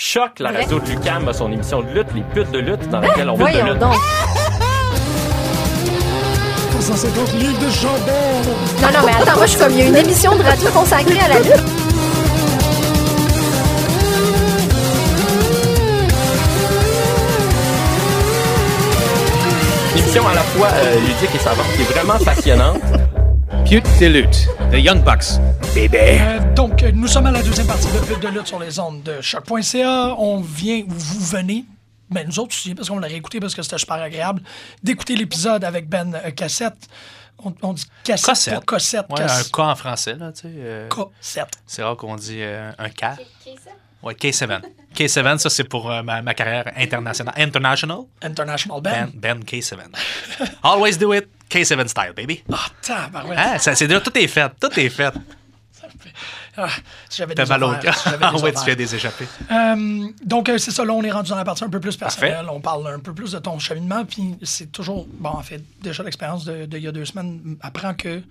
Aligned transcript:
Choc, 0.00 0.38
la 0.38 0.52
radio 0.52 0.78
de 0.78 0.90
Lucam 0.90 1.26
a 1.26 1.32
son 1.32 1.50
émission 1.50 1.82
de 1.82 1.88
lutte, 1.88 2.06
les 2.14 2.22
putes 2.22 2.52
de 2.52 2.60
lutte, 2.60 2.88
dans 2.88 3.00
laquelle 3.00 3.28
on 3.28 3.34
veut 3.34 3.50
de 3.50 3.68
lutte. 3.68 3.78
donc. 3.80 3.94
150 6.80 7.32
livres 7.32 7.58
de 7.58 7.68
jambon. 7.68 8.12
Non, 8.80 8.88
non, 8.96 9.06
mais 9.06 9.12
attends, 9.20 9.36
moi, 9.36 9.46
je 9.46 9.50
suis 9.50 9.58
comme, 9.58 9.72
il 9.72 9.78
y 9.78 9.82
a 9.82 9.86
une 9.86 9.96
émission 9.96 10.36
de 10.36 10.42
radio 10.44 10.70
consacrée 10.70 11.18
à 11.18 11.28
la 11.28 11.40
lutte. 11.40 11.64
Une 19.94 19.98
émission 19.98 20.28
à 20.28 20.34
la 20.34 20.42
fois 20.42 20.68
euh, 20.74 20.94
ludique 21.00 21.34
et 21.34 21.38
savante 21.38 21.66
qui 21.74 21.82
est 21.82 21.92
vraiment 21.92 22.24
passionnante. 22.24 22.80
Pute 23.68 23.84
de 24.00 24.06
lutte. 24.06 24.48
The 24.70 24.76
Young 24.78 25.02
Bucks. 25.04 25.38
Bébé. 25.74 26.18
Euh, 26.20 26.54
donc, 26.54 26.82
euh, 26.82 26.90
nous 26.92 27.06
sommes 27.06 27.26
à 27.26 27.30
la 27.30 27.42
deuxième 27.42 27.66
partie 27.66 27.86
de 27.92 27.98
Pute 27.98 28.20
de 28.20 28.28
lutte 28.28 28.46
sur 28.46 28.58
les 28.58 28.78
ondes 28.78 29.02
de 29.02 29.20
choc.ca. 29.20 30.14
On 30.18 30.40
vient, 30.40 30.82
vous 30.86 31.20
venez, 31.26 31.64
mais 32.10 32.24
nous 32.24 32.38
autres 32.38 32.54
aussi, 32.54 32.74
parce 32.74 32.88
qu'on 32.88 32.98
l'a 32.98 33.08
réécouté, 33.08 33.40
parce 33.40 33.54
que 33.54 33.62
c'était 33.62 33.78
super 33.78 33.96
agréable, 33.96 34.42
d'écouter 34.82 35.16
l'épisode 35.16 35.64
avec 35.64 35.88
Ben 35.88 36.14
euh, 36.14 36.30
Cassette. 36.30 36.88
On, 37.44 37.52
on 37.62 37.72
dit 37.74 37.84
cassette, 38.02 38.26
Cossette. 38.26 38.54
pas 38.54 38.60
Cossette? 38.60 39.06
Ouais, 39.10 39.20
un 39.22 39.42
K 39.52 39.58
en 39.60 39.76
français, 39.76 40.14
là, 40.14 40.32
tu 40.32 40.40
sais. 40.42 40.48
euh, 40.56 40.88
Cossette. 40.88 41.52
c'est 41.66 41.82
rare 41.82 41.96
qu'on 41.96 42.16
dit 42.16 42.38
euh, 42.40 42.72
un 42.78 42.88
K. 42.88 43.04
Ouais, 44.02 44.14
K7. 44.14 44.60
K7, 44.94 45.38
ça, 45.38 45.50
c'est 45.50 45.64
pour 45.64 45.90
euh, 45.90 46.02
ma, 46.02 46.22
ma 46.22 46.32
carrière 46.34 46.72
internationale. 46.76 47.34
International? 47.36 47.98
International 48.22 48.80
Ben, 48.80 49.10
Ben. 49.14 49.38
ben 49.38 49.44
K7. 49.44 49.76
Always 50.62 50.96
do 50.96 51.12
it. 51.12 51.28
K7 51.48 51.88
style, 51.88 52.12
baby. 52.16 52.42
Ah, 52.52 52.66
tabarouette. 52.82 53.38
Hein? 53.38 53.58
Ça, 53.58 53.74
c'est 53.74 53.86
déjà, 53.88 54.00
tout 54.00 54.16
est 54.16 54.26
fait. 54.26 54.52
Tout 54.60 54.78
est 54.78 54.88
fait. 54.88 55.14
Ah, 56.60 56.68
si 57.08 57.18
j'avais 57.18 57.34
des 57.36 57.44
mal 57.44 57.62
au 57.62 57.72
cœur. 57.76 57.96
Ah 58.20 58.36
ouais, 58.36 58.52
tu 58.52 58.64
fais 58.64 58.74
des 58.74 58.92
échappées. 58.92 59.28
Euh, 59.50 60.08
donc, 60.24 60.48
euh, 60.48 60.58
c'est 60.58 60.72
ça, 60.72 60.84
là, 60.84 60.92
on 60.92 61.02
est 61.02 61.10
rendu 61.10 61.30
dans 61.30 61.36
la 61.36 61.44
partie 61.44 61.62
un 61.62 61.68
peu 61.68 61.78
plus 61.78 61.96
personnelle. 61.96 62.34
Parfait. 62.34 62.50
On 62.52 62.60
parle 62.60 62.88
un 62.88 62.98
peu 62.98 63.14
plus 63.14 63.32
de 63.32 63.38
ton 63.38 63.58
cheminement, 63.60 64.04
puis 64.04 64.36
c'est 64.42 64.72
toujours... 64.72 65.06
Bon, 65.08 65.30
en 65.30 65.42
fait, 65.42 65.62
déjà, 65.80 66.02
l'expérience 66.02 66.44
de, 66.44 66.66
de 66.66 66.78
y 66.78 66.88
a 66.88 66.92
deux 66.92 67.04
semaines 67.04 67.56
apprend 67.60 67.94
que 67.94 68.22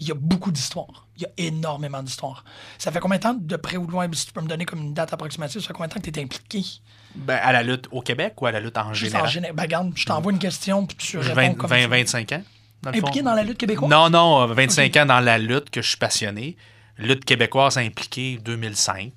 il 0.00 0.08
y 0.08 0.10
a 0.10 0.14
beaucoup 0.14 0.50
d'histoires. 0.50 1.06
Il 1.16 1.22
y 1.22 1.26
a 1.26 1.28
énormément 1.36 2.02
d'histoires. 2.02 2.44
Ça 2.78 2.90
fait 2.90 3.00
combien 3.00 3.18
de 3.18 3.22
temps, 3.22 3.34
de 3.34 3.56
près 3.56 3.76
ou 3.76 3.86
de 3.86 3.92
loin, 3.92 4.08
si 4.12 4.26
tu 4.26 4.32
peux 4.32 4.40
me 4.40 4.48
donner 4.48 4.64
comme 4.64 4.80
une 4.80 4.94
date 4.94 5.12
approximative, 5.12 5.60
ça 5.60 5.68
fait 5.68 5.72
combien 5.74 5.88
de 5.88 5.92
temps 5.92 6.00
que 6.00 6.10
tu 6.10 6.18
es 6.18 6.22
impliqué? 6.22 6.64
Ben, 7.14 7.38
à 7.42 7.52
la 7.52 7.62
lutte 7.62 7.88
au 7.90 8.00
Québec 8.02 8.40
ou 8.40 8.46
à 8.46 8.52
la 8.52 8.60
lutte 8.60 8.78
en 8.78 8.92
Juste 8.94 9.10
général? 9.12 9.26
en 9.26 9.30
général? 9.30 9.56
Ben, 9.56 9.62
regarde, 9.64 9.92
je 9.96 10.04
t'envoie 10.04 10.32
une 10.32 10.38
question, 10.38 10.86
puis 10.86 10.96
tu 10.96 11.18
réponds 11.18 11.34
20, 11.34 11.54
comme 11.54 11.70
20, 11.70 11.76
tu 11.76 11.82
veux. 11.82 11.88
25 11.88 12.32
ans. 12.32 12.42
dans 12.82 12.90
Impliqué 12.90 13.22
dans 13.22 13.34
la 13.34 13.42
lutte 13.42 13.58
québécoise? 13.58 13.90
Non, 13.90 14.08
non, 14.10 14.42
euh, 14.42 14.54
25 14.54 14.96
ans 14.96 15.06
dans 15.06 15.20
la 15.20 15.38
lutte 15.38 15.70
que 15.70 15.82
je 15.82 15.88
suis 15.88 15.96
passionné. 15.98 16.56
Lutte 16.98 17.24
québécoise 17.24 17.78
impliquée 17.78 18.38
2005. 18.44 19.12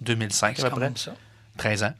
2005 0.00 0.60
à 0.60 0.70
peu 0.70 0.76
près. 0.76 0.92
ça. 0.96 1.14
13 1.58 1.84
ans. 1.84 1.94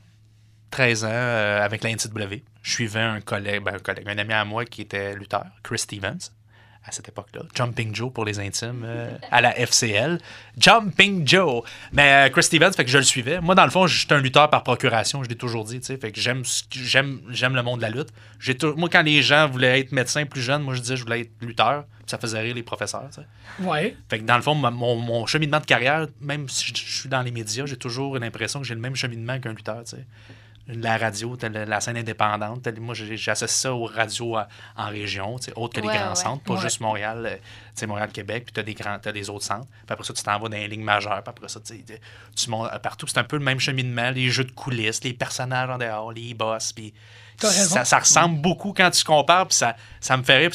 13 0.71 1.05
ans 1.05 1.09
euh, 1.11 1.65
avec 1.65 1.83
la 1.85 1.91
NCW. 1.91 2.43
Je 2.63 2.71
suivais 2.73 3.01
un 3.01 3.21
collègue, 3.21 3.63
ben, 3.63 3.75
un 3.75 3.79
collègue, 3.79 4.09
un 4.09 4.19
ami 4.19 4.33
à 4.33 4.45
moi 4.45 4.65
qui 4.65 4.83
était 4.83 5.15
lutteur, 5.15 5.45
Chris 5.63 5.79
Stevens, 5.81 6.31
à 6.85 6.91
cette 6.91 7.09
époque-là. 7.09 7.43
Jumping 7.55 7.95
Joe 7.95 8.13
pour 8.13 8.25
les 8.25 8.41
intimes 8.41 8.83
euh, 8.85 9.17
à 9.31 9.41
la 9.41 9.55
FCL. 9.59 10.19
Jumping 10.59 11.27
Joe. 11.27 11.63
Mais 11.93 12.27
euh, 12.27 12.31
Chris 12.31 12.45
Stevens, 12.45 12.73
fait 12.73 12.85
que 12.85 12.91
je 12.91 12.99
le 12.99 13.05
suivais. 13.05 13.41
Moi, 13.41 13.55
dans 13.55 13.65
le 13.65 13.71
fond, 13.71 13.87
j'étais 13.87 14.15
un 14.15 14.21
lutteur 14.21 14.51
par 14.51 14.65
procuration, 14.65 15.23
je 15.23 15.29
l'ai 15.29 15.37
toujours 15.37 15.65
dit, 15.65 15.79
tu 15.81 15.87
sais. 15.87 15.97
Fait 15.97 16.11
que 16.11 16.21
j'aime, 16.21 16.43
j'aime, 16.71 17.21
j'aime 17.31 17.55
le 17.55 17.63
monde 17.63 17.79
de 17.79 17.83
la 17.83 17.91
lutte. 17.91 18.09
J'ai 18.41 18.57
moi, 18.77 18.89
quand 18.91 19.03
les 19.03 19.23
gens 19.23 19.49
voulaient 19.49 19.81
être 19.81 19.93
médecins 19.93 20.27
plus 20.27 20.43
jeunes, 20.43 20.63
moi, 20.63 20.75
je 20.75 20.81
disais 20.81 20.97
je 20.97 21.05
voulais 21.05 21.21
être 21.21 21.33
lutteur. 21.41 21.85
Ça 22.07 22.19
faisait 22.19 22.41
rire 22.41 22.55
les 22.55 22.65
professeurs, 22.65 23.09
tu 23.15 23.21
sais. 23.21 23.65
Ouais. 23.67 23.97
Fait 24.11 24.19
que 24.19 24.25
dans 24.25 24.37
le 24.37 24.43
fond, 24.43 24.55
mon, 24.55 24.97
mon 24.97 25.25
cheminement 25.27 25.61
de 25.61 25.65
carrière, 25.65 26.09
même 26.21 26.49
si 26.49 26.67
je, 26.67 26.75
je 26.75 27.01
suis 27.01 27.09
dans 27.09 27.23
les 27.23 27.31
médias, 27.31 27.65
j'ai 27.65 27.77
toujours 27.77 28.19
l'impression 28.19 28.61
que 28.61 28.67
j'ai 28.67 28.75
le 28.75 28.81
même 28.81 28.97
cheminement 28.97 29.39
qu'un 29.39 29.53
lutteur, 29.53 29.85
tu 29.85 29.97
sais. 29.97 30.05
La 30.69 30.97
radio, 30.97 31.37
la 31.43 31.81
scène 31.81 31.97
indépendante, 31.97 32.69
moi 32.79 32.95
j'associe 32.95 33.51
ça 33.51 33.75
aux 33.75 33.85
radios 33.87 34.37
à- 34.37 34.47
en 34.77 34.89
région, 34.91 35.37
tu 35.39 35.51
autres 35.57 35.75
que 35.75 35.81
les 35.81 35.89
grands 35.93 36.11
ouais. 36.11 36.15
centres, 36.15 36.45
pas 36.45 36.55
Ouais. 36.55 36.61
juste 36.61 36.81
Montréal, 36.81 37.27
euh, 37.27 37.37
tu 37.77 37.85
Montréal-Québec, 37.87 38.45
puis 38.45 38.53
t'as 38.53 38.63
des 38.63 38.75
grands, 38.75 38.99
des 38.99 39.29
autres 39.29 39.45
centres. 39.45 39.67
Puis 39.67 39.87
après 39.93 40.05
ça, 40.05 40.15
tu 40.15 40.23
t'en 40.23 40.39
vas 40.39 40.49
dans 40.49 40.57
les 40.57 40.69
lignes 40.69 40.85
majeures, 40.85 41.21
puis 41.23 41.31
après 41.31 41.49
ça, 41.49 41.59
tu 41.61 41.85
tu 42.37 42.51
montes 42.51 42.71
partout. 42.81 43.07
C'est 43.09 43.19
un 43.19 43.25
peu 43.25 43.39
le 43.39 43.45
même 43.45 43.59
cheminement, 43.59 44.11
les 44.11 44.31
jeux 44.31 44.45
de 44.45 44.53
coulisses, 44.53 45.03
les 45.03 45.15
personnages 45.15 45.69
en 45.69 45.79
dehors, 45.79 46.13
les 46.13 46.33
boss, 46.33 46.73
puis 46.73 46.95
ça, 47.39 47.85
ça 47.85 47.99
ressemble 47.99 48.41
beaucoup 48.41 48.73
quand 48.73 48.91
tu 48.91 49.03
compares, 49.03 49.49
puis 49.49 49.57
ça, 49.57 49.75
ça 50.01 50.17
me 50.17 50.23
fait 50.23 50.37
rire. 50.39 50.51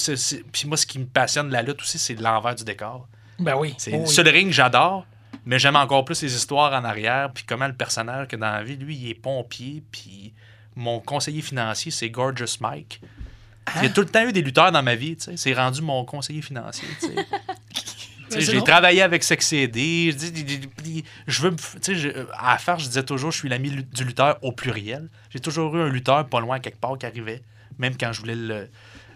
Puis, 0.53 0.67
moi, 0.67 0.77
ce 0.77 0.85
qui 0.85 0.99
me 0.99 1.05
passionne 1.05 1.49
de 1.49 1.53
la 1.53 1.61
lutte 1.63 1.81
aussi, 1.81 1.99
c'est 1.99 2.15
l'envers 2.15 2.55
du 2.55 2.63
décor. 2.63 3.07
Ben 3.39 3.55
oui. 3.57 3.75
C'est 3.77 3.91
Oh 3.93 4.03
oui. 4.03 4.07
sur 4.07 4.23
le 4.23 4.29
ring, 4.31 4.51
j'adore, 4.53 5.05
mais 5.47 5.59
j'aime 5.59 5.77
encore 5.77 6.03
plus 6.03 6.21
les 6.21 6.35
histoires 6.35 6.73
en 6.73 6.83
arrière, 6.83 7.31
puis 7.33 7.45
comment 7.47 7.67
le 7.67 7.73
personnage 7.73 8.27
que 8.27 8.35
dans 8.35 8.51
la 8.51 8.63
vie, 8.63 8.75
lui, 8.75 8.95
il 8.97 9.09
est 9.11 9.13
pompier, 9.13 9.81
puis 9.91 10.33
mon 10.75 10.99
conseiller 10.99 11.41
financier, 11.41 11.89
c'est 11.89 12.09
Gorgeous 12.09 12.57
Mike. 12.59 12.99
Y 13.81 13.85
a 13.85 13.89
tout 13.89 14.01
le 14.01 14.07
temps 14.07 14.27
eu 14.27 14.33
des 14.33 14.41
lutteurs 14.41 14.73
dans 14.73 14.83
ma 14.83 14.95
vie, 14.95 15.15
tu 15.15 15.23
sais. 15.23 15.37
C'est 15.37 15.53
rendu 15.53 15.81
mon 15.81 16.03
conseiller 16.03 16.41
financier, 16.41 16.87
tu 16.99 17.07
sais. 17.07 18.41
J'ai 18.51 18.61
travaillé 18.61 19.01
avec. 19.01 19.23
Je, 19.23 19.65
dis, 19.67 20.11
je 21.27 21.41
veux 21.41 21.55
tu 21.55 21.63
sais, 21.81 21.95
je- 21.95 22.09
à 22.33 22.51
la 22.51 22.57
faire, 22.57 22.77
je 22.77 22.87
disais 22.87 23.03
toujours, 23.03 23.31
je 23.31 23.37
suis 23.39 23.47
l'ami 23.47 23.71
du 23.71 24.03
lutteur 24.03 24.37
au 24.41 24.51
pluriel. 24.51 25.09
J'ai 25.29 25.39
toujours 25.39 25.73
eu 25.77 25.81
un 25.81 25.87
lutteur 25.87 26.27
pas 26.27 26.41
loin 26.41 26.59
quelque 26.59 26.77
part 26.79 26.97
qui 26.97 27.05
arrivait, 27.05 27.41
même 27.79 27.95
quand 27.97 28.11
je 28.11 28.19
voulais 28.19 28.69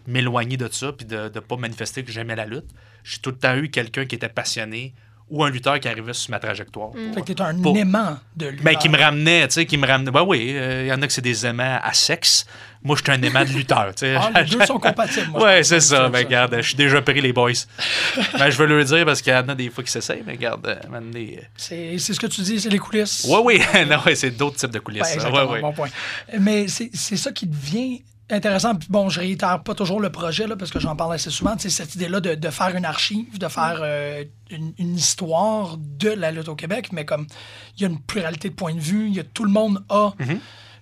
m'éloigner 0.08 0.56
de 0.56 0.70
ça 0.72 0.94
puis 0.94 1.06
de 1.06 1.30
ne 1.34 1.40
pas 1.42 1.58
manifester 1.58 2.06
que 2.06 2.12
j'aimais 2.12 2.38
la 2.38 2.46
lutte. 2.46 2.70
J'ai 3.04 3.20
tout 3.20 3.32
le 3.32 3.38
temps 3.38 3.56
eu 3.58 3.70
quelqu'un 3.70 4.06
qui 4.06 4.16
était 4.16 4.30
passionné 4.30 4.94
ou 5.32 5.44
un 5.44 5.50
lutteur 5.50 5.80
qui 5.80 5.88
arrivait 5.88 6.14
sur 6.14 6.30
ma 6.32 6.40
trajectoire. 6.40 6.90
Fait 7.16 7.22
que 7.22 7.32
t'es 7.32 7.42
un 7.42 7.56
Pour- 7.60 7.76
aimant 7.78 8.20
de 8.36 8.48
lui. 8.50 8.60
Ben, 8.62 8.76
qui 8.76 8.90
me 8.90 8.98
ramenait, 8.98 9.48
tu 9.48 9.54
sais, 9.56 9.66
qui 9.66 9.78
me 9.78 9.88
ramenait. 9.88 10.12
Ben 10.12 10.24
oui, 10.28 10.54
il 10.56 10.86
y 10.88 10.92
en 10.94 11.02
a 11.02 11.08
que 11.08 11.14
c'est 11.14 11.22
des 11.22 11.46
aimants 11.46 11.80
à 11.82 11.94
sexe. 11.94 12.46
Moi, 12.84 12.96
je 12.98 13.04
suis 13.04 13.12
un 13.12 13.22
aimant 13.22 13.46
de 13.46 13.50
lutteur, 13.52 13.94
tu 13.96 14.00
sais. 14.08 14.16
Ah, 14.16 14.42
les 14.42 14.50
deux 14.50 14.66
sont 14.66 14.80
compatibles. 14.80 15.28
moi, 15.30 15.44
Ouais, 15.44 15.64
c'est 15.64 15.80
ça. 15.80 15.98
ça. 15.98 16.10
Ben, 16.10 16.26
regarde, 16.26 16.56
je 16.58 16.62
suis 16.68 16.76
déjà 16.76 17.02
pris, 17.02 17.22
les 17.22 17.32
boys. 17.32 17.52
ben, 18.38 18.50
je 18.50 18.58
veux 18.58 18.66
le 18.66 18.84
dire 18.84 19.06
parce 19.06 19.22
qu'il 19.22 19.32
y 19.32 19.36
en 19.36 19.48
a 19.50 19.56
des 19.56 19.70
fois 19.70 19.84
qui 19.84 19.92
s'essayent, 19.92 20.24
mais 20.26 20.34
regarde, 20.34 20.68
euh, 20.68 21.00
des- 21.14 21.40
C'est 21.56 21.98
c'est 21.98 22.14
ce 22.14 22.20
que 22.20 22.28
tu 22.28 22.42
dis, 22.42 22.60
c'est 22.60 22.70
les 22.70 22.80
coulisses. 22.80 23.24
Ouais, 23.30 23.40
oui, 23.44 23.62
non, 23.88 24.00
ouais, 24.06 24.16
c'est 24.16 24.32
d'autres 24.32 24.58
types 24.58 24.72
de 24.72 24.80
coulisses. 24.80 25.16
Ben, 25.18 25.32
Ouais, 25.32 25.44
ouais. 25.44 25.62
bon 25.62 25.72
point. 25.72 25.90
Mais 26.40 26.68
c'est 26.68 26.90
c'est 26.94 27.18
ça 27.18 27.32
qui 27.32 27.46
devient 27.48 28.02
intéressant. 28.32 28.76
Puis 28.76 28.88
bon, 28.90 29.10
je 29.10 29.20
réitère 29.20 29.62
pas 29.64 29.76
toujours 29.76 30.00
le 30.00 30.12
projet, 30.12 30.48
là, 30.48 30.56
parce 30.56 30.72
que 30.72 30.80
j'en 30.80 30.96
parle 30.96 31.14
assez 31.14 31.30
souvent. 31.30 31.56
C'est 31.58 31.70
cette 31.70 31.96
idée-là 31.96 32.20
de, 32.20 32.36
de 32.36 32.50
faire 32.50 32.76
une 32.76 32.86
archive, 32.86 33.38
de 33.38 33.48
faire 33.48 33.80
euh, 33.82 34.24
une, 34.50 34.74
une 34.78 34.96
histoire 34.96 35.78
de 35.78 36.10
la 36.10 36.32
lutte 36.32 36.48
au 36.50 36.56
Québec, 36.56 36.90
mais 36.92 37.06
comme 37.06 37.28
il 37.78 37.82
y 37.82 37.86
a 37.86 37.90
une 37.90 38.00
pluralité 38.00 38.50
de 38.50 38.56
points 38.56 38.74
de 38.76 38.80
vue, 38.80 39.08
il 39.08 39.16
y 39.16 39.20
a, 39.20 39.24
tout 39.24 39.44
le 39.44 39.52
monde 39.52 39.84
a 39.90 40.12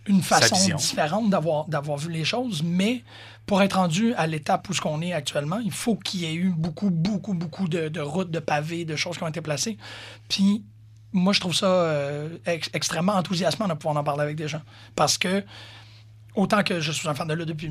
une 0.08 0.22
façon 0.22 0.56
différente 0.78 1.30
d'avoir 1.30 1.66
d'avoir 1.68 1.98
vu 1.98 2.12
les 2.12 2.24
choses, 2.26 2.64
mais 2.64 3.04
pour 3.46 3.62
être 3.62 3.74
rendu 3.78 4.14
à 4.16 4.28
l'étape 4.28 4.68
où 4.70 4.74
ce 4.74 4.82
qu'on 4.82 5.02
est 5.02 5.14
actuellement, 5.14 5.60
il 5.60 5.72
faut 5.72 5.96
qu'il 5.96 6.22
y 6.22 6.26
ait 6.26 6.34
eu 6.36 6.50
beaucoup, 6.56 6.90
beaucoup, 6.92 7.34
beaucoup 7.34 7.68
de, 7.68 7.90
de 7.90 8.00
routes, 8.00 8.32
de 8.32 8.40
pavés, 8.40 8.86
de 8.86 8.96
choses 8.96 9.18
qui 9.18 9.24
ont 9.24 9.28
été 9.28 9.42
placées. 9.42 9.78
Puis 10.30 10.64
moi, 11.14 11.34
je 11.34 11.40
trouve 11.40 11.56
ça 11.56 11.66
euh, 11.66 12.30
ex- 12.46 12.70
extrêmement 12.74 13.14
enthousiasmant 13.14 13.68
de 13.68 13.74
pouvoir 13.74 13.98
en 13.98 14.04
parler 14.04 14.22
avec 14.22 14.36
des 14.36 14.48
gens. 14.48 14.62
Parce 14.96 15.18
que, 15.18 15.44
autant 16.36 16.64
que 16.64 16.80
je 16.80 16.92
suis 16.92 17.08
un 17.08 17.14
fan 17.14 17.28
de 17.28 17.34
lutte 17.34 17.48
depuis 17.48 17.68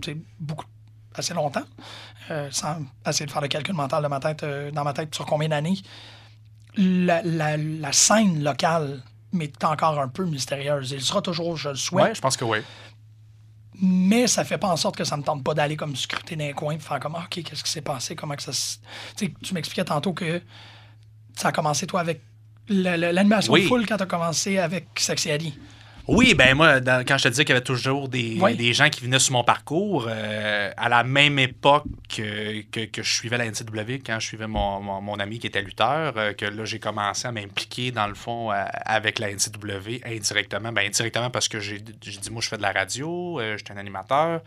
tu 0.00 0.12
sais, 0.12 0.16
beaucoup, 0.38 0.66
assez 1.14 1.34
longtemps, 1.34 1.64
euh, 2.30 2.48
sans 2.50 2.78
essayer 3.06 3.26
de 3.26 3.30
faire 3.30 3.42
le 3.42 3.48
calcul 3.48 3.74
mental 3.74 4.02
de 4.02 4.08
ma 4.08 4.20
tête, 4.20 4.42
euh, 4.42 4.70
dans 4.70 4.84
ma 4.84 4.92
tête 4.92 5.14
sur 5.14 5.26
combien 5.26 5.48
d'années, 5.48 5.76
la, 6.76 7.22
la- 7.22 7.56
la 7.56 7.92
scène 7.92 8.42
locale 8.42 9.02
m'est 9.32 9.62
encore 9.64 9.98
un 10.00 10.08
peu 10.08 10.24
mystérieuse. 10.24 10.90
Il 10.92 11.00
sera 11.02 11.20
toujours, 11.22 11.56
je 11.56 11.70
le 11.70 11.74
souhaite, 11.74 12.04
Ouais, 12.06 12.14
je 12.14 12.20
pense 12.20 12.36
que 12.36 12.44
oui. 12.44 12.58
mais 13.80 14.26
ça 14.26 14.44
fait 14.44 14.58
pas 14.58 14.68
en 14.68 14.76
sorte 14.76 14.96
que 14.96 15.04
ça 15.04 15.16
me 15.16 15.22
tente 15.22 15.42
pas 15.42 15.54
d'aller 15.54 15.76
comme 15.76 15.96
scruter 15.96 16.36
dans 16.36 16.44
les 16.44 16.52
coins 16.52 16.74
et 16.74 16.78
faire 16.78 17.00
comme 17.00 17.14
Ah, 17.16 17.24
OK, 17.24 17.42
qu'est-ce 17.42 17.64
qui 17.64 17.70
s'est 17.70 17.80
passé, 17.80 18.14
comment 18.14 18.36
que 18.36 18.42
ça 18.42 18.52
se... 18.52 18.76
Tu 19.16 19.54
m'expliquais 19.54 19.84
tantôt 19.84 20.12
que 20.12 20.40
ça 21.36 21.48
a 21.48 21.52
commencé 21.52 21.86
toi 21.86 22.00
avec 22.00 22.22
la- 22.68 22.96
la- 22.96 23.12
l'animation 23.12 23.52
Oui. 23.54 23.66
foule 23.66 23.86
quand 23.86 23.96
tu 23.96 24.02
as 24.02 24.06
commencé 24.06 24.58
avec 24.58 24.88
Sexy 24.96 25.30
Ali. 25.30 25.58
Oui, 26.08 26.34
ben 26.34 26.54
moi, 26.56 26.80
dans- 26.80 27.04
quand 27.06 27.16
je 27.16 27.22
te 27.24 27.28
disais 27.28 27.44
qu'il 27.44 27.52
y 27.54 27.56
avait 27.56 27.64
toujours 27.64 28.08
des, 28.08 28.36
Oui. 28.40 28.56
des 28.56 28.72
gens 28.72 28.90
qui 28.90 29.02
venaient 29.02 29.20
sur 29.20 29.34
mon 29.34 29.44
parcours, 29.44 30.06
euh, 30.08 30.72
à 30.76 30.88
la 30.88 31.04
même 31.04 31.38
époque 31.38 31.84
que, 32.08 32.62
que, 32.62 32.86
que 32.86 33.02
je 33.04 33.12
suivais 33.14 33.38
la 33.38 33.46
NCW, 33.46 34.00
quand 34.04 34.18
je 34.18 34.26
suivais 34.26 34.48
mon, 34.48 34.80
mon, 34.80 35.00
mon 35.00 35.14
ami 35.20 35.38
qui 35.38 35.46
était 35.46 35.62
lutteur, 35.62 36.14
euh, 36.16 36.32
que 36.32 36.44
là, 36.44 36.64
j'ai 36.64 36.80
commencé 36.80 37.28
à 37.28 37.32
m'impliquer, 37.32 37.92
dans 37.92 38.08
le 38.08 38.14
fond, 38.14 38.50
avec 38.50 39.20
la 39.20 39.30
NCW 39.30 40.00
indirectement. 40.04 40.72
Ben, 40.72 40.86
indirectement 40.86 41.30
parce 41.30 41.46
que 41.48 41.60
j'ai 41.60 41.80
j'ai 42.02 42.18
dit, 42.18 42.30
moi, 42.30 42.42
je 42.42 42.48
fais 42.48 42.56
de 42.56 42.62
la 42.62 42.72
radio, 42.72 43.38
euh, 43.40 43.56
je 43.56 43.64
suis 43.64 43.72
un 43.72 43.76
animateur, 43.78 44.40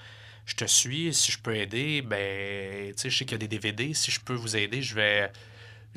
je 0.46 0.56
te 0.56 0.66
suis, 0.66 1.14
si 1.14 1.32
je 1.32 1.40
peux 1.40 1.56
aider, 1.56 2.02
ben, 2.02 2.88
tu 2.90 2.94
sais, 2.98 3.10
je 3.10 3.18
sais 3.18 3.24
qu'il 3.26 3.34
y 3.34 3.36
a 3.44 3.48
des 3.48 3.48
DVD, 3.48 3.94
si 3.94 4.12
je 4.12 4.20
peux 4.20 4.34
vous 4.36 4.58
aider, 4.58 4.82
je 4.82 4.94
vais... 4.96 5.32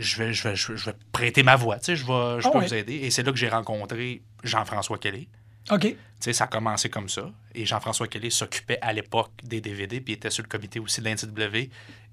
Je 0.00 0.16
vais, 0.22 0.32
je, 0.32 0.46
vais, 0.48 0.54
je 0.54 0.90
prêter 1.10 1.42
ma 1.42 1.56
voix, 1.56 1.76
tu 1.80 1.86
sais, 1.86 1.96
je, 1.96 2.06
vais, 2.06 2.40
je 2.40 2.46
Ah 2.46 2.50
peux 2.52 2.60
vous 2.60 2.72
aider. 2.72 2.94
Et 3.02 3.10
c'est 3.10 3.24
là 3.24 3.32
que 3.32 3.36
j'ai 3.36 3.48
rencontré 3.48 4.22
Jean-François 4.44 4.96
Kelly. 4.96 5.26
OK. 5.70 5.80
Tu 5.82 5.96
sais, 6.20 6.32
ça 6.32 6.44
a 6.44 6.46
commencé 6.48 6.88
comme 6.90 7.08
ça. 7.08 7.30
Et 7.54 7.64
Jean-François 7.66 8.08
Kelly 8.08 8.30
s'occupait 8.30 8.78
à 8.82 8.92
l'époque 8.92 9.30
des 9.44 9.60
DVD, 9.60 10.00
puis 10.00 10.14
il 10.14 10.16
était 10.16 10.30
sur 10.30 10.42
le 10.42 10.48
comité 10.48 10.80
aussi 10.80 11.00
de 11.00 11.08
l'NCW. 11.08 11.70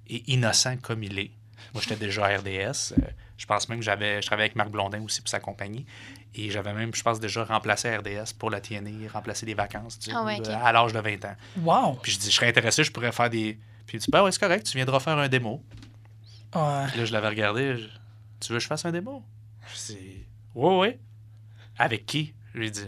Et 0.07 0.23
innocent 0.31 0.77
comme 0.77 1.01
il 1.03 1.17
est, 1.17 1.31
Moi, 1.73 1.81
j'étais 1.81 1.95
déjà 1.95 2.25
à 2.27 2.37
RDS. 2.37 2.93
Euh, 2.93 3.01
je 3.37 3.45
pense 3.47 3.67
même 3.69 3.79
que 3.79 3.85
j'avais, 3.85 4.21
je 4.21 4.27
travaillais 4.27 4.45
avec 4.49 4.55
Marc 4.55 4.69
Blondin 4.69 5.01
aussi 5.01 5.21
pour 5.21 5.29
sa 5.29 5.39
compagnie. 5.39 5.85
Et 6.35 6.51
j'avais 6.51 6.73
même, 6.73 6.93
je 6.93 7.01
pense, 7.01 7.19
déjà 7.19 7.43
remplacé 7.45 7.95
RDS 7.95 8.33
pour 8.37 8.51
la 8.51 8.61
TNA, 8.61 9.09
remplacé 9.11 9.45
des 9.45 9.53
vacances 9.55 9.97
tu 9.97 10.11
sais, 10.11 10.15
Ah 10.15 10.67
à 10.67 10.71
l'âge 10.71 10.93
de 10.93 10.99
20 10.99 11.25
ans. 11.25 11.35
Wow! 11.61 11.93
Puis 12.03 12.11
je 12.11 12.19
dis, 12.19 12.29
je 12.29 12.35
serais 12.35 12.49
intéressé, 12.49 12.83
je 12.83 12.91
pourrais 12.91 13.11
faire 13.11 13.29
des. 13.29 13.57
Puis 13.87 13.97
il 13.97 14.01
dit, 14.01 14.07
ben 14.11 14.21
ouais, 14.23 14.31
c'est 14.31 14.39
correct, 14.39 14.65
tu 14.67 14.77
viendras 14.77 14.99
faire 14.99 15.17
un 15.17 15.27
démo. 15.29 15.63
Ouais. 16.53 16.85
Puis 16.89 16.99
là, 16.99 17.05
je 17.05 17.11
l'avais 17.13 17.29
regardé. 17.29 17.77
je- 17.77 17.87
Tu 18.39 18.51
veux 18.51 18.57
que 18.59 18.63
je 18.63 18.67
fasse 18.67 18.85
un 18.85 18.91
démo? 18.91 19.23
Je 19.73 19.93
dis, 19.93 20.25
ouais, 20.53 20.77
ouais. 20.77 20.99
Avec 21.77 22.05
qui? 22.05 22.33
Je 22.53 22.59
lui 22.59 22.67
ai 22.67 22.71
dit, 22.71 22.85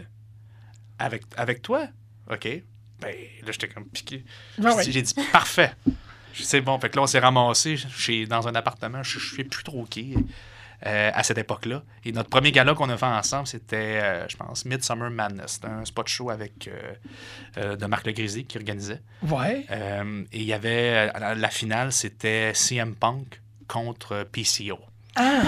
avec, 1.00 1.24
avec 1.36 1.62
toi? 1.62 1.88
OK. 2.32 2.48
Ben 3.00 3.16
là, 3.44 3.52
j'étais 3.52 3.68
comme 3.68 3.86
piqué. 3.86 4.24
Ah 4.60 4.70
J'ai 4.72 4.76
ouais. 4.76 4.84
dit- 4.86 4.92
J'ai 4.94 5.02
dit, 5.04 5.14
parfait. 5.32 5.72
C'est 6.34 6.62
bon. 6.62 6.80
Fait 6.80 6.90
que 6.90 6.96
là, 6.96 7.04
on 7.04 7.08
s'est 7.08 7.20
ramassé 7.20 7.78
dans 8.28 8.48
un 8.48 8.56
appartement. 8.56 9.02
Je 9.04 9.18
ne 9.18 9.24
sais 9.24 9.44
plus 9.44 9.64
trop 9.64 9.86
qui. 9.86 10.16
euh, 10.86 11.10
à 11.12 11.24
cette 11.24 11.40
époque-là. 11.40 11.82
Et 12.06 12.12
notre 12.12 12.30
premier 12.30 12.52
gala 12.52 12.76
qu'on 12.76 12.90
a 12.92 12.98
fait 12.98 13.06
ensemble, 13.08 13.48
c'était, 13.48 14.00
euh, 14.00 14.28
je 14.30 14.38
pense, 14.38 14.64
Midsummer 14.64 15.10
Madness. 15.10 15.54
C'était 15.54 15.68
un 15.70 15.84
spot 15.86 16.08
show 16.08 16.30
avec 16.30 16.70
euh, 17.58 17.76
de 17.76 17.86
Marc 17.88 18.06
Legrisy 18.06 18.46
qui 18.46 18.58
organisait. 18.60 19.02
Ouais. 19.24 19.66
Et 20.32 20.38
il 20.40 20.44
y 20.44 20.54
avait, 20.54 21.12
la, 21.36 21.50
finale, 21.50 21.92
c'était 21.92 22.54
CM 22.54 22.94
Punk 22.94 23.42
contre 23.68 24.28
PCO. 24.32 24.78
Ah, 25.16 25.42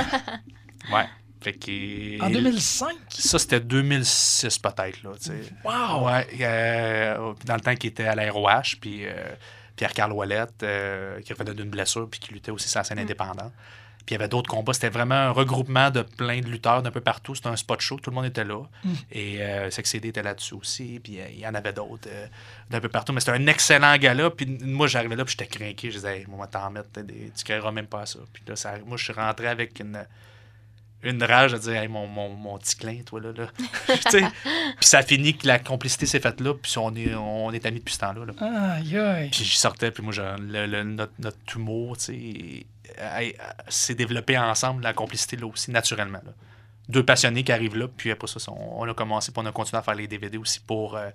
Ouais. 0.92 1.06
Fait 1.42 1.54
que, 1.54 2.22
en 2.22 2.30
2005? 2.30 2.96
Ça, 3.10 3.40
c'était 3.40 3.60
2006 3.62 4.60
peut-être, 4.60 5.04
là. 5.04 5.12
Wow! 5.64 6.06
Ouais, 6.08 6.28
euh, 6.42 7.34
dans 7.46 7.56
le 7.56 7.62
temps 7.62 7.76
qu'il 7.76 7.90
était 7.92 8.06
à 8.08 8.16
l'AROH, 8.16 8.76
puis 8.82 9.06
euh, 9.06 9.14
Pierre-Carl 9.78 10.12
Ouellette, 10.12 10.64
euh, 10.64 11.22
qui 11.22 11.32
revenait 11.34 11.54
d'une 11.54 11.70
blessure, 11.70 12.10
puis 12.10 12.20
qui 12.20 12.34
luttait 12.34 12.52
aussi 12.52 12.68
sur 12.68 12.80
la 12.80 12.84
scène 12.84 13.00
indépendante. 13.00 13.54
Puis 14.06 14.16
il 14.16 14.20
y 14.20 14.22
avait 14.22 14.28
d'autres 14.28 14.50
combats. 14.50 14.74
C'était 14.74 14.90
vraiment 14.90 15.16
un 15.16 15.30
regroupement 15.32 15.92
de 15.92 16.02
plein 16.02 16.40
de 16.42 16.48
lutteurs 16.48 16.82
d'un 16.82 16.90
peu 16.90 17.00
partout. 17.02 17.36
C'était 17.36 17.50
un 17.50 17.56
spot 17.56 17.80
show, 17.80 18.00
tout 18.00 18.10
le 18.10 18.16
monde 18.16 18.26
était 18.26 18.44
là. 18.44 18.64
Et 19.12 19.40
euh, 19.42 19.70
Sexy 19.70 20.00
D 20.02 20.08
était 20.08 20.24
là-dessus 20.24 20.56
aussi. 20.56 21.00
Puis 21.04 21.20
il 21.32 21.40
y 21.40 21.46
en 21.46 21.54
avait 21.54 21.74
d'autres 21.74 22.08
d'un 22.72 22.80
peu 22.82 22.90
partout. 22.90 23.14
Mais 23.14 23.20
c'était 23.20 23.34
un 23.34 23.46
excellent 23.46 23.96
gala. 23.98 24.32
Puis 24.32 24.48
moi, 24.64 24.88
j'arrivais 24.88 25.16
là, 25.16 25.24
puis 25.26 25.36
j'étais 25.38 25.46
craqué. 25.46 25.92
Je 25.92 25.98
disais, 25.98 26.20
hey, 26.22 26.26
moi, 26.28 26.48
t'en 26.48 26.72
mettre, 26.72 27.02
des... 27.04 27.32
tu 27.38 27.44
créeras 27.44 27.72
même 27.72 27.86
pas 27.88 28.02
à 28.02 28.06
ça. 28.08 28.20
Puis 28.34 28.42
là, 28.48 28.56
ça- 28.56 28.80
moi, 28.84 28.98
je 28.98 29.04
suis 29.04 29.14
rentré 29.14 29.48
avec 29.48 29.80
une 29.80 30.04
une 31.04 31.24
rage 31.24 31.54
de 31.54 31.58
dire 31.58 31.76
hey, 31.78 31.88
mon, 31.88 32.08
mon, 32.08 32.30
mon 32.30 32.58
petit 32.58 32.76
clin, 32.76 33.02
toi 33.06 33.22
là. 33.22 33.32
là. 33.32 33.48
Puis 33.88 34.26
ça 34.82 35.02
finit 35.02 35.36
que 35.38 35.48
la 35.48 35.60
complicité 35.60 36.06
s'est 36.06 36.20
faite 36.20 36.42
là, 36.42 36.54
puis 36.54 36.78
on 36.78 36.94
est, 36.96 37.14
on 37.16 37.52
est 37.52 37.66
amis 37.66 37.80
depuis 37.80 37.94
ce 37.94 38.00
temps-là. 38.00 38.26
là. 38.26 38.74
Aïe, 38.76 38.98
aïe. 38.98 39.30
Puis 39.30 39.44
je 39.46 39.56
sortais, 39.56 39.92
puis 39.92 40.04
moi, 40.04 40.12
genre, 40.14 40.36
le, 40.40 40.66
le- 40.66 40.84
notre, 40.84 41.14
notre 41.20 41.38
humour, 41.56 41.98
tu 41.98 42.04
sais, 42.06 42.66
euh, 43.00 43.20
euh, 43.22 43.32
s'est 43.70 43.96
développé 43.96 44.38
ensemble, 44.38 44.84
la 44.84 44.94
complicité 44.94 45.38
là 45.38 45.48
aussi, 45.48 45.72
naturellement. 45.72 46.22
là. 46.26 46.32
Deux 46.90 47.06
passionnés 47.06 47.44
qui 47.44 47.52
arrivent 47.52 47.78
là, 47.78 47.88
puis 47.88 48.10
après 48.12 48.28
ça, 48.28 48.40
on, 48.52 48.82
on 48.84 48.90
a 48.90 48.94
commencé, 48.94 49.32
puis 49.32 49.42
on 49.42 49.46
a 49.46 49.52
continué 49.52 49.80
à 49.80 49.84
faire 49.84 49.96
les 49.96 50.08
DVD 50.08 50.38
aussi 50.38 50.60
pour, 50.60 50.98
euh, 50.98 51.10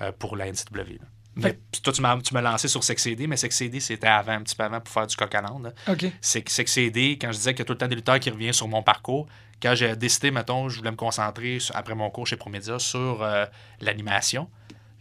euh, 0.00 0.10
pour 0.18 0.36
la 0.36 0.46
NCW. 0.50 0.74
là. 1.00 1.06
Mais 1.42 1.58
puis 1.72 1.80
toi, 1.80 1.92
tu 1.92 2.02
m'as 2.02 2.18
tu 2.20 2.34
m'as 2.34 2.40
lancé 2.40 2.68
sur 2.68 2.82
SexCD, 2.82 3.26
mais 3.26 3.36
SexCD, 3.36 3.80
c'était 3.80 4.06
avant, 4.06 4.32
un 4.32 4.42
petit 4.42 4.54
peu 4.56 4.64
avant, 4.64 4.80
pour 4.80 4.92
faire 4.92 5.06
du 5.06 5.14
coq 5.16 5.34
à 5.34 5.40
l'âne, 5.40 5.62
là 5.62 5.72
OK. 5.92 6.06
c'est 6.20 6.42
aidé 6.78 7.18
quand 7.20 7.28
je 7.32 7.36
disais 7.38 7.52
qu'il 7.54 7.60
y 7.60 7.62
a 7.62 7.64
tout 7.64 7.72
le 7.74 7.78
temps 7.78 7.88
des 7.88 7.94
lutteurs 7.96 8.18
qui 8.20 8.30
reviennent 8.30 8.52
sur 8.52 8.68
mon 8.68 8.82
parcours. 8.82 9.26
Quand 9.62 9.74
j'ai 9.74 9.96
décidé, 9.96 10.30
mettons, 10.30 10.68
je 10.68 10.78
voulais 10.78 10.90
me 10.92 10.96
concentrer 10.96 11.58
sur- 11.58 11.74
après 11.76 11.94
mon 11.94 12.10
cours 12.10 12.26
chez 12.26 12.36
Promédia 12.36 12.78
sur 12.78 13.22
euh, 13.22 13.44
l'animation. 13.80 14.48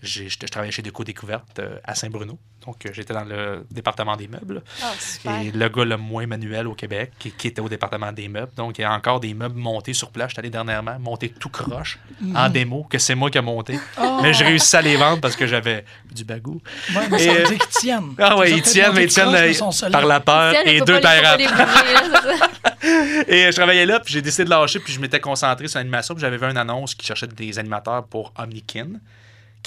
Je 0.02 0.46
travaillais 0.48 0.72
chez 0.72 0.82
Déco 0.82 1.04
Découverte 1.04 1.60
euh, 1.60 1.80
à 1.84 1.96
Saint-Bruno. 1.96 2.38
Donc, 2.66 2.86
euh, 2.86 2.90
j'étais 2.92 3.14
dans 3.14 3.24
le 3.24 3.66
département 3.72 4.18
des 4.18 4.28
meubles. 4.28 4.62
Ah. 4.84 5.42
Et 5.42 5.52
le 5.52 5.70
gars 5.70 5.86
le 5.86 5.96
moins 5.96 6.28
manuel 6.28 6.68
au 6.68 6.74
Québec, 6.74 7.14
qui, 7.18 7.32
qui 7.32 7.48
était 7.48 7.62
au 7.62 7.70
département 7.70 8.12
des 8.12 8.28
meubles. 8.28 8.52
Donc, 8.58 8.78
il 8.78 8.82
y 8.82 8.84
a 8.84 8.92
encore 8.92 9.22
des 9.22 9.34
meubles 9.34 9.58
montés 9.58 9.94
sur 9.94 10.12
place. 10.12 10.32
J'étais 10.32 10.40
allé 10.40 10.50
dernièrement, 10.50 11.00
montés 11.00 11.30
tout 11.30 11.50
croche, 11.50 11.98
en 12.36 12.50
démo, 12.50 12.86
que 12.90 12.98
c'est 12.98 13.16
moi 13.16 13.30
qui 13.30 13.38
ai 13.38 13.42
monté. 13.42 13.80
Oh! 14.00 14.20
Mais 14.22 14.34
j'ai 14.34 14.44
réussi 14.44 14.76
à 14.76 14.82
les 14.82 14.98
vendre 14.98 15.22
parce 15.22 15.36
que 15.36 15.48
j'avais 15.48 15.86
du 16.12 16.26
bagou. 16.26 16.62
Ouais, 16.94 17.08
mais 17.10 17.20
ça 17.20 17.24
Et, 17.24 17.36
veut 17.36 17.42
euh, 17.42 17.48
dire 17.48 17.58
qu'ils 17.60 17.80
tiennent. 17.80 18.16
Ah 18.18 18.38
ouais, 18.38 18.52
Ils 18.52 18.62
tiennent, 18.62 18.94
mais 18.94 19.06
ils 19.06 19.10
tiennent 19.10 19.34
euh, 19.34 19.54
par 19.92 20.06
la 20.06 20.20
peur 20.20 20.54
et 20.66 20.82
deux 20.82 21.02
ça. 21.02 21.38
Et 23.28 23.52
je 23.52 23.56
travaillais 23.56 23.86
là, 23.86 24.00
puis 24.00 24.14
j'ai 24.14 24.22
décidé 24.22 24.46
de 24.46 24.50
lâcher, 24.50 24.80
puis 24.80 24.94
je 24.94 25.00
m'étais 25.00 25.20
concentré 25.20 25.68
sur 25.68 25.80
l'animation, 25.80 26.14
puis 26.14 26.22
j'avais 26.22 26.38
vu 26.38 26.46
une 26.46 26.58
annonce 26.58 26.96
qui 26.96 27.06
cherchait 27.06 27.28
des 27.28 27.60
animateurs 27.60 28.06
pour 28.06 28.34
Omnikin, 28.38 29.00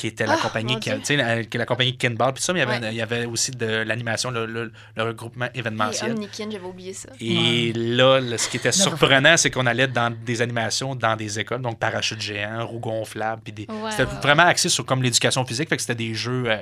qui 0.00 0.06
était 0.06 0.24
la 0.24 0.32
Ah, 0.38 0.42
compagnie 0.42 0.80
qui, 0.80 0.88
la, 1.58 1.66
compagnie 1.66 1.94
Kinball, 1.94 2.32
puis 2.32 2.42
ça, 2.42 2.54
mais 2.54 2.60
il 2.60 2.62
y 2.62 2.66
avait, 2.66 2.80
Ouais. 2.86 2.92
il 2.92 2.96
y 2.96 3.02
avait 3.02 3.26
aussi 3.26 3.50
de 3.50 3.66
l'animation, 3.66 4.30
le, 4.30 4.46
le- 4.46 4.72
le 4.96 5.02
regroupement 5.02 5.48
Et 5.54 5.58
événementiel. 5.58 6.12
Omnikin, 6.12 6.48
j'avais 6.50 6.64
oublié 6.64 6.94
ça. 6.94 7.10
Et 7.20 7.74
là, 7.74 8.18
le- 8.18 8.38
ce 8.38 8.48
qui 8.48 8.56
était 8.56 8.72
surprenant, 9.18 9.36
c'est 9.36 9.50
qu'on 9.50 9.66
allait 9.66 9.88
dans 9.88 10.10
des 10.10 10.40
animations 10.40 10.94
dans 10.94 11.16
des 11.16 11.38
écoles, 11.38 11.60
donc 11.60 11.78
parachute 11.78 12.18
géant, 12.22 12.66
roue 12.66 12.78
gonflable, 12.80 13.42
puis 13.44 13.52
des... 13.52 13.66
Ouais, 13.68 13.90
c'était 13.90 14.04
ouais, 14.04 14.08
ouais. 14.08 14.20
vraiment 14.22 14.44
axé 14.44 14.70
sur 14.70 14.86
comme 14.86 15.02
l'éducation 15.02 15.44
physique, 15.44 15.68
fait 15.68 15.76
que 15.76 15.82
c'était 15.82 15.94
des 15.94 16.14
jeux 16.14 16.44
euh, 16.46 16.56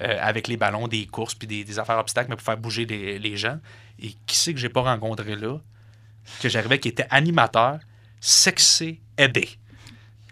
euh, 0.00 0.16
avec 0.20 0.48
les 0.48 0.56
ballons, 0.56 0.88
des 0.88 1.06
courses, 1.06 1.34
puis 1.34 1.46
des, 1.46 1.62
des 1.62 1.78
affaires 1.78 1.98
obstacles, 1.98 2.30
mais 2.30 2.34
pour 2.36 2.44
faire 2.44 2.56
bouger 2.58 2.86
les, 2.86 3.20
les 3.20 3.36
gens. 3.36 3.58
Et 4.02 4.08
qui 4.26 4.34
c'est 4.36 4.52
que 4.52 4.58
j'ai 4.58 4.68
pas 4.68 4.80
rencontré 4.82 5.36
là, 5.36 5.58
que 6.42 6.48
j'arrivais, 6.48 6.80
qui 6.80 6.88
était 6.88 7.06
animateur, 7.10 7.78
sexy, 8.20 8.98
aidé 9.16 9.48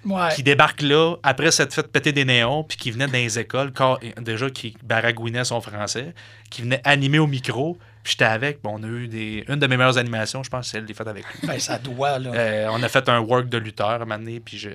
Ouais. 0.04 0.28
qui 0.34 0.42
débarque 0.42 0.82
là 0.82 1.16
après 1.22 1.50
s'être 1.50 1.74
fait 1.74 1.86
péter 1.90 2.12
des 2.12 2.24
néons, 2.24 2.62
puis 2.64 2.76
qui 2.78 2.90
venait 2.90 3.06
dans 3.06 3.12
les 3.12 3.38
écoles, 3.38 3.72
déjà 4.20 4.48
qui 4.50 4.76
baragouinait 4.82 5.44
son 5.44 5.60
français, 5.60 6.14
qui 6.50 6.62
venait 6.62 6.80
animer 6.84 7.18
au 7.18 7.26
micro. 7.26 7.78
Puis 8.04 8.12
j'étais 8.12 8.24
avec, 8.24 8.62
bon, 8.62 8.76
on 8.78 8.82
a 8.84 8.86
eu 8.86 9.06
des, 9.08 9.44
une 9.48 9.56
de 9.56 9.66
mes 9.66 9.76
meilleures 9.76 9.98
animations, 9.98 10.42
je 10.42 10.48
pense, 10.48 10.66
c'est 10.66 10.72
celle 10.78 10.86
des 10.86 10.94
faite 10.94 11.08
avec 11.08 11.24
lui. 11.24 11.46
Ben, 11.46 11.58
ça 11.58 11.76
doit, 11.78 12.18
là. 12.18 12.30
Euh, 12.32 12.68
on 12.70 12.82
a 12.82 12.88
fait 12.88 13.06
un 13.10 13.18
work 13.18 13.48
de 13.50 13.58
lutteur 13.58 13.88
à 13.90 13.94
un 13.96 13.98
moment 13.98 14.18
donné, 14.18 14.40
puis 14.40 14.56
je- 14.56 14.70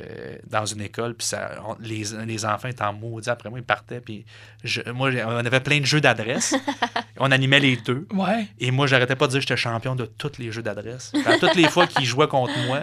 dans 0.48 0.66
une 0.66 0.82
école, 0.82 1.16
puis 1.16 1.26
ça, 1.26 1.52
on- 1.68 1.76
les, 1.80 2.04
les 2.28 2.46
enfants 2.46 2.68
étaient 2.68 2.84
en 2.84 2.94
maudit 2.94 3.30
après 3.32 3.50
moi, 3.50 3.58
ils 3.58 3.66
partaient, 3.66 4.02
puis 4.02 4.24
je- 4.64 4.82
moi, 4.92 5.10
on 5.26 5.46
avait 5.46 5.62
plein 5.62 5.80
de 5.80 5.86
jeux 5.86 6.02
d'adresse. 6.02 6.54
on 7.18 7.32
animait 7.32 7.60
les 7.62 7.78
deux. 7.78 8.06
Ouais. 8.14 8.46
Et 8.60 8.70
moi, 8.70 8.86
j'arrêtais 8.86 9.16
pas 9.16 9.26
de 9.26 9.32
dire 9.32 9.40
que 9.40 9.48
j'étais 9.48 9.58
champion 9.60 9.96
de 9.96 10.06
tous 10.06 10.34
les 10.38 10.52
jeux 10.52 10.62
d'adresse. 10.62 11.12
Toutes 11.40 11.56
les 11.56 11.70
fois 11.70 11.88
qu'ils 11.88 12.06
jouaient 12.06 12.28
contre 12.28 12.54
moi, 12.68 12.82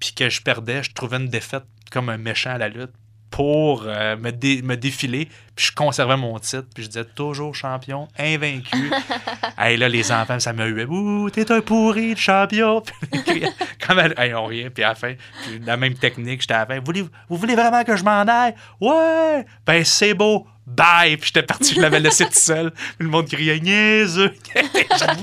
puis 0.00 0.12
que 0.14 0.28
je 0.28 0.40
perdais, 0.42 0.82
je 0.82 0.92
trouvais 0.92 1.16
une 1.16 1.28
défaite 1.28 1.64
comme 1.90 2.08
un 2.08 2.18
méchant 2.18 2.50
à 2.50 2.58
la 2.58 2.68
lutte 2.68 2.92
pour 3.30 3.84
euh, 3.86 4.16
me, 4.16 4.30
dé- 4.30 4.62
me 4.62 4.76
défiler. 4.76 5.28
Puis 5.58 5.66
je 5.66 5.72
conservais 5.74 6.16
mon 6.16 6.38
titre, 6.38 6.68
puis 6.72 6.84
je 6.84 6.88
disais 6.88 7.04
toujours 7.04 7.52
champion, 7.52 8.06
invaincu. 8.16 8.92
hey, 9.58 9.76
là, 9.76 9.88
les 9.88 10.12
enfants, 10.12 10.38
ça 10.38 10.52
me 10.52 10.64
huait. 10.68 10.84
Ouh, 10.84 11.30
t'es 11.30 11.50
un 11.50 11.60
pourri 11.60 12.14
de 12.14 12.18
champion. 12.20 12.80
Comme 13.84 13.98
elle- 13.98 14.14
hey, 14.16 14.34
on 14.34 14.46
riait, 14.46 14.70
puis 14.70 14.84
à 14.84 14.90
la 14.90 14.94
fin, 14.94 15.14
puis 15.42 15.60
la 15.66 15.76
même 15.76 15.94
technique, 15.94 16.42
j'étais 16.42 16.54
à 16.54 16.58
la 16.60 16.66
fin. 16.66 16.80
Voulez, 16.84 17.02
vous 17.28 17.36
voulez 17.36 17.56
vraiment 17.56 17.82
que 17.82 17.96
je 17.96 18.04
m'en 18.04 18.20
aille? 18.22 18.54
Ouais! 18.80 19.44
Ben, 19.66 19.84
c'est 19.84 20.14
beau. 20.14 20.46
Bye! 20.64 21.16
Puis 21.16 21.28
j'étais 21.34 21.42
parti, 21.46 21.74
je 21.74 21.80
l'avais 21.80 21.98
laissé 21.98 22.24
tout 22.26 22.30
seul. 22.34 22.70
Puis 22.70 22.84
le 23.00 23.08
monde 23.08 23.26
criait 23.26 23.58
niaiseux. 23.58 24.32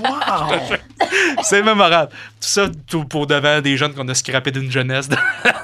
Wow! 0.02 0.58
C'est 1.42 1.62
mémorable. 1.62 2.10
Tout 2.12 2.48
ça 2.48 2.66
tout 2.88 3.04
pour 3.04 3.26
devant 3.26 3.60
des 3.60 3.76
jeunes 3.76 3.94
qu'on 3.94 4.08
a 4.08 4.14
scrappé 4.14 4.50
d'une 4.50 4.70
jeunesse, 4.70 5.08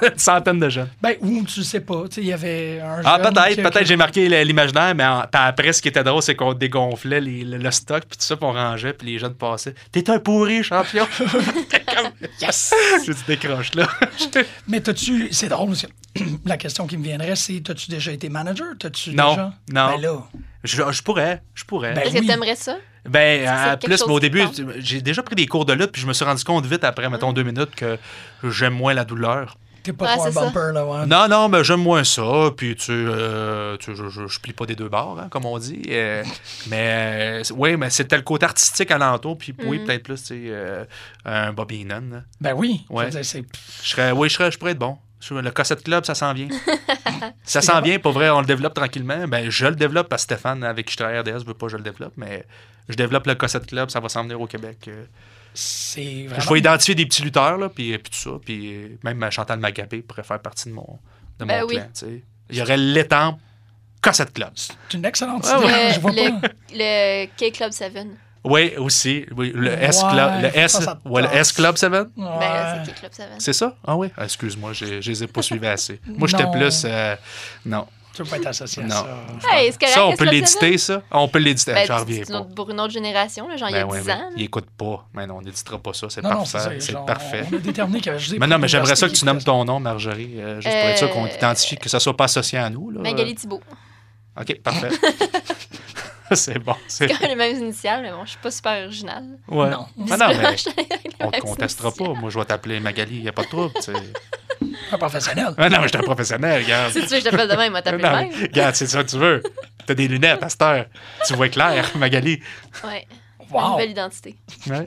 une 0.01 0.17
centaine 0.17 0.59
de 0.59 0.69
jeunes. 0.69 0.89
ben, 1.01 1.15
ou 1.21 1.43
tu 1.43 1.63
sais 1.63 1.79
pas. 1.81 2.03
Tu 2.07 2.15
sais, 2.15 2.21
il 2.21 2.27
y 2.27 2.33
avait 2.33 2.79
un. 2.81 3.01
Ah, 3.03 3.19
peut-être, 3.19 3.61
peut-être 3.61 3.85
j'ai 3.85 3.95
marqué 3.95 4.25
l- 4.25 4.47
mais 4.95 5.05
en- 5.05 5.23
après, 5.33 5.73
ce 5.73 5.81
qui 5.81 5.87
était 5.89 6.03
drôle, 6.03 6.21
c'est 6.21 6.35
qu'on 6.35 6.53
dégonflait 6.53 7.19
les- 7.21 7.43
le, 7.43 7.57
le 7.57 7.71
stock, 7.71 8.03
puis 8.07 8.17
tout 8.17 8.23
ça, 8.25 8.35
puis 8.37 8.45
on 8.45 8.53
rangeait, 8.53 8.93
puis 8.93 9.07
les 9.07 9.19
jeunes 9.19 9.33
passaient. 9.35 9.73
T'es 9.91 10.09
un 10.09 10.19
pourri, 10.19 10.63
champion! 10.63 11.07
Yes! 12.41 12.73
J'ai 13.05 13.13
dit, 13.13 13.23
décroche 13.27 13.73
là. 13.75 13.87
Mais 14.67 14.81
t'as-tu. 14.81 15.29
C'est 15.31 15.49
drôle, 15.49 15.69
parce 15.69 15.81
que 16.15 16.19
la 16.45 16.57
question 16.57 16.87
qui 16.87 16.97
me 16.97 17.03
viendrait, 17.03 17.35
c'est 17.35 17.61
t'as-tu 17.61 17.89
déjà 17.91 18.11
été 18.11 18.29
manager? 18.29 18.67
T'as-tu 18.79 19.11
Non, 19.13 19.31
déjà? 19.31 19.53
non. 19.71 19.87
Ben 19.95 20.01
là. 20.01 20.23
je, 20.63 20.83
je 20.91 21.01
pourrais, 21.01 21.41
je 21.53 21.63
pourrais. 21.65 21.93
Ben 21.93 22.01
Est-ce 22.03 22.13
oui. 22.15 22.21
que 22.21 22.27
t'aimerais 22.31 22.55
ça? 22.55 22.77
Ben, 23.07 23.45
à 23.47 23.75
quelque 23.75 23.91
plus, 23.97 24.03
mais 24.07 24.13
au 24.13 24.19
début, 24.19 24.43
j'ai 24.77 25.01
déjà 25.01 25.21
pris 25.23 25.35
des 25.35 25.45
cours 25.45 25.65
de 25.65 25.73
lutte, 25.73 25.91
puis 25.91 26.01
je 26.01 26.07
me 26.07 26.13
suis 26.13 26.23
rendu 26.23 26.43
compte 26.43 26.65
vite 26.65 26.83
après, 26.85 27.09
mettons, 27.09 27.33
deux 27.33 27.43
minutes, 27.43 27.75
que 27.75 27.97
j'aime 28.43 28.73
moins 28.73 28.93
la 28.93 29.03
douleur. 29.03 29.57
T'es 29.83 29.91
pas 29.93 30.05
Ouais, 30.05 30.13
trop 30.15 30.27
un 30.27 30.31
ça. 30.31 30.41
bumper, 30.41 30.71
là, 30.73 30.85
ouais. 30.85 31.05
Non, 31.05 31.27
non, 31.27 31.49
mais 31.49 31.63
j'aime 31.63 31.81
moins 31.81 32.03
ça. 32.05 32.23
Puis, 32.55 32.75
tu, 32.75 32.91
euh, 32.91 33.75
tu- 33.77 33.95
je, 33.95 34.07
je, 34.09 34.27
je 34.27 34.39
plie 34.39 34.53
pas 34.53 34.65
des 34.65 34.75
deux 34.75 34.87
bords, 34.87 35.19
hein, 35.19 35.27
comme 35.29 35.45
on 35.45 35.57
dit. 35.59 35.81
Euh, 35.89 36.23
mais, 36.67 37.41
euh, 37.41 37.43
oui, 37.55 37.75
mais 37.75 37.89
c'était 37.89 38.15
le 38.15 38.21
côté 38.23 38.45
artistique 38.45 38.89
alentour. 38.91 39.37
Puis, 39.37 39.53
oui, 39.65 39.79
Mhm. 39.79 39.85
peut-être 39.85 40.03
plus, 40.03 40.21
tu 40.21 40.27
sais, 40.27 40.41
euh, 40.47 40.85
un 41.25 41.51
Bobby 41.53 41.81
Heenan. 41.81 42.01
là. 42.11 42.21
Ben 42.39 42.53
oui. 42.53 42.85
Ouais. 42.89 43.03
Je 43.03 43.17
veux 43.17 43.21
dire, 43.21 43.25
c'est- 43.25 43.45
Je 43.83 43.89
serais, 43.89 44.11
oui, 44.11 44.29
je, 44.29 44.35
serais, 44.35 44.51
je 44.51 44.57
pourrais 44.57 44.71
être 44.71 44.79
bon. 44.79 44.97
Le 45.31 45.51
Cossette 45.51 45.83
Club, 45.83 46.03
ça 46.05 46.15
s'en 46.15 46.33
vient. 46.33 46.49
ça 47.43 47.61
s'en 47.61 47.79
vient, 47.81 47.97
pour 47.99 48.11
vrai, 48.11 48.29
on 48.29 48.41
le 48.41 48.45
développe 48.45 48.73
tranquillement. 48.73 49.25
Ben, 49.27 49.49
je 49.49 49.65
le 49.67 49.75
développe 49.75 50.09
parce 50.09 50.23
que 50.23 50.33
Stéphane, 50.35 50.63
avec 50.65 50.85
qui 50.87 50.91
je 50.93 50.97
travaille 50.97 51.17
à 51.17 51.21
RDS, 51.21 51.45
veut 51.45 51.53
pas 51.53 51.67
que 51.67 51.71
je 51.71 51.77
le 51.77 51.83
développe. 51.83 52.13
Mais 52.17 52.45
je 52.89 52.95
développe 52.95 53.25
le 53.27 53.35
Cossette 53.35 53.65
Club, 53.65 53.89
ça 53.89 53.99
va 54.01 54.09
s'en 54.09 54.23
venir 54.23 54.39
au 54.41 54.47
Québec. 54.47 54.89
Euh. 55.97 56.39
Je 56.39 56.49
vais 56.49 56.59
identifier 56.59 56.95
des 56.95 57.05
petits 57.05 57.21
lutteurs, 57.23 57.57
là, 57.57 57.69
puis, 57.69 57.97
puis 57.97 58.11
tout 58.11 58.17
ça. 58.17 58.31
Puis 58.43 58.73
euh, 58.73 58.87
même 59.03 59.29
Chantal 59.31 59.59
Magapé 59.59 60.01
pourrait 60.01 60.23
faire 60.23 60.39
partie 60.41 60.69
de 60.69 60.73
mon, 60.73 60.99
de 61.39 61.45
Ben 61.45 61.61
mon 61.61 61.67
oui. 61.67 61.75
clan. 61.75 61.83
tu 61.93 62.05
sais. 62.05 62.23
Il 62.49 62.57
y 62.57 62.61
aurait 62.61 62.77
l'étampe 62.77 63.39
Cossette 64.01 64.33
Club. 64.33 64.51
C'est 64.55 64.73
une 64.93 65.05
excellente 65.05 65.45
Ouais, 65.45 65.57
idée. 65.63 65.87
Le, 65.87 65.93
Je 65.93 65.99
vois 65.99 66.11
le, 66.11 66.41
pas. 66.41 66.47
le 66.73 67.25
K-Club 67.37 67.71
7. 67.71 67.93
Oui, 68.45 68.73
aussi. 68.75 69.25
Oui, 69.37 69.53
le 69.55 69.71
S 69.71 70.03
Ouais, 70.03 70.09
Club. 70.11 70.41
Le 70.41 70.57
S, 70.57 70.71
ça, 70.73 70.81
ça 70.81 70.95
te 71.01 71.07
ouais, 71.07 71.21
le 71.21 71.27
passe. 71.29 71.37
S 71.37 71.51
Club 71.53 71.77
7. 71.77 71.89
Ben, 71.91 72.07
Ouais. 72.17 72.81
c'est 72.85 72.93
qui 72.93 72.99
Club 72.99 73.13
7? 73.13 73.27
C'est 73.39 73.53
ça? 73.53 73.75
Ah 73.87 73.95
oui? 73.95 74.09
Ah, 74.17 74.25
Excuse-moi, 74.25 74.73
je 74.73 74.99
je 75.01 75.09
les 75.09 75.23
ai 75.23 75.27
pas 75.27 75.41
suivis 75.41 75.67
assez. 75.67 76.01
Moi, 76.07 76.27
j'étais 76.27 76.49
plus. 76.51 76.83
euh, 76.85 77.15
non. 77.65 77.87
Tu 78.13 78.21
veux 78.21 78.29
pas 78.29 78.37
être 78.37 78.47
associé 78.47 78.83
à 78.83 78.85
Non. 78.85 78.95
ça. 79.41 79.57
Hey, 79.57 79.71
Ça, 79.87 80.05
on 80.05 80.15
peut 80.15 80.25
7? 80.25 80.33
l'éditer, 80.33 80.77
ça? 80.77 81.01
On 81.11 81.27
peut 81.27 81.39
l'éditer. 81.39 81.73
Ben, 81.73 81.87
J'en 81.87 81.97
reviens 81.97 82.23
pas. 82.23 82.43
pour 82.55 82.69
une 82.69 82.79
autre 82.79 82.93
génération, 82.93 83.47
là, 83.47 83.57
genre 83.57 83.69
il 83.69 83.71
y 83.71 83.75
Ben 83.75 83.81
a 83.83 83.85
ouais, 83.87 83.99
10 84.01 84.05
mais 84.07 84.13
ans. 84.13 84.29
il 84.37 84.43
écoute 84.43 84.67
pas. 84.77 85.07
Mais 85.13 85.25
non, 85.25 85.37
on 85.37 85.41
n'éditera 85.41 85.79
pas 85.79 85.93
ça. 85.93 86.07
C'est 86.09 86.21
parfait. 86.21 86.77
C'est 86.79 87.05
parfait. 87.05 87.45
On 87.51 87.55
a 87.55 87.59
déterminé 87.59 87.97
qu'il 87.99 88.07
y 88.07 88.09
avait 88.11 88.19
juste 88.19 88.33
des 88.33 88.39
Mais 88.39 88.45
non, 88.47 88.59
mais 88.59 88.67
j'aimerais 88.67 88.95
ça 88.95 89.07
que 89.09 89.13
tu 89.13 89.25
nommes 89.25 89.41
ton 89.41 89.65
nom, 89.65 89.79
Marjorie, 89.79 90.35
euh, 90.39 90.61
juste 90.61 90.75
pour 90.75 90.85
être 90.89 90.97
sûr 90.99 91.09
qu'on 91.11 91.25
Euh, 91.25 91.29
t'identifie, 91.29 91.77
que 91.77 91.89
ça 91.89 91.99
soit 91.99 92.15
pas 92.15 92.25
associé 92.25 92.59
à 92.59 92.69
nous. 92.69 92.91
Là. 92.91 93.01
Magali 93.01 93.33
Thibault. 93.35 93.61
OK, 94.39 94.61
parfait. 94.61 94.89
c'est 96.35 96.59
bon. 96.59 96.75
C'est... 96.87 97.07
Quand 97.07 97.19
même 97.21 97.29
les 97.29 97.35
mêmes 97.35 97.57
initiales, 97.57 98.01
mais 98.01 98.11
bon, 98.11 98.25
je 98.25 98.31
suis 98.31 98.39
pas 98.39 98.51
super 98.51 98.83
originale. 98.83 99.25
Ouais. 99.47 99.69
Non. 99.69 99.87
Ah 100.11 100.17
non, 100.17 100.27
mais 100.29 100.55
on 101.19 101.31
te 101.31 101.39
contestera 101.41 101.91
pas. 101.91 102.13
Moi, 102.13 102.29
je 102.29 102.39
vais 102.39 102.45
t'appeler 102.45 102.79
Magali, 102.79 103.17
il 103.17 103.21
n'y 103.23 103.29
a 103.29 103.31
pas 103.31 103.43
de 103.43 103.49
trouble. 103.49 103.73
tu 103.75 103.81
sais. 103.81 103.93
Un 104.91 104.97
professionnel. 104.97 105.53
Ah 105.57 105.69
non, 105.69 105.77
mais 105.77 105.83
je 105.83 105.87
suis 105.89 105.97
un 105.97 106.01
professionnel, 106.03 106.63
regarde. 106.63 106.91
Si 106.91 107.01
tu 107.01 107.07
veux, 107.07 107.19
je 107.19 107.23
t'appelle 107.23 107.47
demain, 107.47 107.65
il 107.65 107.71
m'a 107.71 107.81
tapé 107.81 107.97
même. 107.97 108.31
regarde, 108.41 108.75
c'est 108.75 108.87
ça 108.87 109.03
que 109.03 109.09
tu 109.09 109.17
veux. 109.17 109.43
T'as 109.85 109.93
des 109.93 110.07
lunettes 110.07 110.43
à 110.43 110.49
cette 110.49 110.61
heure. 110.61 110.85
Tu 111.25 111.33
vois 111.33 111.49
clair, 111.49 111.89
Magali. 111.95 112.41
Ouais. 112.83 113.07
Wow. 113.51 113.71
nouvelle 113.71 113.91
identité. 113.91 114.35
Ouais. 114.67 114.85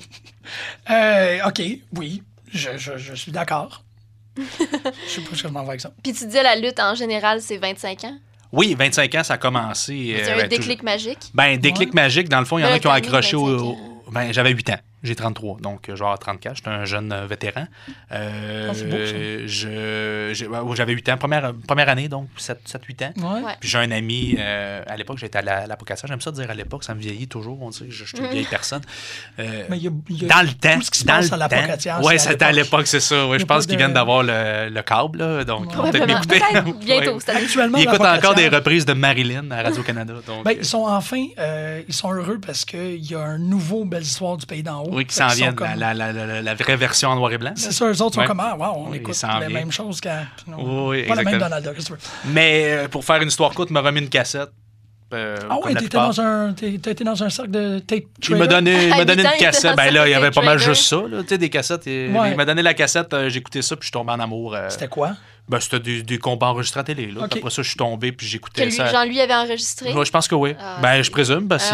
Euh, 0.90 1.46
OK, 1.46 1.62
oui, 1.96 2.22
je, 2.52 2.76
je, 2.76 2.96
je 2.96 3.14
suis 3.14 3.30
d'accord. 3.32 3.82
je 4.36 4.42
sais 5.08 5.20
pas 5.20 5.34
ce 5.36 5.42
que 5.42 5.48
je 5.48 5.48
m'en 5.48 5.62
vais 5.62 5.70
avec 5.70 5.80
ça. 5.80 5.90
Puis 6.02 6.12
tu 6.12 6.26
disais 6.26 6.42
la 6.42 6.56
lutte 6.56 6.80
en 6.80 6.94
général, 6.94 7.40
c'est 7.40 7.56
25 7.58 8.04
ans? 8.04 8.18
Oui, 8.52 8.74
25 8.78 9.14
ans, 9.16 9.24
ça 9.24 9.34
a 9.34 9.38
commencé. 9.38 10.16
C'est 10.24 10.30
euh, 10.30 10.34
un 10.34 10.38
ben, 10.42 10.48
déclic 10.48 10.78
toujours- 10.78 10.84
magique? 10.84 11.18
Ben, 11.34 11.56
déclic 11.58 11.88
Ouais. 11.94 12.02
magique, 12.02 12.28
dans 12.28 12.38
le 12.40 12.44
fond, 12.46 12.58
il 12.58 12.62
y 12.62 12.64
en 12.64 12.68
Ben, 12.68 12.74
a 12.74 12.78
qui 12.78 12.86
ont 12.86 12.90
accroché 12.92 13.36
au. 13.36 13.44
25 13.46 13.64
ans. 13.64 13.76
au- 14.06 14.10
Ben, 14.12 14.32
j'avais 14.32 14.50
8 14.52 14.70
ans. 14.70 14.78
J'ai 15.06 15.14
33, 15.14 15.58
donc 15.60 15.88
euh, 15.88 15.92
avoir 15.94 16.18
34. 16.18 16.56
J'étais 16.56 16.68
un 16.68 16.84
jeune 16.84 17.12
euh, 17.12 17.26
vétéran. 17.26 17.66
Euh, 18.12 18.70
Ah, 18.70 18.74
j'avais 20.74 20.92
8 20.92 21.08
ans, 21.10 21.16
première, 21.16 21.52
première 21.66 21.88
année, 21.88 22.08
donc 22.08 22.28
7-8 22.38 23.04
ans. 23.04 23.12
Ouais. 23.16 23.42
Ouais. 23.44 23.52
Puis 23.60 23.68
j'ai 23.68 23.78
un 23.78 23.90
ami, 23.90 24.36
euh, 24.38 24.82
à 24.86 24.96
l'époque, 24.96 25.18
j'étais 25.18 25.38
à 25.38 25.42
la- 25.42 25.58
à 25.58 25.66
l'apocassin. 25.66 26.06
J'aime 26.08 26.20
ça 26.20 26.30
dire 26.32 26.50
à 26.50 26.54
l'époque, 26.54 26.84
ça 26.84 26.94
me 26.94 27.00
vieillit 27.00 27.28
toujours. 27.28 27.60
On 27.62 27.70
dirait 27.70 27.86
que 27.86 27.92
je, 27.92 28.04
je 28.04 28.16
suis 28.16 28.24
une 28.24 28.30
vieille 28.30 28.46
personne. 28.50 28.82
Euh, 29.38 29.64
Mais 29.70 29.78
il 29.78 29.84
y 29.84 29.88
a, 29.88 29.90
il 30.08 30.22
y 30.22 30.24
a 30.24 30.28
dans 30.28 30.42
le 30.42 30.52
temps. 30.52 30.74
tout 30.76 30.82
ce 30.82 30.90
qui 30.90 30.98
se 31.00 31.04
dans 31.04 31.14
passe 31.14 31.28
le 31.28 31.34
à 31.34 31.36
l'apocatière, 31.36 32.00
temps. 32.00 32.06
Ouais, 32.06 32.18
c'est 32.18 32.28
à 32.28 32.32
c'était 32.32 32.44
à 32.44 32.52
l'époque. 32.52 32.86
c'est 32.86 33.00
ça. 33.00 33.26
Ouais, 33.26 33.38
je 33.38 33.44
pense 33.44 33.66
qu'ils 33.66 33.76
viennent 33.76 33.92
d'avoir 33.94 34.22
le, 34.22 34.68
le 34.70 34.82
câble, 34.82 35.18
là, 35.18 35.44
donc 35.44 35.66
ils 35.70 35.76
vont 35.76 35.90
peut-être 35.90 36.06
m'écouter. 36.06 36.40
Bientôt. 36.84 37.18
Actuellement, 37.28 37.78
Ils 37.78 37.84
écoutent 37.84 38.00
encore 38.00 38.34
des 38.34 38.48
reprises 38.48 38.84
de 38.84 38.92
Marilyn 38.92 39.50
à 39.50 39.62
Radio-Canada. 39.62 40.14
donc, 40.26 40.44
Ben, 40.44 40.52
euh, 40.52 40.56
ils 40.58 40.64
sont 40.64 40.86
enfin, 40.86 41.24
euh, 41.38 41.82
ils 41.86 41.94
sont 41.94 42.12
heureux 42.12 42.38
parce 42.44 42.64
qu'il 42.64 43.04
y 43.10 43.14
a 43.14 43.20
un 43.20 43.38
nouveau 43.38 43.84
Belle 43.84 44.02
Histoire 44.02 44.36
du 44.36 44.46
Pays 44.46 44.62
d'en 44.62 44.82
haut. 44.84 44.95
Oui, 44.96 45.04
qui 45.06 45.14
s'en 45.14 45.28
comme- 45.54 45.68
la, 45.76 45.92
la, 45.94 46.12
la, 46.12 46.26
la, 46.26 46.42
la 46.42 46.54
vraie 46.54 46.76
version 46.76 47.10
en 47.10 47.16
noir 47.16 47.30
et 47.32 47.38
blanc. 47.38 47.52
C'est 47.54 47.70
ça, 47.72 47.84
eux 47.86 48.02
autres 48.02 48.14
sont 48.14 48.24
comme, 48.26 48.40
ah, 48.40 48.56
wow, 48.58 48.72
on 48.86 48.90
Oui, 48.90 48.96
écoute 48.96 49.14
les 49.22 49.38
viennent. 49.46 49.52
mêmes 49.52 49.72
choses 49.72 50.00
qu'à. 50.00 50.22
Oui, 50.58 51.02
pas 51.04 51.14
la 51.14 51.22
même 51.22 51.34
exactement. 51.34 51.38
Donald 51.40 51.64
Duck, 51.64 51.74
qu'est-ce 51.74 51.90
que 51.90 51.94
tu 51.96 52.00
veux. 52.26 52.32
Mais 52.32 52.64
euh, 52.70 52.88
pour 52.88 53.04
faire 53.04 53.20
une 53.20 53.28
histoire 53.28 53.52
courte, 53.52 53.68
il 53.70 53.74
m'a 53.74 53.82
remis 53.82 54.00
une 54.00 54.08
cassette. 54.08 54.48
euh, 55.14 55.36
Ah 55.50 55.58
ouais, 55.64 55.74
t'étais 55.74 55.96
dans 55.98 56.20
un, 56.20 56.52
dans 57.04 57.22
un 57.22 57.30
cercle 57.30 57.50
de 57.50 57.78
tape 57.78 58.04
Il 58.28 58.30
m'a 58.36 58.46
trader? 58.46 58.54
donné, 58.54 58.84
il 58.88 58.96
m'a 58.96 59.04
donné 59.04 59.22
une 59.22 59.38
cassette. 59.38 59.76
Ben 59.76 59.92
là, 59.92 60.08
il 60.08 60.10
y 60.10 60.14
avait 60.14 60.30
pas 60.30 60.42
mal 60.42 60.58
juste 60.58 60.82
ça, 60.86 60.96
là, 61.08 61.22
tu 61.22 61.28
sais, 61.28 61.38
des 61.38 61.50
cassettes. 61.50 61.86
et- 61.86 62.08
Ouais. 62.10 62.30
Il 62.32 62.36
m'a 62.36 62.44
donné 62.44 62.62
la 62.62 62.74
cassette, 62.74 63.12
euh, 63.14 63.28
j'ai 63.28 63.38
écouté 63.38 63.60
ça, 63.62 63.76
puis 63.76 63.82
je 63.82 63.86
suis 63.88 63.92
tombé 63.92 64.12
en 64.12 64.20
amour. 64.20 64.54
euh, 64.54 64.66
C'était 64.70 64.88
quoi? 64.88 65.12
Ben, 65.48 65.60
c'était 65.60 65.80
des, 65.80 66.02
des 66.02 66.18
combats 66.18 66.48
enregistrés 66.48 66.80
à 66.80 66.84
télé. 66.84 67.06
Là. 67.06 67.22
Après 67.24 67.40
ça, 67.50 67.62
je 67.62 67.68
suis 67.68 67.76
tombé, 67.76 68.12
puis 68.12 68.26
Que 68.26 68.30
j'écoutais 68.32 68.64
lui, 68.64 68.72
ça. 68.72 68.86
Jean-Louis 68.90 69.20
avait 69.20 69.34
enregistré? 69.34 69.92
Ouais, 69.92 70.04
je 70.04 70.10
pense 70.10 70.26
que 70.28 70.34
oui. 70.34 70.54
Ah, 70.58 70.78
ben, 70.82 71.02
je 71.02 71.10
présume, 71.10 71.46
homemade, 71.48 71.60
c'est- 71.60 71.72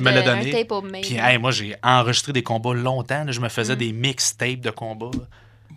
l'a 0.00 0.20
euh. 0.20 1.00
Puis, 1.02 1.16
hey, 1.16 1.38
moi, 1.38 1.50
j'ai 1.50 1.74
enregistré 1.82 2.32
des 2.32 2.42
combats 2.42 2.74
longtemps. 2.74 3.24
là. 3.24 3.32
Je 3.32 3.40
me 3.40 3.48
faisais 3.48 3.74
Mm. 3.74 3.78
des 3.78 3.92
mixtapes 3.92 4.60
de 4.60 4.70
combats. 4.70 5.10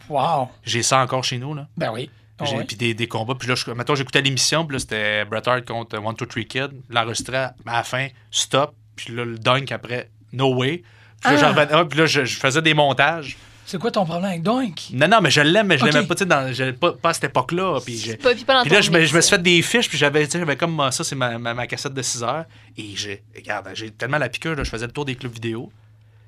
Wow. 0.09 0.49
J'ai 0.63 0.83
ça 0.83 0.99
encore 0.99 1.23
chez 1.23 1.37
nous. 1.37 1.53
Là. 1.53 1.67
Ben 1.77 1.91
oui. 1.91 2.09
J'ai- 2.43 2.55
ouais. 2.55 2.63
Puis 2.65 2.75
des, 2.75 2.93
des 2.93 3.07
combats. 3.07 3.33
Puis 3.35 3.47
là, 3.47 3.55
je, 3.55 3.69
mettons, 3.71 3.95
j'écoutais 3.95 4.21
l'émission. 4.21 4.65
Puis 4.65 4.75
là, 4.75 4.79
c'était 4.79 5.25
Bret 5.25 5.41
Hart 5.47 5.65
contre 5.65 5.97
One, 5.97 6.15
Two, 6.15 6.25
Three 6.27 6.45
Kid. 6.45 6.69
L'enregistrait 6.89 7.37
à 7.37 7.53
la 7.65 7.83
fin, 7.83 8.07
stop. 8.29 8.73
Puis 8.95 9.13
là, 9.15 9.25
le 9.25 9.37
dunk 9.39 9.71
après, 9.71 10.09
no 10.33 10.53
way. 10.53 10.83
Puis 11.23 11.33
là, 11.35 11.53
Ah. 11.57 11.67
ah, 11.71 11.85
puis 11.85 11.97
là, 11.97 12.05
je, 12.05 12.25
je 12.25 12.37
faisais 12.37 12.61
des 12.61 12.73
montages. 12.75 13.37
C'est 13.69 13.77
quoi 13.79 13.91
ton 13.91 14.05
problème 14.05 14.29
avec 14.31 14.43
Doink? 14.43 14.87
Non, 14.93 15.09
non, 15.09 15.19
mais 15.21 15.29
je 15.29 15.41
l'aime, 15.41 15.67
mais 15.67 15.77
je 15.77 15.83
Ok. 15.85 15.91
l'aimais 15.93 16.07
pas, 16.07 16.15
tu 16.15 16.19
sais, 16.19 16.25
dans- 16.25 16.53
je- 16.53 16.71
pas, 16.71 16.93
pas 16.93 17.09
à 17.09 17.13
cette 17.13 17.25
époque-là. 17.25 17.79
Puis 17.85 17.97
j'ai- 17.97 18.11
C'est 18.11 18.17
pas, 18.17 18.33
puis 18.33 18.45
pas 18.45 18.61
puis 18.61 18.71
là, 18.71 18.79
je 18.79 18.89
je 18.89 19.13
me 19.15 19.19
suis 19.21 19.29
fait 19.29 19.41
des 19.43 19.61
fiches, 19.61 19.89
puis 19.89 19.97
j'avais, 19.97 20.25
tu 20.25 20.31
sais, 20.31 20.39
j'avais 20.39 20.55
comme 20.55 20.79
ah, 20.79 20.89
ça, 20.91 21.03
c'est 21.03 21.15
ma, 21.15 21.37
ma, 21.37 21.53
ma 21.53 21.67
cassette 21.67 21.93
de 21.93 22.01
6 22.01 22.23
heures. 22.23 22.45
Et 22.77 22.95
j'ai, 22.95 23.23
regarde, 23.35 23.69
j'ai 23.73 23.91
tellement 23.91 24.17
la 24.19 24.29
piqûre, 24.29 24.55
là, 24.55 24.63
je 24.63 24.69
faisais 24.69 24.85
le 24.87 24.93
tour 24.93 25.03
des 25.03 25.15
clubs 25.15 25.33
vidéo. 25.33 25.69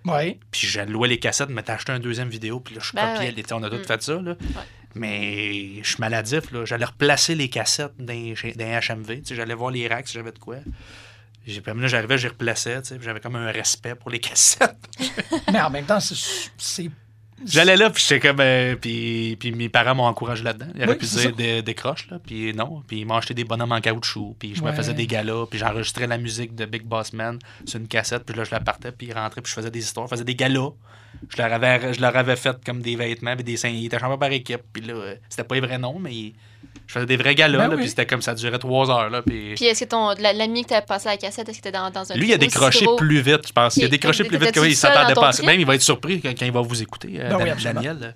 Oui. 0.05 0.37
Puis 0.51 0.67
je 0.67 0.81
louais 0.81 1.07
les 1.07 1.17
cassettes, 1.19 1.49
mais 1.49 1.63
t'as 1.63 1.75
acheté 1.75 1.93
un 1.93 1.99
deuxième 1.99 2.29
vidéo, 2.29 2.59
puis 2.59 2.75
là, 2.75 2.81
je 2.83 2.91
Ben 2.93 3.13
copiais. 3.15 3.33
ouais. 3.33 3.43
on 3.53 3.63
a 3.63 3.69
tous 3.69 3.77
Mm. 3.77 3.83
fait 3.85 4.03
ça, 4.03 4.13
là. 4.21 4.35
Mais 4.95 5.81
je 5.83 5.87
suis 5.87 5.99
maladif, 5.99 6.51
là. 6.51 6.65
J'allais 6.65 6.85
replacer 6.85 7.35
les 7.35 7.49
cassettes 7.49 7.93
dans 7.99 8.13
dans 8.13 8.79
HMV. 8.79 9.21
Tu 9.21 9.25
sais, 9.27 9.35
j'allais 9.35 9.53
voir 9.53 9.71
les 9.71 9.87
racks 9.87 10.07
si 10.07 10.13
j'avais 10.15 10.31
de 10.31 10.39
quoi. 10.39 10.57
J'ai, 11.47 11.61
puis 11.61 11.71
là, 11.73 11.87
j'arrivais, 11.87 12.17
j'y 12.17 12.27
replaçais, 12.27 12.81
tu 12.81 12.89
sais, 12.89 12.95
puis 12.95 13.05
j'avais 13.05 13.19
comme 13.21 13.35
un 13.35 13.49
respect 13.51 13.95
pour 13.95 14.09
les 14.09 14.19
cassettes. 14.19 14.75
Mais 15.51 15.61
en 15.61 15.69
même 15.69 15.85
temps, 15.85 15.99
c'est. 15.99 16.15
c'est- 16.57 16.89
J'allais 17.45 17.77
là, 17.77 17.89
puis 17.89 18.03
j'étais 18.07 18.27
comme. 18.27 18.39
euh, 18.39 18.75
puis, 18.75 19.35
puis 19.39 19.51
mes 19.51 19.69
parents 19.69 19.95
m'ont 19.95 20.05
encouragé 20.05 20.43
là-dedans. 20.43 20.67
Ils 20.75 20.83
auraient 20.83 20.91
Oui, 20.91 20.97
pu 20.97 21.05
dire 21.05 21.35
des, 21.35 21.61
décroche, 21.61 22.07
là. 22.09 22.19
Puis 22.25 22.53
non. 22.53 22.81
Puis 22.87 22.99
ils 23.01 23.05
m'ont 23.05 23.15
acheté 23.15 23.33
des 23.33 23.43
bonhommes 23.43 23.71
en 23.71 23.81
caoutchouc. 23.81 24.35
Puis 24.39 24.55
je 24.55 24.63
me 24.63 24.71
faisais 24.71 24.93
des 24.93 25.07
galas. 25.07 25.45
Puis 25.49 25.59
j'enregistrais 25.59 26.07
la 26.07 26.17
musique 26.17 26.55
de 26.55 26.65
Big 26.65 26.83
Boss 26.83 27.13
Man 27.13 27.39
sur 27.65 27.79
une 27.79 27.87
cassette. 27.87 28.23
Puis 28.23 28.35
là, 28.35 28.43
je 28.43 28.51
la 28.51 28.59
partais. 28.59 28.91
Puis 28.91 29.07
ils 29.07 29.13
rentraient. 29.13 29.41
Puis 29.41 29.51
je 29.51 29.55
faisais 29.55 29.71
des 29.71 29.79
histoires. 29.79 30.07
Je 30.07 30.11
faisais 30.15 30.23
des 30.25 30.35
galas. 30.35 30.69
Je 31.29 31.37
leur 31.41 31.51
avais, 31.51 31.93
je 31.93 32.01
leur 32.01 32.15
avais 32.15 32.35
fait 32.35 32.57
comme 32.65 32.81
des 32.81 32.95
vêtements. 32.95 33.35
Puis 33.35 33.43
des 33.43 33.57
seins. 33.57 33.69
Ils 33.69 33.85
étaient 33.85 33.99
changés 33.99 34.17
par 34.19 34.31
équipe. 34.31 34.61
Puis 34.73 34.83
là, 34.83 34.93
euh, 34.93 35.15
c'était 35.29 35.43
pas 35.43 35.55
les 35.55 35.61
vrais 35.61 35.77
noms, 35.77 35.99
mais 35.99 36.33
je 36.87 36.93
faisais 36.93 37.05
des 37.05 37.17
vrais 37.17 37.35
galas. 37.35 37.57
Ben 37.57 37.67
là, 37.67 37.75
oui. 37.75 37.81
Puis 37.81 37.89
c'était 37.89 38.05
comme 38.07 38.21
ça 38.23 38.33
durait 38.33 38.57
trois 38.57 38.89
heures. 38.89 39.09
Là, 39.11 39.21
puis... 39.21 39.53
Puis 39.55 39.65
est-ce 39.65 39.83
que 39.83 39.89
ton 39.89 40.09
la- 40.19 40.33
l'ami 40.33 40.63
que 40.63 40.69
t'avais 40.69 40.85
passé 40.85 41.07
à 41.07 41.11
la 41.11 41.17
cassette, 41.17 41.47
est-ce 41.47 41.57
que 41.59 41.63
t'étais 41.63 41.77
dans, 41.77 41.89
dans 41.91 42.11
un 42.11 42.15
Lui, 42.15 42.29
il 42.29 42.33
a 42.33 42.37
décroché 42.37 42.85
gros? 42.85 42.95
plus 42.95 43.21
vite, 43.21 43.47
je 43.47 43.53
pense. 43.53 43.77
Il 43.77 43.85
a 43.85 43.87
décroché 43.87 44.23
plus 44.23 44.37
vite 44.37 44.51
qu'il 44.51 44.61
seul 44.63 44.91
s'attendait 44.91 45.13
pas. 45.13 45.29
à-? 45.29 45.45
Même, 45.45 45.59
il 45.59 45.65
va 45.67 45.75
être 45.75 45.81
surpris 45.83 46.19
quand, 46.19 46.29
quand 46.29 46.45
il 46.45 46.51
va 46.51 46.61
vous 46.61 46.81
écouter, 46.81 47.13
euh, 47.19 47.29
Ben 47.29 47.37
oui, 47.37 47.63
Dan-. 47.63 47.75
Daniel. 47.75 48.15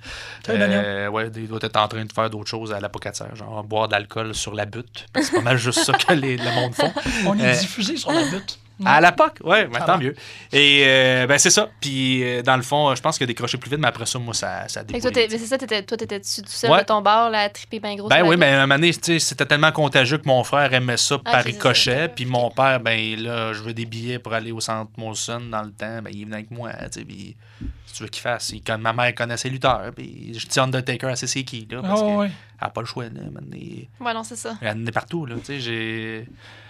Euh, 0.50 1.08
ouais, 1.10 1.30
il 1.36 1.48
doit 1.48 1.60
être 1.62 1.78
en 1.78 1.88
train 1.88 2.04
de 2.04 2.12
faire 2.12 2.30
d'autres 2.30 2.50
choses 2.50 2.74
à 2.74 2.80
l'apocatière, 2.80 3.36
genre 3.36 3.64
boire 3.64 3.88
de 3.88 3.94
l'alcool 3.94 4.34
sur 4.34 4.54
la 4.56 4.66
butte. 4.66 5.06
C'est 5.22 5.32
pas 5.34 5.42
mal 5.42 5.58
juste 5.58 5.84
ça 5.84 5.94
que 5.94 6.14
les, 6.14 6.38
le 6.38 6.52
monde 6.56 6.74
font. 6.74 6.92
On 7.28 7.38
est 7.38 7.46
Euh, 7.46 7.60
diffusé 7.60 7.96
sur 7.98 8.12
la 8.12 8.24
butte. 8.26 8.60
À 8.84 9.00
la 9.00 9.12
POC, 9.12 9.40
ouais, 9.44 9.68
ben, 9.68 9.80
tant 9.86 9.98
mieux. 9.98 10.16
Et 10.52 10.84
euh, 10.86 11.28
ben, 11.28 11.38
c'est 11.38 11.52
ça. 11.52 11.70
Puis, 11.80 12.24
euh, 12.24 12.42
dans 12.42 12.56
le 12.58 12.64
fond, 12.64 12.90
euh, 12.90 12.96
je 12.96 13.02
pense 13.02 13.18
qu'il 13.18 13.26
a 13.26 13.28
décroché 13.28 13.58
plus 13.58 13.70
vite, 13.70 13.80
mais 13.80 13.88
après 13.88 14.06
ça, 14.06 14.18
moi, 14.20 14.34
ça, 14.34 14.68
ça 14.68 14.80
a 14.82 14.84
que 14.84 15.00
toi, 15.00 15.12
mais 15.16 15.30
c'est 15.30 15.38
ça, 15.40 15.58
t'étais, 15.58 15.84
toi, 15.84 15.96
t'étais-tu 15.96 16.42
tout 16.42 16.50
seul 16.50 16.72
Ouais. 16.72 16.80
de 16.80 16.86
ton 16.86 17.02
bar, 17.02 17.30
là, 17.30 17.42
à 17.42 17.50
triper 17.50 17.80
bien 17.80 17.96
gros 17.96 18.10
Ben 18.10 18.24
oui, 18.26 18.36
mais 18.36 18.48
à 18.48 18.58
un 18.64 18.68
moment 18.68 18.76
donné, 18.76 18.92
tu 18.94 19.00
sais, 19.04 19.20
c'était 19.20 19.46
tellement 19.46 19.72
contagieux 19.72 20.18
que 20.18 20.28
mon 20.28 20.44
frère 20.44 20.74
aimait 20.74 20.98
ça 20.98 21.18
Ah, 21.24 21.32
par 21.32 21.44
ricochet. 21.44 22.06
ok. 22.06 22.12
Puis 22.16 22.26
mon 22.26 22.50
père, 22.50 22.80
ben 22.80 23.16
là, 23.22 23.54
je 23.54 23.62
veux 23.62 23.74
des 23.74 23.86
billets 23.86 24.20
pour 24.20 24.34
aller 24.34 24.52
au 24.52 24.60
centre 24.60 24.92
Molson 24.98 25.42
dans 25.52 25.62
le 25.62 25.72
temps. 25.72 26.02
Ben 26.02 26.12
il 26.14 26.26
venait 26.26 26.38
avec 26.38 26.52
moi, 26.52 26.72
tu 26.92 27.00
sais. 27.00 27.06
Puis 27.06 27.36
si 27.86 27.94
tu 27.94 28.04
veux 28.04 28.10
qu'il 28.10 28.22
fasse, 28.24 28.50
il, 28.50 28.62
quand 28.64 28.78
ma 28.80 28.92
mère 28.92 29.14
connaissait 29.14 29.50
Luther. 29.50 29.92
Puis 29.96 30.34
je 30.38 30.48
dis 30.48 30.60
Undertaker, 30.60 31.16
sait 31.16 31.28
c'est 31.28 31.44
qui, 31.44 31.68
là. 31.72 31.82
Parce 31.82 32.02
Ah 32.02 32.06
qu'elle 32.06 32.16
ouais. 32.18 32.32
n'a 32.62 32.70
pas 32.70 32.82
le 32.82 32.88
choix, 32.88 33.06
là. 33.06 33.22
Ouais, 34.02 34.14
non, 34.14 34.24
c'est 34.24 34.36
ça. 34.36 34.56
Elle 34.62 34.78
en 34.78 34.86
est 34.88 34.92
partout, 34.92 35.26
là. 35.28 35.36
Tu 35.40 35.46
sais, 35.46 35.60
j'ai 35.60 36.26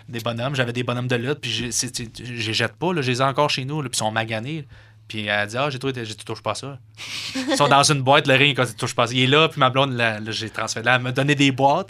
des 0.09 0.19
bonhommes, 0.19 0.55
j'avais 0.55 0.73
des 0.73 0.83
bonhommes 0.83 1.07
de 1.07 1.15
lutte, 1.15 1.39
puis 1.39 1.51
je 1.51 1.65
les 1.65 2.53
jette 2.53 2.73
pas, 2.73 2.93
là. 2.93 3.01
Je 3.01 3.11
les 3.11 3.21
ai 3.21 3.23
encore 3.23 3.49
chez 3.49 3.65
nous, 3.65 3.81
là, 3.81 3.89
puis 3.89 3.97
ils 3.97 3.99
sont 3.99 4.11
maganés. 4.11 4.67
Puis 5.07 5.27
elle 5.27 5.47
dit 5.47 5.57
Ah, 5.57 5.69
j'ai 5.69 5.79
trouvé, 5.79 5.93
j'ai 6.05 6.15
tu 6.15 6.25
touches 6.25 6.41
pas 6.41 6.55
ça. 6.55 6.79
Ils 7.35 7.57
sont 7.57 7.67
dans 7.67 7.83
une 7.83 8.01
boîte, 8.01 8.27
le 8.27 8.35
ring, 8.35 8.55
quand 8.55 8.65
tu 8.65 8.73
touches 8.73 8.95
pas 8.95 9.07
ça. 9.07 9.13
Il 9.13 9.21
est 9.21 9.27
là, 9.27 9.49
puis 9.49 9.59
ma 9.59 9.69
blonde, 9.69 9.93
là, 9.93 10.19
là, 10.19 10.31
j'ai 10.31 10.49
transféré 10.49 10.85
là, 10.85 10.95
elle 10.95 11.01
m'a 11.01 11.11
donné 11.11 11.35
des 11.35 11.51
boîtes. 11.51 11.89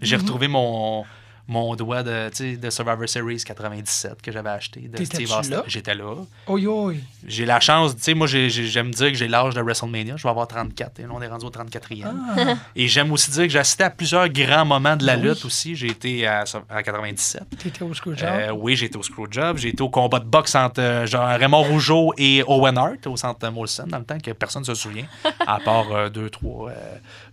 J'ai 0.00 0.16
retrouvé 0.16 0.46
mon, 0.46 1.04
mon 1.46 1.74
doigt 1.76 2.02
de, 2.02 2.56
de 2.56 2.70
Survivor 2.70 3.08
Series 3.08 3.42
97 3.44 4.22
que 4.22 4.32
j'avais 4.32 4.50
acheté 4.50 4.80
de 4.80 5.04
Steve 5.04 5.30
Austin. 5.30 5.62
J'étais 5.66 5.94
là. 5.94 6.04
Oi, 6.46 6.60
oi. 6.66 6.94
J'ai 7.26 7.44
la 7.44 7.60
chance, 7.60 7.94
tu 7.96 8.02
sais, 8.02 8.14
moi, 8.14 8.26
j'ai- 8.26 8.48
j'ai- 8.50 8.66
j'aime 8.66 8.90
dire 8.90 9.08
que 9.08 9.14
j'ai 9.14 9.28
l'âge 9.28 9.54
de 9.54 9.60
WrestleMania. 9.60 10.16
Je 10.16 10.22
vais 10.22 10.28
avoir 10.30 10.46
34. 10.48 11.00
Et 11.00 11.02
là, 11.02 11.08
on 11.12 11.20
est 11.22 11.26
rendu 11.28 11.44
au 11.44 11.50
34e. 11.50 12.06
Ah, 12.36 12.54
Et 12.74 12.88
j'aime 12.88 13.12
aussi 13.12 13.30
dire 13.30 13.42
que 13.42 13.48
j'ai 13.50 13.58
assisté 13.58 13.84
à 13.84 13.90
plusieurs 13.90 14.28
grands 14.28 14.64
moments 14.64 14.96
de 14.96 15.04
la 15.04 15.16
oui. 15.16 15.22
lutte 15.28 15.44
aussi. 15.44 15.74
J'ai 15.76 15.88
été 15.88 16.26
à, 16.26 16.44
à 16.70 16.82
97. 16.82 17.42
t'étais 17.62 17.82
au 17.82 17.92
Screwjob? 17.92 18.26
Euh, 18.28 18.50
oui, 18.52 18.76
j'ai 18.76 18.86
été 18.86 18.96
au 18.96 19.02
Screwjob. 19.02 19.58
J'ai 19.58 19.68
été 19.68 19.82
au 19.82 19.90
combat 19.90 20.18
de 20.20 20.24
boxe 20.24 20.54
entre 20.54 20.80
euh, 20.80 21.06
genre, 21.06 21.28
Raymond 21.28 21.62
Rougeau 21.62 22.12
et 22.16 22.42
Owen 22.46 22.78
Hart 22.78 23.06
au 23.06 23.16
centre 23.16 23.46
Molson 23.50 23.86
dans 23.86 23.98
le 23.98 24.04
temps 24.04 24.18
que 24.18 24.30
personne 24.30 24.62
ne 24.62 24.66
se 24.66 24.74
souvient, 24.74 25.06
à 25.46 25.58
part 25.60 25.92
euh, 25.92 26.08
deux, 26.08 26.30
trois, 26.30 26.70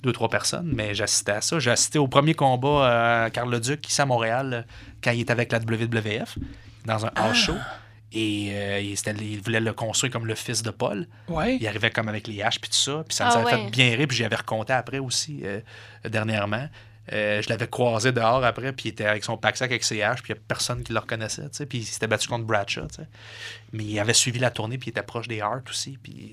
deux, 0.03 0.11
trois 0.11 0.29
personnes. 0.29 0.69
Mais 0.75 0.93
j'ai 0.95 1.03
assisté 1.03 1.31
à 1.31 1.41
ça. 1.41 1.59
J'ai 1.59 1.71
assisté 1.71 1.97
au 1.99 2.07
premier 2.07 2.33
combat 2.33 3.23
à 3.25 3.29
Carl 3.29 3.49
Leduc 3.49 3.87
ici 3.87 4.00
à 4.01 4.05
Montréal 4.05 4.65
quand 5.03 5.11
il 5.11 5.21
était 5.21 5.31
avec 5.31 5.51
la 5.51 5.59
WWF 5.59 6.37
dans 6.85 7.05
un 7.05 7.11
house 7.15 7.37
show. 7.37 7.55
Et 8.13 8.49
euh, 8.51 8.81
il, 8.81 9.41
voulait 9.41 9.61
le 9.61 9.71
construire 9.71 10.11
comme 10.11 10.25
le 10.25 10.35
fils 10.35 10.61
de 10.61 10.69
Paul. 10.69 11.07
ouais. 11.29 11.57
Il 11.61 11.65
arrivait 11.67 11.91
comme 11.91 12.09
avec 12.09 12.27
les 12.27 12.41
haches 12.41 12.59
puis 12.59 12.69
tout 12.69 12.75
ça. 12.75 13.03
Puis 13.07 13.15
ça 13.15 13.25
nous 13.25 13.31
Ah 13.33 13.37
avait 13.37 13.45
ouais. 13.45 13.63
fait 13.65 13.69
bien 13.71 13.95
rire. 13.95 14.07
Puis 14.07 14.17
j'y 14.17 14.25
avais 14.25 14.35
reconté 14.35 14.73
après 14.73 14.99
aussi, 14.99 15.39
euh, 15.45 15.61
dernièrement. 16.03 16.67
Euh, 17.11 17.41
je 17.41 17.49
l'avais 17.49 17.67
croisé 17.67 18.11
dehors 18.11 18.43
après, 18.43 18.73
puis 18.73 18.89
il 18.89 18.91
était 18.91 19.05
avec 19.05 19.23
son 19.23 19.35
pack-sac 19.35 19.71
avec 19.71 19.83
ses 19.83 20.01
haches, 20.01 20.21
puis 20.21 20.33
il 20.33 20.35
n'y 20.35 20.39
a 20.39 20.43
personne 20.47 20.83
qui 20.83 20.93
le 20.93 20.99
reconnaissait, 20.99 21.43
tu 21.43 21.49
sais, 21.53 21.65
puis 21.65 21.79
il 21.79 21.85
s'était 21.85 22.07
battu 22.07 22.27
contre 22.27 22.45
Bradshaw, 22.45 22.87
tu 22.87 22.95
sais. 22.95 23.07
Mais 23.73 23.83
il 23.83 23.99
avait 23.99 24.13
suivi 24.13 24.39
la 24.39 24.51
tournée, 24.51 24.77
puis 24.77 24.89
il 24.89 24.91
était 24.91 25.03
proche 25.03 25.27
des 25.27 25.41
Hart 25.41 25.67
aussi, 25.69 25.97
puis... 26.01 26.31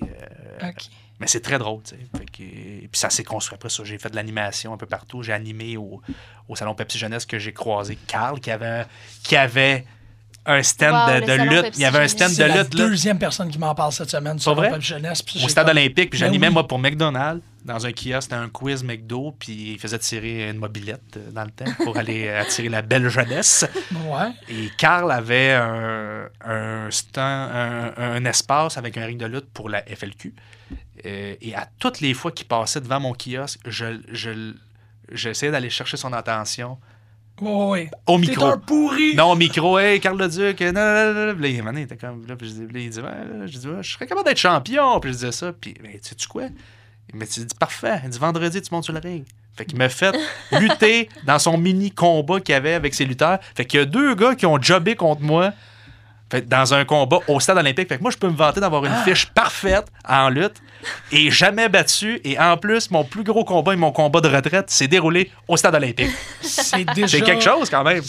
euh, 0.61 0.71
mais 1.19 1.27
c'est 1.27 1.41
très 1.41 1.57
drôle, 1.57 1.81
tu 1.83 1.95
sais. 1.95 2.25
Puis 2.31 2.89
ça 2.93 3.09
s'est 3.09 3.25
construit 3.25 3.55
après 3.55 3.69
ça. 3.69 3.83
J'ai 3.83 3.97
fait 3.97 4.09
de 4.09 4.15
l'animation 4.15 4.73
un 4.73 4.77
peu 4.77 4.85
partout. 4.85 5.21
J'ai 5.21 5.33
animé 5.33 5.75
au, 5.75 6.01
au 6.47 6.55
Salon 6.55 6.75
Pepsi 6.75 6.97
Jeunesse 6.97 7.25
que 7.25 7.37
j'ai 7.37 7.51
croisé 7.51 7.97
Carl, 8.07 8.39
qui 8.39 8.51
avait, 8.51 8.85
qui 9.23 9.35
avait 9.35 9.85
un 10.51 10.63
stand 10.63 10.91
Wow, 10.93 11.19
de, 11.27 11.43
lutte. 11.63 11.75
Il 11.77 11.81
y 11.81 11.85
avait 11.85 11.99
un 11.99 12.07
stand 12.07 12.29
C'est 12.31 12.43
de 12.43 12.47
la 12.49 12.63
lutte 12.63 12.73
là, 12.73 12.87
deuxième 12.87 13.19
personne 13.19 13.49
qui 13.49 13.57
m'en 13.59 13.73
parle 13.75 13.91
cette 13.91 14.09
semaine 14.09 14.39
sur 14.39 14.55
vrai? 14.55 14.71
Jeunesse. 14.81 15.21
puis 15.21 15.43
au 15.43 15.47
stade 15.47 15.67
comme- 15.67 15.77
olympique. 15.77 16.09
Puis 16.11 16.19
Ben 16.19 16.25
j'animais, 16.27 16.47
oui. 16.47 16.53
moi, 16.53 16.67
pour 16.67 16.79
McDonald's, 16.79 17.43
dans 17.65 17.85
un 17.85 17.91
kiosque. 17.91 18.23
C'était 18.23 18.35
un 18.35 18.49
quiz 18.49 18.83
McDo. 18.83 19.35
Puis 19.39 19.73
il 19.73 19.79
faisait 19.79 19.99
tirer 19.99 20.49
une 20.49 20.57
mobilette 20.57 21.17
euh, 21.17 21.31
dans 21.31 21.43
le 21.43 21.51
temps 21.51 21.71
pour 21.83 21.97
aller 21.97 22.27
attirer 22.43 22.69
la 22.69 22.81
belle 22.81 23.09
jeunesse. 23.09 23.65
Ouais. 24.05 24.31
Et 24.49 24.69
Carl 24.77 25.11
avait 25.11 25.51
un, 25.53 26.27
un, 26.45 26.89
stand- 26.91 27.51
un, 27.53 27.93
un 27.97 28.25
espace 28.25 28.77
avec 28.77 28.97
un 28.97 29.05
ring 29.05 29.19
de 29.19 29.25
lutte 29.25 29.49
pour 29.53 29.69
la 29.69 29.81
FLQ. 29.83 30.33
Euh, 31.05 31.35
et 31.41 31.55
à 31.55 31.67
toutes 31.79 32.01
les 32.01 32.13
fois 32.13 32.31
qu'il 32.31 32.47
passait 32.47 32.81
devant 32.81 32.99
mon 32.99 33.13
kiosque, 33.13 33.59
je, 33.65 33.85
je, 34.11 34.53
j'essayais 35.11 35.51
d'aller 35.51 35.69
chercher 35.69 35.95
son 35.97 36.11
attention 36.13 36.77
Ouais. 37.41 37.89
au 38.07 38.17
micro. 38.17 38.45
un 38.45 38.57
pourri. 38.57 39.15
Non, 39.15 39.31
au 39.31 39.35
micro, 39.35 39.79
hey, 39.79 39.99
Carl 39.99 40.17
Leduc, 40.19 40.61
non, 40.61 40.73
non, 40.73 41.13
non, 41.13 41.25
non. 41.27 41.33
Puis 41.35 41.57
là, 41.57 41.71
il, 41.73 41.79
était 41.79 41.97
comme, 41.97 42.25
là, 42.27 42.35
puis 42.35 42.49
je 42.49 42.53
dis- 42.53 42.73
là, 42.73 42.79
il 42.79 42.89
dit, 42.89 42.99
ouais, 42.99 43.47
je 43.47 43.57
dis, 43.57 43.67
ouais, 43.67 43.81
je 43.83 43.93
serais 43.93 44.07
capable 44.07 44.27
d'être 44.27 44.37
champion. 44.37 44.99
Puis 44.99 45.11
je 45.11 45.17
disais 45.17 45.31
ça, 45.31 45.53
puis, 45.53 45.73
mais 45.81 45.99
tu 45.99 46.09
sais 46.09 46.27
quoi? 46.27 46.43
Mais 47.13 47.25
tu 47.25 47.39
dis, 47.41 47.55
parfait. 47.59 48.01
Il 48.03 48.09
dit, 48.09 48.19
vendredi, 48.19 48.61
tu 48.61 48.73
montes 48.73 48.83
sur 48.83 48.93
le 48.93 48.99
ring. 48.99 49.25
Fait 49.55 49.65
qu'il 49.65 49.77
m'a 49.77 49.89
fait 49.89 50.15
lutter 50.59 51.09
dans 51.25 51.39
son 51.39 51.57
mini 51.57 51.91
combat 51.91 52.39
qu'il 52.39 52.55
avait 52.55 52.73
avec 52.73 52.93
ses 52.93 53.05
lutteurs. 53.05 53.39
Fait 53.55 53.65
qu'il 53.65 53.79
y 53.79 53.83
a 53.83 53.85
deux 53.85 54.15
gars 54.15 54.35
qui 54.35 54.45
ont 54.45 54.61
jobé 54.61 54.95
contre 54.95 55.21
moi. 55.21 55.51
Fait, 56.31 56.47
dans 56.47 56.73
un 56.75 56.85
combat 56.85 57.19
au 57.27 57.39
stade 57.39 57.57
olympique. 57.57 57.89
Fait 57.89 57.97
que 57.97 58.01
moi, 58.03 58.11
je 58.11 58.17
peux 58.17 58.29
me 58.29 58.35
vanter 58.35 58.59
d'avoir 58.59 58.85
une 58.85 58.93
fiche 59.03 59.25
parfaite 59.27 59.87
en 60.07 60.29
lutte 60.29 60.61
et 61.11 61.31
jamais 61.31 61.67
battu. 61.69 62.21
Et 62.23 62.39
en 62.39 62.55
plus, 62.55 62.91
mon 62.91 63.03
plus 63.03 63.23
gros 63.23 63.43
combat 63.43 63.73
et 63.73 63.77
mon 63.77 63.91
combat 63.91 64.21
de 64.21 64.27
retraite 64.29 64.69
s'est 64.69 64.87
déroulé 64.87 65.31
au 65.47 65.57
stade 65.57 65.73
olympique. 65.75 66.11
C'est 66.41 66.85
déjà. 66.93 67.19
Quelque 67.21 67.43
chose 67.43 67.69
quand 67.69 67.83
même. 67.83 68.03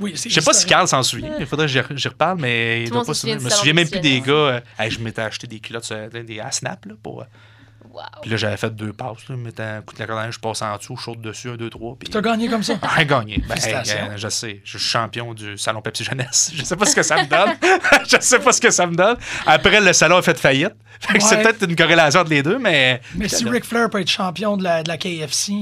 Oui, 0.00 0.14
Je 0.16 0.28
sais 0.28 0.40
pas 0.42 0.52
si. 0.52 0.66
Carl 0.66 0.88
s'en 0.88 1.02
souvient. 1.04 1.30
Il 1.38 1.46
faudrait 1.46 1.66
que 1.66 1.72
j'y- 1.96 2.08
reparle, 2.08 2.38
mais 2.40 2.84
Tout 2.88 2.94
doit 2.94 3.04
pas 3.04 3.14
se 3.14 3.20
souvenir. 3.20 3.38
Je 3.38 3.44
me 3.44 3.50
souviens 3.50 3.72
même 3.74 3.88
plus 3.88 4.00
des 4.00 4.20
gars. 4.20 4.32
euh, 4.32 4.60
hey, 4.78 4.90
je 4.90 4.98
m'étais 4.98 5.22
acheté 5.22 5.46
des 5.46 5.60
culottes 5.60 5.88
euh, 5.92 6.08
des 6.08 6.40
à 6.40 6.50
Snap 6.50 6.84
là, 6.86 6.94
pour. 7.00 7.20
euh, 7.22 7.24
Wow. 8.00 8.20
Puis 8.22 8.30
là, 8.30 8.36
j'avais 8.38 8.56
fait 8.56 8.74
deux 8.74 8.92
passes. 8.92 9.28
Là, 9.28 9.36
mettant 9.36 9.62
un 9.62 9.82
coup 9.82 9.94
de 9.94 10.00
la 10.00 10.06
cordonnée, 10.06 10.32
je 10.32 10.38
passe 10.38 10.62
en 10.62 10.76
dessous, 10.76 10.96
je 10.96 11.02
saute 11.02 11.20
dessus, 11.20 11.50
un, 11.50 11.56
deux, 11.56 11.68
trois. 11.68 11.96
Puis. 11.98 12.08
T'as 12.08 12.20
gagné 12.22 12.48
comme 12.48 12.62
ça? 12.62 12.74
J'ai 12.98 13.04
gagné. 13.06 13.42
Ben, 13.46 13.56
hey, 13.56 13.74
euh, 13.74 14.16
je 14.16 14.28
sais. 14.28 14.60
Je 14.64 14.78
suis 14.78 14.88
champion 14.88 15.34
du 15.34 15.58
salon 15.58 15.82
Pepsi 15.82 16.04
Jeunesse. 16.04 16.50
Je 16.56 16.62
sais 16.64 16.76
pas 16.76 16.86
ce 16.86 16.94
que 16.96 17.02
ça 17.02 17.16
me 17.22 17.26
donne. 17.28 17.56
je 18.08 18.16
sais 18.20 18.38
pas 18.38 18.52
ce 18.52 18.60
que 18.60 18.70
ça 18.70 18.86
me 18.86 18.94
donne. 18.94 19.16
Après, 19.46 19.80
le 19.80 19.92
salon 19.92 20.16
a 20.16 20.22
fait 20.22 20.38
faillite. 20.38 20.72
Fait 21.00 21.18
que 21.18 21.24
C'est 21.24 21.42
peut-être 21.42 21.62
une 21.68 21.76
corrélation 21.76 22.20
entre 22.20 22.30
les 22.30 22.42
deux, 22.42 22.58
mais. 22.58 23.00
Mais 23.14 23.28
si 23.28 23.48
Ric 23.48 23.64
Flair 23.64 23.88
peut 23.90 24.00
être 24.00 24.10
champion 24.10 24.56
de 24.56 24.62
la, 24.64 24.82
de 24.82 24.88
la 24.88 24.96
KFC. 24.98 25.52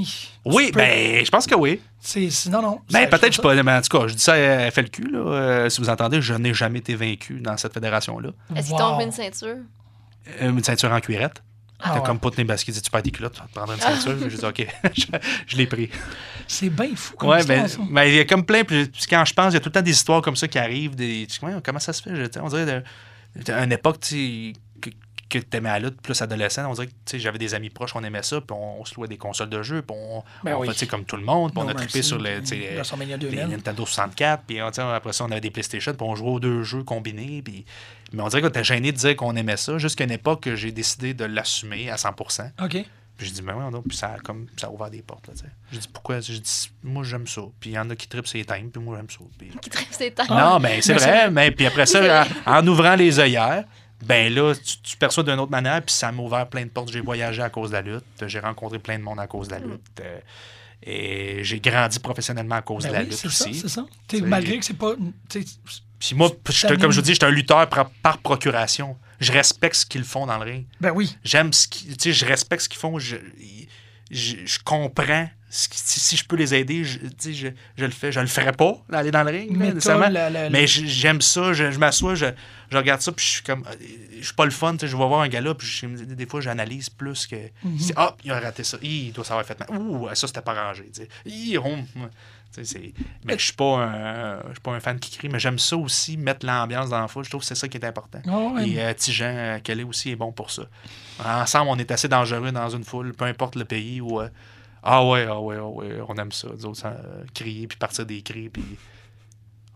Oui, 0.44 0.70
peux- 0.72 0.78
ben, 0.80 1.24
je 1.24 1.30
pense 1.30 1.46
que 1.46 1.54
oui. 1.54 1.80
C'est, 2.00 2.28
non, 2.50 2.62
non. 2.62 2.80
Ben, 2.90 3.08
peut-être, 3.08 3.32
je 3.34 3.40
pas. 3.40 3.54
Mais 3.62 3.72
en 3.72 3.80
tout 3.82 3.98
cas, 3.98 4.06
je 4.08 4.14
dis 4.14 4.22
ça 4.22 4.34
à 4.34 4.70
FLQ, 4.70 5.10
là. 5.12 5.18
euh, 5.18 5.68
si 5.68 5.80
vous 5.80 5.88
entendez, 5.90 6.20
je 6.22 6.34
n'ai 6.34 6.54
jamais 6.54 6.78
été 6.78 6.94
vaincu 6.94 7.40
dans 7.40 7.56
cette 7.56 7.74
fédération-là. 7.74 8.30
Est-ce 8.56 8.68
qu'il 8.68 8.76
Wow. 8.76 8.94
offert 8.94 9.00
une 9.06 9.12
ceinture? 9.12 9.56
Euh, 10.42 10.50
Une 10.50 10.62
ceinture 10.64 10.92
en 10.92 11.00
cuirette. 11.00 11.42
Ah 11.80 11.90
T'as 11.92 12.00
ouais. 12.00 12.06
comme 12.06 12.18
Putney 12.18 12.44
Basket 12.44 12.74
dit 12.74 12.82
Tu 12.82 12.90
perds 12.90 13.02
tes 13.04 13.10
culottes, 13.12 13.34
tu 13.34 13.40
vas 13.40 13.46
te 13.46 13.52
prendre 13.54 13.72
une 13.72 13.80
ceinture. 13.80 14.16
J'ai 14.28 14.36
dit 14.36 14.44
OK, 14.44 14.66
je, 14.96 15.04
je 15.46 15.56
l'ai 15.56 15.66
pris. 15.66 15.88
C'est 16.48 16.70
bien 16.70 16.90
fou 16.96 17.14
comme 17.16 17.28
Ouais, 17.30 17.40
histoire, 17.40 17.58
ben, 17.60 17.68
ça. 17.68 17.78
ben, 17.88 18.02
il 18.04 18.14
y 18.14 18.18
a 18.20 18.24
comme 18.24 18.44
plein. 18.44 18.64
Puis 18.64 18.90
quand 19.08 19.24
je 19.24 19.32
pense, 19.34 19.52
il 19.52 19.54
y 19.54 19.56
a 19.58 19.60
tout 19.60 19.68
le 19.68 19.72
temps 19.74 19.82
des 19.82 19.90
histoires 19.92 20.20
comme 20.22 20.34
ça 20.36 20.48
qui 20.48 20.58
arrivent. 20.58 20.96
Des, 20.96 21.26
tu 21.30 21.38
comment- 21.40 21.78
ça 21.78 21.92
se 21.92 22.02
fait? 22.02 22.10
Je- 22.16 22.40
On 22.40 22.48
dirait 22.48 22.82
de, 23.36 23.52
une 23.52 23.72
époque 23.72 24.00
tu 24.00 24.52
que, 25.28 25.38
que 25.38 25.44
tu 25.44 25.56
aimais 25.56 25.68
la 25.68 25.78
lutte 25.80 26.00
plus 26.00 26.20
adolescent. 26.22 26.68
On 26.70 26.74
dirait 26.74 26.86
que 26.86 26.92
tu 26.92 27.12
sais, 27.12 27.18
j'avais 27.18 27.38
des 27.38 27.54
amis 27.54 27.70
proches, 27.70 27.94
on 27.94 28.02
aimait 28.04 28.22
ça. 28.22 28.40
Puis 28.40 28.56
on, 28.58 28.80
on 28.80 28.84
se 28.84 28.94
louait 28.94 29.08
des 29.08 29.16
consoles 29.18 29.48
de 29.50 29.62
jeux. 29.62 29.82
Puis 29.82 29.96
on, 29.98 30.22
Ben 30.44 30.54
on 30.54 30.60
oui. 30.60 30.68
fait, 30.68 30.72
tu 30.74 30.78
sais, 30.80 30.86
comme 30.86 31.04
tout 31.04 31.16
le 31.16 31.24
monde. 31.24 31.52
Puis 31.52 31.60
on 31.62 31.68
a 31.68 31.74
trippé 31.74 31.98
Mercy, 31.98 32.02
sur 32.08 32.18
les 32.18 32.40
2000. 32.40 33.46
Nintendo 33.48 33.84
64. 33.86 34.44
Puis 34.46 34.60
après 34.60 35.12
ça, 35.12 35.24
on 35.24 35.30
avait 35.30 35.40
des 35.40 35.50
PlayStation. 35.50 35.92
Puis 35.92 36.06
on 36.06 36.14
jouait 36.14 36.30
aux 36.30 36.40
deux 36.40 36.62
jeux 36.62 36.82
combinés. 36.84 37.42
Puis, 37.42 37.64
mais 38.12 38.22
on 38.22 38.28
dirait 38.28 38.42
qu'on 38.42 38.48
était 38.48 38.64
gêné 38.64 38.92
de 38.92 38.96
dire 38.96 39.16
qu'on 39.16 39.36
aimait 39.36 39.56
ça. 39.56 39.78
Jusqu'à 39.78 40.04
une 40.04 40.10
époque 40.12 40.42
que 40.44 40.56
j'ai 40.56 40.72
décidé 40.72 41.14
de 41.14 41.24
l'assumer 41.24 41.90
à 41.90 41.96
100 41.96 42.10
OK. 42.62 42.70
puis 42.70 42.86
j'ai 43.20 43.30
dit, 43.32 43.42
ben 43.42 43.54
ouais, 43.54 43.70
donc, 43.70 43.84
puis 43.88 43.96
ça, 43.96 44.12
a 44.14 44.18
comme, 44.18 44.46
ça 44.56 44.68
a 44.68 44.70
ouvert 44.70 44.90
des 44.90 45.02
portes. 45.02 45.28
J'ai 45.72 45.78
dit, 45.78 45.88
pourquoi? 45.92 46.20
J'ai 46.20 46.38
dit, 46.38 46.70
moi, 46.82 47.02
j'aime 47.04 47.26
ça. 47.26 47.42
Puis 47.60 47.70
il 47.70 47.72
y 47.74 47.78
en 47.78 47.90
a 47.90 47.96
qui 47.96 48.06
trippent 48.08 48.26
ses 48.28 48.44
thèmes, 48.44 48.70
puis 48.70 48.82
moi, 48.82 48.96
j'aime 48.96 49.10
ça. 49.10 49.18
Puis- 49.36 49.50
Qui 49.60 49.70
tripe 49.70 49.92
ses 49.92 50.10
temps. 50.12 50.24
Non, 50.30 50.58
mais 50.58 50.80
c'est 50.80 50.94
mais 50.94 50.98
vrai. 51.00 51.30
Mais 51.30 51.50
puis 51.50 51.66
après 51.66 51.86
ça, 51.86 52.24
en, 52.46 52.52
en 52.58 52.66
ouvrant 52.66 52.94
les 52.94 53.18
œillères, 53.18 53.64
ben 54.04 54.32
là, 54.32 54.54
tu, 54.54 54.78
tu 54.82 54.96
perçois 54.96 55.22
d'une 55.24 55.38
autre 55.40 55.50
manière, 55.50 55.82
puis 55.82 55.94
ça 55.94 56.12
m'a 56.12 56.22
ouvert 56.22 56.48
plein 56.48 56.64
de 56.64 56.70
portes. 56.70 56.90
J'ai 56.92 57.00
voyagé 57.00 57.42
à 57.42 57.50
cause 57.50 57.70
de 57.70 57.74
la 57.74 57.82
lutte. 57.82 58.04
J'ai 58.26 58.38
rencontré 58.40 58.78
plein 58.78 58.98
de 58.98 59.02
monde 59.04 59.18
à 59.20 59.26
cause 59.26 59.48
de 59.48 59.54
la 59.54 59.58
lutte. 59.60 59.80
euh, 60.00 60.20
et 60.82 61.42
j'ai 61.42 61.58
grandi 61.58 61.98
professionnellement 61.98 62.54
à 62.54 62.62
cause 62.62 62.84
Ben 62.84 62.90
de 62.90 62.94
la 62.94 63.00
oui, 63.00 63.06
lutte 63.06 63.18
c'est 63.18 63.28
ça, 63.30 63.44
aussi. 63.48 63.54
c'est 63.60 63.68
ça. 63.68 63.84
C'est- 64.08 64.20
malgré 64.20 64.58
que 64.58 64.64
c'est 64.64 64.74
pas. 64.78 64.92
Puis 65.98 66.14
moi, 66.14 66.30
t'animes. 66.62 66.80
comme 66.80 66.92
je 66.92 66.96
vous 67.00 67.02
dis, 67.04 67.12
j'étais 67.14 67.26
un 67.26 67.30
lutteur 67.30 67.68
par, 67.68 67.90
par 67.90 68.18
procuration. 68.18 68.96
Je 69.18 69.32
respecte 69.32 69.74
ce 69.74 69.84
qu'ils 69.86 70.04
font 70.04 70.26
dans 70.26 70.38
le 70.38 70.44
ring. 70.44 70.66
Ben 70.80 70.92
oui. 70.92 71.16
J'aime 71.24 71.52
ce 71.52 71.66
qu'ils. 71.66 71.96
Tu 71.96 72.12
sais, 72.12 72.12
je 72.12 72.24
respecte 72.24 72.62
ce 72.62 72.68
qu'ils 72.68 72.78
font. 72.78 72.96
Je, 73.00 73.16
je, 74.12 74.36
je 74.46 74.58
comprends. 74.64 75.28
Si, 75.50 75.68
si 76.00 76.16
je 76.16 76.24
peux 76.26 76.36
les 76.36 76.54
aider, 76.54 76.84
je, 76.84 76.98
le 77.78 77.90
fais. 77.90 78.12
Je 78.12 78.20
le 78.20 78.26
ferais 78.26 78.52
pas, 78.52 78.74
d'aller 78.88 79.10
dans 79.10 79.22
le 79.22 79.30
ring, 79.30 79.50
Mais 79.56 79.68
là, 79.68 79.74
nécessairement. 79.74 80.08
la- 80.08 80.28
la- 80.30 80.50
Mais 80.50 80.66
j'aime 80.66 81.20
ça. 81.22 81.52
Je, 81.52 81.70
je 81.70 81.78
m'assois, 81.78 82.14
je, 82.14 82.26
regarde 82.72 83.00
ça, 83.00 83.12
puis 83.12 83.24
je 83.24 83.30
suis 83.30 83.42
comme. 83.42 83.64
euh, 83.66 83.74
Je 84.20 84.24
suis 84.24 84.34
pas 84.34 84.44
le 84.44 84.50
fun. 84.50 84.76
Je 84.80 84.86
vais 84.86 84.94
voir 84.94 85.20
un 85.20 85.28
gars 85.28 85.40
là, 85.40 85.54
puis 85.54 85.66
je- 85.66 85.86
des 85.86 86.26
fois, 86.26 86.40
j'analyse 86.40 86.90
plus 86.90 87.26
que. 87.26 87.36
Ah, 87.96 88.14
il 88.24 88.30
a 88.30 88.40
raté 88.40 88.62
ça. 88.64 88.76
Hi, 88.82 89.06
il 89.08 89.12
doit 89.12 89.24
savoir 89.24 89.44
fait 89.46 89.58
mal. 89.58 89.78
Ouh, 89.80 90.08
ça, 90.14 90.26
c'était 90.26 90.42
pas 90.42 90.54
rangé. 90.54 90.90
Hi, 91.26 91.56
hum, 91.58 91.84
hum. 91.96 92.08
Mais 93.24 93.38
je 93.38 93.44
suis 93.44 93.52
pas 93.52 93.76
un, 93.84 94.38
je 94.48 94.52
suis 94.52 94.60
pas 94.62 94.72
un 94.72 94.80
fan 94.80 94.98
qui 94.98 95.16
crie, 95.16 95.28
mais 95.28 95.38
j'aime 95.38 95.58
ça 95.58 95.76
aussi, 95.76 96.16
mettre 96.16 96.46
l'ambiance 96.46 96.88
dans 96.88 97.00
la 97.00 97.06
foule. 97.06 97.24
Je 97.24 97.28
trouve 97.30 97.42
que 97.42 97.46
c'est 97.46 97.54
ça 97.54 97.68
qui 97.68 97.76
est 97.76 97.84
important. 97.84 98.20
Ouais. 98.54 98.68
Et 98.70 98.80
euh, 98.82 98.92
Tijan 98.94 99.26
euh, 99.26 99.58
Kelly 99.60 99.84
aussi 99.84 100.10
est 100.10 100.16
bon 100.16 100.32
pour 100.32 100.50
ça. 100.50 100.62
Ensemble, 101.24 101.70
on 101.70 101.78
est 101.78 101.90
assez 101.90 102.08
dangereux 102.08 102.50
dans 102.50 102.68
une 102.70 102.84
foule, 102.84 103.12
peu 103.14 103.26
importe 103.26 103.54
le 103.56 103.64
pays 103.64 104.00
où. 104.00 104.20
euh, 104.20 104.28
ah 104.82 105.04
ouais, 105.06 105.26
ah 105.28 105.40
ouais, 105.40 105.56
ah 105.58 105.66
ouais, 105.66 105.98
on 106.08 106.14
aime 106.16 106.32
ça. 106.32 106.48
Nous 106.56 106.66
autres, 106.66 106.82
euh, 106.86 107.24
crier, 107.34 107.66
puis 107.66 107.76
partir 107.78 108.06
des 108.06 108.22
cris, 108.22 108.48
puis. 108.48 108.62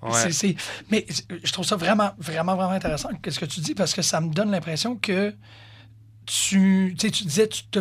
Ouais. 0.02 0.56
Mais 0.90 1.06
je 1.44 1.52
trouve 1.52 1.64
ça 1.64 1.76
vraiment, 1.76 2.10
vraiment, 2.18 2.56
vraiment 2.56 2.72
intéressant, 2.72 3.10
ce 3.24 3.38
que 3.38 3.44
tu 3.44 3.60
dis, 3.60 3.72
parce 3.72 3.94
que 3.94 4.02
ça 4.02 4.20
me 4.20 4.32
donne 4.34 4.50
l'impression 4.50 4.96
que 4.96 5.32
tu, 6.26 6.94
tu 6.98 7.06
sais, 7.06 7.10
tu 7.12 7.22
disais, 7.24 7.46
tu 7.48 7.62
te- 7.70 7.78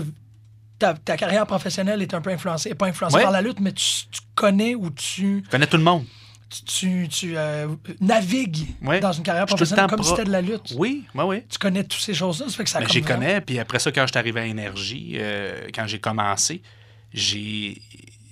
ta, 0.77 0.93
ta 0.93 1.17
carrière 1.17 1.47
professionnelle 1.47 1.99
est 2.01 2.13
un 2.13 2.21
peu 2.21 2.29
influencée, 2.29 2.75
pas 2.75 2.85
influencée 2.85 3.15
Ouais. 3.17 3.23
par 3.23 3.31
la 3.31 3.41
lutte, 3.41 3.59
mais 3.59 3.71
tu, 3.71 3.83
tu 4.11 4.21
connais 4.35 4.75
ou 4.75 4.91
tu, 4.91 5.41
Je 5.45 5.49
connais 5.49 5.65
tout 5.65 5.77
le 5.77 5.83
monde. 5.83 6.05
tu, 6.49 6.63
tu, 6.63 7.07
tu, 7.09 7.37
euh, 7.37 7.67
navigues 7.99 8.67
Ouais. 8.83 8.99
dans 8.99 9.13
une 9.13 9.23
carrière 9.23 9.47
professionnelle 9.47 9.87
comme 9.87 10.03
si 10.03 10.09
c'était 10.09 10.25
de 10.25 10.31
la 10.31 10.41
lutte. 10.41 10.75
Oui, 10.77 11.05
oui, 11.15 11.23
oui. 11.25 11.43
Tu 11.49 11.57
connais 11.57 11.83
toutes 11.83 12.01
ces 12.01 12.13
choses-là, 12.13 12.49
ça 12.49 12.55
fait 12.55 12.63
que 12.65 12.69
ça 12.69 12.85
j'y 12.85 13.01
connais, 13.01 13.41
puis 13.41 13.57
après 13.57 13.79
ça, 13.79 13.91
quand 13.91 14.03
je 14.05 14.11
suis 14.11 14.19
arrivé 14.19 14.41
à 14.41 14.45
Énergie, 14.45 15.13
euh, 15.15 15.69
quand 15.73 15.87
j'ai 15.87 15.99
commencé, 15.99 16.61
j'ai 17.13 17.81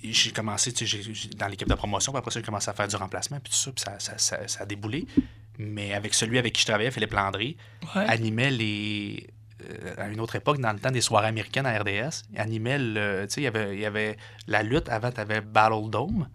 j'ai 0.02 0.30
commencé 0.30 0.72
tu 0.72 0.86
sais, 0.86 0.98
dans 1.36 1.46
l'équipe 1.48 1.68
de 1.68 1.74
promotion, 1.74 2.12
puis 2.12 2.18
après 2.18 2.30
ça, 2.30 2.40
j'ai 2.40 2.46
commencé 2.46 2.70
à 2.70 2.72
faire 2.72 2.88
du 2.88 2.96
remplacement, 2.96 3.38
puis 3.38 3.50
tout 3.52 3.58
ça, 3.58 3.70
puis 3.70 3.84
ça, 3.84 3.96
ça, 3.98 4.16
ça- 4.16 4.48
ça 4.48 4.62
a 4.62 4.66
déboulé. 4.66 5.06
Mais 5.58 5.92
avec 5.92 6.14
celui 6.14 6.38
avec 6.38 6.54
qui 6.54 6.62
je 6.62 6.66
travaillais, 6.66 6.90
Philippe 6.90 7.12
Landry, 7.12 7.56
Ouais. 7.94 8.06
animait 8.06 8.50
les. 8.50 9.26
euh, 9.62 9.94
à 9.98 10.08
une 10.08 10.20
autre 10.20 10.36
époque, 10.36 10.58
dans 10.58 10.72
le 10.72 10.78
temps 10.78 10.90
des 10.90 11.02
soirées 11.02 11.26
américaines 11.28 11.66
à 11.66 11.78
RDS, 11.78 12.22
animait 12.34 12.78
le. 12.78 13.26
Tu 13.28 13.34
sais, 13.34 13.40
il 13.42 13.44
y 13.44 13.46
avait, 13.46 13.74
il 13.74 13.80
y 13.80 13.84
avait 13.84 14.16
la 14.46 14.62
lutte. 14.62 14.88
Avant, 14.88 15.12
tu 15.12 15.20
avais 15.20 15.42
Battle 15.42 15.90
Dome. 15.90 16.28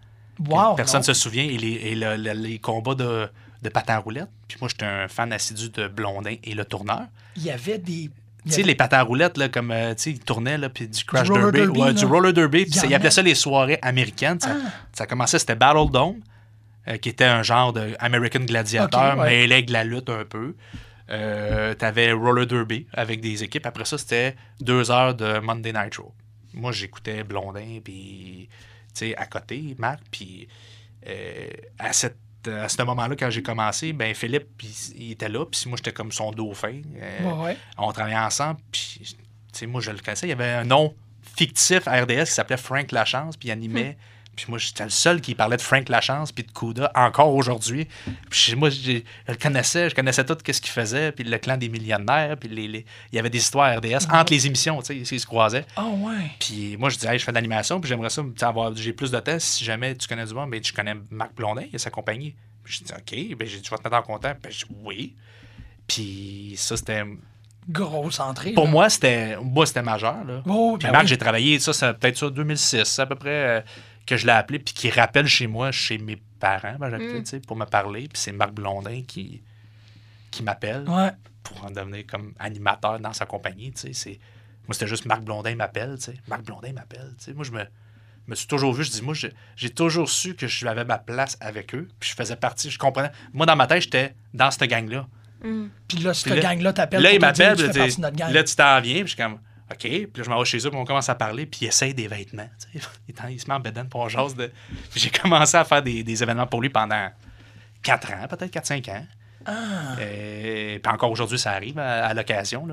Wow, 0.46 0.76
Personne 0.76 1.00
ne 1.00 1.04
se 1.06 1.14
souvient. 1.14 1.42
Et 1.42 1.58
les, 1.58 1.72
et 1.72 1.94
le- 1.96 2.14
le- 2.16 2.34
les 2.34 2.60
combats 2.60 2.94
de, 2.94 3.28
de 3.62 3.68
patins 3.68 3.94
à 3.94 3.98
roulettes. 3.98 4.28
Puis 4.46 4.58
moi, 4.60 4.68
j'étais 4.68 4.84
un 4.84 5.08
fan 5.08 5.32
assidu 5.32 5.70
de 5.70 5.88
Blondin 5.88 6.36
et 6.44 6.54
le 6.54 6.64
tourneur. 6.64 7.06
Il 7.34 7.42
y 7.42 7.50
avait 7.50 7.78
des. 7.78 8.10
Tu 8.46 8.52
sais, 8.52 8.60
avait- 8.60 8.68
les 8.68 8.74
patins 8.74 8.98
à 8.98 9.02
roulettes, 9.02 9.36
là, 9.38 9.48
comme, 9.48 9.70
euh, 9.70 9.94
tu 9.94 10.02
sais, 10.02 10.10
ils 10.12 10.20
tournaient, 10.20 10.56
là, 10.58 10.68
puis 10.68 10.88
du 10.88 11.04
crash 11.04 11.28
derby. 11.28 11.58
derby, 11.58 11.78
ouais, 11.80 11.92
du 11.94 12.04
roller 12.04 12.32
derby. 12.32 12.64
Puis 12.66 12.80
ils 12.88 12.94
appelaient 12.94 13.10
ça 13.10 13.22
les 13.22 13.34
soirées 13.34 13.78
américaines. 13.82 14.40
Ça, 14.40 14.54
Ah. 14.64 14.70
ça 14.92 15.06
commençait, 15.06 15.38
c'était 15.38 15.54
Battle 15.56 15.90
Dome, 15.90 16.20
euh, 16.88 16.96
qui 16.98 17.08
était 17.08 17.24
un 17.24 17.42
genre 17.42 17.72
de 17.72 17.94
American 17.98 18.40
Gladiator, 18.40 19.14
Ok, 19.14 19.20
ouais. 19.20 19.30
mêlé 19.30 19.62
de 19.62 19.72
la 19.72 19.84
lutte 19.84 20.08
un 20.10 20.24
peu. 20.24 20.54
Euh, 21.10 21.74
T'avais 21.74 22.12
roller 22.12 22.46
derby 22.46 22.86
avec 22.92 23.20
des 23.20 23.44
équipes. 23.44 23.66
Après 23.66 23.84
ça, 23.84 23.96
c'était 23.98 24.34
deux 24.60 24.90
heures 24.90 25.14
de 25.14 25.38
Monday 25.38 25.72
Night 25.72 25.96
Raw. 25.96 26.12
Moi, 26.54 26.72
j'écoutais 26.72 27.22
Blondin, 27.22 27.80
puis, 27.84 28.48
tu 28.94 29.08
sais, 29.10 29.16
à 29.16 29.26
côté, 29.26 29.76
Marc, 29.78 30.00
puis 30.10 30.48
euh, 31.08 31.46
à 31.78 31.92
cette 31.92 32.16
à 32.48 32.68
ce 32.68 32.82
moment-là, 32.82 33.16
quand 33.16 33.30
j'ai 33.30 33.42
commencé, 33.42 33.92
ben 33.92 34.14
Philippe, 34.14 34.48
puis 34.56 34.68
il 34.96 35.12
était 35.12 35.28
là, 35.28 35.44
puis 35.46 35.60
moi, 35.66 35.76
j'étais 35.76 35.92
comme 35.92 36.12
son 36.12 36.30
dauphin. 36.32 36.80
Euh, 37.00 37.44
Ouais, 37.44 37.56
on 37.78 37.90
travaillait 37.92 38.18
ensemble, 38.18 38.60
puis 38.70 39.00
moi, 39.66 39.80
je 39.80 39.90
le 39.90 39.98
connaissais. 39.98 40.26
Il 40.26 40.30
y 40.30 40.32
avait 40.32 40.50
un 40.50 40.64
nom 40.64 40.94
fictif 41.36 41.86
à 41.88 42.02
RDS 42.02 42.24
qui 42.24 42.32
s'appelait 42.32 42.56
Frank 42.56 42.92
Lachance, 42.92 43.36
puis 43.36 43.48
il 43.48 43.52
animait. 43.52 43.96
Puis 44.36 44.44
moi, 44.48 44.58
j'étais 44.58 44.84
le 44.84 44.90
seul 44.90 45.20
qui 45.22 45.34
parlait 45.34 45.56
de 45.56 45.62
Frank 45.62 45.88
Lachance 45.88 46.30
puis 46.30 46.44
de 46.44 46.50
Kuda 46.52 46.92
encore 46.94 47.34
aujourd'hui. 47.34 47.88
Puis 48.30 48.54
moi, 48.54 48.68
je 48.70 49.00
le 49.28 49.34
connaissais, 49.40 49.88
je 49.90 49.94
connaissais 49.94 50.24
tout 50.24 50.36
ce 50.46 50.60
qu'il 50.60 50.70
faisait, 50.70 51.10
puis 51.12 51.24
le 51.24 51.38
clan 51.38 51.56
des 51.56 51.68
millionnaires, 51.70 52.36
puis 52.36 52.48
les, 52.50 52.68
les- 52.68 52.84
il 53.12 53.16
y 53.16 53.18
avait 53.18 53.30
des 53.30 53.38
histoires 53.38 53.76
RDS 53.78 54.06
entre 54.12 54.32
les 54.32 54.46
émissions, 54.46 54.80
tu 54.82 55.04
sais, 55.04 55.14
ils 55.16 55.20
se 55.20 55.26
croisaient. 55.26 55.64
Ah 55.74 55.86
ouais. 55.88 56.30
Puis 56.38 56.76
moi, 56.76 56.90
je 56.90 56.96
disais, 56.96 57.12
Hey, 57.12 57.18
je 57.18 57.24
fais 57.24 57.32
de 57.32 57.36
l'animation, 57.36 57.80
puis 57.80 57.88
j'aimerais 57.88 58.10
ça, 58.10 58.22
avoir, 58.42 58.76
j'ai 58.76 58.92
plus 58.92 59.10
de 59.10 59.18
temps. 59.20 59.38
Si 59.38 59.64
jamais 59.64 59.94
tu 59.96 60.06
connais 60.06 60.26
du 60.26 60.34
monde, 60.34 60.50
ben, 60.50 60.60
tu 60.60 60.72
connais 60.72 60.94
Marc 61.10 61.34
Blondin 61.34 61.64
et 61.72 61.78
sa 61.78 61.88
compagnie. 61.90 62.34
Puis 62.62 62.80
je 62.80 62.84
dis, 62.84 62.92
OK, 62.92 63.36
ben, 63.38 63.48
tu 63.48 63.70
vas 63.70 63.78
te 63.78 63.84
mettre 63.84 63.96
en 63.96 64.02
contact. 64.02 64.42
Ben, 64.44 64.52
je 64.52 64.66
dis, 64.66 64.72
oui. 64.84 65.14
Puis 65.86 66.54
ça, 66.56 66.76
c'était. 66.76 67.04
Grosse 67.68 68.20
entrée. 68.20 68.52
Pour 68.52 68.66
là. 68.66 68.70
moi, 68.70 68.88
c'était 68.88 69.36
moi, 69.42 69.66
c'était 69.66 69.82
majeur. 69.82 70.22
Là. 70.24 70.40
Oh, 70.46 70.76
Puis 70.78 70.86
ben 70.86 70.92
Marc, 70.92 71.02
oui. 71.04 71.08
j'ai 71.08 71.18
travaillé, 71.18 71.58
ça, 71.58 71.72
c'est 71.72 71.92
peut-être 71.94 72.16
ça, 72.16 72.30
2006, 72.30 72.84
c'est 72.84 73.02
à 73.02 73.06
peu 73.06 73.16
près 73.16 73.28
euh, 73.30 73.60
que 74.06 74.16
je 74.16 74.24
l'ai 74.26 74.32
appelé, 74.32 74.58
puis 74.58 74.72
qui 74.74 74.90
rappelle 74.90 75.26
chez 75.26 75.46
moi, 75.46 75.72
chez 75.72 75.98
mes 75.98 76.16
parents, 76.38 76.76
ben, 76.78 76.90
Mm. 76.96 77.18
tu 77.22 77.26
sais, 77.26 77.40
pour 77.40 77.56
me 77.56 77.64
parler. 77.64 78.02
Puis 78.08 78.20
c'est 78.22 78.32
Marc 78.32 78.52
Blondin 78.52 79.02
qui, 79.06 79.42
qui 80.30 80.42
m'appelle 80.42 80.88
Ouais. 80.88 81.10
pour 81.42 81.64
en 81.64 81.70
devenir 81.70 82.06
comme 82.06 82.32
animateur 82.38 83.00
dans 83.00 83.12
sa 83.12 83.26
compagnie. 83.26 83.72
tu 83.72 83.80
sais, 83.80 83.92
c'est- 83.92 84.20
Moi, 84.68 84.74
c'était 84.74 84.86
juste 84.88 85.06
Marc 85.06 85.22
Blondin 85.22 85.54
m'appelle. 85.56 85.96
tu 85.96 86.04
sais. 86.06 86.14
Marc 86.28 86.42
Blondin 86.42 86.72
m'appelle. 86.72 87.14
tu 87.18 87.24
sais. 87.26 87.32
Moi, 87.34 87.44
je 87.44 87.52
me, 87.52 87.64
me 88.26 88.34
suis 88.34 88.48
toujours 88.48 88.72
vu. 88.72 88.82
Je 88.84 88.90
dis, 88.90 89.02
moi, 89.02 89.14
j'ai 89.56 89.70
toujours 89.70 90.10
su 90.10 90.34
que 90.34 90.48
je 90.48 90.66
avais 90.66 90.84
ma 90.84 90.98
place 90.98 91.36
avec 91.40 91.72
eux. 91.74 91.88
Puis 92.00 92.10
je 92.10 92.14
faisais 92.16 92.34
partie. 92.36 92.70
Je 92.70 92.78
comprenais. 92.78 93.10
Moi, 93.32 93.46
dans 93.46 93.54
ma 93.56 93.66
tête, 93.68 93.82
j'étais 93.82 94.14
dans 94.34 94.50
cette 94.50 94.68
gang-là. 94.68 95.06
Puis 95.86 95.98
là, 95.98 96.12
cette 96.14 96.40
gang-là 96.42 96.72
t'appelle. 96.72 97.00
Là, 97.02 97.10
pour 97.10 97.14
il 97.14 97.20
te 97.20 97.32
dire, 97.34 97.46
m'appelle. 97.50 97.56
Tu 97.56 97.62
puis 97.64 97.72
fais 97.72 97.78
là, 97.78 97.84
partie 97.84 97.96
de 97.96 98.02
notre 98.02 98.16
gang. 98.16 98.32
Là, 98.32 98.42
tu 98.44 98.56
t'en 98.56 98.80
viens. 98.80 98.94
Puis 98.94 99.02
je 99.02 99.14
suis 99.14 99.16
comme, 99.16 99.38
OK. 99.70 99.78
Puis 99.80 100.10
là, 100.16 100.22
je 100.22 100.30
m'en 100.30 100.38
vais 100.38 100.44
chez 100.44 100.58
eux. 100.58 100.70
Puis 100.70 100.78
on 100.78 100.84
commence 100.84 101.08
à 101.08 101.14
parler. 101.14 101.46
Puis 101.46 101.60
il 101.62 101.68
essaye 101.68 101.94
des 101.94 102.08
vêtements. 102.08 102.48
Il, 103.28 103.40
se 103.40 103.46
met 103.48 103.54
en 103.54 103.60
bedaine 103.60 103.88
pour 103.88 104.00
on 104.00 104.08
jase 104.08 104.34
de. 104.34 104.52
J'ai 104.94 105.10
commencé 105.10 105.56
à 105.56 105.64
faire 105.64 105.82
des, 105.82 106.02
des 106.02 106.22
événements 106.22 106.46
pour 106.46 106.60
lui 106.62 106.68
pendant 106.68 107.10
4 107.82 108.12
ans, 108.12 108.26
peut-être 108.28 108.52
4-5 108.52 108.90
ans. 108.90 109.06
Ah. 109.44 109.96
Euh, 110.00 110.78
puis 110.78 110.92
encore 110.92 111.10
aujourd'hui, 111.10 111.38
ça 111.38 111.52
arrive 111.52 111.78
à, 111.78 112.06
à 112.06 112.14
l'occasion. 112.14 112.66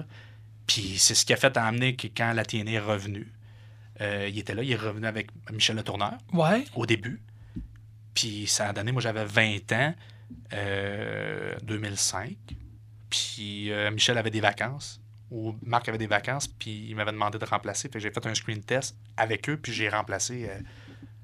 Puis 0.68 0.98
c'est 0.98 1.14
ce 1.16 1.26
qui 1.26 1.34
a 1.34 1.38
fait 1.38 1.56
amener 1.58 1.96
que 1.96 2.08
quand 2.08 2.34
la 2.34 2.46
TNA 2.46 2.72
est 2.72 2.80
revenue, 2.80 3.32
euh, 4.02 4.28
il 4.30 4.40
était 4.40 4.56
là, 4.56 4.64
il 4.64 4.72
est 4.72 4.76
revenu 4.76 5.06
avec 5.06 5.30
Michel 5.52 5.76
Le 5.76 5.84
Tourneur 5.84 6.14
Ouais. 6.34 6.64
au 6.76 6.86
début. 6.86 7.22
Puis 8.14 8.48
ça 8.48 8.70
a 8.70 8.74
donné, 8.74 8.92
moi 8.92 9.02
j'avais 9.02 9.26
20 9.26 9.72
ans, 9.74 9.94
euh, 10.54 11.56
2005. 11.64 12.36
Puis 13.10 13.72
euh, 13.72 13.92
Michel 13.92 14.18
avait 14.18 14.32
des 14.32 14.42
vacances, 14.42 15.00
ou 15.34 15.56
Marc 15.65 15.89
avait 15.89 15.98
des 15.98 16.08
vacances, 16.08 16.48
puis 16.48 16.86
il 16.89 16.96
m'avait 16.96 17.12
demandé 17.12 17.38
de 17.39 17.46
remplacer. 17.46 17.88
Fait 17.89 17.93
que 17.93 18.00
j'ai 18.00 18.12
fait 18.12 18.26
un 18.28 18.36
screen 18.36 18.62
test 18.62 18.96
avec 19.17 19.50
eux, 19.50 19.58
puis 19.58 19.74
j'ai 19.74 19.89
remplacé 19.89 20.48
euh, 20.50 20.60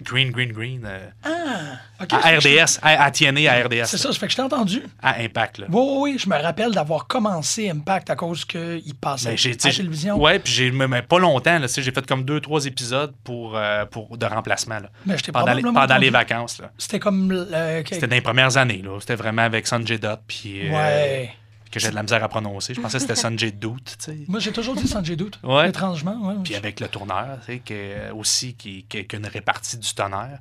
Green, 0.02 0.32
Green, 0.32 0.52
Green 0.52 0.82
euh, 0.86 1.10
Ah. 1.24 2.06
À 2.24 2.39
je- 2.39 2.48
RDS, 2.48 2.80
à, 2.82 3.04
à 3.04 3.12
TNA, 3.12 3.52
à 3.52 3.63
RDS. 3.65 3.86
C'est 3.86 3.98
ça, 3.98 4.12
ça 4.12 4.17
fait 4.17 4.28
que 4.28 4.32
je 4.32 4.38
t'ai 4.38 4.41
entendu. 4.41 4.82
À 5.02 5.19
Impact. 5.22 5.58
Là. 5.60 5.67
Oui, 5.69 5.76
oui, 5.82 5.98
oui, 6.13 6.17
je 6.17 6.30
me 6.30 6.41
rappelle 6.41 6.72
d'avoir 6.72 7.06
commencé 7.06 7.69
Impact 7.69 8.10
à 8.10 8.15
cause 8.15 8.45
qu'il 8.45 8.95
passait 8.95 9.36
Ben, 9.36 9.52
à 9.65 9.72
télévision. 9.72 10.17
Ouais, 10.19 10.39
puis 10.39 10.54
j'ai 10.54 10.72
pas 11.02 11.19
longtemps. 11.19 11.60
J'ai 11.67 11.91
fait 11.91 12.06
comme 12.08 12.24
deux, 12.24 12.39
trois 12.39 12.65
épisodes 12.65 13.13
pour, 13.24 13.58
euh, 13.58 13.86
pour, 13.86 14.17
de 14.17 14.26
remplacement. 14.26 14.80
Là, 15.06 15.17
t'ai 15.17 15.32
pendant 15.34 15.54
les, 15.54 15.62
pendant 15.62 15.98
les 15.98 16.10
vacances. 16.10 16.60
Là. 16.60 16.72
C'était 16.78 17.00
comme. 17.00 17.45
C'était 17.86 18.08
dans 18.08 18.15
les 18.15 18.22
premières 18.22 18.56
années. 18.58 18.82
Là. 18.82 18.98
C'était 19.02 19.15
vraiment 19.15 19.41
avec 19.43 19.67
Sanjay 19.67 19.98
Dutt, 20.00 20.19
puis 20.28 20.69
Ouais. 20.72 21.32
Que 21.72 21.80
j'ai 21.80 21.90
de 21.90 21.96
la 21.96 22.04
misère 22.04 22.24
à 22.24 22.28
prononcer. 22.28 22.74
Je 22.74 22.82
pensais 22.82 22.98
que 22.98 23.02
c'était 23.02 23.16
Sanjay 23.16 23.54
sais. 23.98 24.18
Moi, 24.28 24.40
j'ai 24.40 24.52
toujours 24.52 24.76
dit 24.76 24.88
Sanjay. 24.88 25.18
Ouais. 25.44 25.70
Étrangement, 25.70 26.28
ouais. 26.28 26.36
Puis 26.44 26.56
avec 26.56 26.80
le 26.80 26.88
tourneur, 26.88 27.40
tu 27.40 27.54
sais, 27.54 27.60
que, 27.60 28.12
aussi, 28.12 28.54
qui, 28.54 28.84
qui, 28.84 29.06
qui 29.06 29.16
a 29.16 29.20
une 29.20 29.28
répartie 29.28 29.78
du 29.78 29.94
tonnerre. 29.94 30.40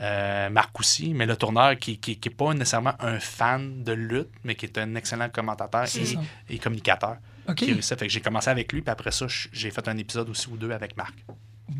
Euh, 0.00 0.50
Marc 0.50 0.78
aussi, 0.80 1.14
mais 1.14 1.24
le 1.24 1.36
tourneur 1.36 1.76
qui 1.78 1.92
n'est 1.92 1.96
qui, 1.98 2.16
qui 2.16 2.28
est 2.28 2.32
pas 2.32 2.52
nécessairement 2.52 2.94
un 2.98 3.20
fan 3.20 3.84
de 3.84 3.92
lutte, 3.92 4.30
mais 4.42 4.56
qui 4.56 4.66
est 4.66 4.76
un 4.76 4.96
excellent 4.96 5.28
commentateur 5.28 5.86
et, 6.48 6.58
communicateur. 6.58 7.18
OK. 7.48 7.54
Qui 7.54 7.72
réussit. 7.72 7.96
Fait 7.98 8.06
que 8.06 8.12
j'ai 8.12 8.20
commencé 8.20 8.50
avec 8.50 8.72
lui, 8.72 8.82
puis 8.82 8.90
après 8.90 9.12
ça, 9.12 9.26
j'ai 9.28 9.70
fait 9.70 9.86
un 9.86 9.96
épisode 9.96 10.28
aussi 10.28 10.48
ou 10.48 10.56
deux 10.56 10.72
avec 10.72 10.96
Marc. 10.96 11.14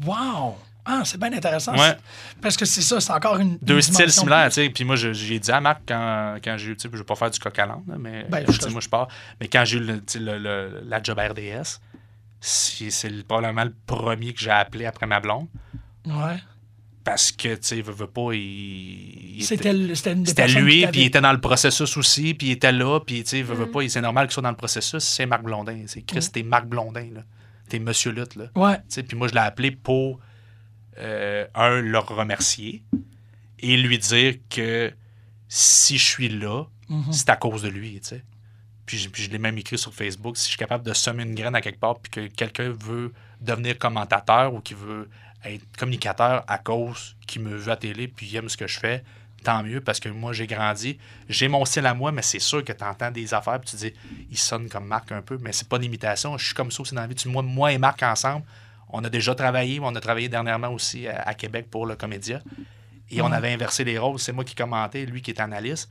Wow! 0.07 0.57
Ah, 0.87 1.03
c'est 1.05 1.18
bien 1.18 1.33
intéressant. 1.33 1.75
Ouais. 1.77 1.97
Parce 2.42 2.57
que 2.57 2.64
c'est 2.66 2.83
ça, 2.83 3.01
c'est 3.01 3.12
encore 3.12 3.38
une. 3.38 3.57
Deux 3.62 3.77
une 3.77 3.83
styles 3.83 4.11
similaires, 4.12 4.49
tu 4.49 4.55
sais. 4.57 4.68
Puis 4.70 4.85
moi, 4.85 4.97
j'ai 4.97 5.38
dit 5.38 5.51
à 5.51 5.61
Marc 5.61 5.83
quand, 5.88 6.37
quand 6.44 6.57
j'ai 6.59 6.73
eu, 6.73 6.77
tu 6.77 6.83
sais, 6.83 6.88
je 6.92 6.99
veux 6.99 7.05
pas 7.05 7.14
faire 7.14 7.31
du 7.31 7.38
coq 7.38 7.59
à 7.59 7.79
mais 7.99 8.27
Ben, 8.29 8.44
je 8.49 8.68
moi, 8.68 8.81
je 8.81 8.88
pars. 8.88 9.09
Mais 9.40 9.49
quand 9.49 9.64
j'ai 9.64 9.79
eu 9.79 9.81
le, 9.81 10.03
le- 10.16 10.38
le- 10.38 10.83
la 10.87 11.03
job 11.03 11.18
RDS, 11.18 11.81
c'est 12.40 12.90
c'est 12.90 13.09
le- 13.09 13.23
probablement 13.23 13.64
le 13.64 13.75
premier 13.87 14.33
que 14.35 14.40
j'ai 14.40 14.51
appelé 14.51 14.85
après 14.87 15.07
ma 15.07 15.20
blonde. 15.20 15.47
Ouais. 16.07 16.37
Parce 17.03 17.33
que, 17.33 17.49
tu 17.55 17.59
sais, 17.62 17.83
veut, 17.83 17.92
veut 17.92 18.07
pas, 18.07 18.33
il. 18.33 18.40
il 19.38 19.42
était- 19.42 19.94
C'était 19.94 20.49
lui, 20.49 20.87
puis 20.87 21.01
il 21.03 21.07
était 21.07 21.20
dans 21.20 21.33
le 21.33 21.40
processus 21.40 21.97
aussi, 21.99 22.33
puis 22.35 22.49
il 22.49 22.53
était 22.53 22.73
là, 22.73 22.99
puis 23.01 23.23
tu 23.25 23.31
sais, 23.31 23.42
veut, 23.42 23.55
veut 23.55 23.70
pas, 23.70 23.87
c'est 23.88 24.01
normal 24.01 24.27
qu'il 24.27 24.33
soit 24.35 24.42
dans 24.42 24.51
le 24.51 24.57
processus, 24.57 25.03
c'est 25.05 25.27
Marc 25.27 25.42
Blondin. 25.42 25.83
C'est 25.87 26.03
Chris, 26.03 26.27
t'es 26.33 26.42
Marc 26.42 26.66
Blondin, 26.66 27.09
là. 27.14 27.20
T'es 27.68 27.79
Monsieur 27.79 28.11
Lutte, 28.12 28.37
là. 28.37 28.44
Ouais. 28.55 28.77
Tu 28.77 28.83
sais, 28.88 29.03
Puis 29.03 29.16
moi, 29.16 29.29
je 29.29 29.33
l'ai 29.35 29.40
appelé 29.40 29.70
pour, 29.70 30.18
euh, 30.99 31.47
un, 31.55 31.81
le 31.81 31.99
remercier 31.99 32.83
et 33.59 33.77
lui 33.77 33.99
dire 33.99 34.35
que 34.51 34.93
si 35.49 35.99
je 35.99 36.05
suis 36.05 36.29
là, 36.29 36.65
Mhm. 36.89 37.13
c'est 37.13 37.31
à 37.31 37.37
cause 37.37 37.63
de 37.63 37.69
lui, 37.69 38.01
tu 38.01 38.09
sais. 38.11 38.23
Puis 38.87 38.99
je, 38.99 39.09
puis 39.09 39.23
je 39.23 39.31
l'ai 39.31 39.39
même 39.39 39.57
écrit 39.57 39.79
sur 39.79 39.95
Facebook, 39.95 40.37
si 40.37 40.45
je 40.45 40.49
suis 40.51 40.59
capable 40.59 40.85
de 40.85 40.93
semer 40.93 41.23
une 41.23 41.35
graine 41.35 41.55
à 41.55 41.63
quelque 41.63 41.81
part, 41.81 41.99
puis 41.99 42.11
que 42.11 42.27
quelqu'un 42.27 42.71
veut 42.79 43.13
devenir 43.41 43.79
commentateur 43.79 44.53
ou 44.53 44.61
qui 44.61 44.75
veut 44.75 45.09
être 45.45 45.65
communicateur 45.79 46.45
à 46.47 46.59
cause 46.59 47.17
qu'il 47.27 47.43
me 47.43 47.57
veut 47.57 47.73
à 47.73 47.77
télé, 47.77 48.09
puis 48.09 48.27
il 48.27 48.37
aime 48.37 48.49
ce 48.51 48.57
que 48.59 48.67
je 48.67 48.79
fais, 48.79 49.03
tant 49.43 49.63
mieux, 49.63 49.81
parce 49.81 50.01
que 50.01 50.11
moi, 50.11 50.33
j'ai 50.35 50.47
grandi. 50.47 50.99
J'ai 51.31 51.49
mon 51.49 51.65
style 51.65 51.87
à 51.87 51.95
moi, 51.95 52.13
mais 52.13 52.23
c'est 52.23 52.39
sûr 52.39 52.63
que 52.63 52.73
tu 52.73 52.85
entends 52.85 53.11
des 53.11 53.33
affaires, 53.33 53.59
puis 53.61 53.71
tu 53.71 53.77
dis, 53.77 53.93
il 54.31 54.39
sonne 54.39 54.69
comme 54.69 54.87
Marc 54.87 55.11
un 55.13 55.23
peu, 55.23 55.39
mais 55.41 55.53
c'est 55.53 55.69
pas 55.69 55.79
d'imitation. 55.79 56.37
Je 56.37 56.45
suis 56.47 56.55
comme 56.55 56.71
ça 56.71 56.83
aussi 56.83 56.95
dans 56.95 57.01
la 57.01 57.07
vie. 57.07 57.15
Tu- 57.15 57.29
moi, 57.29 57.43
moi 57.43 57.73
et 57.73 57.79
Marc 57.79 58.03
ensemble, 58.03 58.45
on 58.97 59.05
a 59.05 59.11
déjà 59.11 59.35
travaillé, 59.35 59.79
on 59.83 59.95
a 59.95 60.01
travaillé 60.01 60.29
dernièrement 60.29 60.69
aussi 60.69 61.07
à, 61.09 61.23
à 61.23 61.35
Québec 61.35 61.67
pour 61.71 61.85
le 61.87 61.97
Comédia. 61.97 62.41
Et 63.11 63.21
on 63.21 63.31
avait 63.33 63.53
inversé 63.53 63.85
les 63.85 63.99
rôles. 63.99 64.19
C'est 64.19 64.33
moi 64.33 64.45
qui 64.45 64.55
commentais, 64.55 65.05
lui 65.05 65.21
qui 65.23 65.31
est 65.31 65.41
analyste. 65.41 65.91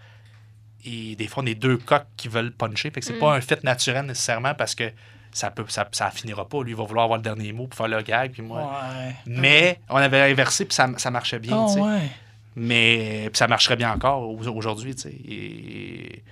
Et 0.85 1.15
des 1.15 1.27
fois, 1.27 1.43
on 1.43 1.45
est 1.45 1.55
deux 1.55 1.77
coqs 1.77 2.07
qui 2.17 2.27
veulent 2.27 2.51
puncher. 2.51 2.89
Fait 2.91 2.99
que 2.99 3.05
c'est 3.05 3.19
pas 3.19 3.35
un 3.35 3.41
fait 3.41 3.63
naturel 3.63 4.05
nécessairement 4.05 4.53
parce 4.55 4.75
que 4.75 4.91
ça 5.31 5.49
peut 5.51 5.63
ça, 5.69 5.87
ça 5.91 6.09
finira 6.11 6.47
pas. 6.49 6.61
Lui, 6.63 6.71
il 6.71 6.75
va 6.75 6.83
vouloir 6.83 7.05
avoir 7.05 7.17
le 7.17 7.23
dernier 7.23 7.53
mot 7.53 7.67
pour 7.67 7.77
faire 7.77 7.87
le 7.87 8.01
gag. 8.01 8.31
Puis 8.31 8.41
moi. 8.41 8.61
Ouais. 8.63 9.15
Mais 9.25 9.79
on 9.89 9.95
avait 9.97 10.21
inversé, 10.31 10.65
puis 10.65 10.75
ça, 10.75 10.89
ça 10.97 11.11
marchait 11.11 11.39
bien. 11.39 11.55
Ah, 11.55 11.73
ouais. 11.79 12.01
Mais 12.55 13.29
puis 13.31 13.37
ça 13.37 13.47
marcherait 13.47 13.75
bien 13.77 13.91
encore 13.93 14.21
au- 14.29 14.47
aujourd'hui. 14.55 14.93
Et- 15.27 16.23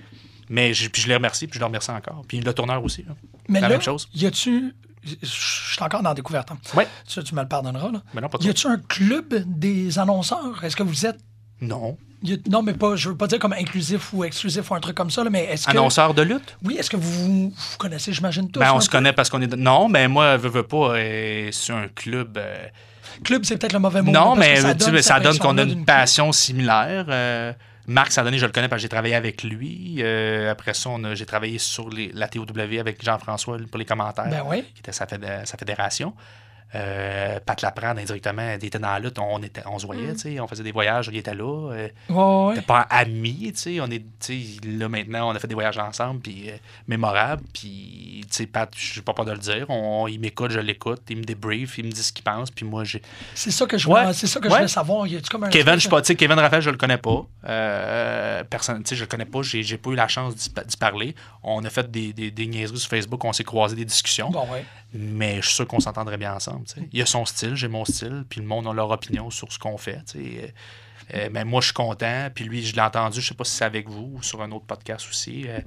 Mais 0.49 0.73
je, 0.73 0.89
puis 0.89 1.01
je 1.01 1.07
les 1.07 1.15
remercie, 1.15 1.47
puis 1.47 1.55
je 1.55 1.59
le 1.59 1.65
remercie 1.65 1.91
encore. 1.91 2.23
Puis 2.27 2.41
le 2.41 2.53
tourneur 2.53 2.83
aussi. 2.83 3.03
là. 3.03 3.15
Mais 3.47 3.61
La 3.61 3.69
là, 3.69 3.75
même 3.75 3.81
chose. 3.81 4.09
y 4.13 4.25
a-tu. 4.25 4.73
Je 5.03 5.15
je 5.21 5.27
suis 5.75 5.83
encore 5.83 6.03
dans 6.03 6.09
la 6.09 6.15
découverte. 6.15 6.51
hein. 6.51 6.57
Ouais. 6.75 6.87
Ça, 7.07 7.23
tu 7.23 7.33
me 7.35 7.41
le 7.41 7.47
pardonneras. 7.47 7.91
Là. 7.91 8.01
Mais 8.13 8.21
non, 8.21 8.29
pas 8.29 8.37
Y 8.41 8.49
a-tu 8.49 8.67
un 8.67 8.77
club 8.77 9.33
des 9.47 9.97
annonceurs? 9.99 10.63
Est-ce 10.63 10.75
que 10.75 10.83
vous 10.83 11.05
êtes. 11.05 11.17
Non. 11.61 11.97
a- 12.27 12.49
Non, 12.49 12.61
mais 12.61 12.73
pas, 12.73 12.95
je 12.95 13.09
veux 13.09 13.17
pas 13.17 13.27
dire 13.27 13.39
comme 13.39 13.53
inclusif 13.53 14.13
ou 14.13 14.23
exclusif 14.23 14.69
ou 14.69 14.75
un 14.75 14.79
truc 14.79 14.95
comme 14.95 15.09
ça, 15.11 15.23
là, 15.23 15.29
mais 15.29 15.45
est-ce 15.45 15.65
que. 15.65 15.71
Annonceur 15.71 16.13
de 16.13 16.21
lutte? 16.21 16.57
Oui, 16.63 16.75
est-ce 16.77 16.89
que 16.89 16.97
vous 16.97 17.49
vous 17.49 17.53
connaissez, 17.77 18.13
j'imagine, 18.13 18.49
tous? 18.51 18.59
Ben, 18.59 18.73
on 18.73 18.79
se 18.79 18.89
peu? 18.89 18.97
connaît 18.97 19.13
parce 19.13 19.29
qu'on 19.29 19.41
est. 19.41 19.55
Non, 19.55 19.87
mais 19.89 20.07
moi, 20.07 20.37
veux, 20.37 20.49
veux 20.49 20.63
pas, 20.63 20.95
euh, 20.97 21.49
c'est 21.51 21.73
un 21.73 21.87
club. 21.87 22.37
euh, 22.37 22.65
Club, 23.23 23.43
c'est 23.43 23.57
peut-être 23.57 23.73
le 23.73 23.79
mauvais 23.79 24.01
mot. 24.01 24.11
Non, 24.11 24.35
mais 24.35 24.55
ça 24.55 24.73
donne, 24.73 25.01
ça 25.01 25.19
donne 25.19 25.37
qu'on 25.37 25.57
a 25.57 25.63
une 25.63 25.85
passion 25.85 26.31
similaire. 26.31 27.05
Euh, 27.09 27.53
Marc 27.91 28.11
Sadonné, 28.13 28.37
je 28.37 28.45
le 28.45 28.51
connais 28.51 28.69
parce 28.69 28.79
que 28.79 28.83
j'ai 28.83 28.89
travaillé 28.89 29.15
avec 29.15 29.43
lui. 29.43 29.97
Euh, 29.99 30.49
après 30.51 30.73
ça, 30.73 30.89
on 30.89 31.03
a- 31.03 31.13
j'ai 31.15 31.25
travaillé 31.25 31.57
sur 31.59 31.89
les- 31.89 32.11
la 32.13 32.27
TOW 32.27 32.45
avec 32.79 33.03
Jean-François 33.03 33.57
pour 33.69 33.77
les 33.77 33.85
commentaires, 33.85 34.29
Ben 34.29 34.43
oui. 34.45 34.63
qui 34.73 34.79
était 34.79 34.93
sa 34.93 35.05
fédération. 35.57 36.13
Euh, 36.73 37.39
Pat 37.45 37.61
Laprade, 37.61 37.99
indirectement, 37.99 38.55
il 38.59 38.65
était 38.65 38.79
dans 38.79 38.91
la 38.91 38.99
lutte, 38.99 39.19
on, 39.19 39.41
était, 39.43 39.61
on 39.65 39.77
se 39.77 39.85
voyait, 39.85 40.15
sais, 40.15 40.39
on 40.39 40.47
faisait 40.47 40.63
des 40.63 40.71
voyages, 40.71 41.09
il 41.11 41.17
était 41.17 41.35
là. 41.35 41.71
Euh, 41.73 41.87
Ouais, 42.09 42.61
pas 42.61 42.81
amis, 42.89 43.53
on 43.81 43.89
est, 43.91 44.03
là 44.65 44.87
maintenant, 44.87 45.29
on 45.31 45.35
a 45.35 45.39
fait 45.39 45.47
des 45.47 45.53
voyages 45.53 45.77
ensemble, 45.77 46.21
puis 46.21 46.49
euh, 46.49 46.53
mémorables, 46.87 47.43
puis, 47.53 48.25
Pat, 48.51 48.71
je 48.75 48.95
sais 48.95 49.01
pas 49.01 49.13
peur 49.13 49.25
de 49.25 49.31
le 49.33 49.37
dire, 49.37 49.69
on, 49.69 50.07
il 50.07 50.19
m'écoute, 50.19 50.51
je 50.51 50.59
l'écoute, 50.59 51.01
il 51.09 51.17
me 51.17 51.23
débrief, 51.23 51.77
il 51.77 51.85
me 51.85 51.91
dit 51.91 52.03
ce 52.03 52.13
qu'il 52.13 52.23
pense, 52.23 52.49
puis 52.51 52.65
moi, 52.65 52.83
j'ai, 52.83 53.01
C'est 53.35 53.51
ça 53.51 53.65
que 53.65 53.77
je 53.77 53.87
Ouais. 53.87 54.13
c'est 54.13 54.27
ça 54.27 54.39
que 54.39 54.49
je 54.49 54.53
voulais 54.53 54.67
savoir. 54.67 55.07
Y 55.07 55.21
comme 55.29 55.43
un 55.43 55.49
Kevin, 55.49 55.77
je 55.79 55.89
pas, 55.89 56.01
Kevin 56.01 56.39
Raphaël, 56.39 56.61
je 56.61 56.69
le 56.69 56.77
connais 56.77 56.97
pas. 56.97 57.25
Euh, 57.47 58.43
personne, 58.49 58.83
je 58.89 58.99
le 59.01 59.05
connais 59.07 59.25
pas. 59.25 59.41
J'ai, 59.41 59.63
j'ai 59.63 59.77
pas 59.77 59.89
eu 59.89 59.95
la 59.95 60.07
chance 60.07 60.35
d'y, 60.35 60.49
d'y 60.49 60.77
parler. 60.77 61.15
On 61.43 61.63
a 61.65 61.69
fait 61.69 61.89
des, 61.89 62.13
des, 62.13 62.31
des 62.31 62.47
niaiseries 62.47 62.79
sur 62.79 62.89
Facebook, 62.89 63.23
on 63.25 63.33
s'est 63.33 63.43
croisé 63.43 63.75
des 63.75 63.85
discussions. 63.85 64.29
Bon. 64.29 64.47
Mais 64.93 65.37
je 65.41 65.47
suis 65.47 65.55
sûr 65.55 65.67
qu'on 65.67 65.79
s'entendrait 65.79 66.17
bien 66.17 66.33
ensemble. 66.35 66.65
tu 66.65 66.73
sais. 66.81 66.89
Il 66.91 67.01
a 67.01 67.05
son 67.05 67.25
style, 67.25 67.55
j'ai 67.55 67.67
mon 67.69 67.85
style, 67.85 68.25
puis 68.29 68.41
le 68.41 68.47
monde 68.47 68.67
a 68.67 68.73
leur 68.73 68.89
opinion 68.91 69.29
sur 69.29 69.51
ce 69.51 69.57
qu'on 69.59 69.77
fait. 69.77 70.03
tu 70.05 70.19
sais. 70.19 70.53
Euh, 71.13 71.29
mais 71.31 71.43
moi, 71.45 71.61
je 71.61 71.65
suis 71.67 71.73
content. 71.73 72.29
Puis 72.33 72.45
lui, 72.45 72.63
je 72.65 72.75
l'ai 72.75 72.81
entendu, 72.81 73.21
je 73.21 73.27
sais 73.29 73.33
pas 73.33 73.43
si 73.43 73.51
c'est 73.55 73.65
avec 73.65 73.89
vous 73.89 74.13
ou 74.15 74.23
sur 74.23 74.41
un 74.41 74.51
autre 74.51 74.65
podcast 74.65 75.07
aussi. 75.09 75.45
euh, 75.47 75.59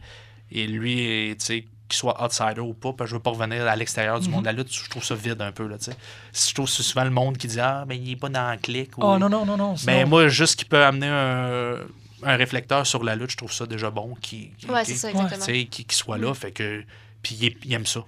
et 0.51 0.67
lui, 0.67 1.35
tu 1.39 1.45
sais, 1.45 1.61
qu'il 1.89 1.99
soit 1.99 2.23
outsider 2.25 2.61
ou 2.61 2.73
pas, 2.75 2.95
je 3.05 3.15
veux 3.15 3.21
pas 3.21 3.31
revenir 3.31 3.67
à 3.67 3.77
l'extérieur 3.77 4.21
du 4.21 4.27
Mhm. 4.29 4.35
monde 4.35 4.43
de 4.43 4.47
la 4.47 4.53
lutte, 4.53 4.73
je 4.73 4.89
trouve 4.89 5.05
ça 5.05 5.15
vide 5.15 5.41
un 5.43 5.53
peu, 5.53 5.67
là, 5.67 5.77
tu 5.79 5.85
sais. 5.87 5.97
Je 6.33 6.55
trouve 6.55 6.67
que 6.67 6.73
c'est 6.73 6.83
souvent 6.83 7.05
le 7.05 7.11
monde 7.11 7.37
qui 7.37 7.47
dit 7.47 7.61
«Ah, 7.61 7.85
mais 7.87 7.97
il 7.99 8.11
est 8.13 8.17
pas 8.17 8.29
dans 8.31 8.53
le 8.53 8.59
clic. 8.59 8.97
ou- 8.99 9.03
Oh 9.03 9.19
non, 9.19 9.29
non, 9.29 9.45
non, 9.45 9.57
non. 9.57 9.73
Mais 9.87 9.99
sinon- 9.99 10.07
moi, 10.09 10.29
juste 10.29 10.57
qu'il 10.57 10.69
peut 10.69 10.83
amener 10.85 11.09
un, 11.09 11.77
un 12.23 12.37
réflecteur 12.37 12.87
sur 12.87 13.05
la 13.05 13.17
lutte, 13.17 13.31
je 13.33 13.37
trouve 13.37 13.53
ça 13.53 13.67
déjà 13.67 13.91
bon. 13.91 14.15
Qui, 14.21 14.51
qui- 14.57 14.67
Ouais, 14.67 14.83
qui- 14.85 14.93
c'est 14.93 14.97
ça, 14.99 15.09
Ouais. 15.09 15.13
exactement. 15.15 15.45
tu 15.47 15.53
sais, 15.61 15.65
qui, 15.67 15.85
qui 15.85 15.97
soit 15.97 16.17
là, 16.19 16.33
fait 16.35 16.53
que. 16.53 16.85
Puis 17.23 17.57
il 17.65 17.73
aime 17.73 17.87
ça. 17.87 18.05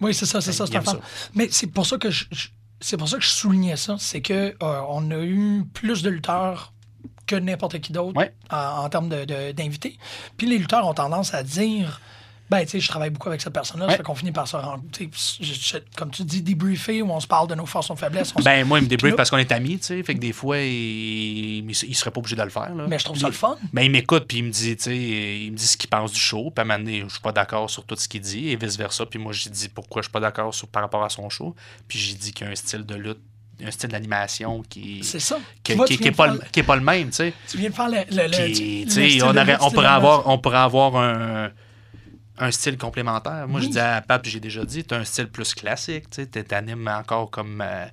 Oui, 0.00 0.14
c'est 0.14 0.26
ça, 0.26 0.40
c'est 0.40 0.52
ça, 0.52 0.64
un 0.64 0.66
aime 0.68 0.84
fan. 0.84 0.94
ça. 0.96 1.00
Mais 1.34 1.48
c'est 1.50 1.66
pour 1.66 1.86
ça 1.86 1.98
que 1.98 2.10
je, 2.10 2.24
je- 2.30 2.48
c'est 2.80 2.96
pour 2.96 3.08
ça 3.08 3.16
que 3.18 3.24
je 3.24 3.28
soulignais 3.30 3.76
ça, 3.76 3.96
c'est 3.98 4.20
que 4.22 4.54
euh, 4.62 4.80
on 4.88 5.10
a 5.10 5.18
eu 5.18 5.64
plus 5.74 6.02
de 6.02 6.10
lutteurs 6.10 6.72
que 7.26 7.34
n'importe 7.36 7.80
qui 7.80 7.92
d'autre 7.92 8.16
Ouais. 8.18 8.32
en, 8.50 8.56
en 8.84 8.88
termes 8.88 9.08
de- 9.08 9.24
de- 9.24 9.52
d'invités. 9.52 9.98
Puis 10.36 10.46
les 10.46 10.58
lutteurs 10.58 10.86
ont 10.86 10.94
tendance 10.94 11.34
à 11.34 11.42
dire 11.42 12.00
ben, 12.50 12.60
tu 12.64 12.68
sais, 12.70 12.80
je 12.80 12.88
travaille 12.88 13.10
beaucoup 13.10 13.28
avec 13.28 13.40
cette 13.40 13.52
personne-là, 13.52 13.86
ça 13.86 13.90
Ouais. 13.92 13.96
fait 13.98 14.02
qu'on 14.02 14.14
finit 14.14 14.32
par 14.32 14.48
se 14.48 14.56
rendre. 14.56 14.82
Comme 15.96 16.10
tu 16.10 16.22
dis, 16.24 16.42
débriefer 16.42 17.02
où 17.02 17.10
on 17.10 17.20
se 17.20 17.26
parle 17.26 17.48
de 17.48 17.54
nos 17.54 17.66
forces, 17.66 17.90
nos 17.90 17.96
faiblesses. 17.96 18.32
Ben, 18.42 18.66
moi, 18.66 18.78
il 18.80 18.88
me 18.88 19.08
là- 19.10 19.16
parce 19.16 19.30
qu'on 19.30 19.36
est 19.38 19.52
amis, 19.52 19.78
tu 19.78 19.84
sais. 19.86 20.02
Fait 20.02 20.14
que 20.14 20.20
des 20.20 20.32
fois, 20.32 20.58
il, 20.58 21.68
il, 21.70 21.94
serait 21.94 22.10
pas 22.10 22.20
obligé 22.20 22.36
de 22.36 22.42
le 22.42 22.48
faire. 22.50 22.74
Là. 22.74 22.86
Mais 22.88 22.98
je 22.98 23.04
trouve 23.04 23.18
ça 23.18 23.26
le 23.26 23.32
fun. 23.34 23.56
Ben, 23.72 23.82
il 23.82 23.90
m'écoute, 23.90 24.24
puis 24.28 24.38
il 24.38 24.44
me 24.44 24.50
dit, 24.50 24.76
tu 24.76 24.84
sais, 24.84 24.96
il 24.96 25.52
me 25.52 25.56
dit 25.56 25.66
ce 25.66 25.76
qu'il 25.76 25.90
pense 25.90 26.12
du 26.12 26.20
show. 26.20 26.50
Puis 26.54 26.60
à 26.60 26.62
un 26.62 26.64
moment 26.64 26.78
donné, 26.78 27.04
je 27.06 27.12
suis 27.12 27.20
pas 27.20 27.32
d'accord 27.32 27.68
sur 27.68 27.84
tout 27.84 27.96
ce 27.96 28.08
qu'il 28.08 28.20
dit, 28.20 28.48
et 28.50 28.56
vice-versa. 28.56 29.06
Puis 29.06 29.18
moi, 29.18 29.32
j'ai 29.32 29.50
dit 29.50 29.68
pourquoi 29.68 30.02
je 30.02 30.06
suis 30.06 30.12
pas 30.12 30.20
d'accord 30.20 30.54
sur- 30.54 30.68
par 30.68 30.82
rapport 30.82 31.04
à 31.04 31.08
son 31.08 31.28
show. 31.28 31.54
Puis 31.86 31.98
j'ai 31.98 32.14
dit 32.14 32.32
qu'il 32.32 32.46
y 32.46 32.48
a 32.48 32.52
un 32.52 32.56
style 32.56 32.84
de 32.86 32.94
lutte, 32.94 33.18
un 33.64 33.70
style 33.70 33.90
d'animation 33.90 34.62
qui, 34.68 35.00
C'est 35.02 35.18
ça. 35.20 35.36
qui, 35.62 35.72
Tu 35.72 35.76
vois, 35.76 35.86
qui- 35.86 35.94
tu 35.94 35.96
qui 35.98 36.02
viens 36.04 36.12
est 36.12 36.14
pas, 36.14 36.26
le- 36.28 36.38
faire- 36.38 36.50
qui 36.50 36.60
est 36.60 36.64
pas 36.64 36.76
le 36.76 36.82
même, 36.82 37.08
tu 37.08 37.14
sais. 37.16 37.32
Tu 37.48 37.58
viens 37.58 37.70
de 37.70 37.74
faire 37.74 37.88
le. 37.88 37.96
le- 38.10 38.86
Puis, 38.86 39.20
on, 39.22 39.28
aurait- 39.30 39.58
pourrait 39.72 39.86
avoir, 39.86 40.26
on 40.28 40.38
pourrait 40.38 40.58
avoir 40.58 40.96
un, 40.96 41.50
un 42.40 42.50
style 42.50 42.76
complémentaire. 42.78 43.46
Moi, 43.48 43.60
je 43.60 43.68
dis 43.68 43.78
à 43.78 44.00
Pape, 44.00 44.26
j'ai 44.26 44.40
déjà 44.40 44.64
dit, 44.64 44.84
tu 44.84 44.94
as 44.94 44.98
un 44.98 45.04
style 45.04 45.28
plus 45.28 45.54
classique. 45.54 46.10
Tu 46.10 46.26
t'animes 46.26 46.88
encore 46.88 47.30
comme 47.30 47.60
euh, 47.60 47.86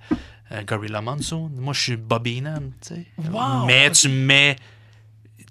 euh, 0.51 0.63
Gorilla 0.63 1.01
Monsoon. 1.01 1.51
Moi, 1.55 1.73
je 1.73 1.81
suis 1.81 1.97
Bobby 1.97 2.43
sais. 2.81 3.05
Wow, 3.31 3.65
Mais 3.65 3.91
tu 3.91 4.09
mets... 4.09 4.55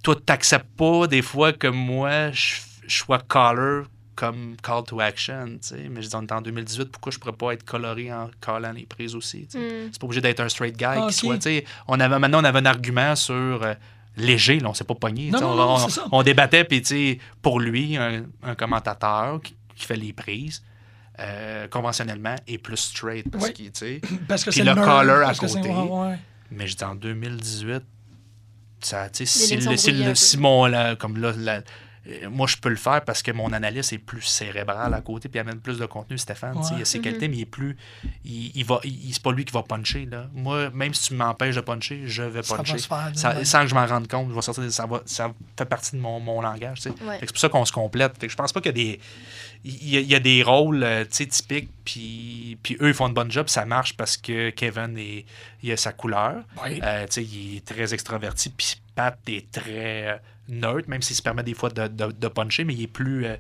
Toi, 0.02 0.16
t'acceptes 0.24 0.76
pas 0.76 1.06
des 1.06 1.22
fois 1.22 1.52
que 1.52 1.66
moi, 1.66 2.30
je, 2.30 2.56
je 2.86 2.94
sois 2.94 3.20
caller 3.20 3.82
comme 4.14 4.54
call 4.62 4.84
to 4.84 5.00
action, 5.00 5.46
tu 5.46 5.58
sais. 5.60 5.88
Mais 5.90 6.02
je 6.02 6.08
dis, 6.08 6.14
on 6.14 6.22
est 6.22 6.32
en 6.32 6.40
2018, 6.40 6.90
pourquoi 6.90 7.10
je 7.10 7.18
pourrais 7.18 7.32
pas 7.32 7.52
être 7.52 7.64
coloré 7.64 8.12
en 8.12 8.30
callant 8.40 8.72
les 8.72 8.86
prises 8.86 9.14
aussi. 9.14 9.48
Mm. 9.54 9.90
C'est 9.90 9.98
pas 9.98 10.04
obligé 10.04 10.20
d'être 10.20 10.40
un 10.40 10.48
straight 10.48 10.76
guy 10.76 10.84
Ah, 10.84 10.94
qui 10.96 11.02
ok. 11.04 11.12
soit, 11.12 11.34
tu 11.36 11.42
sais. 11.42 11.64
On 11.88 11.98
avait, 11.98 12.18
maintenant, 12.18 12.40
on 12.40 12.44
avait 12.44 12.60
un 12.60 12.66
argument 12.66 13.16
sur 13.16 13.34
euh, 13.34 13.74
léger, 14.16 14.58
là, 14.60 14.70
on 14.70 14.74
s'est 14.74 14.84
pas 14.84 14.94
pogné. 14.94 15.30
Non, 15.30 15.40
non, 15.40 15.48
on, 15.50 15.54
non, 15.56 15.68
on- 15.74 15.78
c'est 15.88 15.90
ça. 15.90 16.04
on 16.12 16.22
débattait, 16.22 16.64
puis, 16.64 16.82
tu 16.82 16.88
sais, 16.88 17.18
pour 17.42 17.60
lui, 17.60 17.96
un, 17.96 18.24
un 18.42 18.54
commentateur 18.54 19.40
qui, 19.42 19.54
qui 19.74 19.84
fait 19.86 19.96
les 19.96 20.12
prises, 20.12 20.62
euh, 21.20 21.68
conventionnellement, 21.68 22.34
est 22.46 22.58
plus 22.58 22.76
straight, 22.76 23.30
parce 23.30 23.46
Oui. 23.46 23.52
sais. 23.72 24.00
Parce 24.28 24.44
que 24.44 24.50
Puis 24.50 24.60
c'est 24.60 24.64
le 24.64 24.74
color 24.74 25.28
à 25.28 25.34
côté. 25.34 25.60
ouais, 25.60 25.70
ouais. 26.10 26.18
Mais 26.50 26.66
je 26.66 26.76
dis 26.76 26.84
en 26.84 26.94
2018, 26.94 27.82
ça, 28.80 29.08
si, 29.12 29.56
le- 29.56 29.76
si, 29.76 29.92
le- 29.92 30.14
si 30.14 30.36
mon, 30.38 30.66
la- 30.66 30.94
comme 30.96 31.16
là, 31.18 31.32
la- 31.36 31.62
moi, 32.30 32.46
je 32.46 32.56
peux 32.56 32.68
le 32.68 32.76
faire 32.76 33.02
parce 33.04 33.22
que 33.22 33.30
mon 33.32 33.52
analyse 33.52 33.92
est 33.92 33.98
plus 33.98 34.22
cérébrale 34.22 34.92
à 34.92 35.00
côté, 35.00 35.28
puis 35.28 35.38
amène 35.40 35.58
plus 35.60 35.78
de 35.78 35.86
contenu, 35.86 36.18
Stéphane. 36.18 36.56
Ouais. 36.56 36.62
Il 36.76 36.82
a 36.82 36.84
ses 36.84 36.98
Mhm. 36.98 37.04
qualités, 37.04 37.28
mais 37.28 37.36
il 37.36 37.40
est 37.42 37.46
plus. 37.46 37.76
Il, 38.24 38.52
il 38.54 38.64
va, 38.64 38.80
il- 38.84 39.12
c'est 39.14 39.22
pas 39.22 39.32
lui 39.32 39.44
qui 39.44 39.52
va 39.52 39.62
puncher. 39.62 40.06
Là. 40.06 40.28
Moi, 40.34 40.70
même 40.70 40.92
si 40.92 41.08
tu 41.08 41.14
m'empêches 41.14 41.54
de 41.56 41.60
puncher, 41.62 42.02
je 42.06 42.22
vais 42.22 42.42
Ça 42.42 42.56
va 42.56 42.62
puncher. 42.62 42.78
se 42.78 42.86
faire, 42.88 43.10
Ça- 43.14 43.34
ouais. 43.36 43.44
sans 43.44 43.62
que 43.62 43.68
je 43.68 43.74
m'en 43.74 43.86
rende 43.86 44.06
compte, 44.08 44.28
je 44.28 44.34
vais 44.34 44.42
sortir, 44.42 44.70
ça, 44.72 44.86
va, 44.86 45.02
ça 45.06 45.32
fait 45.58 45.64
partie 45.64 45.92
de 45.96 46.00
mon, 46.00 46.20
mon 46.20 46.40
langage. 46.42 46.80
Ouais. 46.86 47.16
C'est 47.20 47.26
pour 47.32 47.38
ça 47.38 47.48
qu'on 47.48 47.64
se 47.64 47.72
complète. 47.72 48.12
Fait 48.18 48.26
que 48.26 48.32
je 48.32 48.36
pense 48.36 48.52
pas 48.52 48.60
qu'il 48.60 48.76
y 48.76 48.80
a 48.80 48.92
des. 48.92 49.00
Il 49.66 49.88
y 49.88 49.96
a, 49.96 50.00
il 50.00 50.06
y 50.10 50.14
a 50.14 50.20
des 50.20 50.42
rôles 50.42 50.82
euh, 50.84 51.06
typiques, 51.06 51.70
puis, 51.86 52.58
puis 52.62 52.76
eux, 52.82 52.88
ils 52.88 52.94
font 52.94 53.08
une 53.08 53.14
bonne 53.14 53.30
job. 53.30 53.48
Ça 53.48 53.64
marche 53.64 53.96
parce 53.96 54.18
que 54.18 54.50
Kevin, 54.50 54.98
est, 54.98 55.24
il 55.62 55.72
a 55.72 55.78
sa 55.78 55.92
couleur. 55.92 56.42
Euh, 56.66 57.06
il 57.16 57.56
est 57.56 57.64
très 57.64 57.94
extraverti, 57.94 58.50
puis 58.50 58.76
Pat 58.94 59.18
est 59.26 59.50
très 59.50 60.08
euh, 60.08 60.16
neutre, 60.48 60.88
même 60.88 61.02
s'il 61.02 61.16
se 61.16 61.22
permet 61.22 61.42
des 61.42 61.54
fois 61.54 61.70
de, 61.70 61.86
de- 61.88 62.12
de 62.12 62.28
puncher, 62.28 62.64
mais 62.64 62.74
il 62.74 62.82
est 62.82 62.86
plus, 62.86 63.24
euh, 63.26 63.36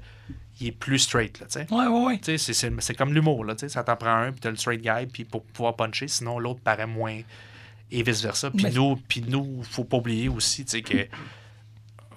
il 0.60 0.68
est 0.68 0.72
plus 0.72 0.98
straight. 1.00 1.38
Là, 1.40 1.46
tu 1.46 1.52
sais. 1.60 1.66
Ouais, 1.70 1.86
ouais, 1.86 2.04
ouais. 2.06 2.18
Tu 2.18 2.24
sais, 2.24 2.38
c'est- 2.38 2.52
c'est 2.54 2.72
c'est 2.80 2.94
comme 2.94 3.12
l'humour. 3.12 3.44
là, 3.44 3.54
tu 3.54 3.60
sais, 3.60 3.68
Ça 3.68 3.82
t'en 3.84 3.96
prend 3.96 4.14
un, 4.16 4.30
puis 4.32 4.40
t'as 4.40 4.50
le 4.50 4.56
straight 4.56 4.80
guy, 4.80 5.06
puis 5.12 5.24
pour 5.24 5.42
pouvoir 5.44 5.76
puncher, 5.76 6.08
sinon 6.08 6.38
l'autre 6.38 6.60
paraît 6.60 6.86
moins. 6.86 7.20
Et 7.90 8.02
vice-versa. 8.02 8.50
Puis 8.50 8.64
Mais- 8.64 8.70
nous, 8.72 8.96
puis 9.08 9.22
nous, 9.28 9.62
faut 9.62 9.84
pas 9.84 9.98
oublier 9.98 10.28
aussi 10.28 10.64
tu 10.64 10.70
sais, 10.72 10.82
que 10.82 11.06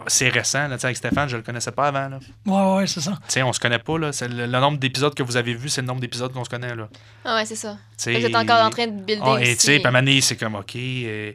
c'est 0.07 0.29
récent. 0.29 0.67
Là, 0.67 0.75
tu 0.75 0.81
sais, 0.81 0.87
avec 0.87 0.97
Stéphane, 0.97 1.27
je 1.27 1.35
le 1.37 1.43
connaissais 1.43 1.71
pas 1.71 1.87
avant. 1.87 2.07
Là. 2.07 2.19
Ouais, 2.45 2.77
ouais, 2.77 2.87
c'est 2.87 3.01
ça. 3.01 3.17
sais, 3.27 3.43
on 3.43 3.51
se 3.51 3.59
connaît 3.59 3.79
pas. 3.79 3.97
Là. 3.97 4.11
C'est 4.13 4.27
le, 4.27 4.45
le 4.45 4.59
nombre 4.59 4.77
d'épisodes 4.77 5.13
que 5.13 5.23
vous 5.23 5.35
avez 5.37 5.53
vu, 5.53 5.69
c'est 5.69 5.81
le 5.81 5.87
nombre 5.87 5.99
d'épisodes 6.01 6.31
qu'on 6.31 6.43
se 6.45 6.49
connaît. 6.49 6.75
Là. 6.75 6.87
Ah 7.25 7.35
ouais, 7.35 7.45
c'est 7.45 7.55
ça. 7.55 7.77
Vous 8.05 8.09
êtes 8.09 8.35
encore 8.35 8.63
en 8.65 8.69
train 8.69 8.87
de 8.87 9.01
builder 9.01 9.21
ah, 9.23 9.37
et 9.41 9.55
tu 9.55 9.61
sais, 9.81 10.21
c'est 10.21 10.37
comme, 10.37 10.55
OK, 10.55 10.75
euh, 10.75 11.33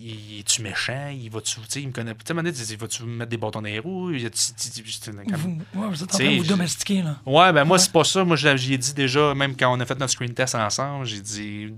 il- 0.00 0.40
es-tu 0.40 0.62
méchant? 0.62 1.08
Il 1.08 1.30
va-tu, 1.30 1.56
tu 1.60 1.66
sais, 1.68 1.82
il 1.82 1.88
me 1.88 1.92
connaît. 1.92 2.14
Tu 2.14 2.54
sais, 2.54 2.72
il 2.74 2.78
vas-tu 2.78 3.02
me 3.04 3.16
mettre 3.16 3.30
des 3.30 3.36
bâtons 3.36 3.60
dans 3.62 3.66
les 3.68 3.78
roues? 3.78 4.10
Il 4.12 4.28
Vous, 4.28 5.80
ouais, 5.80 5.88
vous 5.88 6.02
êtes 6.02 6.14
en 6.14 6.18
train 6.18 6.30
de 6.32 6.38
vous 6.38 6.44
domestiquer, 6.44 7.02
là. 7.02 7.16
Ouais, 7.26 7.52
ben 7.52 7.64
moi, 7.64 7.76
Ouais. 7.76 7.82
c'est 7.82 7.92
pas 7.92 8.04
ça. 8.04 8.24
Moi, 8.24 8.36
j'y 8.36 8.74
ai 8.74 8.78
dit 8.78 8.94
déjà, 8.94 9.34
même 9.34 9.56
quand 9.56 9.74
on 9.74 9.80
a 9.80 9.86
fait 9.86 9.98
notre 9.98 10.12
screen 10.12 10.34
test 10.34 10.54
ensemble, 10.54 11.06
j'ai 11.06 11.20
dit, 11.20 11.68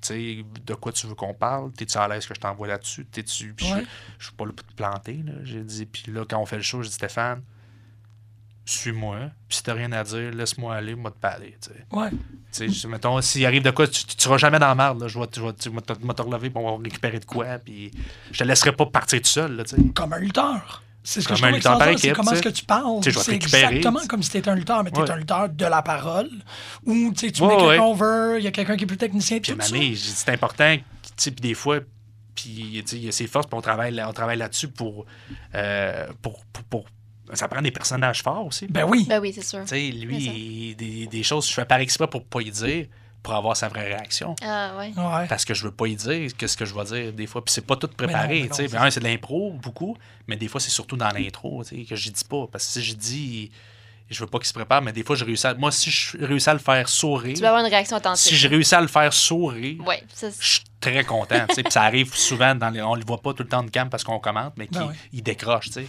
tu 0.00 0.06
sais, 0.08 0.44
de 0.66 0.74
quoi 0.74 0.92
tu 0.92 1.06
veux 1.06 1.14
qu'on 1.14 1.34
parle? 1.34 1.72
T'es-tu 1.72 1.96
à 1.98 2.08
l'aise 2.08 2.26
que 2.26 2.34
je 2.34 2.40
t'envoie 2.40 2.66
là-dessus? 2.68 3.04
T'es-tu. 3.06 3.52
Puis 3.54 3.72
Ouais. 3.72 3.84
je 4.18 4.26
suis 4.26 4.34
pas 4.34 4.44
là 4.46 4.52
pour 4.52 4.66
te 4.66 4.72
planter, 4.74 5.20
là. 5.24 5.32
J'ai 5.44 5.62
dit, 5.62 5.86
puis 5.86 6.12
là, 6.12 6.24
quand 6.28 6.38
on 6.40 6.46
fait 6.46 6.56
le 6.56 6.62
show, 6.62 6.82
j'ai 6.82 6.88
dit, 6.88 6.94
Stéphane, 6.94 7.42
suis-moi. 8.72 9.16
Puis 9.48 9.56
si 9.58 9.62
t'as 9.62 9.74
rien 9.74 9.90
à 9.92 10.04
dire, 10.04 10.30
laisse-moi 10.32 10.74
aller, 10.74 10.94
moi 10.94 11.10
te 11.10 11.18
parler, 11.18 11.56
tu 11.62 11.70
sais. 11.70 11.84
Ouais. 11.92 12.10
Tu 12.10 12.16
sais, 12.50 12.68
je- 12.68 12.86
mettons, 12.88 13.20
s'il 13.20 13.44
arrive 13.46 13.62
de 13.62 13.70
quoi, 13.70 13.86
tu, 13.86 14.04
tu, 14.04 14.14
seras 14.18 14.36
jamais 14.38 14.58
dans 14.58 14.68
la 14.68 14.74
merde, 14.74 15.00
là. 15.02 15.08
Je 15.08 15.18
vais, 15.18 15.26
je 15.34 15.40
te, 15.50 16.22
relever 16.22 16.50
pour 16.50 16.64
on 16.64 16.76
va 16.78 16.82
récupérer 16.84 17.18
de 17.18 17.24
quoi, 17.24 17.58
puis 17.58 17.90
je 18.30 18.38
te 18.38 18.44
laisserai 18.44 18.72
pas 18.72 18.86
partir 18.86 19.20
tout 19.20 19.28
seul, 19.28 19.56
là. 19.56 19.64
Comme 19.94 20.12
un 20.12 20.18
lutteur. 20.18 20.82
C'est 21.04 21.20
ce 21.22 21.26
que 21.26 21.32
Comme 21.32 21.36
je 21.38 21.44
un 21.44 21.48
trouve 21.48 21.56
lutteur 21.58 21.78
par 21.78 21.86
c'est 21.86 21.92
équipe, 21.94 22.12
comment 22.14 22.32
est-ce 22.32 22.42
que 22.42 22.48
tu 22.50 22.64
parles. 22.66 23.00
C'est 23.02 23.32
exactement 23.34 24.00
comme 24.08 24.22
si 24.22 24.30
tu 24.30 24.36
étais 24.38 24.50
un 24.50 24.54
lutteur, 24.54 24.84
mais 24.84 24.90
tu 24.90 24.98
es 24.98 25.02
Ouais. 25.02 25.10
un 25.10 25.16
lutteur 25.16 25.48
de 25.48 25.64
la 25.64 25.80
parole. 25.80 26.28
Ou 26.84 27.12
tu 27.16 27.32
tu 27.32 27.42
Ouais, 27.42 27.48
mets 27.48 27.56
quelqu'un 27.56 27.82
over, 27.84 28.34
il 28.38 28.44
y 28.44 28.46
a 28.46 28.50
quelqu'un 28.50 28.76
qui 28.76 28.84
est 28.84 28.86
plus 28.86 28.98
technicien, 28.98 29.38
Puis 29.40 29.96
c'est 29.96 30.30
important, 30.32 30.76
puis 31.16 31.30
des 31.32 31.54
fois, 31.54 31.78
puis 32.34 32.84
il 32.92 33.04
y 33.04 33.08
a 33.08 33.12
ses 33.12 33.26
forces, 33.26 33.46
puis 33.46 33.56
on 33.56 33.62
travaille, 33.62 33.98
on 34.06 34.12
travaille 34.12 34.36
là-dessus 34.38 34.68
pour, 34.68 35.06
euh, 35.54 36.06
pour, 36.20 36.44
pour, 36.52 36.64
pour- 36.64 36.84
Ça 37.34 37.48
prend 37.48 37.62
des 37.62 37.70
personnages 37.70 38.22
forts 38.22 38.46
aussi. 38.46 38.66
Ben 38.66 38.84
oui. 38.84 39.06
Ben 39.08 39.20
oui, 39.20 39.32
c'est 39.34 39.44
sûr. 39.44 39.60
Tu 39.62 39.68
sais, 39.68 39.90
lui, 39.90 40.16
il- 40.70 40.76
des, 40.76 41.06
des 41.06 41.22
choses, 41.22 41.48
je 41.48 41.52
fais 41.54 41.64
par 41.64 41.78
exprès 41.78 42.06
pour 42.06 42.24
pas 42.24 42.40
y 42.40 42.50
dire, 42.50 42.86
pour 43.22 43.34
avoir 43.34 43.56
sa 43.56 43.68
vraie 43.68 43.86
réaction. 43.88 44.34
Ah 44.42 44.72
ouais. 44.78 44.92
Ouais. 44.96 45.26
Parce 45.28 45.44
que 45.44 45.52
je 45.52 45.64
veux 45.64 45.72
pas 45.72 45.86
y 45.88 45.96
dire 45.96 46.30
qu'est-ce 46.36 46.56
que 46.56 46.64
je 46.64 46.74
vais 46.74 46.84
dire 46.84 47.12
des 47.12 47.26
fois. 47.26 47.44
Puis 47.44 47.52
c'est 47.52 47.66
pas 47.66 47.76
tout 47.76 47.88
préparé. 47.88 48.42
tu 48.48 48.54
sais. 48.54 48.68
c'est 48.68 48.76
Ben, 48.76 48.82
un, 48.84 48.90
c'est 48.90 49.00
de 49.00 49.04
l'impro, 49.06 49.50
beaucoup, 49.52 49.96
mais 50.26 50.36
des 50.36 50.48
fois, 50.48 50.60
c'est 50.60 50.70
surtout 50.70 50.96
dans 50.96 51.10
l'intro 51.10 51.62
tu 51.64 51.76
sais, 51.80 51.84
que 51.84 51.96
je 51.96 52.10
dis 52.10 52.24
pas. 52.24 52.46
Parce 52.50 52.66
que 52.66 52.72
si 52.74 52.82
je 52.82 52.94
dis, 52.94 53.50
je 54.08 54.20
veux 54.20 54.26
pas 54.26 54.38
qu'il 54.38 54.46
se 54.46 54.52
prépare, 54.54 54.80
mais 54.80 54.92
des 54.92 55.02
fois, 55.02 55.16
je 55.16 55.24
réussis 55.24 55.46
à... 55.48 55.52
Moi, 55.54 55.70
si 55.72 55.90
je 55.90 56.16
réussis 56.24 56.48
à 56.48 56.54
le 56.54 56.60
faire 56.60 56.88
sourire, 56.88 57.34
Tu 57.34 57.42
vas 57.42 57.48
avoir 57.48 57.62
une 57.64 57.70
réaction 57.70 57.96
attentive. 57.96 58.22
si 58.30 58.36
je 58.36 58.48
réussis 58.48 58.74
à 58.74 58.80
le 58.80 58.86
faire 58.88 59.12
sourire, 59.12 59.84
Ouais, 59.86 60.02
ça, 60.14 60.30
c'est- 60.30 60.40
je 60.42 60.48
suis 60.52 60.62
très 60.80 61.04
content. 61.04 61.44
Puis 61.48 61.64
ça 61.70 61.82
arrive 61.82 62.14
souvent, 62.14 62.54
dans 62.54 62.70
les... 62.70 62.80
on 62.80 62.94
le 62.94 63.04
voit 63.04 63.20
pas 63.20 63.34
tout 63.34 63.42
le 63.42 63.48
temps 63.50 63.62
de 63.64 63.68
cam 63.70 63.90
parce 63.90 64.04
qu'on 64.04 64.18
commente, 64.20 64.54
mais 64.56 64.66
qu'il 64.68 64.78
Ben 64.78 64.86
ouais. 64.86 64.94
il 65.12 65.22
décroche. 65.22 65.66
tu 65.66 65.72
sais. 65.72 65.86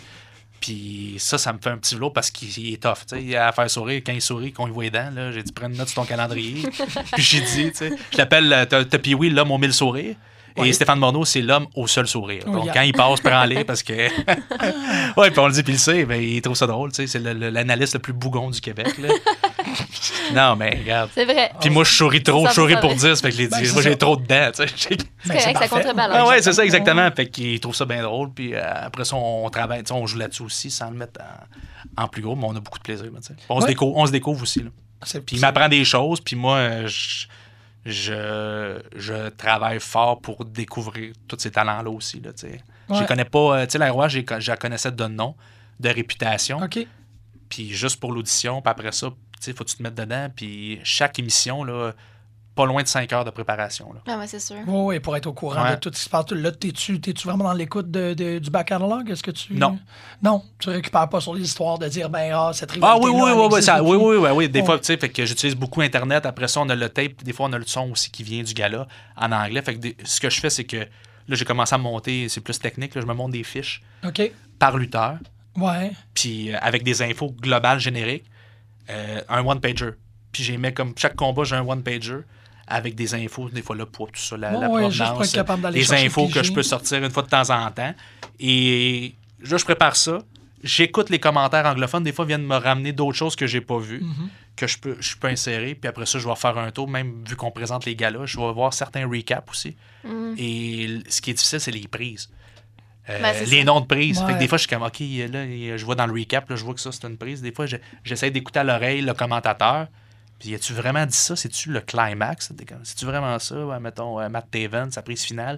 Puis 0.61 1.15
ça, 1.17 1.37
ça 1.37 1.53
me 1.53 1.59
fait 1.59 1.69
un 1.69 1.77
petit 1.77 1.95
velours 1.95 2.11
parce 2.13 2.29
qu'il 2.31 2.49
il 2.57 2.73
est 2.73 2.81
tough. 2.83 3.05
tu 3.07 3.15
sais. 3.15 3.23
Il 3.23 3.35
a 3.35 3.47
à 3.47 3.51
faire 3.51 3.69
sourire. 3.69 4.01
Quand 4.05 4.13
il 4.13 4.21
sourit, 4.21 4.51
qu'on 4.51 4.67
y 4.67 4.71
voit 4.71 4.83
les 4.83 4.89
dents, 4.91 5.09
j'ai 5.31 5.43
dit 5.43 5.51
prends 5.51 5.67
une 5.67 5.77
note 5.77 5.87
sur 5.89 6.01
ton 6.01 6.07
calendrier. 6.07 6.63
Puis 7.13 7.23
j'ai 7.23 7.41
dit, 7.41 7.71
tu 7.71 7.75
sais, 7.77 7.91
je 8.11 8.17
l'appelle, 8.17 8.51
euh, 8.51 8.65
t'as 8.65 8.97
Pee-Wee, 8.97 9.29
l'homme 9.29 9.51
aux 9.51 9.57
mille 9.57 9.73
sourires. 9.73 10.15
Et. 10.57 10.73
Stéphane 10.73 10.99
Morneau, 10.99 11.23
c'est 11.23 11.41
l'homme 11.41 11.67
au 11.73 11.87
seul 11.87 12.05
sourire. 12.05 12.43
Oui, 12.45 12.51
Donc, 12.51 12.73
quand 12.73 12.81
il 12.81 12.91
passe, 12.91 13.21
prends-les 13.21 13.63
parce 13.63 13.81
que. 13.81 13.93
ouais, 15.17 15.31
puis 15.31 15.39
on 15.39 15.47
le 15.47 15.53
dit, 15.53 15.63
puis 15.63 15.71
il 15.73 15.75
le 15.75 15.79
sait, 15.79 16.05
mais 16.05 16.27
il 16.27 16.41
trouve 16.41 16.55
ça 16.57 16.67
drôle. 16.67 16.89
tu 16.91 16.95
sais, 16.95 17.07
C'est 17.07 17.19
le- 17.19 17.31
le- 17.33 17.49
l'analyste 17.49 17.93
le, 17.93 17.99
plus 17.99 18.11
bougon 18.11 18.49
du 18.49 18.59
Québec. 18.59 18.97
Là. 18.97 19.07
non, 20.33 20.55
mais 20.55 20.69
regarde. 20.81 21.09
c'est 21.13 21.25
vrai. 21.25 21.51
Puis 21.59 21.69
moi, 21.69 21.83
je 21.83 21.91
souris 21.91 22.23
trop, 22.23 22.47
je 22.47 22.53
souris 22.53 22.75
pour 22.81 22.91
ça. 22.99 23.13
10. 23.13 23.21
Fait 23.21 23.29
que 23.29 23.35
je 23.35 23.41
l'ai 23.41 23.47
Ben, 23.47 23.71
moi, 23.73 23.81
j'ai 23.81 23.97
trop 23.97 24.15
de 24.15 24.25
dents. 24.25 24.51
tu 24.55 24.67
sais. 24.67 24.73
C'est 24.77 24.97
correct, 25.27 25.57
ça 25.59 25.67
contrebalance. 25.67 26.17
Ah 26.19 26.27
ouais, 26.27 26.41
c'est 26.41 26.53
ça, 26.53 26.63
exactement. 26.63 27.09
Fait 27.11 27.27
qu'il 27.29 27.59
trouve 27.59 27.75
ça 27.75 27.85
bien 27.85 28.01
drôle. 28.03 28.31
Puis 28.33 28.53
euh, 28.55 28.61
après 28.85 29.05
ça, 29.05 29.15
on 29.15 29.49
travaille, 29.49 29.83
tu 29.83 29.87
sais, 29.87 29.93
on 29.93 30.05
joue 30.07 30.17
là-dessus 30.17 30.43
aussi 30.43 30.71
sans 30.71 30.89
le 30.91 30.97
mettre 30.97 31.19
en, 31.97 32.03
en 32.03 32.07
plus 32.07 32.21
gros, 32.21 32.35
mais 32.35 32.45
on 32.47 32.55
a 32.55 32.59
beaucoup 32.59 32.77
de 32.79 32.83
plaisir. 32.83 33.05
là, 33.05 33.19
tu 33.21 33.27
sais. 33.27 33.35
On, 33.49 33.61
se 33.61 33.67
découvre, 33.67 33.95
on 33.97 34.05
se 34.05 34.11
découvre 34.11 34.41
aussi. 34.43 34.63
Là. 34.63 34.69
Puis 35.25 35.37
il 35.37 35.39
m'apprend 35.41 35.69
des 35.69 35.85
choses, 35.85 36.19
puis 36.21 36.35
moi, 36.35 36.85
je, 36.85 37.25
je, 37.85 38.79
je 38.95 39.29
travaille 39.29 39.79
fort 39.79 40.19
pour 40.21 40.43
découvrir 40.45 41.13
tous 41.27 41.37
ces 41.39 41.51
talents-là 41.51 41.89
aussi. 41.89 42.19
Là, 42.19 42.31
tu 42.33 42.47
sais. 42.47 42.61
Je 42.89 42.93
Ouais. 42.95 43.01
les 43.01 43.05
connais 43.05 43.25
pas. 43.25 43.39
euh, 43.59 43.65
Tu 43.65 43.73
sais, 43.73 43.77
la 43.77 43.91
roi, 43.91 44.07
je 44.07 44.21
la 44.47 44.57
connaissais 44.57 44.91
de 44.91 45.05
nom, 45.05 45.35
de 45.79 45.89
réputation. 45.89 46.57
OK. 46.63 46.79
Puis 47.47 47.71
juste 47.73 47.99
pour 47.99 48.11
l'audition, 48.11 48.61
puis 48.61 48.71
après 48.71 48.91
ça, 48.91 49.09
tu 49.39 49.45
sais, 49.45 49.53
faut 49.53 49.63
que 49.63 49.69
tu 49.69 49.77
te 49.77 49.83
mettes 49.83 49.95
dedans. 49.95 50.29
Puis 50.35 50.79
chaque 50.83 51.17
émission, 51.19 51.63
là, 51.63 51.91
pas 52.55 52.65
loin 52.65 52.83
de 52.83 52.87
5 52.89 53.13
heures 53.13 53.23
de 53.23 53.29
préparation. 53.29 53.93
Là. 53.93 54.01
Ah, 54.07 54.17
ouais, 54.17 54.27
c'est 54.27 54.39
sûr. 54.41 54.57
Oui, 54.67 54.95
oui, 54.95 54.99
pour 54.99 55.15
être 55.15 55.27
au 55.27 55.33
courant 55.33 55.63
Ouais. 55.63 55.71
de 55.71 55.75
tout 55.79 55.89
ce 55.93 55.97
qui 55.99 56.03
se 56.03 56.09
passe. 56.09 56.29
Là, 56.31 56.51
t'es-tu, 56.51 56.99
t'es-tu 56.99 57.25
vraiment 57.25 57.45
dans 57.45 57.53
l'écoute 57.53 57.89
de, 57.89 58.13
de- 58.13 58.39
du 58.39 58.49
back 58.49 58.67
catalog? 58.67 59.09
Est-ce 59.09 59.23
que 59.23 59.31
tu. 59.31 59.53
Non. 59.53 59.79
Non, 60.21 60.43
tu 60.59 60.69
récupères 60.69 61.07
pas 61.07 61.21
sur 61.21 61.33
les 61.35 61.41
histoires 61.43 61.79
de 61.79 61.87
dire, 61.87 62.09
ben, 62.09 62.31
ah, 62.35 62.51
cette 62.53 62.71
Ah 62.81 62.95
rivalité. 62.95 63.05
oui, 63.07 63.11
oui, 63.15 63.31
oui, 63.33 63.47
oui, 63.53 63.63
ça- 63.63 63.81
oui, 63.81 63.95
oui, 63.97 64.17
oui, 64.17 64.29
oui. 64.33 64.49
Des 64.49 64.59
Ouais. 64.59 64.65
fois, 64.65 64.77
tu 64.77 64.85
sais, 64.85 64.97
fait 64.97 65.07
que 65.09 65.25
j'utilise 65.25 65.55
beaucoup 65.55 65.79
Internet. 65.81 66.25
Après 66.25 66.49
ça, 66.49 66.59
on 66.59 66.67
a 66.67 66.75
le 66.75 66.89
tape. 66.89 67.23
Des 67.23 67.31
fois, 67.31 67.47
on 67.49 67.53
a 67.53 67.57
le 67.57 67.65
son 67.65 67.91
aussi 67.91 68.11
qui 68.11 68.23
vient 68.23 68.43
du 68.43 68.53
gala 68.53 68.87
en 69.15 69.31
anglais. 69.31 69.61
Fait 69.61 69.75
que 69.75 69.79
des- 69.79 69.95
ce 70.03 70.19
que 70.19 70.29
je 70.29 70.39
fais, 70.41 70.49
c'est 70.49 70.65
que 70.65 70.77
là, 70.77 70.85
j'ai 71.35 71.45
commencé 71.45 71.73
à 71.75 71.77
monter, 71.77 72.27
c'est 72.27 72.41
plus 72.41 72.59
technique. 72.59 72.93
là, 72.95 72.99
je 73.01 73.05
me 73.07 73.13
monte 73.13 73.31
des 73.31 73.43
fiches 73.43 73.81
OK. 74.05 74.31
par 74.57 74.75
lutteur, 74.75 75.17
Ouais. 75.55 75.91
puis 76.13 76.51
euh, 76.53 76.57
avec 76.61 76.83
des 76.83 77.01
infos 77.03 77.31
globales 77.39 77.79
génériques, 77.79 78.25
euh, 78.89 79.21
un 79.29 79.45
one-pager. 79.45 79.91
Puis 80.31 80.43
j'ai 80.43 80.57
mis 80.57 80.73
comme 80.73 80.93
chaque 80.97 81.15
combat, 81.15 81.43
j'ai 81.43 81.55
un 81.55 81.65
one-pager 81.67 82.19
avec 82.67 82.93
des 82.95 83.15
infos, 83.15 83.49
des 83.49 83.61
fois 83.63 83.75
le 83.75 83.85
poids, 83.85 84.07
tout 84.13 84.21
ça, 84.21 84.37
la, 84.37 84.51
Ouais, 84.51 84.59
la 84.61 84.69
ouais, 84.69 84.81
pour 84.81 84.89
provenance, 84.91 85.35
les 85.73 85.93
infos 85.93 86.27
que 86.27 86.43
je 86.43 86.51
peux 86.53 86.61
sortir 86.63 87.03
une 87.03 87.09
fois 87.09 87.23
de 87.23 87.29
temps 87.29 87.49
en 87.49 87.71
temps. 87.71 87.93
Et 88.39 89.15
là, 89.41 89.57
je 89.57 89.63
prépare 89.65 89.95
ça. 89.95 90.19
J'écoute 90.63 91.09
les 91.09 91.19
commentaires 91.19 91.65
anglophones. 91.65 92.03
Des 92.03 92.11
fois, 92.11 92.25
ils 92.25 92.29
viennent 92.29 92.45
me 92.45 92.57
ramener 92.57 92.91
d'autres 92.91 93.17
choses 93.17 93.35
que 93.35 93.47
j'ai 93.47 93.61
pas 93.61 93.79
vues, 93.79 94.01
Mhm. 94.03 94.29
que 94.55 94.67
je 94.67 94.77
peux, 94.77 94.97
je 94.99 95.15
peux 95.15 95.27
insérer. 95.29 95.73
Puis 95.73 95.87
après 95.87 96.05
ça, 96.05 96.19
je 96.19 96.27
vais 96.27 96.35
faire 96.35 96.57
un 96.57 96.69
tour. 96.71 96.87
Même 96.87 97.23
vu 97.27 97.35
qu'on 97.35 97.49
présente 97.49 97.85
les 97.85 97.95
galas, 97.95 98.25
je 98.25 98.37
vais 98.37 98.51
voir 98.53 98.73
certains 98.73 99.07
recaps 99.07 99.49
aussi. 99.49 99.75
Mm. 100.03 100.33
Et 100.37 100.99
ce 101.09 101.21
qui 101.21 101.31
est 101.31 101.33
difficile, 101.33 101.59
c'est 101.61 101.71
les 101.71 101.87
prises. 101.87 102.29
Euh, 103.09 103.19
Ben, 103.21 103.33
les 103.45 103.59
ça. 103.59 103.63
noms 103.63 103.81
de 103.81 103.85
prises. 103.87 104.19
Fait 104.19 104.25
que 104.25 104.31
Ouais. 104.33 104.37
des 104.37 104.47
fois, 104.47 104.57
je 104.57 104.67
suis 104.67 104.69
comme, 104.69 104.83
OK, 104.83 104.99
là, 104.99 105.77
je 105.77 105.85
vois 105.85 105.95
dans 105.95 106.05
le 106.05 106.13
recap, 106.13 106.49
là, 106.49 106.55
je 106.55 106.63
vois 106.63 106.73
que 106.75 106.79
ça, 106.81 106.91
c'est 106.91 107.05
une 107.07 107.17
prise. 107.17 107.41
Des 107.41 107.51
fois, 107.51 107.65
je- 107.65 107.77
j'essaie 108.03 108.29
d'écouter 108.31 108.59
à 108.59 108.63
l'oreille 108.63 109.01
le 109.01 109.13
commentateur. 109.13 109.87
Puis, 110.39 110.53
as-tu 110.55 110.73
vraiment 110.73 111.05
dit 111.05 111.17
ça? 111.17 111.35
C'est-tu 111.35 111.71
le 111.71 111.81
climax? 111.81 112.51
C'est-tu 112.83 113.05
vraiment 113.05 113.37
ça? 113.39 113.65
Ouais, 113.65 113.79
mettons, 113.79 114.19
euh, 114.21 114.29
Matt 114.29 114.49
Taven, 114.51 114.91
sa 114.91 115.01
prise 115.01 115.23
finale. 115.23 115.57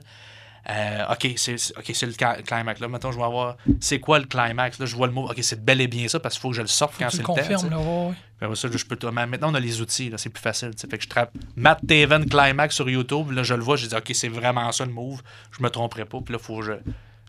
Euh, 0.70 1.06
OK, 1.12 1.34
c'est 1.38 1.58
c'est- 1.58 1.76
ok, 1.78 1.92
c'est 1.94 2.06
le 2.06 2.14
climax. 2.44 2.80
Là, 2.80 2.88
mettons, 2.88 3.12
je 3.12 3.18
vais 3.18 3.24
avoir. 3.24 3.58
C'est 3.80 4.00
quoi 4.00 4.20
le 4.20 4.26
climax? 4.26 4.78
Là, 4.80 4.86
je 4.86 4.96
vois 4.96 5.08
le 5.08 5.14
mot. 5.14 5.26
OK, 5.30 5.38
c'est 5.42 5.64
bel 5.64 5.82
et 5.82 5.88
bien 5.88 6.08
ça 6.08 6.20
parce 6.20 6.36
qu'il 6.36 6.42
faut 6.44 6.50
que 6.50 6.56
je 6.56 6.62
le 6.62 6.68
sorte 6.68 6.94
quand 7.00 7.10
c'est 7.10 7.18
le 7.18 7.24
le 7.24 7.26
temps. 7.28 7.70
là, 7.70 7.80
ouais, 7.80 8.48
ouais. 8.48 8.56
Ça, 8.56 8.68
je 8.72 8.86
peux 8.86 8.96
Maintenant, 9.12 9.52
on 9.52 9.56
a 9.56 9.60
les 9.60 9.82
outils, 9.82 10.10
là, 10.10 10.18
c'est 10.20 10.30
plus 10.30 10.42
facile. 10.42 10.72
Fait 10.78 10.98
que 10.98 11.04
je 11.04 11.10
trappe 11.10 11.32
Matt 11.56 11.80
Taven 11.88 12.30
Climax 12.30 12.76
sur 12.76 12.88
YouTube. 12.90 13.32
Là, 13.32 13.42
je 13.44 13.56
le 13.56 13.62
vois, 13.64 13.76
je 13.76 13.88
dis, 13.88 13.96
OK, 13.96 14.12
c'est 14.14 14.30
vraiment 14.30 14.72
ça 14.72 14.86
le 14.86 14.92
move. 14.92 15.22
Je 15.58 15.64
me 15.64 15.70
tromperai 15.70 16.06
pas. 16.06 16.20
Puis 16.22 16.32
là, 16.34 16.40
faut 16.40 16.60
que 16.60 16.66
je. 16.66 16.72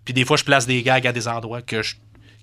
Puis 0.05 0.15
des 0.15 0.25
fois, 0.25 0.37
je 0.37 0.45
place 0.45 0.67
des 0.67 0.83
gags 0.83 1.07
à 1.07 1.13
des 1.13 1.29
endroits 1.29 1.63
que 1.63 1.83
je- 1.83 1.97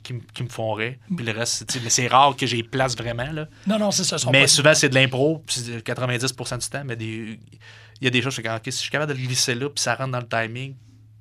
qui, 0.04 0.14
me- 0.14 0.22
qui 0.34 0.44
me 0.44 0.50
font 0.50 0.72
rire. 0.74 0.96
Puis 1.16 1.26
le 1.26 1.32
reste, 1.34 1.70
c'est- 1.70 1.84
mais 1.84 1.90
c'est 1.90 2.08
rare 2.08 2.36
que 2.36 2.46
j'y 2.46 2.64
place 2.64 2.96
vraiment. 2.96 3.32
Là. 3.32 3.48
Non, 3.68 3.78
non, 3.78 3.92
c'est 3.92 4.04
ça. 4.06 4.16
Mais 4.32 4.48
souvent, 4.48 4.74
c'est 4.74 4.90
de 4.90 4.96
l'impro, 4.96 5.44
puis 5.46 5.58
c'est 5.60 5.82
90% 5.84 6.58
du 6.58 6.68
temps. 6.70 6.84
Mais 6.86 6.96
des- 6.96 7.38
il 8.02 8.06
y 8.06 8.08
a 8.08 8.10
des 8.10 8.22
choses, 8.22 8.34
je 8.36 8.42
suis 8.42 8.50
OK, 8.50 8.62
si 8.66 8.72
je 8.72 8.78
suis 8.78 8.90
capable 8.92 9.14
de 9.14 9.20
le 9.20 9.26
glisser 9.28 9.56
là, 9.56 9.68
puis 9.70 9.82
ça 9.82 9.96
rentre 9.96 10.12
dans 10.12 10.20
le 10.22 10.28
timing, 10.28 10.74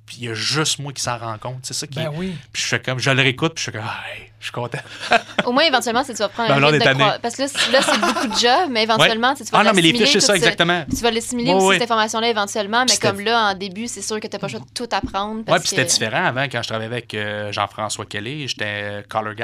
puis 0.09 0.17
il 0.21 0.25
y 0.25 0.29
a 0.29 0.33
juste 0.33 0.79
moi 0.79 0.91
qui 0.91 1.03
s'en 1.03 1.19
rend 1.19 1.37
compte. 1.37 1.59
C'est 1.61 1.75
ça 1.75 1.85
qui. 1.85 1.99
Ben 1.99 2.09
oui. 2.15 2.33
Puis 2.51 2.63
je 2.63 2.67
fais 2.67 2.79
comme, 2.79 2.97
je 2.97 3.11
le 3.11 3.21
réécoute, 3.21 3.53
puis 3.53 3.63
je 3.63 3.69
suis 3.69 3.71
comme, 3.71 3.87
ah, 3.87 3.99
hey, 4.11 4.31
je 4.39 4.45
suis 4.45 4.51
content. 4.51 4.79
Au 5.45 5.51
moins, 5.51 5.63
éventuellement, 5.65 6.03
c'est 6.03 6.13
tu 6.13 6.19
vas 6.23 6.29
prendre 6.29 6.49
Ben, 6.49 6.55
un 6.55 6.59
là, 6.59 6.67
on 6.67 6.71
rythme 6.71 6.81
est 6.81 6.85
de 6.85 6.91
tanné. 6.97 7.03
croi- 7.03 7.19
Parce 7.21 7.35
que 7.35 7.41
là, 7.43 7.47
c'est- 7.47 7.71
là, 7.71 7.79
c'est 7.83 7.99
beaucoup 8.01 8.27
de 8.27 8.35
job, 8.39 8.69
mais 8.71 8.81
éventuellement, 8.83 9.33
tu 9.33 9.37
sais, 9.39 9.45
tu 9.45 9.51
vas 9.51 9.59
Ah 9.59 9.63
non, 9.65 9.71
mais 9.75 9.81
les 9.83 9.93
fiches, 9.93 10.11
c'est 10.13 10.19
ça, 10.19 10.35
exactement. 10.35 10.83
Tu 10.89 10.95
vas 11.03 11.11
l'assimiler 11.11 11.51
Ouais, 11.51 11.55
aussi, 11.57 11.65
ouais. 11.67 11.73
cette 11.75 11.83
information-là, 11.83 12.27
éventuellement, 12.29 12.85
mais 12.89 12.97
comme 12.97 13.19
là, 13.21 13.51
en 13.51 13.53
début, 13.53 13.87
c'est 13.87 14.01
sûr 14.01 14.19
que 14.19 14.25
tu 14.27 14.35
n'as 14.35 14.39
pas 14.39 14.47
le 14.47 14.51
choix 14.51 14.61
de 14.61 14.65
tout 14.73 14.89
apprendre. 14.91 15.37
Ouais, 15.39 15.43
parce 15.45 15.59
puis 15.61 15.69
c'était 15.69 15.85
différent 15.85 16.25
avant 16.25 16.45
quand 16.45 16.63
je 16.63 16.67
travaillais 16.69 16.91
avec 16.91 17.13
euh, 17.13 17.51
Jean-François 17.51 18.05
Kelly, 18.07 18.47
j'étais 18.47 19.03
color 19.07 19.35
guy. 19.35 19.43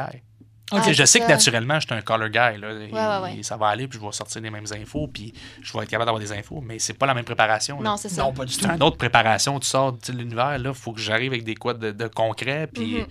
Ah, 0.71 0.81
sais, 0.81 0.93
je 0.95 1.05
sais 1.05 1.19
que 1.19 1.25
ça. 1.25 1.31
naturellement, 1.33 1.79
j'étais 1.79 1.93
un 1.93 2.01
color 2.01 2.29
guy. 2.29 2.57
Là, 2.59 2.71
et, 2.71 2.91
ouais, 2.91 3.17
ouais. 3.23 3.37
et 3.37 3.43
ça 3.43 3.55
va 3.55 3.67
aller, 3.67 3.87
puis 3.87 3.99
je 3.99 4.05
vais 4.05 4.11
sortir 4.11 4.41
les 4.41 4.49
mêmes 4.49 4.65
infos, 4.81 5.07
puis 5.07 5.31
je 5.61 5.71
vais 5.73 5.83
être 5.83 5.89
capable 5.89 6.07
d'avoir 6.07 6.19
des 6.19 6.31
infos, 6.31 6.59
mais 6.61 6.79
c'est 6.79 6.93
pas 6.93 7.05
la 7.05 7.13
même 7.13 7.23
préparation. 7.25 7.79
là. 7.81 7.91
Non, 7.91 7.97
c'est 7.97 8.09
ça. 8.09 8.23
Non, 8.23 8.33
pas 8.33 8.45
du 8.45 8.55
tout. 8.55 8.65
C'est 8.65 8.73
une 8.75 8.81
autre 8.83 8.97
préparation. 8.97 9.59
Tu 9.59 9.67
sors 9.67 9.91
de 9.93 10.11
l'univers, 10.11 10.57
là, 10.57 10.69
il 10.69 10.73
faut 10.73 10.91
que 10.93 10.99
j'arrive 11.01 11.33
avec 11.33 11.43
des 11.43 11.55
quoi 11.55 11.73
de, 11.75 11.91
de 11.91 12.07
concret, 12.07 12.67
puis 12.73 12.95
Mhm. 13.01 13.05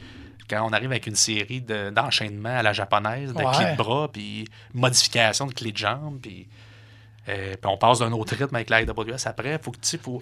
quand 0.51 0.67
on 0.69 0.73
arrive 0.73 0.91
avec 0.91 1.07
une 1.07 1.15
série 1.15 1.61
de- 1.61 1.91
d'enchaînements 1.91 2.59
à 2.59 2.63
la 2.63 2.73
japonaise, 2.73 3.33
de 3.33 3.39
Ouais. 3.39 3.53
clés 3.57 3.71
de 3.73 3.77
bras, 3.77 4.09
puis 4.13 4.47
modification 4.73 5.47
de 5.47 5.53
clés 5.55 5.73
de 5.73 5.77
jambes, 5.79 6.19
puis. 6.21 6.47
Euh, 7.29 7.55
puis 7.61 7.71
on 7.71 7.77
passe 7.79 8.01
d'un 8.01 8.13
autre 8.13 8.35
rythme 8.37 8.55
avec 8.55 8.71
l'AWS 8.71 9.27
après. 9.27 9.59
Faut 9.63 9.71
que 9.71 9.77
tu 9.79 9.89
sais, 9.89 9.99
faut. 9.99 10.21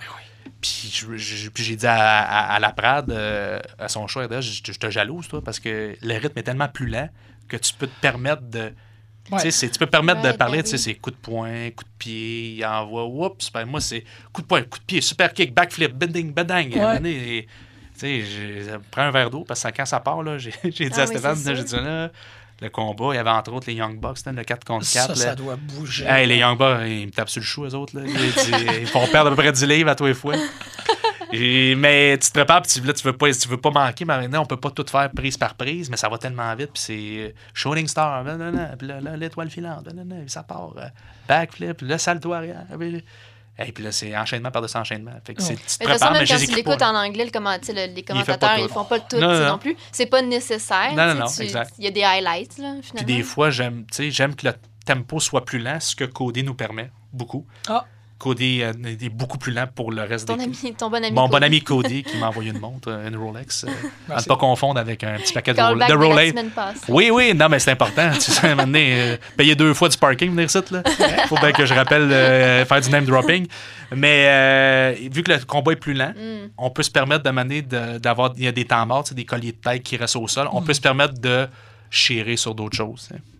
Puis 0.60 0.90
je- 1.16 1.48
puis 1.50 1.62
j'ai 1.64 1.76
dit 1.76 1.86
à, 1.86 1.94
à- 2.20 2.54
à 2.54 2.58
la 2.60 2.70
Prade, 2.72 3.10
euh, 3.10 3.58
à 3.78 3.88
son 3.88 4.06
choix, 4.06 4.26
je, 4.40 4.40
je 4.40 4.78
te 4.78 4.90
jalouse, 4.90 5.26
toi, 5.28 5.42
parce 5.42 5.58
que 5.60 5.96
le 6.00 6.14
rythme 6.18 6.38
est 6.38 6.42
tellement 6.44 6.68
plus 6.68 6.86
lent 6.86 7.08
que 7.48 7.56
tu 7.56 7.74
peux 7.74 7.86
te 7.86 8.00
permettre 8.00 8.42
de. 8.42 8.72
Ouais. 9.30 9.50
Tu 9.50 9.68
peux 9.78 9.86
permettre 9.86 10.20
de 10.22 10.28
Ouais, 10.28 10.36
parler, 10.36 10.58
ben 10.58 10.64
tu 10.64 10.70
sais, 10.70 10.78
c'est 10.78 10.94
coup 10.94 11.10
de 11.12 11.16
poing, 11.16 11.70
coup 11.70 11.84
de 11.84 11.90
pied, 11.98 12.54
il 12.54 12.64
envoie, 12.66 13.04
oups, 13.06 13.52
ben 13.52 13.64
moi 13.64 13.80
c'est 13.80 14.04
coup 14.32 14.42
de 14.42 14.46
poing, 14.48 14.62
coup 14.62 14.78
de 14.80 14.84
pied, 14.84 15.00
super 15.00 15.32
kick, 15.32 15.54
backflip, 15.54 15.92
bending, 15.92 16.32
bedang. 16.32 16.68
Donné, 16.70 17.46
Tu 17.98 18.24
sais, 18.24 18.78
prends 18.90 19.02
un 19.02 19.10
verre 19.12 19.30
d'eau 19.30 19.44
parce 19.44 19.62
que 19.62 19.68
quand 19.68 19.86
ça 19.86 20.00
part, 20.00 20.22
là, 20.24 20.38
j'ai 20.38 20.50
dit 20.64 20.88
Ah 20.92 21.00
à 21.02 21.04
oui, 21.04 21.06
Stéphane, 21.06 21.36
j'ai 21.56 21.62
dit 21.64 21.76
là, 21.76 22.10
le 22.62 22.70
combat, 22.70 23.08
il 23.12 23.16
y 23.16 23.18
avait 23.18 23.30
entre 23.30 23.52
autres 23.52 23.66
les 23.68 23.74
Young 23.74 23.98
Bucks, 23.98 24.24
là, 24.24 24.32
le 24.32 24.44
4 24.44 24.64
contre 24.64 24.90
4. 24.90 24.92
Ça, 24.92 25.08
là. 25.08 25.14
ça 25.14 25.34
doit 25.34 25.56
bouger. 25.56 26.04
Hey, 26.06 26.26
les 26.26 26.36
Young 26.38 26.56
Bucks, 26.56 26.80
ils 26.86 27.06
me 27.06 27.10
tapent 27.12 27.28
sur 27.28 27.40
le 27.40 27.44
chou, 27.46 27.64
eux 27.64 27.74
autres. 27.74 27.98
Là. 27.98 28.04
Ils, 28.06 28.86
font 28.86 29.06
perdre 29.08 29.28
à 29.32 29.34
peu 29.34 29.42
près 29.42 29.52
10 29.52 29.66
livres 29.66 29.90
à 29.90 29.94
tous 29.94 30.06
les 30.06 30.14
fois. 30.14 30.34
Et- 31.32 31.74
mais 31.74 32.18
tu 32.18 32.28
te 32.28 32.34
prépares, 32.34 32.62
puis 32.62 32.72
tu, 32.72 32.86
là, 32.86 32.92
tu 32.92 33.02
veux 33.04 33.16
pas, 33.16 33.30
tu 33.32 33.48
veux 33.48 33.56
pas 33.56 33.70
manquer. 33.70 34.04
Mais 34.04 34.18
maintenant, 34.20 34.42
on 34.42 34.46
peut 34.46 34.58
pas 34.58 34.70
tout 34.70 34.84
faire 34.88 35.10
prise 35.10 35.36
par 35.36 35.54
prise, 35.54 35.90
mais 35.90 35.96
ça 35.96 36.08
va 36.08 36.18
tellement 36.18 36.54
vite. 36.54 36.70
Puis 36.74 36.82
c'est 36.82 37.16
euh, 37.18 37.32
Shooting 37.54 37.88
Star, 37.88 38.22
l'étoile 39.16 39.50
filante, 39.50 39.88
ça 40.26 40.42
part. 40.42 40.74
euh, 40.76 40.86
backflip, 41.26 41.80
le 41.80 41.98
salto 41.98 42.32
arrière. 42.32 42.66
Et 43.58 43.70
puis 43.70 43.84
là, 43.84 43.92
c'est 43.92 44.16
enchaînement 44.16 44.50
par-dessus 44.50 44.76
enchaînement. 44.78 45.12
Fait 45.26 45.34
que 45.34 45.42
Ouais. 45.42 45.48
tu 45.48 45.54
te 45.56 45.58
Mais 45.58 45.58
de 45.58 45.60
toute 45.62 45.78
façon, 45.78 45.84
prépares, 45.98 46.12
mais 46.12 46.18
même 46.18 46.26
je 46.26 46.32
quand 46.32 46.40
les 46.40 46.46
tu 46.46 46.54
l'écoutes 46.54 46.82
en 46.82 46.94
anglais, 46.94 47.24
le 47.26 47.30
comment, 47.30 47.58
tu 47.58 47.66
sais, 47.66 47.86
le- 47.86 47.94
les 47.94 48.02
commentateurs, 48.02 48.54
tout. 48.56 48.62
ils 48.62 48.68
font 48.68 48.84
pas 48.84 48.96
le 48.96 49.02
tout 49.08 49.16
Non, 49.18 49.28
non, 49.32 49.40
non, 49.40 49.46
non. 49.52 49.58
plus. 49.58 49.76
C'est 49.92 50.06
pas 50.06 50.22
nécessaire. 50.22 50.94
Non, 50.94 51.06
non, 51.08 51.14
non, 51.20 51.26
tu- 51.26 51.42
exact. 51.42 51.74
Il 51.78 51.84
y 51.84 51.88
a 51.88 51.90
des 51.90 52.02
highlights, 52.02 52.58
là, 52.58 52.74
Puis 52.94 53.04
des 53.04 53.22
fois, 53.22 53.50
j'aime, 53.50 53.84
tu 53.86 53.96
sais, 53.96 54.10
j'aime 54.10 54.34
que 54.34 54.46
le 54.48 54.54
tempo 54.86 55.20
soit 55.20 55.44
plus 55.44 55.58
lent, 55.58 55.78
ce 55.80 55.94
que 55.94 56.04
Cody 56.04 56.42
nous 56.42 56.54
permet 56.54 56.90
beaucoup. 57.12 57.46
Ah. 57.68 57.84
Cody 58.22 58.62
euh, 58.62 58.72
est 58.86 59.08
beaucoup 59.08 59.36
plus 59.38 59.52
lent 59.52 59.66
pour 59.74 59.90
le 59.90 60.02
reste 60.02 60.28
ton, 60.28 60.36
des 60.36 60.44
ami, 60.44 60.56
ton 60.78 60.88
bon 60.88 60.96
ami. 61.04 61.10
Mon 61.10 61.22
bon 61.26 61.32
Cody. 61.34 61.44
ami 61.44 61.60
Cody 61.62 62.02
qui 62.08 62.16
m'a 62.18 62.28
envoyé 62.28 62.50
une 62.50 62.60
montre, 62.60 62.88
euh, 62.90 63.08
une 63.08 63.16
Rolex. 63.16 63.64
euh, 63.64 63.68
à 64.14 64.20
ne 64.20 64.24
pas 64.24 64.36
confondre 64.36 64.78
avec 64.78 65.02
un 65.04 65.16
petit 65.16 65.32
paquet 65.32 65.52
de, 65.54 65.60
Rolex. 65.60 66.34
de. 66.34 66.42
Oui, 66.92 67.10
oui, 67.12 67.34
non, 67.34 67.48
mais 67.48 67.58
c'est 67.58 67.72
important. 67.72 68.10
Tu 68.14 68.30
sais, 68.30 68.46
à 68.46 68.50
un 68.52 68.54
moment 68.54 68.66
donné, 68.66 68.92
euh, 68.94 69.16
payer 69.36 69.54
deux 69.56 69.74
fois 69.74 69.88
du 69.88 69.96
parking, 69.98 70.30
venir 70.30 70.44
ici, 70.46 70.58
là. 70.70 70.82
Faut 71.28 71.36
bien 71.36 71.52
que 71.52 71.66
je 71.66 71.74
rappelle 71.74 72.10
euh, 72.12 72.64
faire 72.64 72.80
du 72.80 72.90
name 72.90 73.04
dropping. 73.04 73.46
Mais 73.94 74.26
euh, 74.28 74.94
vu 75.10 75.22
que 75.22 75.32
le 75.32 75.38
combat 75.44 75.72
est 75.72 75.76
plus 75.76 75.94
lent, 75.94 76.12
Mm. 76.16 76.48
on 76.58 76.70
peut 76.70 76.82
se 76.82 76.90
permettre 76.90 77.24
de 77.24 77.30
mener 77.30 77.62
de- 77.62 77.98
d'avoir. 77.98 78.32
Il 78.36 78.44
y 78.44 78.48
a 78.48 78.52
des 78.52 78.64
temps 78.64 78.84
morts, 78.86 79.04
tu 79.04 79.10
sais, 79.10 79.14
des 79.14 79.24
colliers 79.24 79.52
de 79.52 79.56
tête 79.56 79.82
qui 79.82 79.96
restent 79.96 80.16
au 80.16 80.28
sol. 80.28 80.48
On 80.52 80.62
peut 80.62 80.74
se 80.74 80.80
permettre 80.80 81.14
de 81.20 81.46
chérir 81.90 82.38
sur 82.38 82.54
d'autres 82.54 82.76
choses. 82.76 83.08
tu 83.08 83.14
sais. 83.14 83.20
Par- 83.20 83.31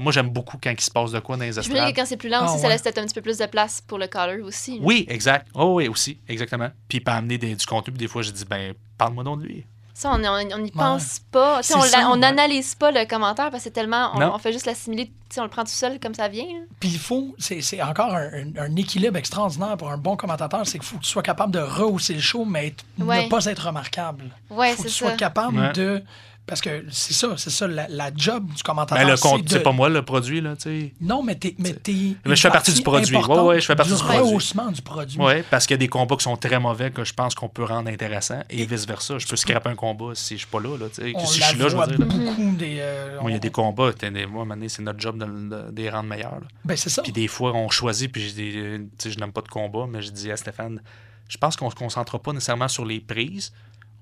Moi, 0.00 0.12
j'aime 0.12 0.30
beaucoup 0.30 0.58
quand 0.62 0.70
il 0.70 0.80
se 0.80 0.90
passe 0.90 1.10
de 1.12 1.20
quoi 1.20 1.36
dans 1.36 1.42
les 1.44 1.52
Je 1.52 1.58
me 1.60 1.62
estrades. 1.74 1.92
que 1.94 2.00
quand 2.00 2.06
c'est 2.06 2.16
plus 2.16 2.28
lent 2.28 2.38
Ah, 2.42 2.44
aussi, 2.50 2.58
ça 2.58 2.66
ouais. 2.66 2.72
laisse 2.72 2.82
peut-être 2.82 2.98
un 2.98 3.04
petit 3.04 3.14
peu 3.14 3.22
plus 3.22 3.38
de 3.38 3.46
place 3.46 3.80
pour 3.86 3.98
le 3.98 4.06
caller 4.06 4.40
aussi. 4.42 4.78
là. 4.78 4.84
Oui, 4.84 5.04
exact. 5.08 5.46
Oh, 5.54 5.74
oui, 5.76 5.88
aussi, 5.88 6.18
exactement. 6.28 6.70
Puis 6.88 6.98
il 6.98 7.00
peut 7.04 7.12
amener 7.12 7.38
des- 7.38 7.54
du 7.54 7.66
contenu, 7.66 7.92
puis 7.92 7.98
des 7.98 8.08
fois, 8.08 8.22
je 8.22 8.30
dis, 8.30 8.44
ben, 8.44 8.74
parle-moi 8.98 9.24
donc 9.24 9.40
de 9.40 9.46
lui. 9.46 9.64
Ça, 9.96 10.10
on 10.12 10.24
on 10.24 10.58
n'y 10.58 10.72
pense 10.72 11.20
pas. 11.30 11.60
On 11.60 11.62
ça, 11.62 11.78
la- 12.00 12.08
on 12.08 12.14
ouais. 12.14 12.18
n'analyse 12.18 12.74
pas 12.74 12.90
le 12.90 13.06
commentaire 13.06 13.50
parce 13.52 13.58
que 13.62 13.64
c'est 13.64 13.70
tellement. 13.70 14.10
On, 14.16 14.38
fait 14.38 14.52
juste 14.52 14.66
l'assimiler. 14.66 15.12
On 15.38 15.42
le 15.44 15.48
prend 15.48 15.62
tout 15.62 15.70
seul 15.70 16.00
comme 16.00 16.14
ça 16.14 16.26
vient. 16.26 16.44
Puis 16.80 16.88
il 16.88 16.98
faut, 16.98 17.32
c'est 17.38 17.60
c'est 17.60 17.80
encore 17.80 18.12
un, 18.12 18.26
un- 18.26 18.56
un 18.58 18.74
équilibre 18.74 19.16
extraordinaire 19.18 19.76
pour 19.76 19.90
un 19.92 19.96
bon 19.96 20.16
commentateur, 20.16 20.66
c'est 20.66 20.78
qu'il 20.80 20.86
faut 20.88 20.96
que 20.96 21.04
tu 21.04 21.10
sois 21.10 21.22
capable 21.22 21.52
de 21.52 21.60
rehausser 21.60 22.14
le 22.14 22.20
show, 22.20 22.44
mais 22.44 22.68
être- 22.68 22.84
Ouais. 22.98 23.26
ne 23.26 23.28
pas 23.30 23.44
être 23.44 23.66
remarquable. 23.68 24.24
Ouais, 24.50 24.72
faut 24.72 24.82
que 24.82 24.88
tu 24.88 24.94
sois 24.94 25.10
ça. 25.10 25.16
capable 25.16 25.60
Ouais. 25.60 25.72
de. 25.74 26.02
Parce 26.46 26.60
que 26.60 26.84
c'est 26.90 27.14
ça, 27.14 27.28
c'est 27.38 27.48
ça, 27.48 27.66
la, 27.66 27.88
la 27.88 28.10
job 28.14 28.46
du 28.52 28.62
commentateur. 28.62 29.02
Ben, 29.02 29.10
le 29.10 29.16
c'est 29.16 29.22
compte, 29.22 29.44
de- 29.44 29.48
c'est 29.48 29.60
pas 29.62 29.72
moi 29.72 29.88
le 29.88 30.02
produit, 30.02 30.42
là, 30.42 30.54
tu 30.56 30.62
sais. 30.64 30.94
Non, 31.00 31.22
mais 31.22 31.36
t'es. 31.36 31.54
Mais, 31.58 31.72
t'es 31.72 32.16
Mais 32.26 32.36
je 32.36 32.40
fais 32.42 32.50
partie 32.50 32.74
du 32.74 32.82
produit. 32.82 33.16
importante 33.16 33.38
Ouais, 33.38 33.54
ouais, 33.54 33.60
je 33.62 33.66
fais 33.66 33.74
partie 33.74 33.92
du 33.92 33.96
du 33.98 34.04
produit. 34.04 34.20
rehaussement 34.22 34.70
du 34.70 34.82
produit. 34.82 35.18
Oui, 35.18 35.42
parce 35.50 35.66
qu'il 35.66 35.72
y 35.72 35.78
a 35.78 35.78
des 35.78 35.88
combats 35.88 36.16
qui 36.16 36.24
sont 36.24 36.36
très 36.36 36.58
mauvais 36.60 36.90
que 36.90 37.02
je 37.02 37.14
pense 37.14 37.34
qu'on 37.34 37.48
peut 37.48 37.64
rendre 37.64 37.88
intéressants 37.88 38.42
et 38.50 38.66
vice-versa. 38.66 39.18
Je 39.18 39.26
peux 39.26 39.36
scraper 39.36 39.70
un 39.70 39.74
combat 39.74 40.10
si 40.14 40.34
je 40.34 40.40
suis 40.40 40.46
pas 40.48 40.60
là. 40.60 40.76
là 40.78 40.86
tu 40.94 41.00
sais. 41.02 41.14
Si 41.26 41.40
je 41.40 41.44
suis 41.46 41.58
là, 41.58 41.68
je 41.68 41.76
veux 41.78 41.86
dire. 41.86 41.98
beaucoup 42.06 42.56
des. 42.56 42.76
euh, 42.80 43.20
Moi, 43.22 43.30
il 43.30 43.34
y 43.34 43.36
a 43.36 43.40
des 43.40 43.50
combats, 43.50 43.92
des- 43.92 44.26
moi, 44.26 44.46
c'est 44.68 44.82
notre 44.82 45.00
job 45.00 45.16
de, 45.18 45.72
les 45.74 45.88
rendre 45.88 46.10
meilleurs. 46.10 46.42
Ben, 46.62 46.76
c'est 46.76 46.90
ça. 46.90 47.00
Puis 47.00 47.12
des 47.12 47.26
fois, 47.28 47.54
on 47.54 47.70
choisit, 47.70 48.12
puis 48.12 48.20
j'ai 48.28 48.32
des- 48.34 48.56
euh, 48.58 48.78
tu 48.98 49.08
sais, 49.08 49.10
je 49.12 49.18
n'aime 49.18 49.32
pas 49.32 49.40
de 49.40 49.48
combat, 49.48 49.86
mais 49.88 50.02
je 50.02 50.10
dis 50.10 50.30
à 50.30 50.36
Stéphane, 50.36 50.82
je 51.26 51.38
pense 51.38 51.56
qu'on 51.56 51.70
se 51.70 51.74
concentre 51.74 52.18
pas 52.18 52.34
nécessairement 52.34 52.68
sur 52.68 52.84
les 52.84 53.00
prises. 53.00 53.50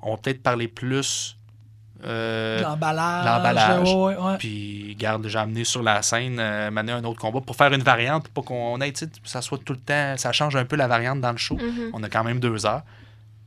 On 0.00 0.11
va 0.11 0.16
peut-être 0.16 0.42
parler 0.42 0.66
plus. 0.66 1.37
Euh, 2.05 2.61
L'emballage. 2.62 3.25
l'emballage. 3.27 3.95
ouais, 3.95 4.17
ouais, 4.17 4.17
ouais. 4.17 4.37
Puis, 4.38 4.97
garde, 4.99 5.27
j'ai 5.29 5.38
amené 5.38 5.65
sur 5.65 5.83
la 5.83 6.03
scène, 6.03 6.38
euh, 6.41 6.71
mener 6.71 6.93
un 6.93 7.05
autre 7.05 7.21
combat 7.21 7.40
pour 7.40 7.57
faire 7.57 7.73
une 7.73 7.83
variante, 7.83 8.29
pour 8.29 8.44
qu'on 8.44 8.81
ait, 8.81 8.92
tu 8.92 9.05
sais, 9.05 9.11
ça 9.25 9.40
soit 9.42 9.59
tout 9.65 9.73
le 9.75 9.79
temps, 9.79 10.15
ça 10.17 10.33
change 10.33 10.57
un 10.57 10.65
peu 10.65 10.77
la 10.77 10.87
variante 10.88 11.21
dans 11.21 11.33
le 11.33 11.38
show. 11.38 11.57
Mhm. 11.57 11.90
On 11.92 12.03
a 12.03 12.09
quand 12.09 12.25
même 12.25 12.40
deux 12.40 12.67
heures. 12.67 12.83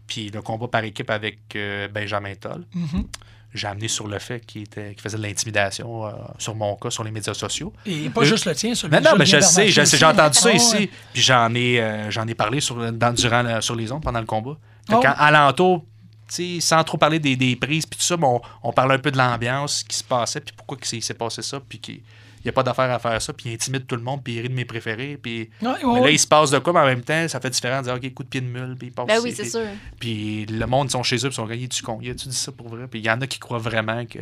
Puis 0.07 0.29
le 0.29 0.41
combat 0.41 0.67
par 0.67 0.83
équipe 0.83 1.09
avec 1.09 1.39
euh, 1.55 1.87
Benjamin 1.87 2.35
Toll. 2.35 2.63
Mhm. 2.73 3.05
j'ai 3.53 3.67
amené 3.67 3.87
sur 3.87 4.05
le 4.07 4.19
fait 4.19 4.41
qu'il 4.41 4.63
était 4.63 4.91
qu'il 4.93 5.01
faisait 5.01 5.17
de 5.17 5.23
l'intimidation 5.23 6.05
euh, 6.05 6.11
sur 6.39 6.53
mon 6.55 6.75
cas, 6.75 6.89
sur 6.89 7.05
les 7.05 7.11
médias 7.11 7.33
sociaux. 7.33 7.71
Et 7.85 8.09
pas 8.09 8.21
Euh, 8.21 8.25
juste 8.25 8.45
le 8.45 8.53
tien, 8.53 8.75
celui 8.75 8.91
Mais 8.91 8.99
de 8.99 9.05
non, 9.05 9.11
mais 9.17 9.25
je 9.25 9.37
le 9.37 9.41
sais, 9.41 9.67
je 9.69 9.75
Bernatchez 9.75 9.79
le 9.79 9.85
sais, 9.85 9.97
j'ai 9.97 10.05
entendu 10.05 10.37
ça 10.37 10.49
Ah, 10.51 10.55
ici. 10.55 10.75
ouais. 10.75 10.89
Puis 11.13 11.21
j'en 11.21 11.55
ai, 11.55 11.79
euh, 11.81 12.11
j'en 12.11 12.27
ai 12.27 12.35
parlé 12.35 12.59
sur, 12.59 12.75
dans, 12.91 13.13
durant 13.13 13.41
la- 13.43 13.61
sur 13.61 13.75
les 13.75 13.91
ondes 13.93 14.03
pendant 14.03 14.19
le 14.19 14.25
combat. 14.25 14.57
Fait 14.89 14.95
Oh. 14.97 15.01
alentour, 15.05 15.85
tu 16.27 16.59
sais, 16.59 16.59
sans 16.61 16.83
trop 16.83 16.97
parler 16.97 17.19
des, 17.19 17.35
des 17.35 17.55
prises 17.55 17.85
puis 17.85 17.97
tout 17.99 18.05
ça, 18.05 18.17
mais 18.17 18.25
on, 18.27 18.41
on 18.63 18.71
parlait 18.73 18.95
un 18.95 18.99
peu 18.99 19.11
de 19.11 19.17
l'ambiance, 19.17 19.79
ce 19.79 19.85
qui 19.85 19.95
se 19.95 20.03
passait, 20.03 20.39
puis 20.41 20.53
pourquoi 20.55 20.77
il 20.91 21.01
s'est 21.03 21.13
passé 21.13 21.41
ça, 21.41 21.59
puis 21.59 21.79
qu'il 21.79 22.01
n'y 22.43 22.49
a 22.49 22.51
pas 22.51 22.63
d'affaire 22.63 22.91
à 22.91 22.99
faire 22.99 23.21
ça, 23.21 23.31
puis 23.33 23.49
il 23.49 23.53
intimide 23.53 23.85
tout 23.87 23.95
le 23.95 24.01
monde, 24.01 24.23
puis 24.23 24.33
il 24.35 24.41
rit 24.41 24.49
de 24.49 24.53
mes 24.55 24.65
préférés, 24.65 25.17
puis... 25.21 25.49
Ouais, 25.61 25.67
ouais, 25.69 25.77
Mais 25.83 25.93
là, 25.99 26.01
ouais. 26.01 26.13
il 26.15 26.19
se 26.19 26.27
passe 26.27 26.51
de 26.51 26.59
quoi, 26.59 26.73
mais 26.73 26.79
en 26.79 26.85
même 26.85 27.01
temps, 27.03 27.27
ça 27.27 27.39
fait 27.39 27.49
différent 27.51 27.79
de 27.79 27.83
dire, 27.85 27.93
OK, 27.95 28.13
coup 28.13 28.23
de 28.23 28.29
pied 28.29 28.41
de 28.41 28.47
mule, 28.47 28.75
puis 28.77 28.87
il 28.87 28.91
passe 28.91 29.05
Ben 29.07 29.19
oui, 29.23 29.33
c'est 29.35 29.43
puis- 29.43 29.51
sûr. 29.51 29.67
Puis 29.99 30.45
le 30.47 30.65
monde, 30.65 30.87
ils 30.89 30.91
sont 30.91 31.03
chez 31.03 31.15
eux, 31.17 31.19
puis 31.21 31.29
ils 31.29 31.33
sont 31.33 31.45
gagnés 31.45 31.67
du 31.67 31.81
con. 31.81 31.99
Y 32.01 32.09
a-tu 32.11 32.27
dit 32.29 32.35
ça 32.35 32.51
pour 32.51 32.69
vrai? 32.69 32.87
Puis 32.89 32.99
il 32.99 33.05
y 33.05 33.09
en 33.11 33.21
a 33.21 33.27
qui 33.27 33.39
croient 33.39 33.57
vraiment 33.59 34.05
que 34.05 34.19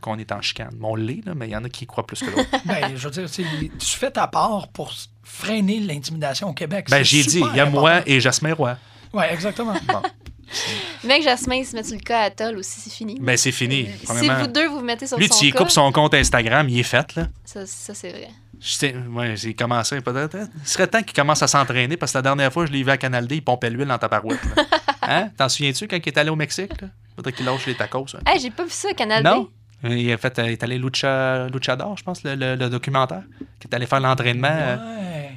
qu'on 0.00 0.18
est 0.18 0.32
en 0.32 0.42
chicane. 0.42 0.74
Bon, 0.74 0.92
on 0.92 0.94
l'est, 0.96 1.24
là, 1.24 1.32
mais 1.36 1.46
il 1.46 1.52
y 1.52 1.56
en 1.56 1.62
a 1.62 1.68
qui 1.68 1.84
y 1.84 1.86
croient 1.86 2.04
plus 2.04 2.18
que 2.20 2.30
d'autres. 2.34 2.50
Ben, 2.64 2.96
je 2.96 3.08
veux 3.08 3.10
dire, 3.12 3.30
tu 3.30 3.86
fais 3.86 4.10
ta 4.10 4.26
part 4.26 4.66
pour 4.72 4.92
freiner 5.22 5.78
l'intimidation 5.78 6.48
au 6.48 6.52
Québec. 6.54 6.88
ben, 6.90 7.04
j'ai 7.04 7.22
dit, 7.22 7.40
il 7.40 7.56
y 7.56 7.60
a 7.60 7.66
moi 7.66 8.02
et 8.04 8.18
Jasmin 8.18 8.52
Roy. 8.54 8.76
Ouais, 9.12 9.32
exactement. 9.32 9.74
Bon, 9.86 10.02
Mec, 11.04 11.22
Jasmin, 11.22 11.56
il 11.56 11.64
se 11.66 11.74
met 11.76 11.82
sur 11.82 11.94
le 11.96 12.00
cas 12.02 12.20
à 12.22 12.30
Toll 12.30 12.56
aussi, 12.58 12.80
c'est 12.80 12.90
fini. 12.92 13.18
ben 13.20 13.36
c'est 13.36 13.52
fini. 13.52 13.86
si 14.00 14.06
Premièrement, 14.06 14.40
vous 14.40 14.46
deux 14.48 14.68
vous 14.68 14.78
vous 14.78 14.84
mettez 14.84 15.06
sur 15.06 15.18
lui, 15.18 15.28
son 15.28 15.38
tu 15.38 15.46
y 15.46 15.52
cas, 15.52 15.58
coupes 15.58 15.70
son 15.70 15.90
compte 15.92 16.14
Instagram, 16.14 16.68
il 16.68 16.78
est 16.80 16.82
fait, 16.84 17.14
là. 17.16 17.26
ça, 17.44 17.66
ça, 17.66 17.94
c'est 17.94 18.10
vrai. 18.10 18.28
Je 18.60 18.68
sais, 18.70 18.94
ouais, 19.10 19.34
j'ai 19.36 19.54
commencé. 19.54 20.00
peut-être. 20.00 20.36
Il 20.62 20.68
serait 20.68 20.86
temps 20.86 21.02
qu'il 21.02 21.14
commence 21.14 21.42
à 21.42 21.48
s'entraîner 21.48 21.96
parce 21.96 22.12
que 22.12 22.18
la 22.18 22.22
dernière 22.22 22.52
fois, 22.52 22.64
je 22.66 22.70
l'ai 22.72 22.82
vu 22.84 22.90
à 22.90 22.96
Canal 22.96 23.26
D, 23.26 23.36
il 23.36 23.42
pompait 23.42 23.70
l'huile 23.70 23.88
dans 23.88 23.98
ta 23.98 24.08
parouette. 24.08 24.38
Hein? 25.04 25.30
T'en 25.36 25.48
souviens-tu 25.48 25.88
quand 25.88 25.96
il 25.96 26.06
est 26.08 26.16
allé 26.16 26.30
au 26.30 26.36
Mexique? 26.36 26.80
Là? 26.80 26.86
Faudrait 27.16 27.32
qu'il 27.32 27.44
lâche 27.44 27.66
les 27.66 27.74
tacos. 27.74 28.06
hein. 28.14 28.20
Hey, 28.24 28.38
j'ai 28.38 28.50
pas 28.50 28.62
vu 28.62 28.70
ça, 28.70 28.92
Canal 28.94 29.24
Non? 29.24 29.48
D. 29.82 29.96
Il, 30.00 30.12
a 30.12 30.16
fait, 30.16 30.38
euh, 30.38 30.44
il 30.46 30.52
est 30.52 30.62
allé 30.62 30.78
Lucha, 30.78 31.48
Luchador, 31.48 31.96
je 31.98 32.04
pense, 32.04 32.22
le, 32.22 32.36
le- 32.36 32.54
le 32.54 32.70
documentaire, 32.70 33.22
qui 33.58 33.66
est 33.66 33.74
allé 33.74 33.86
faire 33.86 33.98
l'entraînement. 33.98 34.46
euh, 34.48 34.76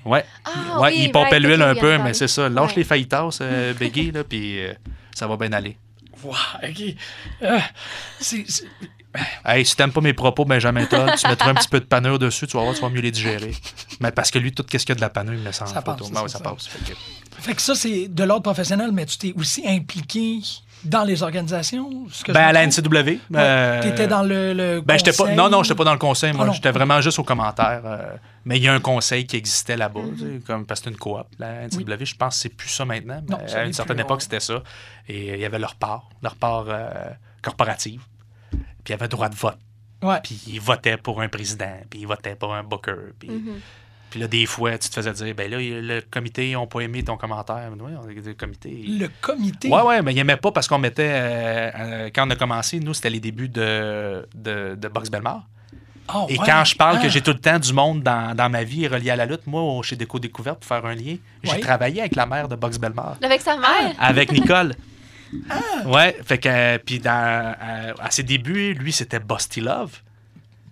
Ouais. 0.06 0.12
Ouais. 0.20 0.26
Ah, 0.46 0.82
ouais, 0.82 0.90
oui, 0.94 1.00
il 1.06 1.12
pompait 1.12 1.30
right, 1.38 1.42
l'huile 1.42 1.62
un 1.64 1.74
peu, 1.74 1.98
mais 1.98 2.14
c'est 2.14 2.28
ça. 2.28 2.48
Lâche 2.48 2.70
Ouais. 2.70 2.76
les 2.78 2.84
fajitas, 2.84 3.40
euh, 3.42 3.74
Biggie, 3.74 4.12
là, 4.12 4.24
puis 4.24 4.60
euh, 4.64 4.74
ça 5.16 5.26
va 5.26 5.36
bien 5.38 5.52
aller. 5.54 5.78
Wow, 6.24 6.34
OK. 6.64 6.96
Euh, 7.42 7.60
c'est- 8.20 8.46
c'est- 8.48 8.66
Hey, 9.46 9.66
si 9.66 9.78
t'aimes 9.78 9.94
pas 9.94 10.02
mes 10.02 10.12
propos, 10.14 10.44
Benjamin 10.44 10.86
Todd, 10.86 11.10
tu 11.18 11.26
mettras 11.28 11.50
un 11.52 11.54
petit 11.54 11.70
peu 11.70 11.80
de 11.80 11.86
panure 11.86 12.20
dessus, 12.20 12.48
tu 12.48 12.58
vas 12.58 12.64
voir, 12.64 12.76
tu 12.76 12.82
vas 12.82 12.90
mieux 12.90 13.00
les 13.00 13.12
digérer. 13.12 13.54
Mais 14.02 14.12
parce 14.12 14.30
que 14.30 14.40
lui, 14.40 14.52
tout 14.52 14.66
ce 14.70 14.78
qu'il 14.78 14.90
y 14.90 14.92
a 14.92 14.96
de 14.96 15.00
la 15.02 15.10
panure, 15.10 15.34
il 15.34 15.40
me 15.40 15.46
laisse 15.46 15.62
en 15.62 15.68
Ça 15.68 15.82
photo. 15.82 16.04
passe, 16.04 16.12
Ben 16.12 16.22
ouais, 16.22 16.28
ça 16.28 16.38
ça. 16.40 16.44
passe. 16.44 16.68
Fait 16.68 16.80
que- 16.92 16.98
Fait 17.42 17.56
que 17.56 17.62
ça, 17.62 17.76
c'est 17.76 18.08
de 18.10 18.24
l'ordre 18.26 18.44
professionnel, 18.44 18.92
mais 18.92 19.06
tu 19.06 19.18
t'es 19.18 19.34
aussi 19.38 19.66
impliqué 19.66 20.40
dans 20.84 21.04
les 21.06 21.24
organisations? 21.24 22.08
ce 22.12 22.26
que 22.26 22.34
Ben, 22.34 22.42
à 22.44 22.52
la? 22.52 22.64
NCW. 22.66 23.20
euh, 23.36 23.82
Tu 23.82 23.88
étais 23.88 24.08
dans 24.08 24.22
le, 24.24 24.54
le 24.54 24.82
Ben, 24.82 24.98
j'étais 24.98 25.12
pas. 25.14 25.24
conseil? 25.24 25.36
Non, 25.38 25.50
non, 25.50 25.64
j'étais 25.64 25.76
pas 25.76 25.86
dans 25.86 25.94
le 25.94 25.98
conseil. 26.00 26.34
Moi, 26.34 26.48
Ah 26.50 26.54
j'étais 26.54 26.72
vraiment 26.72 27.00
juste 27.00 27.18
aux 27.20 27.24
commentaires. 27.24 27.82
euh, 27.86 28.16
mais 28.46 28.58
il 28.58 28.64
y 28.64 28.68
a 28.68 28.74
un 28.74 28.80
conseil 28.80 29.26
qui 29.26 29.36
existait 29.36 29.76
là-bas, 29.78 30.02
Mhm. 30.02 30.42
comme 30.42 30.66
parce 30.66 30.80
que 30.80 30.86
c'était 30.86 30.94
une 30.94 31.00
coop. 31.00 31.26
La 31.40 31.64
NCW, 31.68 32.06
je 32.06 32.16
pense 32.16 32.36
que 32.36 32.42
c'est 32.44 32.50
plus 32.50 32.70
ça 32.70 32.86
maintenant. 32.86 33.22
Non, 33.30 33.38
mais 33.44 33.54
à 33.54 33.66
une 33.66 33.74
certaine 33.74 33.98
plus, 33.98 34.04
époque, 34.04 34.18
ouais. 34.20 34.24
c'était 34.24 34.40
ça. 34.40 34.64
Et 35.08 35.32
euh, 35.32 35.36
il 35.36 35.42
y 35.42 35.46
avait 35.46 35.60
leur 35.60 35.76
part, 35.76 36.10
leur 36.22 36.36
part 36.36 36.66
euh, 36.70 36.90
corporative. 37.42 38.02
Puis 38.52 38.60
il 38.88 38.92
y 38.92 38.94
avait 38.94 39.08
droit 39.08 39.30
de 39.30 39.36
vote. 39.36 39.58
Ouais. 40.04 40.20
Puis 40.24 40.40
ils 40.48 40.62
votaient 40.62 40.98
pour 40.98 41.22
un 41.22 41.28
président. 41.28 41.78
Puis 41.90 42.02
ils 42.02 42.08
votaient 42.08 42.36
pour 42.36 42.54
un 42.54 42.64
booker. 42.64 43.14
Puis, 43.18 43.30
Mhm. 43.30 43.60
puis 44.12 44.20
là, 44.20 44.28
des 44.28 44.46
fois, 44.46 44.78
tu 44.78 44.90
te 44.90 44.94
faisais 44.94 45.12
dire, 45.14 45.34
ben 45.34 45.50
là, 45.50 45.58
le 45.60 46.02
comité 46.02 46.52
n'a 46.54 46.66
pas 46.68 46.82
aimé 46.82 47.02
ton 47.04 47.18
commentaire. 47.18 47.72
Oui, 47.80 47.92
on 48.00 48.06
le 48.06 48.34
comité. 48.36 48.70
Le 48.88 49.08
comité? 49.22 49.70
Ouais, 49.70 49.82
ouais, 49.82 50.02
mais 50.04 50.12
il 50.14 50.16
n'aimait 50.18 50.38
pas 50.38 50.52
parce 50.52 50.68
qu'on 50.68 50.78
mettait. 50.78 51.10
euh, 51.12 51.72
euh, 51.80 52.10
quand 52.14 52.28
on 52.28 52.30
a 52.32 52.36
commencé, 52.36 52.80
nous, 52.80 52.94
c'était 52.94 53.10
les 53.10 53.20
débuts 53.20 53.50
de, 53.50 54.28
de, 54.36 54.76
de 54.76 54.88
Box 54.88 55.10
Belmar. 55.10 55.48
Ah, 56.08 56.26
Et 56.30 56.38
ouais. 56.38 56.46
quand 56.46 56.64
je 56.66 56.76
parle 56.76 56.98
Ah. 57.00 57.04
que 57.04 57.10
j'ai 57.10 57.22
tout 57.22 57.32
le 57.32 57.40
temps 57.40 57.58
du 57.58 57.74
monde 57.74 58.04
dans, 58.04 58.36
dans 58.36 58.50
ma 58.50 58.64
vie 58.64 58.88
relié 58.88 59.10
à 59.12 59.16
la 59.16 59.26
lutte, 59.26 59.48
moi, 59.48 59.82
chez 59.84 59.96
Déco 59.96 60.20
Découverte, 60.20 60.60
pour 60.60 60.68
faire 60.68 60.86
un 60.86 60.94
lien, 60.96 61.16
j'ai 61.44 61.52
Ouais. 61.52 61.60
travaillé 61.60 62.02
avec 62.02 62.16
la 62.16 62.26
mère 62.26 62.48
de 62.48 62.56
Box 62.56 62.78
Belmar, 62.78 63.18
Avec 63.24 63.42
sa 63.42 63.58
mère? 63.58 63.94
avec 64.00 64.32
Nicole. 64.32 64.74
Ah. 65.50 65.88
Ouais, 65.88 66.16
fait 66.24 66.38
que, 66.38 66.48
euh, 66.48 66.78
puis 66.78 67.00
dans, 67.00 67.54
euh, 67.62 67.94
à 68.00 68.12
ses 68.12 68.24
débuts, 68.24 68.74
lui, 68.76 68.94
c'était 68.94 69.20
Busty 69.20 69.60
Love. 69.60 70.00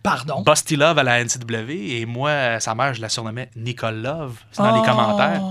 Pardon? 0.04 0.42
Busty 0.44 0.76
Love 0.76 1.00
à 1.00 1.04
la 1.04 1.20
NCW, 1.24 1.98
et 2.00 2.06
moi, 2.06 2.30
euh, 2.30 2.60
sa 2.60 2.76
mère, 2.76 2.94
je 2.94 3.02
la 3.02 3.10
surnommais 3.10 3.50
Nicole 3.56 4.02
Love. 4.02 4.38
C'est 4.52 4.62
dans 4.62 4.76
les 4.82 4.88
commentaires. 4.88 5.42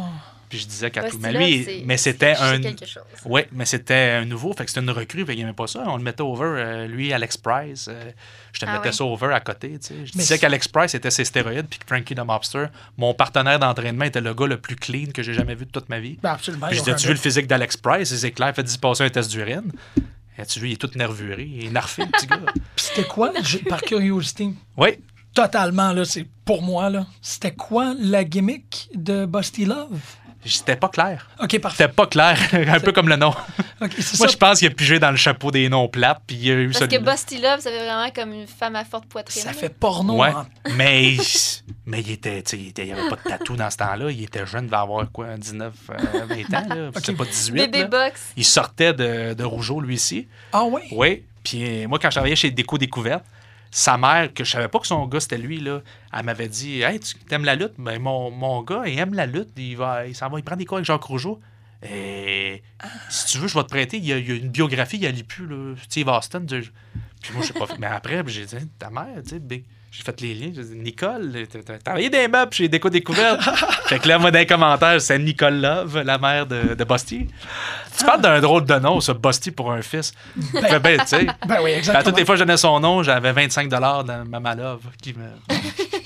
Puis 0.49 0.59
je 0.61 0.67
disais 0.67 0.91
qu'à 0.91 1.05
tout. 1.11 1.19
Mais 1.21 1.33
lui, 1.33 1.83
mais 1.87 1.97
c'était 1.97 2.35
un. 2.39 2.61
quelque 2.61 2.87
chose. 2.87 3.03
Oui, 3.25 3.43
mais 3.53 3.65
c'était 3.65 4.19
un 4.21 4.25
nouveau, 4.25 4.53
fait 4.53 4.65
que 4.65 4.71
c'était 4.71 4.83
une 4.83 4.91
recrue, 4.91 5.27
fait 5.27 5.33
qu'il 5.35 5.41
n'aimait 5.45 5.53
pas 5.55 5.67
ça. 5.67 5.83
On 5.87 5.97
le 5.97 6.03
mettait 6.03 6.23
over, 6.23 6.45
euh, 6.59 6.87
lui, 6.87 7.13
Alex 7.13 7.37
Price. 7.39 7.91
Je 8.53 8.61
te 8.61 8.67
Ah 8.67 8.75
mettais 8.75 8.93
ça 8.93 9.05
over 9.05 9.33
à 9.33 9.41
côté, 9.41 9.79
tu 9.79 9.89
sais. 9.89 9.95
Je 10.05 10.13
Mais 10.15 10.23
disais 10.23 10.39
qu'Alex 10.39 10.69
Price 10.69 10.95
était 10.95 11.11
ses 11.11 11.25
stéroïdes, 11.25 11.67
puis 11.69 11.79
que 11.79 11.87
Frankie 11.87 12.15
the 12.15 12.21
Mobster, 12.25 12.67
mon 12.97 13.15
partenaire 13.15 13.59
d'entraînement, 13.59 14.05
était 14.05 14.21
le 14.21 14.35
gars 14.35 14.47
le 14.47 14.59
plus 14.59 14.77
clean 14.77 15.07
que 15.13 15.23
j'ai 15.23 15.35
jamais 15.35 15.55
vu 15.55 15.67
de 15.67 15.71
toute 15.71 15.89
ma 15.89 16.01
vie. 16.01 16.19
Ben, 16.23 16.33
absolument. 16.33 16.67
Puis 16.69 16.77
je 16.77 16.83
il 16.83 16.85
disais, 16.85 16.97
tu 16.97 17.07
vu 17.09 17.15
le 17.15 17.19
physique 17.19 17.47
d'Alex 17.47 17.77
Price? 17.77 18.15
C'est 18.15 18.31
clair, 18.33 18.55
fait 18.55 18.63
10 18.63 18.77
passer 18.77 19.05
un 19.05 19.11
test 19.11 19.31
d'urine. 19.31 19.73
Et 20.39 20.47
tu 20.47 20.61
vu, 20.61 20.69
il 20.69 20.73
est 20.73 20.77
tout 20.77 20.91
nervuré, 20.95 21.45
il 21.45 21.67
est 21.67 21.71
narfé, 21.71 22.03
le 22.05 22.11
petit 22.11 22.27
gars. 22.27 22.41
Puis 22.77 22.87
C'était 22.87 23.07
quoi, 23.07 23.33
par 23.69 23.83
curiosité, 23.83 24.51
Oui, 24.77 24.99
totalement, 25.35 25.93
là, 25.93 26.05
c'est 26.05 26.27
pour 26.45 26.63
moi, 26.63 26.91
là, 26.91 27.07
c'était 27.21 27.55
quoi 27.55 27.95
la 27.99 28.25
gimmick 28.25 28.89
de 28.95 29.27
Busty 29.27 29.65
Love? 29.65 30.01
C'était 30.51 30.77
pas 30.77 30.89
clair. 30.89 31.29
OK, 31.43 31.59
parfait. 31.61 31.85
C'était 31.85 31.93
pas 31.93 32.07
clair, 32.07 32.39
un 32.53 32.81
peu 32.81 32.93
comme 32.93 33.09
le 33.09 33.17
nom. 33.17 33.33
Moi, 33.81 33.89
ça. 34.01 34.27
je 34.27 34.37
pense 34.37 34.59
qu'il 34.59 34.69
a 34.69 34.71
pigé 34.71 34.99
dans 34.99 35.11
le 35.11 35.17
chapeau 35.17 35.51
des 35.51 35.69
noms 35.69 35.89
plates, 35.89 36.23
puis 36.27 36.37
il 36.37 36.51
a 36.51 36.55
eu 36.55 36.71
Parce 36.71 36.87
que. 36.87 36.99
Busty 36.99 37.39
Love, 37.39 37.61
ça 37.61 37.71
fait 37.71 37.85
vraiment 37.85 38.11
comme 38.11 38.33
une 38.33 38.47
femme 38.47 38.77
à 38.77 38.85
forte 38.85 39.07
poitrine. 39.07 39.43
Ça 39.43 39.53
fait 39.53 39.69
porno. 39.69 40.21
Ouais, 40.21 40.29
hein. 40.31 40.47
mais, 40.77 41.17
mais 41.87 42.01
il 42.01 42.11
était, 42.13 42.41
il 42.41 42.69
était- 42.69 42.87
il 42.87 42.93
avait 42.93 43.09
pas 43.09 43.17
de 43.17 43.29
tatou 43.29 43.57
dans 43.57 43.71
ce 43.71 43.77
temps-là. 43.79 44.11
Il 44.11 44.23
était 44.23 44.47
jeune, 44.47 44.65
il 44.65 44.67
devait 44.67 44.77
avoir 44.77 45.11
quoi, 45.11 45.37
19, 45.37 45.73
euh, 45.91 46.25
20 46.27 46.59
ans, 46.59 46.75
là. 46.75 46.91
C'était 46.97 47.13
pas 47.15 47.25
18. 47.25 47.55
Bébé. 47.55 47.85
Box. 47.85 48.21
Il 48.37 48.45
sortait 48.45 48.93
de, 48.93 49.35
de 49.35 49.45
Rougeau, 49.45 49.81
lui 49.81 49.95
ici. 49.97 50.27
Ah 50.53 50.65
oui? 50.65 50.83
Oui. 50.93 51.25
Puis 51.45 51.83
euh, 51.85 51.89
moi, 51.89 51.99
quand 52.01 52.11
je 52.11 52.15
travaillais 52.17 52.37
chez 52.37 52.51
Déco 52.51 52.79
Découverte, 52.79 53.25
sa 53.75 53.97
mère, 53.97 54.33
que 54.33 54.45
je 54.45 54.51
savais 54.51 54.69
pas 54.69 54.79
que 54.79 54.87
son 54.87 55.07
gars 55.07 55.19
c'était 55.19 55.39
lui, 55.39 55.59
là, 55.59 55.81
elle 56.13 56.25
m'avait 56.25 56.49
dit 56.49 56.83
Hey, 56.83 57.01
tu 57.01 57.17
aimes 57.31 57.45
la 57.45 57.57
lutte? 57.57 57.73
Ben, 57.79 58.01
mon, 58.01 58.31
mon 58.31 58.63
gars, 58.63 58.83
il 58.87 58.99
aime 58.99 59.15
la 59.15 59.27
lutte. 59.27 59.49
Il, 59.57 59.77
va, 59.77 60.07
il 60.07 60.15
s'en 60.15 60.29
va, 60.29 60.39
il 60.39 60.45
prend 60.45 60.57
des 60.57 60.67
cours 60.67 60.77
avec 60.77 60.87
Jacques 60.87 61.03
Rougeau. 61.03 61.41
Et 61.83 62.63
si 63.09 63.27
tu 63.27 63.39
veux, 63.39 63.49
je 63.49 63.55
vais 63.55 63.65
te 63.65 63.71
prêter. 63.71 63.97
Il 63.97 64.05
y 64.05 64.13
a, 64.13 64.19
une 64.19 64.51
biographie, 64.51 64.97
il 64.97 65.03
y 65.03 65.07
a 65.07 65.11
lu 65.11 65.25
plus, 65.25 65.47
là, 65.47 65.75
Steve 65.83 66.07
Austin. 66.07 66.45
Puis 66.45 67.33
moi, 67.33 67.43
je 67.43 67.49
sais 67.49 67.55
pas. 67.55 67.67
Mais 67.79 67.87
après, 67.87 68.23
j'ai 68.27 68.45
dit 68.45 68.57
Ta 68.79 68.91
mère, 68.91 69.23
tu 69.27 69.41
sais. 69.41 69.65
J'ai 69.93 70.03
fait 70.05 70.21
les 70.23 70.35
liens. 70.35 70.53
J'ai 70.57 70.65
dit 70.65 70.75
Nicole, 70.77 71.47
t'as 71.67 71.77
travaillé 71.79 72.09
des 72.09 72.27
meubles 72.27 72.53
chez 72.55 72.67
Déco 72.67 72.89
Découverte. 72.89 73.43
fait 73.89 73.99
que 73.99 74.09
là, 74.09 74.19
moi, 74.19 74.31
dans 74.31 74.39
les 74.39 74.47
commentaires, 74.47 74.99
c'est 75.03 75.19
Nicole 75.19 75.61
Love, 75.61 76.01
la 76.01 76.17
mère 76.17 76.47
de, 76.47 76.75
de 76.75 76.85
Busty. 76.85 77.29
Tu 77.99 78.05
parles 78.07 78.23
d'un 78.23 78.41
drôle 78.41 78.65
de 78.65 78.75
nom, 78.77 79.01
ça, 79.01 79.13
Busty 79.13 79.51
pour 79.51 79.71
un 79.71 79.83
fils. 79.83 80.15
Ben, 80.55 80.79
ben, 80.79 80.99
tu 81.01 81.07
sais. 81.09 81.27
Ben 81.47 81.59
oui, 81.63 81.73
À 81.73 81.77
exactement. 81.77 82.05
toutes 82.05 82.19
les 82.19 82.25
fois 82.25 82.37
que 82.37 82.39
je 82.39 82.45
donnais 82.45 82.57
son 82.57 82.81
nom, 82.81 83.03
j'avais 83.03 83.33
25 83.33 83.69
dans 83.69 84.41
ma 84.41 84.55
love. 84.55 84.81
Qui 85.03 85.13
me... 85.13 85.29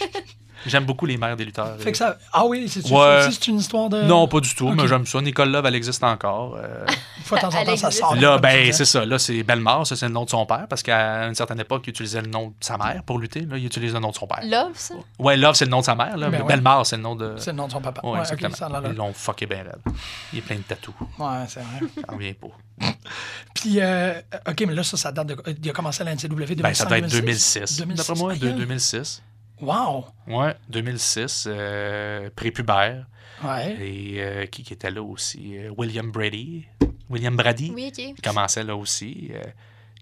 J'aime 0.67 0.85
beaucoup 0.85 1.07
les 1.07 1.17
mères 1.17 1.37
des 1.37 1.45
lutteurs. 1.45 1.77
Fait 1.79 1.93
que 1.93 1.99
ça... 1.99 2.17
Ah 2.33 2.45
oui, 2.45 2.69
c'est 2.69 2.85
Ouais. 2.91 3.31
ça 3.31 3.39
une 3.49 3.59
histoire 3.59 3.89
de... 3.89 4.03
Non, 4.03 4.27
pas 4.29 4.41
du 4.41 4.55
tout, 4.55 4.69
mais 4.71 4.87
j'aime 4.89 5.07
ça. 5.07 5.21
Nicole 5.21 5.51
Love, 5.51 5.67
elle 5.67 5.75
existe 5.75 6.03
encore. 6.05 6.57
Euh, 6.57 6.85
Une 7.19 7.23
fois 7.25 7.39
de 7.39 7.43
temps 7.43 7.55
en 7.59 7.65
temps, 7.65 7.77
ça 7.77 7.91
sort. 7.91 8.15
là, 8.17 8.39
ben, 8.39 8.73
c'est 8.73 8.85
ça. 8.85 9.05
Là, 9.05 9.19
c'est 9.19 9.43
Bellemare, 9.43 9.87
ça, 9.87 9.97
c'est 9.97 10.07
le 10.07 10.13
nom 10.13 10.25
de 10.25 10.31
son 10.31 10.45
père, 10.47 10.67
parce 10.69 10.83
qu'à 10.83 11.25
une 11.27 11.35
certaine 11.35 11.61
époque, 11.61 11.83
il 11.87 11.91
utilisait 11.91 12.23
le 12.23 12.29
nom 12.29 12.49
de 12.49 12.55
sa 12.61 12.77
mère 12.79 13.03
pour 13.05 13.19
lutter. 13.19 13.41
Là, 13.41 13.57
il 13.59 13.67
utilise 13.67 13.93
le 13.95 14.01
nom 14.01 14.11
de 14.11 14.15
son 14.17 14.27
père. 14.27 14.41
Love, 14.45 14.73
ça? 14.75 14.95
Ouais, 15.19 15.37
Love, 15.37 15.55
c'est 15.55 15.65
le 15.67 15.71
nom 15.71 15.81
de 15.81 15.85
sa 15.85 15.95
mère. 15.95 16.17
Là, 16.17 16.27
Ben 16.29 16.39
mais 16.39 16.43
ouais. 16.43 16.49
Bellemare, 16.49 16.85
c'est 16.87 16.97
le 16.97 17.03
nom 17.03 17.15
de. 17.17 17.35
C'est 17.39 17.51
le 17.53 17.57
nom 17.57 17.67
de 17.67 17.73
son 17.73 17.81
papa. 17.81 18.01
Ouais, 18.05 18.13
Ouais, 18.13 18.21
exactement. 18.21 18.55
ça. 18.55 18.69
Ils 18.85 18.95
l'ont 18.97 19.13
fucké 19.13 19.47
bien 19.47 19.59
raide. 19.65 19.95
Il 20.33 20.39
est 20.39 20.43
plein 20.43 20.57
de 20.57 20.63
tatous. 20.63 20.95
Ouais, 21.19 21.27
c'est 21.49 21.61
vrai. 21.61 21.81
J'en 22.09 22.15
reviens 22.15 22.33
pas. 22.35 22.87
Puis, 23.55 23.81
euh, 23.81 24.15
OK, 24.49 24.65
mais 24.67 24.75
là, 24.75 24.83
ça, 24.83 24.97
ça 24.97 25.13
date 25.13 25.27
de... 25.29 25.37
Il 25.63 25.71
a 25.71 25.73
commencé 25.73 26.03
à 26.03 26.05
la 26.05 26.15
NCW 26.15 26.29
2005, 26.29 26.63
Ben, 26.63 26.75
ça 26.75 26.85
doit 26.85 26.99
être 26.99 27.11
2006. 27.11 27.77
2006. 27.79 27.97
D'après 28.07 28.15
moi, 28.23 28.35
de 28.35 28.47
aïe. 28.49 28.55
2006. 28.55 29.23
Wow! 29.61 30.07
Ouais, 30.27 30.55
2006. 30.69 31.47
Euh, 31.49 32.29
prépubère. 32.35 33.07
Ouais. 33.45 33.77
Et 33.81 34.15
euh, 34.23 34.47
qui, 34.47 34.63
qui 34.63 34.73
était 34.73 34.91
là 34.91 35.03
aussi? 35.03 35.57
Euh, 35.59 35.71
William 35.77 36.11
Brady. 36.11 36.67
William 37.11 37.37
Brady. 37.37 37.73
Oui, 37.75 37.89
OK. 37.89 37.99
Il 37.99 38.23
commençait 38.23 38.65
là 38.65 38.77
aussi. 38.77 39.31
euh, 39.35 39.43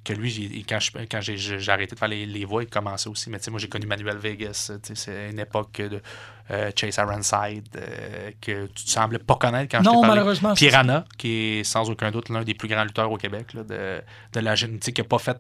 que 0.05 0.13
lui, 0.13 0.65
quand, 0.69 0.79
j'ai, 1.21 1.37
j'ai 1.39 1.73
arrêté 1.73 1.95
de 1.95 1.99
faire 1.99 2.09
les, 2.09 2.27
les 2.27 2.45
voix, 2.45 2.63
il 2.63 2.69
commençait 2.69 3.09
aussi. 3.09 3.31
Mais 3.31 3.39
tu 3.39 3.45
sais, 3.45 3.51
moi, 3.51 3.59
j'ai 3.59 3.69
connu 3.71 3.87
Manuel 3.87 4.19
Vegas. 4.19 4.71
C'est 4.83 5.31
une 5.31 5.39
époque 5.39 5.81
de 5.81 6.03
euh, 6.51 6.71
Chase 6.77 6.97
Ironside 6.99 7.67
euh, 7.77 8.31
que 8.39 8.67
tu 8.67 8.85
te 8.85 8.91
semblais 8.91 9.19
pas 9.19 9.37
connaître 9.37 9.71
quand 9.75 9.83
je 9.83 9.89
Non, 9.89 10.03
t'ai 10.03 10.09
malheureusement. 10.09 10.53
Piranha, 10.53 11.07
qui 11.17 11.31
est 11.61 11.65
sans 11.65 11.89
aucun 11.89 12.11
doute 12.11 12.29
l'un 12.29 12.43
des 12.45 12.53
plus 12.53 12.69
grands 12.69 12.85
lutteurs 12.85 13.11
au 13.11 13.17
Québec, 13.17 13.55
là, 13.55 13.63
de, 13.65 14.03
de 14.35 14.41
la 14.41 14.55
sais, 14.55 14.69
qui 14.93 15.01
n'a 15.01 15.09
pas 15.09 15.19
fait 15.19 15.39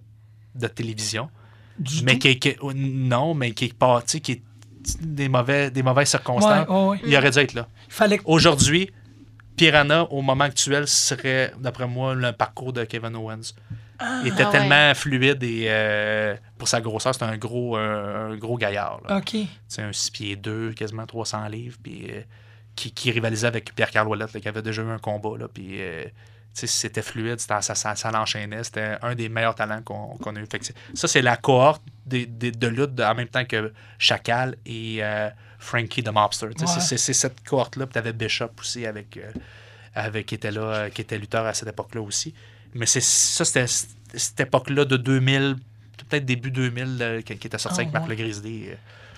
de 0.54 0.66
télévision. 0.66 1.28
Du 1.78 2.04
mais 2.04 2.12
tout? 2.14 2.18
qui, 2.20 2.28
est- 2.28 2.38
qui 2.38 2.56
non, 2.74 3.34
mais 3.34 3.52
qui 3.52 3.66
est 3.66 3.74
pas, 3.74 4.00
tu 4.02 4.12
sais, 4.12 4.20
qui 4.20 4.32
est 4.32 4.42
des, 5.00 5.28
mauvais, 5.28 5.70
des 5.70 5.82
mauvaises 5.82 6.08
circonstances. 6.10 6.68
ouais, 6.68 6.84
ouais. 6.88 7.00
Il 7.06 7.16
aurait 7.16 7.30
dû 7.30 7.38
être 7.38 7.54
là. 7.54 7.66
Fallait. 7.88 8.20
Aujourd'hui, 8.24 8.90
Piranha, 9.56 10.04
au 10.10 10.20
moment 10.22 10.44
actuel, 10.44 10.86
serait, 10.88 11.52
d'après 11.58 11.86
moi, 11.86 12.14
le 12.14 12.32
parcours 12.32 12.72
de 12.72 12.84
Kevin 12.84 13.14
Owens. 13.16 13.54
il 14.22 14.28
était 14.28 14.42
Ah 14.42 14.46
ouais. 14.46 14.52
tellement 14.58 14.94
fluide 14.94 15.42
et 15.44 15.66
euh, 15.68 16.34
pour 16.58 16.66
sa 16.68 16.80
grosseur, 16.80 17.14
c'était 17.14 17.26
un 17.26 17.36
gros, 17.36 17.76
un 17.76 18.36
gros 18.36 18.56
gaillard. 18.58 19.00
là. 19.08 19.18
OK. 19.18 19.36
C'est 19.68 19.82
un 19.82 19.92
6 19.92 20.10
pieds 20.10 20.36
2, 20.36 20.72
quasiment 20.72 21.06
300 21.06 21.46
livres, 21.48 21.78
puis 21.82 22.06
euh, 22.10 22.20
qui, 22.74 22.90
qui 22.92 23.10
rivalisait 23.12 23.46
avec 23.46 23.72
Pierre-Carl 23.74 24.08
Ouellette, 24.08 24.32
là, 24.32 24.40
qui 24.40 24.48
avait 24.48 24.62
déjà 24.62 24.82
eu 24.82 24.90
un 24.90 24.98
combat. 24.98 25.38
Là, 25.38 25.46
puis, 25.52 25.76
euh, 25.80 26.04
c'était 26.54 27.02
fluide, 27.02 27.40
ça, 27.40 27.60
ça, 27.60 27.74
ça 27.96 28.10
l'enchaînait. 28.12 28.62
C'était 28.64 28.96
un 29.02 29.14
des 29.14 29.28
meilleurs 29.28 29.54
talents 29.56 29.82
qu'on 29.82 30.36
a 30.36 30.40
eu. 30.40 30.46
Ça, 30.94 31.08
c'est 31.08 31.20
la 31.22 31.36
cohorte 31.36 31.82
des- 32.06 32.26
des- 32.26 32.52
de 32.52 32.66
lutte 32.68 32.98
en 33.00 33.14
même 33.14 33.28
temps 33.28 33.44
que 33.44 33.72
Chacal 33.98 34.56
et 34.64 34.98
euh, 35.02 35.28
Frankie 35.58 36.02
the 36.04 36.10
Mobster. 36.12 36.46
Ouais. 36.46 36.54
c'est- 36.66 37.12
cette 37.12 37.46
cohorte-là. 37.46 37.86
Puis 37.86 37.92
tu 37.94 37.98
avais 37.98 38.12
Bishop 38.12 38.50
aussi, 38.60 38.86
avec, 38.86 39.16
euh, 39.16 39.30
avec, 39.94 40.26
qui, 40.26 40.36
était 40.36 40.52
là, 40.52 40.60
euh, 40.62 40.90
qui 40.90 41.00
était 41.00 41.18
lutteur 41.18 41.44
à 41.44 41.54
cette 41.54 41.68
époque-là 41.68 42.00
aussi. 42.02 42.32
Mais 42.74 42.86
c'est 42.86 43.02
ça, 43.02 43.44
c'était 43.44 43.66
cette 43.66 44.38
époque-là 44.40 44.84
de 44.84 44.96
2000, 44.96 45.56
peut-être 46.08 46.24
début 46.24 46.50
2000, 46.52 46.98
euh, 47.00 47.20
qui, 47.22 47.32
était 47.32 47.58
sorti 47.58 47.78
Ah, 47.78 47.82
avec 47.82 47.92
Marc 47.92 48.04
ouais. 48.04 48.10
Le 48.16 48.22
Grizzly. 48.22 48.68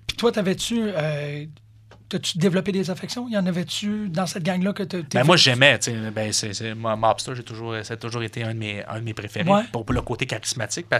Puis 0.07 0.17
toi, 0.17 0.33
t'avais-tu. 0.33 0.91
T'as-tu 2.09 2.39
développé 2.39 2.71
des 2.71 2.89
affections? 2.89 3.29
Y 3.29 3.37
en 3.37 3.47
avait-tu 3.47 4.09
dans 4.09 4.27
cette 4.27 4.45
gang-là 4.45 4.73
que 4.73 4.85
tu 4.85 5.03
Ben, 5.13 5.25
moi, 5.25 5.37
j'aimais. 5.37 5.77
tu 5.81 5.91
sais, 5.91 6.11
Ben, 6.13 6.33
c'est, 6.33 6.55
c'est- 6.55 6.75
moi, 6.75 6.95
Mobster, 6.95 7.33
j'ai 7.35 7.43
toujours, 7.43 7.75
ça 7.83 7.95
a 7.95 7.97
toujours 7.97 8.23
été 8.23 8.45
un 8.45 8.55
de 8.55 8.59
mes, 8.61 8.85
un 8.87 9.01
de 9.01 9.05
mes 9.05 9.13
préférés 9.15 9.51
Ouais. 9.51 9.63
pour, 9.73 9.85
pour 9.85 9.93
le 9.95 10.03
côté 10.03 10.25
charismatique. 10.25 10.87
Puis 10.89 10.99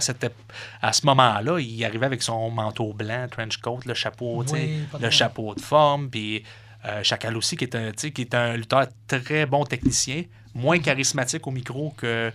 à, 0.81 0.91
ce 0.93 1.05
moment-là, 1.05 1.59
il 1.59 1.85
arrivait 1.85 2.05
avec 2.07 2.21
son 2.21 2.49
manteau 2.49 2.91
blanc, 2.93 3.27
trench 3.31 3.57
coat, 3.57 3.79
le 3.85 3.93
chapeau, 3.93 4.43
Oui, 4.51 4.79
le 4.99 5.09
chapeau 5.09 5.55
de 5.55 5.61
forme. 5.61 6.09
Puis 6.09 6.43
euh, 6.85 7.01
Chacal 7.03 7.35
aussi, 7.37 7.55
qui 7.55 7.63
est, 7.63 7.75
un, 7.75 7.91
tu 7.91 7.95
sais, 7.97 8.11
qui 8.11 8.21
est 8.21 8.35
un 8.35 8.57
lutteur 8.57 8.87
très 9.07 9.45
bon 9.45 9.63
technicien, 9.65 10.23
moins 10.53 10.79
charismatique 10.79 11.45
au 11.47 11.51
micro 11.51 11.93
que, 11.97 12.31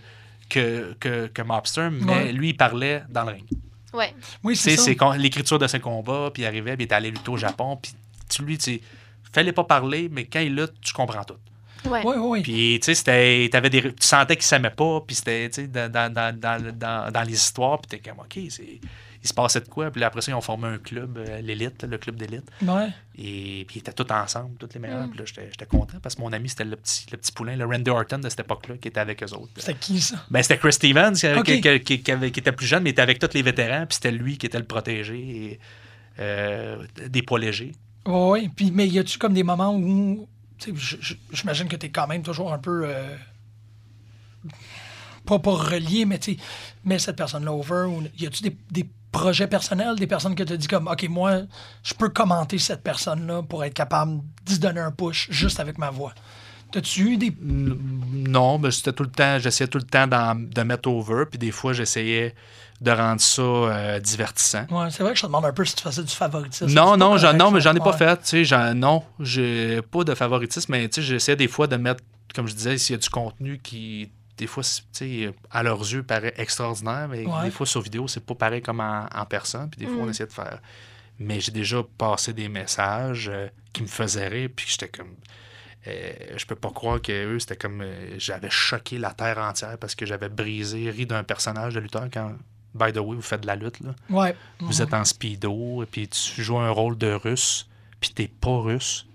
que, 0.49 0.95
que, 0.99 1.27
que 1.27 1.41
Mobster, 1.43 1.89
mais 1.91 2.11
Ouais. 2.11 2.31
lui, 2.31 2.49
il 2.49 2.57
parlait 2.57 3.03
dans 3.09 3.23
le 3.23 3.33
ring. 3.33 3.45
Ouais. 3.93 4.13
Oui, 4.43 4.53
Tu 4.55 4.59
sais, 4.61 4.69
c'est 4.77 4.95
ça. 4.97 5.11
c'est 5.13 5.17
l'écriture 5.19 5.59
de 5.59 5.67
ses 5.67 5.79
combats, 5.79 6.31
puis 6.33 6.41
il 6.43 6.45
arrivait, 6.47 6.75
puis 6.75 6.83
il 6.83 6.85
était 6.85 6.95
allé 6.95 7.11
lutter 7.11 7.29
au 7.29 7.37
Japon, 7.37 7.77
puis 7.81 7.93
lui, 8.39 8.57
tu 8.57 8.63
sais, 8.75 8.81
fallait 9.33 9.51
pas 9.53 9.63
parler, 9.63 10.09
mais 10.11 10.25
quand 10.25 10.39
il 10.39 10.55
lutte, 10.55 10.73
tu 10.81 10.93
comprends 10.93 11.23
tout. 11.23 11.35
Ouais. 11.85 12.01
Oui, 12.05 12.13
oui, 12.17 12.25
oui. 12.29 12.41
Puis, 12.43 12.79
tu 12.79 12.85
sais, 12.85 12.95
c'était- 12.95 13.49
t'avais 13.51 13.69
des, 13.69 13.81
tu 13.81 13.91
sentais 13.99 14.35
qu'ils 14.37 14.45
s'aimaient 14.45 14.69
pas, 14.69 15.01
puis 15.05 15.15
c'était, 15.15 15.49
tu 15.49 15.61
sais, 15.63 15.67
dans, 15.67 15.91
dans, 15.91 16.13
dans, 16.13 16.33
dans, 16.39 16.71
dans- 16.73 17.11
dans 17.11 17.23
les 17.23 17.33
histoires, 17.33 17.79
puis 17.81 17.89
t'es 17.99 18.09
comme, 18.09 18.19
OK, 18.19 18.39
c'est, 18.49 18.79
il 19.21 19.27
se 19.27 19.33
passait 19.33 19.59
de 19.59 19.67
quoi? 19.67 19.89
Puis 19.91 19.99
là, 19.99 20.07
après 20.07 20.21
ça, 20.21 20.31
ils 20.31 20.35
ont 20.35 20.39
formé 20.41 20.67
un 20.67 20.77
club, 20.77 21.17
euh, 21.17 21.41
l'élite, 21.41 21.83
le 21.83 21.97
club 21.97 22.15
d'élite, 22.15 22.45
Ouais. 22.61 22.87
et 23.17 23.65
puis 23.67 23.77
ils 23.77 23.79
étaient 23.79 23.91
tous 23.91 24.09
ensemble, 24.13 24.55
tous 24.57 24.69
les 24.73 24.79
meilleurs, 24.79 25.07
Mm. 25.07 25.09
puis 25.09 25.19
là, 25.19 25.25
j'étais, 25.25 25.47
j'étais 25.51 25.65
content, 25.65 25.97
parce 26.01 26.15
que 26.15 26.21
mon 26.21 26.31
ami, 26.31 26.47
c'était 26.47 26.63
le 26.65 26.77
petit, 26.77 27.05
le 27.11 27.17
petit 27.17 27.31
poulain, 27.33 27.57
le 27.57 27.65
Randy 27.65 27.89
Orton 27.89 28.19
de 28.19 28.29
cette 28.29 28.39
époque-là, 28.41 28.77
qui 28.77 28.87
était 28.87 28.99
avec 29.01 29.21
eux 29.21 29.33
autres. 29.33 29.51
C'était 29.57 29.73
qui, 29.75 29.99
ça? 29.99 30.23
Ben, 30.29 30.41
c'était 30.41 30.57
Chris 30.59 30.73
Stevens, 30.73 31.13
qui, 31.15 31.27
Ok. 31.27 31.61
qui- 31.61 31.79
qui- 31.81 32.01
qui 32.03 32.11
avait- 32.13 32.31
qui 32.31 32.39
était 32.39 32.51
plus 32.53 32.65
jeune, 32.67 32.83
mais 32.83 32.91
il 32.91 32.93
était 32.93 33.01
avec 33.01 33.19
tous 33.19 33.33
les 33.33 33.41
vétérans, 33.41 33.85
puis 33.87 33.95
c'était 33.95 34.11
lui 34.11 34.37
qui 34.37 34.45
était 34.45 34.57
le 34.59 34.63
protégé 34.65 35.17
et, 35.19 35.59
euh, 36.19 36.77
des 37.07 37.21
poids 37.23 37.39
légers. 37.39 37.73
Oui. 38.05 38.49
Puis, 38.49 38.71
mais 38.71 38.87
y 38.87 38.99
a-tu 38.99 39.17
comme 39.17 39.33
des 39.33 39.43
moments 39.43 39.75
où. 39.75 40.27
J'imagine 41.31 41.67
que 41.67 41.75
tu 41.75 41.87
es 41.87 41.89
quand 41.89 42.07
même 42.07 42.23
toujours 42.23 42.53
un 42.53 42.59
peu. 42.59 42.83
euh, 42.85 43.15
pas, 45.25 45.39
pas 45.39 45.51
relié, 45.51 46.05
mais 46.05 46.19
tu 46.19 46.37
mets 46.83 46.99
cette 46.99 47.15
personne-là 47.15 47.51
over. 47.53 47.87
Y 48.17 48.27
a-tu 48.27 48.43
des, 48.43 48.57
des 48.71 48.89
projets 49.11 49.47
personnels, 49.47 49.95
des 49.95 50.07
personnes 50.07 50.35
que 50.35 50.43
tu 50.43 50.57
dis 50.57 50.67
comme, 50.67 50.87
OK, 50.87 51.07
moi, 51.09 51.41
je 51.83 51.93
peux 51.93 52.09
commenter 52.09 52.57
cette 52.57 52.83
personne-là 52.83 53.43
pour 53.43 53.63
être 53.63 53.73
capable 53.73 54.21
d'y 54.43 54.59
donner 54.59 54.81
un 54.81 54.91
push 54.91 55.29
juste 55.31 55.59
avec 55.59 55.77
ma 55.77 55.89
voix? 55.89 56.13
T'as-tu 56.71 57.11
eu 57.11 57.17
des. 57.17 57.33
Non, 57.41 58.57
mais 58.57 58.71
c'était 58.71 58.93
tout 58.93 59.03
le 59.03 59.11
temps, 59.11 59.37
j'essayais 59.37 59.67
tout 59.67 59.77
le 59.77 59.83
temps 59.83 60.07
de 60.07 60.61
mettre 60.63 60.89
over, 60.89 61.25
puis 61.29 61.37
des 61.37 61.51
fois, 61.51 61.71
j'essayais 61.71 62.33
de 62.83 62.91
rendre 62.91 63.21
ça 63.21 63.41
euh, 63.41 63.99
divertissant. 63.99 64.65
Ouais, 64.69 64.91
c'est 64.91 65.01
vrai 65.03 65.13
que 65.13 65.17
je 65.17 65.21
te 65.21 65.27
demande 65.27 65.45
un 65.45 65.53
peu 65.53 65.63
si 65.65 65.73
tu 65.75 65.83
faisais 65.83 66.03
du 66.03 66.13
favoritisme. 66.13 66.73
Non, 66.73 66.97
non, 66.97 67.15
correct, 67.15 67.33
non, 67.37 67.49
mais 67.49 67.61
j'en 67.61 67.73
ai 67.73 67.79
pas 67.79 67.91
Ouais. 67.91 67.97
fait. 67.97 68.21
Tu 68.23 68.45
sais, 68.45 68.73
non, 68.75 69.03
j'ai 69.19 69.81
pas 69.81 70.03
de 70.03 70.13
favoritisme, 70.13 70.71
mais 70.73 70.89
tu 70.89 70.95
sais, 70.95 71.07
j'essaie 71.07 71.35
des 71.37 71.47
fois 71.47 71.65
de 71.67 71.77
mettre, 71.77 72.03
comme 72.35 72.47
je 72.47 72.53
disais, 72.53 72.77
s'il 72.77 72.95
y 72.95 72.97
a 72.97 73.01
du 73.01 73.09
contenu 73.09 73.57
qui, 73.59 74.11
des 74.37 74.47
fois, 74.47 74.63
c'est- 74.63 74.81
tu 74.81 74.87
sais, 75.27 75.33
à 75.49 75.63
leurs 75.63 75.79
yeux, 75.79 76.03
paraît 76.03 76.33
extraordinaire, 76.37 77.07
mais 77.09 77.25
Ouais. 77.25 77.43
des 77.45 77.51
fois, 77.51 77.65
sur 77.65 77.79
vidéo, 77.81 78.07
c'est 78.09 78.25
pas 78.25 78.35
pareil 78.35 78.61
comme 78.61 78.81
en, 78.81 79.05
en 79.15 79.25
personne, 79.25 79.69
puis 79.69 79.79
des 79.79 79.87
fois, 79.87 80.03
on 80.03 80.09
essaie 80.09 80.25
de 80.27 80.31
faire. 80.33 80.59
Mais 81.19 81.39
j'ai 81.39 81.51
déjà 81.53 81.77
passé 81.97 82.33
des 82.33 82.49
messages 82.49 83.29
euh, 83.31 83.47
qui 83.71 83.83
me 83.83 83.87
faisaient 83.87 84.27
rire, 84.27 84.49
puis 84.53 84.65
j'étais 84.67 84.89
comme. 84.89 85.15
euh, 85.87 86.11
je 86.35 86.45
peux 86.45 86.55
pas 86.55 86.71
croire 86.71 87.01
que 87.01 87.11
eux, 87.35 87.39
c'était 87.39 87.55
comme. 87.55 87.81
euh, 87.81 88.15
j'avais 88.17 88.49
choqué 88.49 88.97
la 88.97 89.11
terre 89.11 89.37
entière 89.37 89.77
parce 89.77 89.95
que 89.95 90.05
j'avais 90.05 90.29
brisé, 90.29 90.89
ri 90.89 91.05
d'un 91.05 91.23
personnage 91.23 91.75
de 91.75 91.79
lutteur 91.79 92.07
quand. 92.11 92.33
By 92.75 92.91
the 92.91 92.97
way, 92.97 93.15
vous 93.15 93.21
faites 93.21 93.41
de 93.41 93.47
la 93.47 93.55
lutte, 93.55 93.79
là. 93.81 93.93
Ouais. 94.09 94.35
Vous 94.59 94.81
êtes 94.81 94.93
en 94.93 95.05
speedo, 95.05 95.83
et 95.83 95.85
puis 95.85 96.07
tu 96.07 96.41
joues 96.43 96.57
un 96.57 96.69
rôle 96.71 96.97
de 96.97 97.11
russe, 97.13 97.67
puis 97.99 98.09
t'es 98.11 98.27
pas 98.27 98.57
russe. 98.59 99.05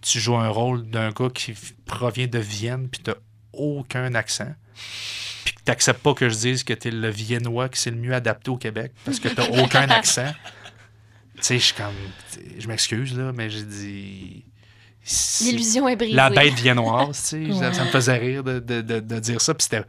Tu 0.00 0.20
joues 0.20 0.36
un 0.36 0.48
rôle 0.48 0.88
d'un 0.88 1.10
gars 1.10 1.28
qui 1.34 1.54
provient 1.84 2.28
de 2.28 2.38
Vienne, 2.38 2.88
puis 2.88 3.00
t'as 3.02 3.14
aucun 3.52 4.14
accent. 4.14 4.54
Puis 5.44 5.54
que 5.54 5.62
t'acceptes 5.64 6.02
pas 6.02 6.14
que 6.14 6.28
je 6.28 6.36
dise 6.36 6.62
que 6.64 6.72
t'es 6.72 6.90
le 6.90 7.08
viennois 7.10 7.68
qui 7.68 7.80
c'est 7.80 7.90
le 7.90 7.96
mieux 7.96 8.14
adapté 8.14 8.50
au 8.50 8.56
Québec, 8.56 8.92
parce 9.04 9.18
que 9.20 9.28
t'as 9.28 9.48
aucun 9.62 9.88
accent. 9.90 10.32
Tu 11.36 11.42
sais, 11.42 11.58
je 11.58 11.64
suis 11.64 11.74
comme... 11.74 11.94
Je 12.58 12.66
m'excuse, 12.68 13.16
là, 13.16 13.32
mais 13.32 13.48
j'ai 13.50 13.62
dit... 13.64 14.44
si- 15.02 15.44
L'illusion 15.52 15.88
est 15.88 15.96
brisée. 15.96 16.14
La 16.14 16.30
bête 16.30 16.54
viennoise, 16.54 17.20
tu 17.28 17.52
sais. 17.52 17.52
Ouais. 17.60 17.72
Ça 17.74 17.84
me 17.84 17.90
faisait 17.90 18.16
rire 18.18 18.42
de, 18.44 18.58
de- 18.60 18.80
de- 18.80 19.00
de 19.00 19.18
dire 19.20 19.40
ça, 19.40 19.54
puis 19.54 19.62
c'était... 19.64 19.84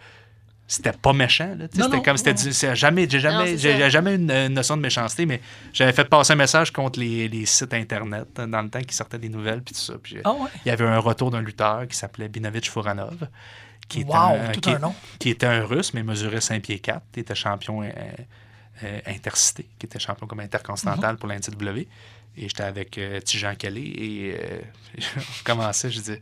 C'était 0.71 0.91
pas 0.91 1.13
méchant, 1.13 1.57
C'était 1.73 2.01
comme 2.03 2.15
c'était 2.17 2.75
jamais, 2.75 3.09
j'ai 3.09 3.19
jamais, 3.19 3.57
j'ai 3.57 3.89
jamais 3.89 4.13
une, 4.15 4.29
une 4.29 4.53
notion 4.53 4.77
de 4.77 4.81
méchanceté, 4.83 5.25
mais 5.25 5.41
j'avais 5.73 5.93
fait 5.93 6.05
passer 6.05 6.33
un 6.33 6.35
message 6.35 6.71
contre 6.71 6.99
les, 6.99 7.27
les 7.27 7.47
sites 7.47 7.73
internet 7.73 8.27
hein, 8.37 8.47
dans 8.47 8.61
le 8.61 8.69
temps 8.69 8.81
qui 8.81 8.93
sortaient 8.95 9.17
des 9.17 9.29
nouvelles 9.29 9.63
puis 9.63 9.73
tout 9.73 9.81
ça. 9.81 9.93
Puis, 10.01 10.17
euh, 10.17 10.21
Ah 10.25 10.33
ouais. 10.33 10.49
il 10.63 10.69
y 10.69 10.71
avait 10.71 10.85
un 10.85 10.99
retour 10.99 11.31
d'un 11.31 11.41
lutteur 11.41 11.87
qui 11.87 11.97
s'appelait 11.97 12.29
Binovich 12.29 12.69
Furanov, 12.69 13.17
qui 13.87 14.01
était, 14.01 14.11
Wow, 14.11 14.35
un, 14.35 14.51
tout 14.51 14.59
qui, 14.61 14.69
un 14.69 14.77
nom. 14.77 14.93
qui 15.17 15.29
était 15.31 15.47
un 15.47 15.65
russe, 15.65 15.91
mais 15.95 16.03
mesurait 16.03 16.39
5 16.39 16.61
pieds 16.61 16.77
4. 16.77 17.01
Il 17.15 17.19
était 17.21 17.33
champion 17.33 17.81
euh, 17.81 17.89
euh, 18.83 18.99
intercité, 19.07 19.67
qui 19.79 19.87
était 19.87 19.97
champion 19.97 20.27
comme 20.27 20.39
intercontinental 20.41 21.17
pour 21.17 21.27
la 21.29 21.39
NCW. 21.39 21.87
Et 22.37 22.47
j'étais 22.47 22.61
avec 22.61 22.95
euh, 22.99 23.19
Tijan 23.21 23.55
Kelly 23.55 23.87
et 23.97 24.37
on 25.17 25.21
commençait, 25.43 25.89
je 25.89 25.97
disais, 25.97 26.21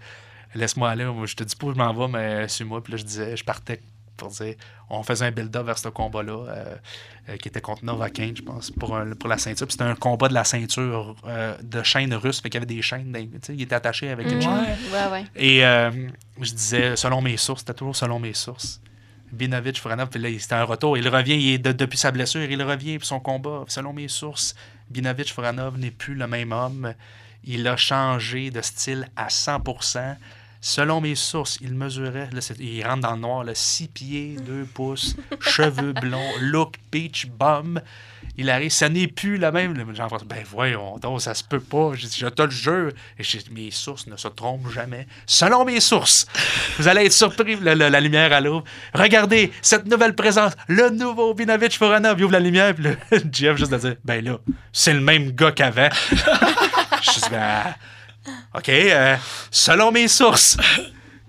laisse-moi 0.55 0.89
aller, 0.89 1.05
je 1.25 1.35
te 1.35 1.43
dis 1.43 1.55
pas 1.57 1.67
où 1.67 1.73
je 1.73 1.77
m'en 1.77 1.93
vais, 1.93 2.07
mais 2.07 2.47
suis-moi. 2.47 2.81
Puis 2.81 2.93
là, 2.93 2.97
je 2.97 3.03
disais, 3.03 3.35
je 3.35 3.43
partais 3.43 3.81
pour 4.17 4.29
dire, 4.29 4.55
on 4.89 5.03
faisait 5.03 5.25
un 5.25 5.31
build-up 5.31 5.65
vers 5.65 5.77
ce 5.77 5.87
combat-là, 5.89 6.33
euh, 6.49 6.75
euh, 7.29 7.37
qui 7.37 7.47
était 7.47 7.61
contre 7.61 7.85
Novocaine, 7.85 8.35
je 8.35 8.41
pense, 8.41 8.71
pour, 8.71 8.95
un- 8.97 9.11
pour 9.11 9.29
la 9.29 9.37
ceinture. 9.37 9.67
Puis 9.67 9.73
c'était 9.73 9.83
un 9.83 9.95
combat 9.95 10.27
de 10.27 10.33
la 10.33 10.43
ceinture 10.43 11.15
euh, 11.25 11.55
de 11.61 11.83
chaîne 11.83 12.13
russe, 12.13 12.41
fait 12.41 12.49
qu'il 12.49 12.59
y 12.59 12.63
avait 12.63 12.73
des 12.75 12.81
chaînes, 12.81 13.11
dans- 13.11 13.19
tu 13.21 13.29
sais, 13.41 13.53
il 13.55 13.61
était 13.61 13.75
attaché 13.75 14.09
avec 14.09 14.27
une 14.27 14.35
Mhm. 14.35 14.41
chaîne. 14.41 14.59
Ouais. 14.59 14.75
Ouais, 14.93 15.11
ouais. 15.11 15.25
Et 15.35 15.65
euh, 15.65 15.91
je 16.41 16.51
disais, 16.51 16.95
selon 16.95 17.21
mes 17.21 17.37
sources, 17.37 17.61
c'était 17.61 17.73
toujours 17.73 17.95
selon 17.95 18.19
mes 18.19 18.33
sources. 18.33 18.81
Binovich, 19.31 19.81
Furanov, 19.81 20.07
puis 20.09 20.21
là, 20.21 20.29
c'était 20.39 20.55
un 20.55 20.63
retour. 20.63 20.97
Il 20.97 21.07
revient, 21.09 21.35
il 21.35 21.53
est 21.55 21.57
de- 21.57 21.73
depuis 21.73 21.97
sa 21.97 22.11
blessure, 22.11 22.43
il 22.43 22.63
revient 22.63 22.97
pour 22.97 23.05
son 23.07 23.19
combat. 23.19 23.65
Selon 23.67 23.91
mes 23.91 24.07
sources, 24.07 24.55
Binovich, 24.89 25.33
Furanov 25.33 25.77
n'est 25.77 25.91
plus 25.91 26.15
le 26.15 26.27
même 26.27 26.53
homme. 26.53 26.93
Il 27.43 27.67
a 27.67 27.75
changé 27.75 28.51
de 28.51 28.61
style 28.61 29.09
à 29.17 29.27
100%. 29.29 30.15
Selon 30.61 31.01
mes 31.01 31.15
sources, 31.15 31.57
il 31.61 31.73
mesurait, 31.75 32.29
là, 32.31 32.39
il 32.59 32.85
rentre 32.85 33.01
dans 33.01 33.13
le 33.13 33.21
noir, 33.21 33.45
6 33.53 33.87
pieds, 33.89 34.35
2 34.45 34.65
pouces, 34.65 35.15
cheveux 35.39 35.93
blonds, 35.93 36.31
look 36.41 36.75
peach 36.91 37.27
bum. 37.27 37.79
Il 38.39 38.51
arrive, 38.51 38.71
ça 38.71 38.87
n'est 38.87 39.07
plus 39.07 39.37
le 39.37 39.51
même. 39.51 39.75
Jean-François, 39.95 40.27
ben 40.27 40.43
voyons 40.47 40.99
ça 41.19 41.33
se 41.33 41.43
peut 41.43 41.59
pas. 41.59 41.93
Je, 41.93 42.27
te 42.27 42.41
le 42.43 42.51
jure. 42.51 42.91
Et 43.17 43.23
mes 43.51 43.71
sources 43.71 44.05
ne 44.07 44.15
se 44.15 44.27
trompent 44.27 44.69
jamais. 44.69 45.07
Selon 45.25 45.65
mes 45.65 45.79
sources, 45.79 46.27
vous 46.77 46.87
allez 46.87 47.05
être 47.05 47.13
surpris, 47.13 47.57
la 47.59 47.99
lumière 47.99 48.31
à 48.33 48.39
l'aube. 48.39 48.63
Regardez, 48.93 49.51
cette 49.61 49.87
nouvelle 49.87 50.13
présence, 50.13 50.53
le 50.67 50.89
nouveau 50.91 51.33
Binovich 51.33 51.77
Foranov, 51.77 52.19
il 52.19 52.25
ouvre 52.25 52.33
la 52.33 52.39
lumière, 52.39 52.75
puis 52.75 52.83
le 52.83 52.97
Jeff 53.31 53.57
juste 53.57 53.71
de 53.71 53.77
dire, 53.77 53.95
ben 54.05 54.23
là, 54.23 54.37
c'est 54.71 54.93
le 54.93 55.01
même 55.01 55.31
gars 55.31 55.51
qu'avant. 55.51 55.89
je 56.11 57.11
dis, 57.11 57.29
ben, 57.31 57.73
OK, 58.55 58.69
euh, 58.69 59.15
selon 59.51 59.91
mes 59.91 60.07
sources, 60.07 60.57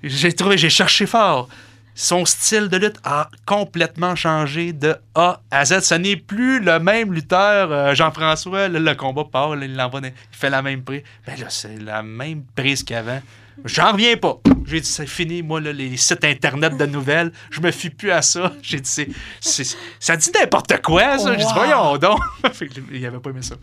j'ai 0.02 0.32
trouvé, 0.32 0.58
j'ai 0.58 0.70
cherché 0.70 1.06
fort. 1.06 1.48
Son 1.94 2.24
style 2.24 2.68
de 2.68 2.76
lutte 2.76 2.96
a 3.02 3.28
complètement 3.44 4.14
changé 4.14 4.72
de 4.72 4.96
A 5.16 5.40
à 5.50 5.64
Z. 5.64 5.80
Ce 5.80 5.94
n'est 5.94 6.14
plus 6.16 6.60
le 6.60 6.78
même 6.78 7.12
lutteur. 7.12 7.72
euh, 7.72 7.94
Jean-François, 7.94 8.68
le 8.68 8.94
combat 8.94 9.24
part, 9.24 9.56
là, 9.56 9.64
il 9.64 9.74
l'envoie, 9.74 10.00
il 10.04 10.12
fait 10.30 10.48
la 10.50 10.62
même 10.62 10.82
prise. 10.84 11.02
Ben 11.26 11.36
là, 11.40 11.46
c'est 11.48 11.76
la 11.82 12.04
même 12.04 12.44
prise 12.54 12.84
qu'avant. 12.84 13.20
J'en 13.64 13.90
reviens 13.90 14.16
pas. 14.16 14.36
J'ai 14.66 14.80
dit, 14.80 14.88
c'est 14.88 15.08
fini, 15.08 15.42
moi, 15.42 15.60
là, 15.60 15.72
les 15.72 15.96
sites 15.96 16.22
internet 16.22 16.76
de 16.76 16.86
nouvelles, 16.86 17.32
je 17.50 17.60
me 17.60 17.72
fie 17.72 17.90
plus 17.90 18.12
à 18.12 18.22
ça. 18.22 18.52
J'ai 18.62 18.78
dit, 18.78 19.06
c'est, 19.40 19.76
ça 19.98 20.16
dit 20.16 20.30
n'importe 20.38 20.80
quoi, 20.82 21.18
ça. 21.18 21.32
J'ai 21.36 21.44
dit, 21.44 21.52
voyons 21.52 21.96
donc. 21.96 22.20
Il 22.92 23.04
avait 23.04 23.18
pas 23.18 23.30
aimé 23.30 23.42
ça. 23.42 23.56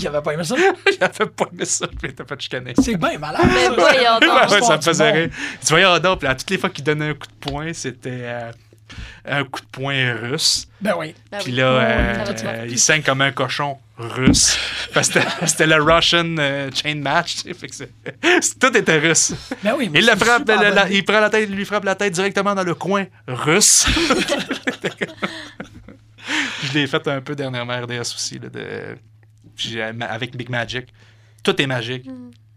Avait 0.06 0.22
pas 0.22 0.32
aimé 0.32 0.44
ça? 0.44 0.54
il 0.90 1.04
avait 1.04 1.26
pas 1.26 1.46
aimé 1.52 1.64
ça. 1.64 1.86
Puis 1.86 1.98
il 2.04 2.10
était 2.10 2.24
fait 2.24 2.40
chicaner. 2.40 2.74
C'est 2.80 2.96
bien 2.96 3.18
malade. 3.18 3.42
Mais 3.46 3.68
voyons 3.68 4.18
donc. 4.20 4.22
Ouais, 4.50 4.52
ouais, 4.54 4.62
ça 4.62 4.76
me 4.76 4.82
faisait 4.82 5.10
rire. 5.10 5.30
Tu 5.60 5.66
voyais, 5.68 6.00
donc, 6.00 6.18
puis 6.20 6.28
à 6.28 6.34
toutes 6.34 6.50
les 6.50 6.58
fois 6.58 6.70
qu'il 6.70 6.84
donnait 6.84 7.10
un 7.10 7.14
coup 7.14 7.26
de 7.26 7.50
poing, 7.50 7.72
c'était. 7.72 8.10
euh, 8.22 8.50
un 9.26 9.44
coup 9.44 9.60
de 9.60 9.66
poing 9.66 10.14
russe. 10.14 10.68
Ben 10.80 10.94
oui. 10.98 11.14
Ben 11.32 11.38
Puis 11.42 11.52
là, 11.52 11.64
euh, 11.64 12.24
euh, 12.44 12.66
il 12.68 12.78
saigne 12.78 13.02
comme 13.02 13.22
un 13.22 13.32
cochon 13.32 13.78
russe. 13.96 14.58
Parce 14.92 15.08
que 15.08 15.18
c'était- 15.46 15.66
le 15.66 15.82
Russian 15.82 16.36
euh, 16.38 16.70
chain 16.72 16.96
match. 16.96 17.44
fait 17.44 17.66
que 17.66 18.58
tout 18.60 18.76
était 18.76 18.98
russe. 18.98 19.32
Ben 19.62 19.74
oui. 19.76 19.88
mais 19.90 20.00
Il, 20.00 20.04
le 20.06 20.12
c'est 20.12 20.24
frappe, 20.24 20.46
la- 20.46 20.88
il 20.90 21.02
prend 21.04 21.18
la 21.20 21.30
tête, 21.30 21.48
lui 21.48 21.64
frappe 21.64 21.84
la 21.84 21.94
tête 21.94 22.12
directement 22.12 22.54
dans 22.54 22.62
le 22.62 22.74
coin 22.74 23.06
russe. 23.26 23.86
Je 26.62 26.72
l'ai 26.72 26.86
fait 26.86 27.06
un 27.08 27.20
peu 27.20 27.34
dernièrement 27.34 27.78
RDS 27.80 28.00
aussi, 28.14 28.38
là, 28.38 28.48
de, 28.48 28.96
j'ai- 29.56 29.82
avec 29.82 30.36
Big 30.36 30.48
Magic. 30.50 30.86
Tout 31.42 31.60
est 31.60 31.66
magique. 31.66 32.06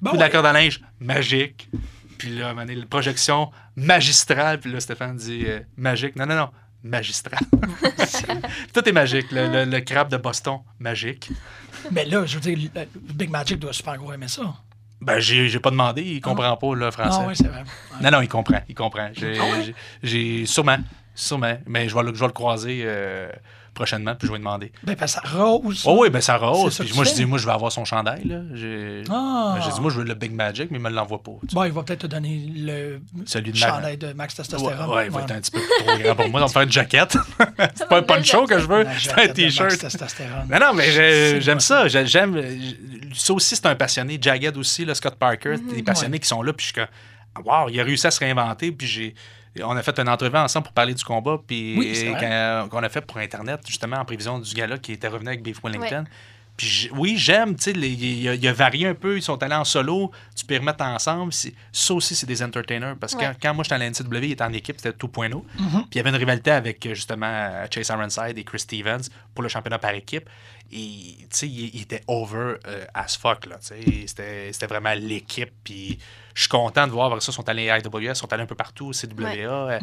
Bon, 0.01 0.11
Coup 0.11 0.15
ouais. 0.15 0.19
d'accord 0.19 0.45
à 0.45 0.53
linge, 0.53 0.79
magique. 0.99 1.69
Puis 2.17 2.29
là, 2.37 2.47
à 2.47 2.49
un 2.49 2.53
moment 2.53 2.65
donné, 2.65 2.75
la 2.79 2.85
projection 2.85 3.51
magistrale. 3.75 4.59
Puis 4.59 4.71
là, 4.71 4.79
Stéphane 4.79 5.15
dit 5.17 5.43
euh, 5.45 5.59
magique. 5.75 6.15
Non, 6.15 6.25
non, 6.25 6.35
non, 6.35 6.49
magistral. 6.83 7.39
Tout 8.73 8.87
est 8.87 8.91
magique. 8.91 9.31
Le, 9.31 9.47
le- 9.65 9.65
le 9.69 9.79
crabe 9.81 10.09
de 10.09 10.17
Boston, 10.17 10.59
magique. 10.79 11.29
Mais 11.91 12.05
là, 12.05 12.25
je 12.25 12.35
veux 12.35 12.41
dire, 12.41 12.57
le- 12.73 12.81
le 12.81 13.13
Big 13.13 13.29
Magic 13.29 13.59
doit 13.59 13.73
super 13.73 13.97
gros 13.97 14.13
aimer 14.13 14.27
ça. 14.27 14.41
Ben, 14.99 15.19
j'ai 15.19 15.47
j'ai 15.47 15.59
pas 15.59 15.69
demandé, 15.69 16.01
il 16.01 16.21
comprend 16.21 16.57
pas 16.57 16.73
le 16.75 16.89
français. 16.89 17.19
Ah 17.21 17.25
oui, 17.27 17.35
c'est 17.35 17.47
vrai. 17.47 17.63
Non, 18.01 18.09
non, 18.09 18.21
il 18.21 18.27
comprend, 18.27 18.61
il 18.67 18.73
comprend. 18.73 19.09
J'ai 19.13 19.37
Ah 19.39 19.43
ouais? 19.43 19.63
j'ai- 19.63 19.75
j'ai- 20.01 20.45
sûrement, 20.47 20.77
sûrement. 21.13 21.55
Mais 21.67 21.87
je 21.87 21.93
vais 21.95 22.01
le, 22.03 22.15
je 22.15 22.19
vais 22.19 22.25
le 22.25 22.31
croiser 22.33 22.81
euh, 22.83 23.29
prochainement, 23.77 24.15
puis 24.15 24.27
je 24.27 24.31
vais 24.33 24.37
lui 24.37 24.43
demander. 24.43 24.71
Ben, 24.83 24.95
ça 25.07 25.21
rose. 25.33 25.83
Oh 25.85 25.99
oui, 26.01 26.09
ben 26.09 26.19
ça 26.21 26.35
rose. 26.37 26.77
Puis 26.79 26.91
moi, 26.95 27.05
je 27.05 27.13
dis, 27.13 27.25
moi, 27.25 27.37
je 27.37 27.45
vais 27.45 27.51
avoir 27.53 27.71
son 27.71 27.85
chandail. 27.85 28.23
là. 28.25 28.41
J'ai 28.53 29.03
Ah. 29.09 29.53
Ben, 29.57 29.63
j'ai 29.63 29.71
dit, 29.71 29.79
moi, 29.79 29.91
je 29.91 29.99
veux 29.99 30.03
le 30.03 30.13
Big 30.15 30.31
Magic, 30.33 30.69
mais 30.71 30.77
il 30.79 30.83
me 30.83 30.89
l'envoie 30.89 31.21
pas. 31.23 31.31
tu 31.41 31.47
sais. 31.49 31.55
Bon, 31.55 31.63
il 31.63 31.71
va 31.71 31.83
peut-être 31.83 32.01
te 32.01 32.07
donner 32.07 32.51
le 32.55 32.99
Celui 33.25 33.51
de 33.51 33.57
chandail 33.57 33.97
de 33.97 34.11
Max 34.13 34.33
Ouais, 34.33 34.37
Testostérone. 34.43 34.89
ouais, 34.95 35.05
il 35.05 35.11
va 35.11 35.21
être 35.21 35.31
un 35.31 35.39
petit 35.39 35.51
peu 35.51 35.59
trop 35.85 35.97
grand 35.99 36.15
pour 36.15 36.29
moi. 36.29 36.39
Donc, 36.41 36.49
faire 36.51 36.61
une 36.63 36.71
jaquette. 36.71 37.17
c'est 37.75 37.87
pas 37.87 37.99
un 37.99 38.03
poncho 38.03 38.45
que 38.45 38.59
je 38.59 38.65
veux, 38.67 38.85
c'est 38.99 39.19
un 39.19 39.27
t-shirt. 39.27 39.85
Non, 40.49 40.59
non, 40.59 40.73
mais 40.73 41.39
j'aime 41.41 41.59
ça. 41.59 41.87
J'ai- 41.87 42.05
J'aime. 42.07 42.41
Ça 43.13 43.33
aussi, 43.33 43.55
c'est 43.55 43.65
un 43.65 43.75
passionné. 43.75 44.17
Jagged 44.21 44.57
aussi, 44.57 44.83
le 44.85 44.93
Scott 44.93 45.15
Parker, 45.15 45.55
Mhm. 45.57 45.73
des 45.75 45.83
passionnés 45.83 46.19
qui 46.19 46.27
sont 46.27 46.41
là. 46.41 46.53
Puis 46.53 46.67
je 46.67 46.71
suis 46.73 46.87
comme, 47.35 47.45
wow, 47.45 47.69
il 47.69 47.79
a 47.79 47.83
réussi 47.83 48.07
à 48.07 48.11
se 48.11 48.19
réinventer. 48.19 48.71
Puis 48.71 48.87
j'ai. 48.87 49.15
On 49.63 49.75
a 49.75 49.81
fait 49.83 49.97
une 49.99 50.09
entrevue 50.09 50.37
ensemble 50.37 50.65
pour 50.65 50.73
parler 50.73 50.93
du 50.93 51.03
combat, 51.03 51.37
puis 51.45 51.75
Oui, 51.77 52.15
qu'on 52.69 52.83
a 52.83 52.89
fait 52.89 53.01
pour 53.01 53.17
Internet, 53.17 53.61
justement, 53.67 53.97
en 53.97 54.05
prévision 54.05 54.39
du 54.39 54.53
gars-là 54.53 54.77
qui 54.77 54.93
était 54.93 55.07
revenu 55.07 55.29
avec 55.29 55.41
Beef 55.41 55.57
Wellington. 55.63 56.05
Puis 56.55 56.65
j'- 56.67 56.89
oui, 56.93 57.15
j'aime, 57.17 57.55
tu 57.55 57.71
sais, 57.71 57.71
il 57.71 58.47
a, 58.47 58.53
varié 58.53 58.87
un 58.87 58.95
peu, 58.95 59.15
ils 59.17 59.21
sont 59.21 59.41
allés 59.43 59.53
en 59.53 59.63
solo, 59.63 60.11
tu 60.35 60.43
peux 60.43 60.55
les 60.55 60.59
remettre 60.59 60.83
ensemble. 60.83 61.31
Ça 61.71 61.93
aussi, 61.93 62.15
c'est 62.15 62.25
des 62.25 62.41
entertainers. 62.41 62.95
Parce 62.99 63.13
que 63.13 63.19
Ouais. 63.19 63.25
quand, 63.39 63.49
quand 63.49 63.53
moi 63.53 63.63
j'étais 63.63 63.75
à 63.75 63.77
la 63.77 63.85
NCW, 63.91 64.17
il 64.25 64.31
était 64.31 64.43
en 64.43 64.51
équipe, 64.53 64.77
c'était 64.77 64.97
tout 64.97 65.07
point 65.07 65.29
Puis 65.29 65.39
Mhm. 65.59 65.83
il 65.91 65.97
y 65.97 65.99
avait 65.99 66.09
une 66.09 66.15
rivalité 66.15 66.49
avec 66.49 66.83
justement 66.95 67.51
Chase 67.71 67.89
Ironside 67.89 68.37
et 68.37 68.43
Chris 68.43 68.59
Stevens 68.61 69.03
pour 69.35 69.43
le 69.43 69.49
championnat 69.49 69.77
par 69.77 69.91
équipe. 69.91 70.27
Et 70.71 71.15
tu 71.19 71.27
sais, 71.29 71.47
il, 71.47 71.75
il 71.75 71.81
était 71.83 72.01
over 72.07 72.55
euh, 72.65 72.85
as 72.95 73.15
fuck. 73.17 73.45
Là, 73.45 73.57
tu 73.59 73.67
sais. 73.67 74.07
c'était, 74.07 74.49
c'était 74.51 74.65
vraiment 74.67 74.93
l'équipe. 74.95 75.51
Puis 75.63 75.99
je 76.37 76.43
suis 76.43 76.49
content 76.49 76.85
de 76.85 76.91
voir, 76.91 77.07
après 77.07 77.19
ça, 77.19 77.31
ils 77.31 77.35
sont 77.35 77.49
allés 77.49 77.67
à 77.71 77.79
IWS, 77.79 77.99
ils 77.99 78.15
sont 78.15 78.31
allés 78.31 78.43
un 78.43 78.45
peu 78.45 78.53
partout, 78.53 78.91
CWA, 78.91 79.25
euh, 79.25 79.79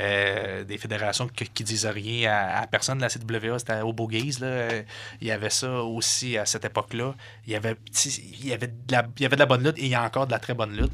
euh, 0.00 0.64
des 0.64 0.76
fédérations 0.76 1.28
qui, 1.28 1.46
qui 1.46 1.62
disent 1.62 1.86
rien 1.86 2.28
à, 2.28 2.62
à 2.62 2.66
personne 2.66 2.98
la 2.98 3.08
CWA, 3.08 3.60
c'était 3.60 3.82
au 3.82 3.92
Boogies. 3.92 4.38
Là. 4.40 4.48
Euh, 4.48 4.82
Il 5.20 5.28
y 5.28 5.30
avait 5.30 5.48
ça 5.48 5.70
aussi 5.84 6.36
à 6.36 6.44
cette 6.44 6.64
époque-là. 6.64 7.14
Il 7.46 7.52
y 7.52 7.54
avait, 7.54 7.76
il 8.04 8.48
y 8.48 8.52
avait, 8.52 8.66
de 8.66 8.74
la, 8.90 9.06
il 9.16 9.22
y 9.22 9.26
avait 9.26 9.36
de 9.36 9.40
la 9.40 9.46
bonne 9.46 9.62
lutte 9.62 9.78
et 9.78 9.82
il 9.82 9.90
y 9.90 9.94
a 9.94 10.02
encore 10.02 10.26
de 10.26 10.32
la 10.32 10.40
très 10.40 10.54
bonne 10.54 10.76
lutte. 10.76 10.90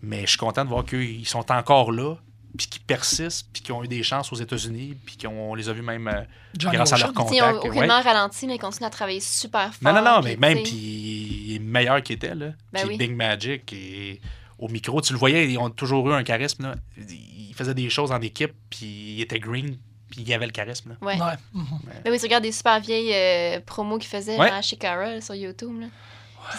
Mais 0.00 0.20
je 0.20 0.26
suis 0.28 0.38
content 0.38 0.64
de 0.64 0.70
voir 0.70 0.84
qu'ils 0.84 1.26
sont 1.26 1.50
encore 1.50 1.90
là, 1.90 2.14
puis 2.56 2.68
qu'ils 2.68 2.82
persistent, 2.82 3.48
puis 3.52 3.62
qu'ils 3.62 3.74
ont 3.74 3.82
eu 3.82 3.88
des 3.88 4.04
chances 4.04 4.32
aux 4.32 4.36
États-Unis, 4.36 4.96
puis 5.04 5.16
qu'on 5.16 5.56
les 5.56 5.68
a 5.70 5.72
vus 5.72 5.82
même 5.82 6.06
euh, 6.06 6.22
grâce 6.56 6.92
à 6.92 6.98
leur 6.98 7.10
Ocean. 7.10 7.28
Ils 7.32 7.42
ont 7.42 7.46
contact. 7.46 7.64
ouais. 7.64 7.70
aucunement 7.70 8.00
ralenti, 8.00 8.46
mais 8.46 8.54
ils 8.54 8.60
continuent 8.60 8.86
à 8.86 8.90
travailler 8.90 9.18
super 9.18 9.74
fort. 9.74 9.92
Non, 9.92 10.00
non, 10.00 10.08
non, 10.08 10.20
mais 10.22 10.36
même, 10.36 10.62
puis 10.62 10.72
il 10.72 11.56
est 11.56 11.58
meilleur 11.58 12.00
qu'il 12.00 12.14
était, 12.14 12.36
là. 12.36 12.52
Ben 12.72 12.82
puis 12.82 12.90
oui. 12.90 12.96
Big 12.96 13.16
Magic, 13.16 13.72
et 13.72 14.20
au 14.58 14.68
micro, 14.68 15.00
tu 15.00 15.12
le 15.12 15.18
voyais, 15.18 15.50
ils 15.50 15.58
ont 15.58 15.70
toujours 15.70 16.08
eu 16.10 16.14
un 16.14 16.22
charisme, 16.24 16.62
là. 16.64 16.74
Il 16.98 17.52
faisait 17.54 17.74
des 17.74 17.90
choses 17.90 18.12
en 18.12 18.20
équipe, 18.20 18.52
puis 18.70 19.14
il 19.16 19.20
était 19.20 19.38
green, 19.40 19.76
puis 20.10 20.22
il 20.22 20.28
y 20.28 20.34
avait 20.34 20.46
le 20.46 20.52
charisme, 20.52 20.90
là. 20.90 20.96
Ouais. 21.06 21.20
Ouais. 21.20 21.34
mhm. 21.52 21.66
Ben 22.04 22.10
oui, 22.12 22.18
tu 22.18 22.24
regardes 22.24 22.44
des 22.44 22.52
super 22.52 22.80
vieilles 22.80 23.12
euh, 23.14 23.60
promos 23.64 23.98
qu'ils 23.98 24.08
faisaient 24.10 24.38
Ouais. 24.38 24.48
genre 24.48 24.56
à 24.56 24.62
Shikara 24.62 25.06
là, 25.14 25.20
sur 25.20 25.34
YouTube. 25.34 25.80
Là. 25.80 25.86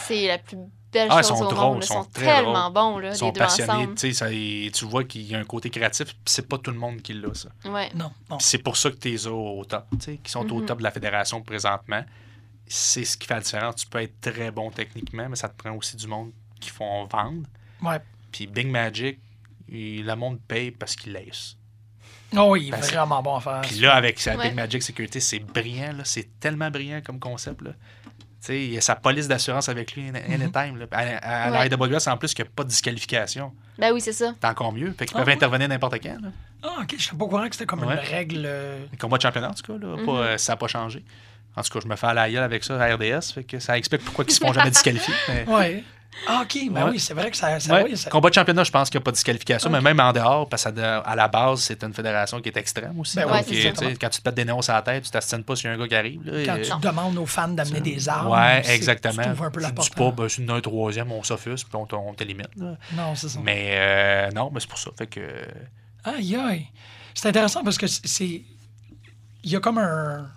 C'est 0.05 0.27
la 0.27 0.37
plus 0.37 0.57
belle 0.91 1.07
Ah, 1.11 1.19
ils 1.21 1.27
chose 1.27 1.39
sont 1.39 1.45
au 1.45 1.49
drôles, 1.49 1.65
monde. 1.73 1.77
Ils 1.81 1.85
ils 1.85 1.87
sont, 1.87 2.03
sont 2.03 2.09
très 2.11 2.25
tellement 2.25 2.69
bons, 2.71 2.99
là, 2.99 3.07
Ils 3.07 3.11
les 3.11 3.17
sont 3.17 3.31
deux 3.31 3.39
passionnés, 3.39 3.71
ensemble. 3.71 4.71
tu 4.71 4.85
vois 4.85 5.03
qu'il 5.03 5.23
y 5.23 5.35
a 5.35 5.39
un 5.39 5.43
côté 5.43 5.69
créatif, 5.69 6.07
puis 6.07 6.17
c'est 6.25 6.47
pas 6.47 6.57
tout 6.59 6.71
le 6.71 6.77
monde 6.77 7.01
qui 7.01 7.13
l'a, 7.13 7.33
ça. 7.33 7.49
Ouais. 7.65 7.89
Non, 7.95 8.11
c'est 8.39 8.59
pour 8.59 8.77
ça 8.77 8.91
que 8.91 8.95
tu 8.97 9.13
es 9.13 9.27
au 9.27 9.65
top, 9.65 9.85
tu 9.91 9.97
sais, 9.99 10.17
qui 10.23 10.31
sont 10.31 10.49
au 10.51 10.59
Mhm. 10.59 10.65
top 10.67 10.77
de 10.79 10.83
la 10.83 10.91
fédération 10.91 11.41
présentement. 11.41 12.03
C'est 12.67 13.03
ce 13.03 13.17
qui 13.17 13.27
fait 13.27 13.33
la 13.33 13.41
différence. 13.41 13.75
Tu 13.75 13.87
peux 13.87 14.01
être 14.01 14.21
très 14.21 14.49
bon 14.51 14.71
techniquement, 14.71 15.27
mais 15.29 15.35
ça 15.35 15.49
te 15.49 15.55
prend 15.61 15.75
aussi 15.75 15.97
du 15.97 16.07
monde 16.07 16.31
qui 16.61 16.69
font 16.69 17.03
vendre. 17.05 17.43
Ouais. 17.84 17.99
Puis 18.31 18.47
Big 18.47 18.67
Magic, 18.67 19.19
il- 19.69 20.05
le 20.05 20.15
monde 20.15 20.39
paye 20.47 20.71
parce 20.71 20.95
qu'il 20.95 21.13
laisse. 21.13 21.55
Oh, 22.36 22.47
oui, 22.51 22.63
il 22.63 22.67
est 22.69 22.71
Parce- 22.71 22.91
vraiment 22.91 23.21
bon 23.21 23.36
à 23.36 23.41
faire. 23.41 23.61
Puis 23.61 23.75
là, 23.79 23.93
avec 23.93 24.19
sa 24.19 24.36
Ouais. 24.36 24.47
Big 24.47 24.55
Magic 24.55 24.81
Security, 24.81 25.21
c'est 25.21 25.39
brillant, 25.39 25.93
là. 25.93 26.03
c'est 26.03 26.39
tellement 26.39 26.71
brillant 26.71 27.01
comme 27.05 27.19
concept. 27.19 27.61
Là. 27.61 27.71
Tu 27.71 28.47
sais, 28.47 28.65
il 28.65 28.73
y 28.73 28.77
a 28.77 28.81
sa 28.81 28.95
police 28.95 29.27
d'assurance 29.27 29.69
avec 29.69 29.95
lui 29.95 30.09
anytime. 30.09 30.77
Là. 30.77 30.86
À, 30.91 30.97
à- 30.99 31.43
à 31.45 31.49
la 31.51 31.59
Ouais. 31.59 31.67
IWS, 31.67 32.07
en 32.09 32.17
plus, 32.17 32.34
qu'il 32.34 32.43
n'y 32.43 32.49
a 32.49 32.51
pas 32.55 32.63
de 32.63 32.69
disqualification. 32.69 33.53
Ben 33.77 33.93
oui, 33.93 34.01
c'est 34.01 34.13
ça. 34.13 34.34
C'est 34.41 34.47
encore 34.47 34.73
mieux. 34.73 34.91
Fait 34.97 35.05
qu'ils 35.05 35.15
Ah 35.15 35.19
peuvent 35.19 35.27
ouais? 35.27 35.34
intervenir 35.36 35.67
n'importe 35.69 36.01
quand. 36.01 36.17
Là. 36.21 36.29
Ah, 36.63 36.77
ok, 36.81 36.95
je 36.97 37.03
sais 37.03 37.15
pas 37.15 37.23
au 37.25 37.27
courant 37.27 37.47
que 37.47 37.53
c'était 37.55 37.65
comme 37.67 37.84
Ouais. 37.84 37.93
une 37.93 37.99
règle. 37.99 38.43
euh, 38.45 38.86
Les 38.91 38.97
combats 38.97 39.17
de 39.17 39.21
championnat, 39.21 39.49
en 39.51 39.53
tout 39.53 39.63
cas, 39.71 39.86
là, 39.86 39.95
pas, 40.03 40.11
euh, 40.11 40.38
ça 40.38 40.53
n'a 40.53 40.57
pas 40.57 40.67
changé. 40.67 41.05
En 41.55 41.61
tout 41.61 41.69
cas, 41.71 41.79
je 41.84 41.88
me 41.88 41.95
fais 41.95 42.07
à 42.07 42.13
la 42.15 42.29
gueule 42.31 42.43
avec 42.43 42.63
ça 42.63 42.81
à 42.81 42.95
RDS, 42.95 43.31
fait 43.34 43.43
que 43.43 43.59
ça 43.59 43.77
explique 43.77 44.03
pourquoi 44.03 44.25
ils 44.27 44.31
se 44.34 44.39
font 44.39 44.51
jamais 44.51 44.71
disqualifier. 44.71 45.13
mais- 45.29 45.45
Ouais. 45.47 45.84
Ah, 46.28 46.41
ok, 46.43 46.57
ben 46.72 46.86
Ouais. 46.86 46.91
oui, 46.91 46.99
c'est 46.99 47.14
vrai 47.14 47.30
que 47.32 47.36
ça. 47.38 47.59
ça, 47.59 47.74
Ouais, 47.74 47.84
oui, 47.84 47.97
ça- 47.97 48.09
Combat 48.09 48.30
de 48.30 48.34
championnat, 48.36 48.64
je 48.64 48.72
pense 48.72 48.89
qu'il 48.89 48.97
n'y 48.97 49.03
a 49.03 49.05
pas 49.05 49.11
de 49.11 49.16
disqualification, 49.16 49.70
mais 49.70 49.82
même 49.82 49.99
en 49.99 50.14
dehors, 50.14 50.47
parce 50.47 50.64
qu'à 50.64 50.99
à 50.99 51.16
la 51.16 51.28
base, 51.28 51.61
c'est 51.61 51.84
une 51.84 51.93
fédération 51.93 52.39
qui 52.41 52.49
est 52.49 52.57
extrême 52.57 52.97
aussi. 52.99 53.16
Ben 53.18 53.24
Donc, 53.24 53.32
ouais, 53.34 53.66
euh, 53.66 53.95
quand 53.99 54.09
tu 54.09 54.20
te 54.20 54.24
pètes 54.24 54.36
des 54.36 54.45
néons 54.45 54.61
sur 54.61 54.74
la 54.74 54.82
tête, 54.82 55.03
tu 55.03 55.09
t'astines 55.11 55.43
pas 55.43 55.55
s'il 55.55 55.66
y 55.66 55.70
a 55.70 55.74
un 55.74 55.78
gars 55.78 55.88
qui 55.88 55.95
arrive. 55.95 56.22
Là, 56.24 56.45
Quand 56.45 56.55
et- 56.55 56.61
tu 56.61 56.80
demandes 56.80 57.18
aux 57.18 57.26
fans 57.26 57.47
d'amener 57.49 57.82
des 57.82 58.07
armes. 58.07 58.32
Ouais, 58.32 58.61
exactement. 58.74 59.24
Tu 59.24 59.43
un 59.43 59.51
peu 59.51 59.59
la 59.59 59.72
tu 59.72 59.82
dis 59.82 59.89
pas, 59.89 60.11
ben, 60.11 60.30
c'est 60.30 60.49
un 60.49 60.61
troisième, 60.61 61.11
on 61.11 61.24
s'offusque, 61.24 61.68
puis 61.68 61.76
on, 61.78 61.88
on 62.09 62.14
t'élimine. 62.14 62.47
Non, 62.55 63.16
c'est 63.16 63.30
ça. 63.30 63.39
Mais 63.43 63.72
euh, 63.74 64.32
non, 64.32 64.49
mais 64.53 64.59
c'est 64.59 64.70
pour 64.70 64.80
ça. 64.80 64.91
Fait 64.97 65.07
que. 65.07 65.22
Aïe, 66.05 66.36
aïe. 66.36 66.68
C'est 67.14 67.28
intéressant 67.30 67.64
parce 67.64 67.78
que 67.78 67.88
c'est. 67.88 68.43
Il 69.45 69.51
y 69.51 69.55
a 69.55 69.59
comme 69.59 69.78
un. 69.78 70.30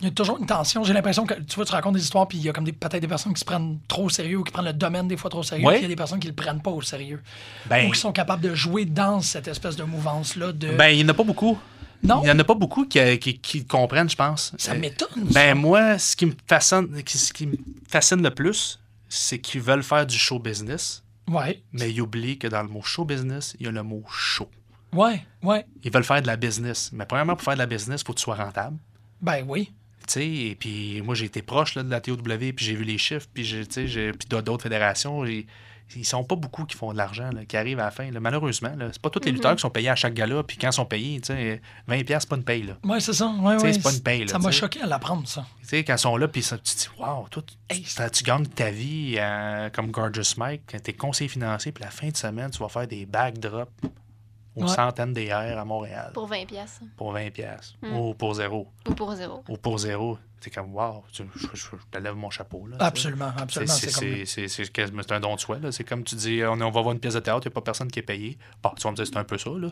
Il 0.00 0.04
y 0.04 0.08
a 0.08 0.10
toujours 0.10 0.38
une 0.38 0.46
tension. 0.46 0.84
J'ai 0.84 0.92
l'impression 0.92 1.24
que 1.24 1.32
tu 1.34 1.54
vois, 1.56 1.64
tu 1.64 1.72
racontes 1.72 1.94
des 1.94 2.02
histoires, 2.02 2.28
puis 2.28 2.36
il 2.38 2.44
y 2.44 2.48
a 2.50 2.52
comme 2.52 2.64
des- 2.64 2.72
peut-être 2.72 3.00
des 3.00 3.08
personnes 3.08 3.32
qui 3.32 3.40
se 3.40 3.44
prennent 3.46 3.78
trop 3.88 4.04
au 4.04 4.08
sérieux 4.10 4.36
ou 4.38 4.44
qui 4.44 4.52
prennent 4.52 4.66
le 4.66 4.74
domaine 4.74 5.08
des 5.08 5.16
fois 5.16 5.30
trop 5.30 5.40
au 5.40 5.42
sérieux, 5.42 5.64
Ouais. 5.66 5.72
puis 5.74 5.80
il 5.80 5.84
y 5.84 5.86
a 5.86 5.88
des 5.88 5.96
personnes 5.96 6.20
qui 6.20 6.28
le 6.28 6.34
prennent 6.34 6.60
pas 6.60 6.70
au 6.70 6.82
sérieux. 6.82 7.22
Ben, 7.66 7.88
Ou 7.88 7.92
qui 7.92 8.00
sont 8.00 8.12
capables 8.12 8.42
de 8.42 8.54
jouer 8.54 8.84
dans 8.84 9.20
cette 9.22 9.48
espèce 9.48 9.74
de 9.76 9.84
mouvance-là 9.84 10.52
de. 10.52 10.72
ben, 10.76 10.88
il 10.88 10.98
n'y 10.98 11.04
en 11.04 11.08
a 11.08 11.14
pas 11.14 11.24
beaucoup. 11.24 11.58
non, 12.02 12.20
Il 12.22 12.24
n'y 12.26 12.30
en 12.30 12.38
a 12.38 12.44
pas 12.44 12.54
beaucoup 12.54 12.84
qui, 12.84 13.18
qui, 13.18 13.38
qui 13.38 13.64
comprennent, 13.64 14.10
je 14.10 14.16
pense. 14.16 14.52
ça 14.58 14.72
Euh, 14.72 14.78
m'étonne. 14.78 15.24
Ben, 15.32 15.54
moi, 15.56 15.98
ce 15.98 16.14
qui 16.14 16.26
me 16.26 16.34
fascine, 16.46 16.88
ce 17.06 17.32
qui 17.32 17.46
me 17.46 17.56
fascine 17.88 18.22
le 18.22 18.30
plus, 18.30 18.78
c'est 19.08 19.38
qu'ils 19.38 19.62
veulent 19.62 19.82
faire 19.82 20.04
du 20.06 20.18
show 20.18 20.38
business, 20.38 21.02
Ouais, 21.26 21.62
mais 21.72 21.90
ils 21.90 22.00
oublient 22.02 22.38
que 22.38 22.48
dans 22.48 22.62
le 22.62 22.68
mot 22.68 22.82
show 22.82 23.04
business, 23.06 23.56
il 23.58 23.64
y 23.64 23.68
a 23.68 23.72
le 23.72 23.82
mot 23.82 24.04
show. 24.10 24.48
ouais, 24.92 25.24
ouais. 25.42 25.64
Ils 25.82 25.90
veulent 25.90 26.04
faire 26.04 26.20
de 26.20 26.26
la 26.26 26.36
business. 26.36 26.90
Mais 26.92 27.06
premièrement, 27.06 27.34
pour 27.34 27.42
faire 27.44 27.54
de 27.54 27.58
la 27.60 27.66
business, 27.66 28.02
il 28.02 28.06
faut 28.06 28.12
que 28.12 28.18
tu 28.18 28.24
sois 28.24 28.36
rentable. 28.36 28.76
Ben 29.22 29.42
oui. 29.48 29.72
Tu 30.06 30.22
et 30.22 30.54
puis 30.54 31.02
moi, 31.02 31.14
j'ai 31.14 31.26
été 31.26 31.42
proche 31.42 31.74
là, 31.74 31.82
de 31.82 31.90
la 31.90 32.00
TOW, 32.00 32.16
puis 32.16 32.64
j'ai 32.64 32.74
vu 32.74 32.84
les 32.84 32.98
chiffres, 32.98 33.26
puis 33.32 33.44
j'ai- 33.44 33.66
tu 33.66 33.72
sais, 33.74 33.86
j'ai- 33.88 34.12
puis 34.12 34.28
d'autres 34.28 34.62
fédérations. 34.62 35.24
Ils 35.94 36.04
sont 36.04 36.24
pas 36.24 36.34
beaucoup 36.34 36.64
qui 36.64 36.76
font 36.76 36.92
de 36.92 36.96
l'argent, 36.98 37.30
qui 37.46 37.56
arrivent 37.56 37.78
à 37.78 37.84
la 37.84 37.90
fin. 37.92 38.10
là. 38.10 38.18
Malheureusement, 38.18 38.72
c'est 38.90 39.00
pas 39.00 39.08
tous 39.08 39.20
les 39.24 39.30
lutteurs 39.30 39.54
qui 39.54 39.60
sont 39.60 39.70
payés 39.70 39.88
à 39.88 39.94
chaque 39.94 40.14
gala, 40.14 40.42
puis 40.42 40.56
quand 40.56 40.68
ils 40.68 40.72
sont 40.72 40.84
payés, 40.84 41.20
tu 41.20 41.28
sais, 41.28 41.60
20$, 41.86 42.02
piastres, 42.04 42.22
c'est 42.22 42.28
pas 42.28 42.36
une 42.36 42.42
paye. 42.44 42.74
Ouais, 42.82 42.98
c'est 42.98 43.12
ça. 43.12 43.28
Ouais, 43.28 43.56
Tu 43.56 43.62
ouais. 43.64 43.72
c'est 43.72 43.82
pas 43.82 43.92
une 43.92 44.02
paye, 44.02 44.20
là, 44.24 44.26
Ça 44.32 44.38
m'a 44.40 44.50
tu 44.50 44.56
choqué 44.56 44.80
à 44.80 44.86
l'apprendre, 44.86 45.28
ça. 45.28 45.46
Tu 45.62 45.68
sais, 45.68 45.84
quand 45.84 45.94
ils 45.94 45.98
sont 45.98 46.16
là, 46.16 46.26
puis 46.26 46.42
tu 46.42 46.48
te 46.48 46.76
dis, 46.76 46.88
wow, 46.98 47.28
toi, 47.30 47.42
tu- 47.68 47.82
tu 48.12 48.24
gagnes 48.24 48.46
ta 48.46 48.70
vie 48.72 49.14
euh, 49.16 49.70
comme 49.70 49.92
Gorgeous 49.92 50.34
Mike, 50.38 50.62
quand 50.70 50.82
t'es 50.82 50.92
conseiller 50.92 51.28
financier, 51.28 51.70
puis 51.70 51.84
la 51.84 51.90
fin 51.90 52.08
de 52.08 52.16
semaine, 52.16 52.50
tu 52.50 52.58
vas 52.58 52.68
faire 52.68 52.88
des 52.88 53.06
backdrops 53.06 53.70
aux 54.56 54.62
Ouais. 54.62 54.68
centaines 54.68 55.12
DR 55.12 55.58
à 55.58 55.64
Montréal 55.64 56.10
Pour 56.14 56.26
20 56.26 56.46
pièces 56.46 56.80
pour 56.96 57.12
20$, 57.12 57.30
piastres, 57.30 57.76
Mm. 57.82 57.96
ou 57.96 58.14
pour 58.14 58.34
zéro, 58.34 58.66
ou 58.88 58.94
pour 58.94 59.14
zéro. 59.14 59.44
ou 59.48 59.56
pour 59.56 59.78
zéro. 59.78 60.18
C'est 60.40 60.50
comme, 60.50 60.74
wow, 60.74 61.02
tu- 61.12 61.24
je, 61.34 61.46
je- 61.54 61.56
je 61.56 61.76
te 61.90 61.98
lève 61.98 62.14
mon 62.14 62.30
chapeau. 62.30 62.66
Là. 62.68 62.76
Absolument, 62.80 63.32
absolument. 63.36 63.72
C'est 63.72 63.90
C'est 63.90 64.00
comme. 64.00 64.08
c'est- 64.24 64.26
c'est- 64.26 64.48
c'est 64.48 64.72
quasiment- 64.72 65.02
c'est 65.02 65.12
un 65.14 65.20
don 65.20 65.34
de 65.34 65.40
soi. 65.40 65.58
là. 65.58 65.72
C'est 65.72 65.82
comme 65.84 66.04
tu 66.04 66.14
dis, 66.14 66.42
on, 66.44 66.52
on 66.60 66.70
va 66.70 66.80
voir 66.82 66.92
une 66.92 67.00
pièce 67.00 67.14
de 67.14 67.20
théâtre, 67.20 67.40
il 67.46 67.48
n'y 67.48 67.52
a 67.52 67.54
pas 67.54 67.62
personne 67.62 67.90
qui 67.90 67.98
est 67.98 68.02
payé. 68.02 68.38
Bon, 68.62 68.70
tu 68.76 68.82
vas 68.84 68.90
me 68.92 68.96
dire, 68.96 69.06
c'est 69.06 69.16
un 69.16 69.24
peu 69.24 69.38
ça. 69.38 69.50
Là. 69.50 69.68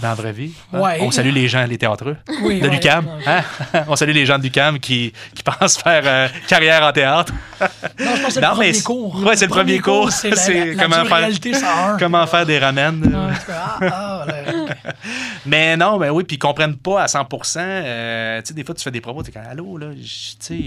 Dans 0.00 0.08
la 0.08 0.14
vraie 0.14 0.32
vie. 0.32 0.52
Ouais. 0.72 0.98
On 1.00 1.10
salue 1.12 1.30
les 1.30 1.46
gens, 1.46 1.64
les 1.66 1.78
théâtreux 1.78 2.16
Oui, 2.42 2.60
de 2.60 2.66
ouais. 2.68 2.74
l'UCAM. 2.74 3.06
hein? 3.26 3.42
on 3.88 3.94
salue 3.94 4.10
les 4.10 4.26
gens 4.26 4.38
de 4.38 4.42
l'UCAM 4.42 4.80
qui, 4.80 5.12
qui 5.34 5.42
pensent 5.44 5.78
faire 5.78 6.02
euh, 6.04 6.28
carrière 6.48 6.82
en 6.82 6.92
théâtre. 6.92 7.32
Non, 7.60 7.66
je 7.98 8.04
pense 8.04 8.20
que 8.26 8.30
c'est 8.32 8.40
le 8.40 8.46
premier 8.48 8.72
mais- 8.72 8.80
cours. 8.80 9.22
ouais, 9.24 9.36
c'est 9.36 9.44
le 9.46 9.50
premier 9.50 9.78
cours. 9.78 10.10
C'est 10.10 10.76
comment 10.78 11.04
faire- 11.04 11.16
réalité 11.18 11.54
101. 11.54 11.96
Comment 11.98 12.26
faire 12.26 12.44
des 12.44 12.58
ramènes. 12.58 13.02
Fais, 13.46 13.52
ah, 13.52 13.78
ah. 13.80 14.26
Mais 15.46 15.76
non, 15.76 15.98
ben 15.98 16.10
oui, 16.10 16.24
puis 16.24 16.36
ils 16.36 16.38
comprennent 16.40 16.76
pas 16.76 17.02
à 17.02 17.06
100% 17.06 17.58
euh, 17.58 18.40
Tu 18.40 18.48
sais, 18.48 18.54
des 18.54 18.64
fois, 18.64 18.74
tu 18.74 18.82
fais 18.82 18.90
des 18.90 19.00
propos, 19.00 19.22
tu 19.22 19.30
es 19.30 19.32
comme, 19.32 19.42
allô, 19.48 19.76
là, 19.78 19.88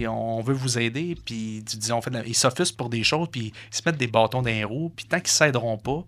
on 0.10 0.42
veut 0.42 0.54
vous 0.54 0.78
aider, 0.80 1.18
puis 1.26 1.64
tu 1.70 1.78
dis, 1.78 1.92
on 1.92 2.02
fait 2.02 2.12
de 2.12 2.18
la- 2.18 2.26
Ils 2.26 2.36
s'offusquent 2.36 2.78
pour 2.78 2.90
des 2.90 3.04
choses, 3.04 3.28
puis 3.32 3.52
ils 3.72 3.76
se 3.76 3.82
mettent 3.86 3.98
des 3.98 4.08
bâtons 4.08 4.42
dans 4.42 4.50
les 4.50 4.64
roues, 4.64 4.92
puis 4.96 5.06
tant 5.06 5.20
qu'ils 5.20 5.30
s'aideront 5.30 5.78
pas, 5.78 6.04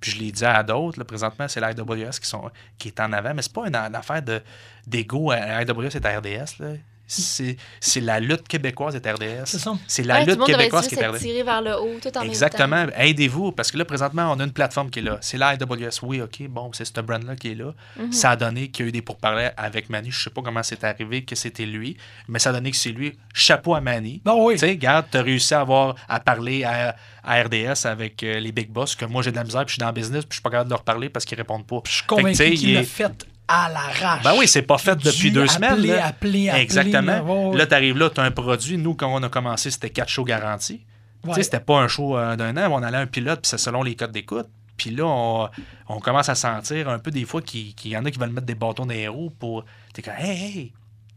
puis 0.00 0.12
je 0.12 0.18
l'ai 0.18 0.32
dit 0.32 0.44
à 0.44 0.62
d'autres, 0.62 1.02
présentement, 1.04 1.46
c'est 1.48 1.60
la 1.60 1.68
RWS 1.70 2.18
qui, 2.20 2.26
sont, 2.28 2.50
qui 2.78 2.88
est 2.88 3.00
en 3.00 3.12
avant, 3.12 3.34
mais 3.34 3.42
c'est 3.42 3.52
pas 3.52 3.66
une, 3.68 3.74
affaire 3.76 4.22
de- 4.22 4.42
d'ego. 4.86 5.30
à 5.30 5.36
RWS 5.60 5.96
et 5.96 6.06
à 6.06 6.18
RDS, 6.18 6.58
là. 6.58 6.68
C'est 7.12 7.56
c'est 7.80 8.00
la 8.00 8.20
lutte 8.20 8.46
québécoise 8.46 8.94
et 8.94 8.98
RDS. 9.10 9.42
C'est 9.46 9.58
ça. 9.58 9.76
C'est 9.86 10.02
la 10.04 10.14
Ouais, 10.14 10.20
tout 10.26 10.30
le 10.30 10.36
lutte 10.36 10.46
québécoise 10.46 10.86
qui 10.88 10.94
est 10.94 11.06
RDS. 11.06 11.18
tiré 11.18 11.42
vers 11.42 11.60
le 11.60 11.72
haut, 11.78 11.98
tout 12.00 12.16
en. 12.16 12.22
Exactement. 12.22 12.86
Aidez-vous, 12.96 13.52
parce 13.52 13.70
que 13.72 13.78
là, 13.78 13.84
présentement, 13.84 14.32
on 14.32 14.38
a 14.40 14.44
une 14.44 14.52
plateforme 14.52 14.90
qui 14.90 15.00
est 15.00 15.02
là. 15.02 15.18
C'est 15.20 15.36
la 15.38 15.54
IWS. 15.54 15.88
Oui, 16.02 16.20
OK, 16.22 16.42
bon, 16.48 16.70
c'est 16.72 16.84
ce 16.84 17.00
brand-là 17.00 17.34
qui 17.36 17.52
est 17.52 17.54
là. 17.54 17.72
Mhm. 17.98 18.12
Ça 18.12 18.30
a 18.30 18.36
donné 18.36 18.68
qu'il 18.68 18.84
y 18.84 18.86
a 18.86 18.88
eu 18.90 18.92
des 18.92 19.02
pourparlers 19.02 19.50
avec 19.56 19.90
Manny. 19.90 20.10
Je 20.10 20.22
sais 20.22 20.30
pas 20.30 20.42
comment 20.42 20.62
c'est 20.62 20.84
arrivé 20.84 21.24
que 21.24 21.34
c'était 21.34 21.66
lui, 21.66 21.96
mais 22.28 22.38
ça 22.38 22.50
a 22.50 22.52
donné 22.52 22.70
que 22.70 22.76
c'est 22.76 22.90
lui. 22.92 23.18
Chapeau 23.34 23.74
à 23.74 23.80
Manny. 23.80 24.20
Bon, 24.24 24.46
oui. 24.46 24.54
Tu 24.54 24.60
sais, 24.60 24.68
regarde, 24.70 25.06
tu 25.10 25.18
as 25.18 25.22
réussi 25.22 25.52
à, 25.54 25.60
avoir, 25.60 25.96
à 26.08 26.20
parler 26.20 26.62
à, 26.64 26.94
à 27.24 27.42
RDS 27.42 27.86
avec 27.86 28.22
euh, 28.22 28.38
les 28.38 28.52
big 28.52 28.70
boss, 28.70 28.94
que 28.94 29.04
moi 29.04 29.22
j'ai 29.22 29.30
de 29.32 29.36
la 29.36 29.44
misère, 29.44 29.60
puis 29.64 29.70
je 29.70 29.74
suis 29.74 29.80
dans 29.80 29.86
le 29.88 29.92
business, 29.92 30.24
puis 30.24 30.30
je 30.30 30.34
suis 30.36 30.42
pas 30.42 30.50
capable 30.50 30.68
de 30.68 30.74
leur 30.74 30.82
parler 30.84 31.08
parce 31.08 31.24
qu'ils 31.24 31.36
répondent 31.38 31.66
pas. 31.66 31.80
Je 31.86 31.92
suis 31.92 32.06
convaincu 32.06 32.36
qu'il 32.54 32.68
il 32.70 32.74
l'a 32.74 32.80
est- 32.80 32.84
fait 32.84 33.26
à 33.50 33.68
l'arrache. 33.68 34.22
Ben 34.22 34.32
oui, 34.38 34.46
c'est 34.48 34.62
pas 34.62 34.78
fait 34.78 34.96
depuis 34.96 35.30
deux 35.30 35.46
semaines. 35.46 35.72
appeler, 35.72 35.88
là. 35.88 36.06
appeler, 36.06 36.48
appeler, 36.48 36.62
Exactement. 36.62 37.12
là. 37.12 37.22
Ouais, 37.22 37.44
ouais. 37.50 37.58
Là, 37.58 37.66
tu 37.66 37.74
arrives 37.74 37.98
là, 37.98 38.10
tu 38.10 38.20
as 38.20 38.24
un 38.24 38.30
produit. 38.30 38.78
Nous, 38.78 38.94
quand 38.94 39.12
on 39.12 39.22
a 39.22 39.28
commencé, 39.28 39.70
c'était 39.70 39.90
quatre 39.90 40.08
shows 40.08 40.24
garantis. 40.24 40.84
Tu 41.24 41.34
sais, 41.34 41.42
c'était 41.42 41.60
pas 41.60 41.78
un 41.80 41.88
show 41.88 42.16
euh, 42.16 42.34
d'un 42.36 42.56
an, 42.56 42.70
on 42.72 42.82
allait 42.82 42.96
à 42.96 43.00
un 43.00 43.06
pilote, 43.06 43.40
puis 43.42 43.48
c'est 43.50 43.58
selon 43.58 43.82
les 43.82 43.94
codes 43.94 44.12
d'écoute. 44.12 44.46
Puis 44.78 44.90
là, 44.90 45.04
on, 45.06 45.50
on 45.88 46.00
commence 46.00 46.30
à 46.30 46.34
sentir 46.34 46.88
un 46.88 46.98
peu 46.98 47.10
des 47.10 47.26
fois 47.26 47.42
qu'il 47.42 47.74
y 47.84 47.96
en 47.96 48.04
a 48.06 48.10
qui 48.10 48.18
veulent 48.18 48.30
mettre 48.30 48.46
des 48.46 48.54
bâtons 48.54 48.86
dans 48.86 48.94
les 48.94 49.08
roues 49.08 49.30
pour. 49.38 49.64
T'es 49.92 50.00
comme, 50.00 50.14
hey, 50.16 50.30
hey, 50.30 50.72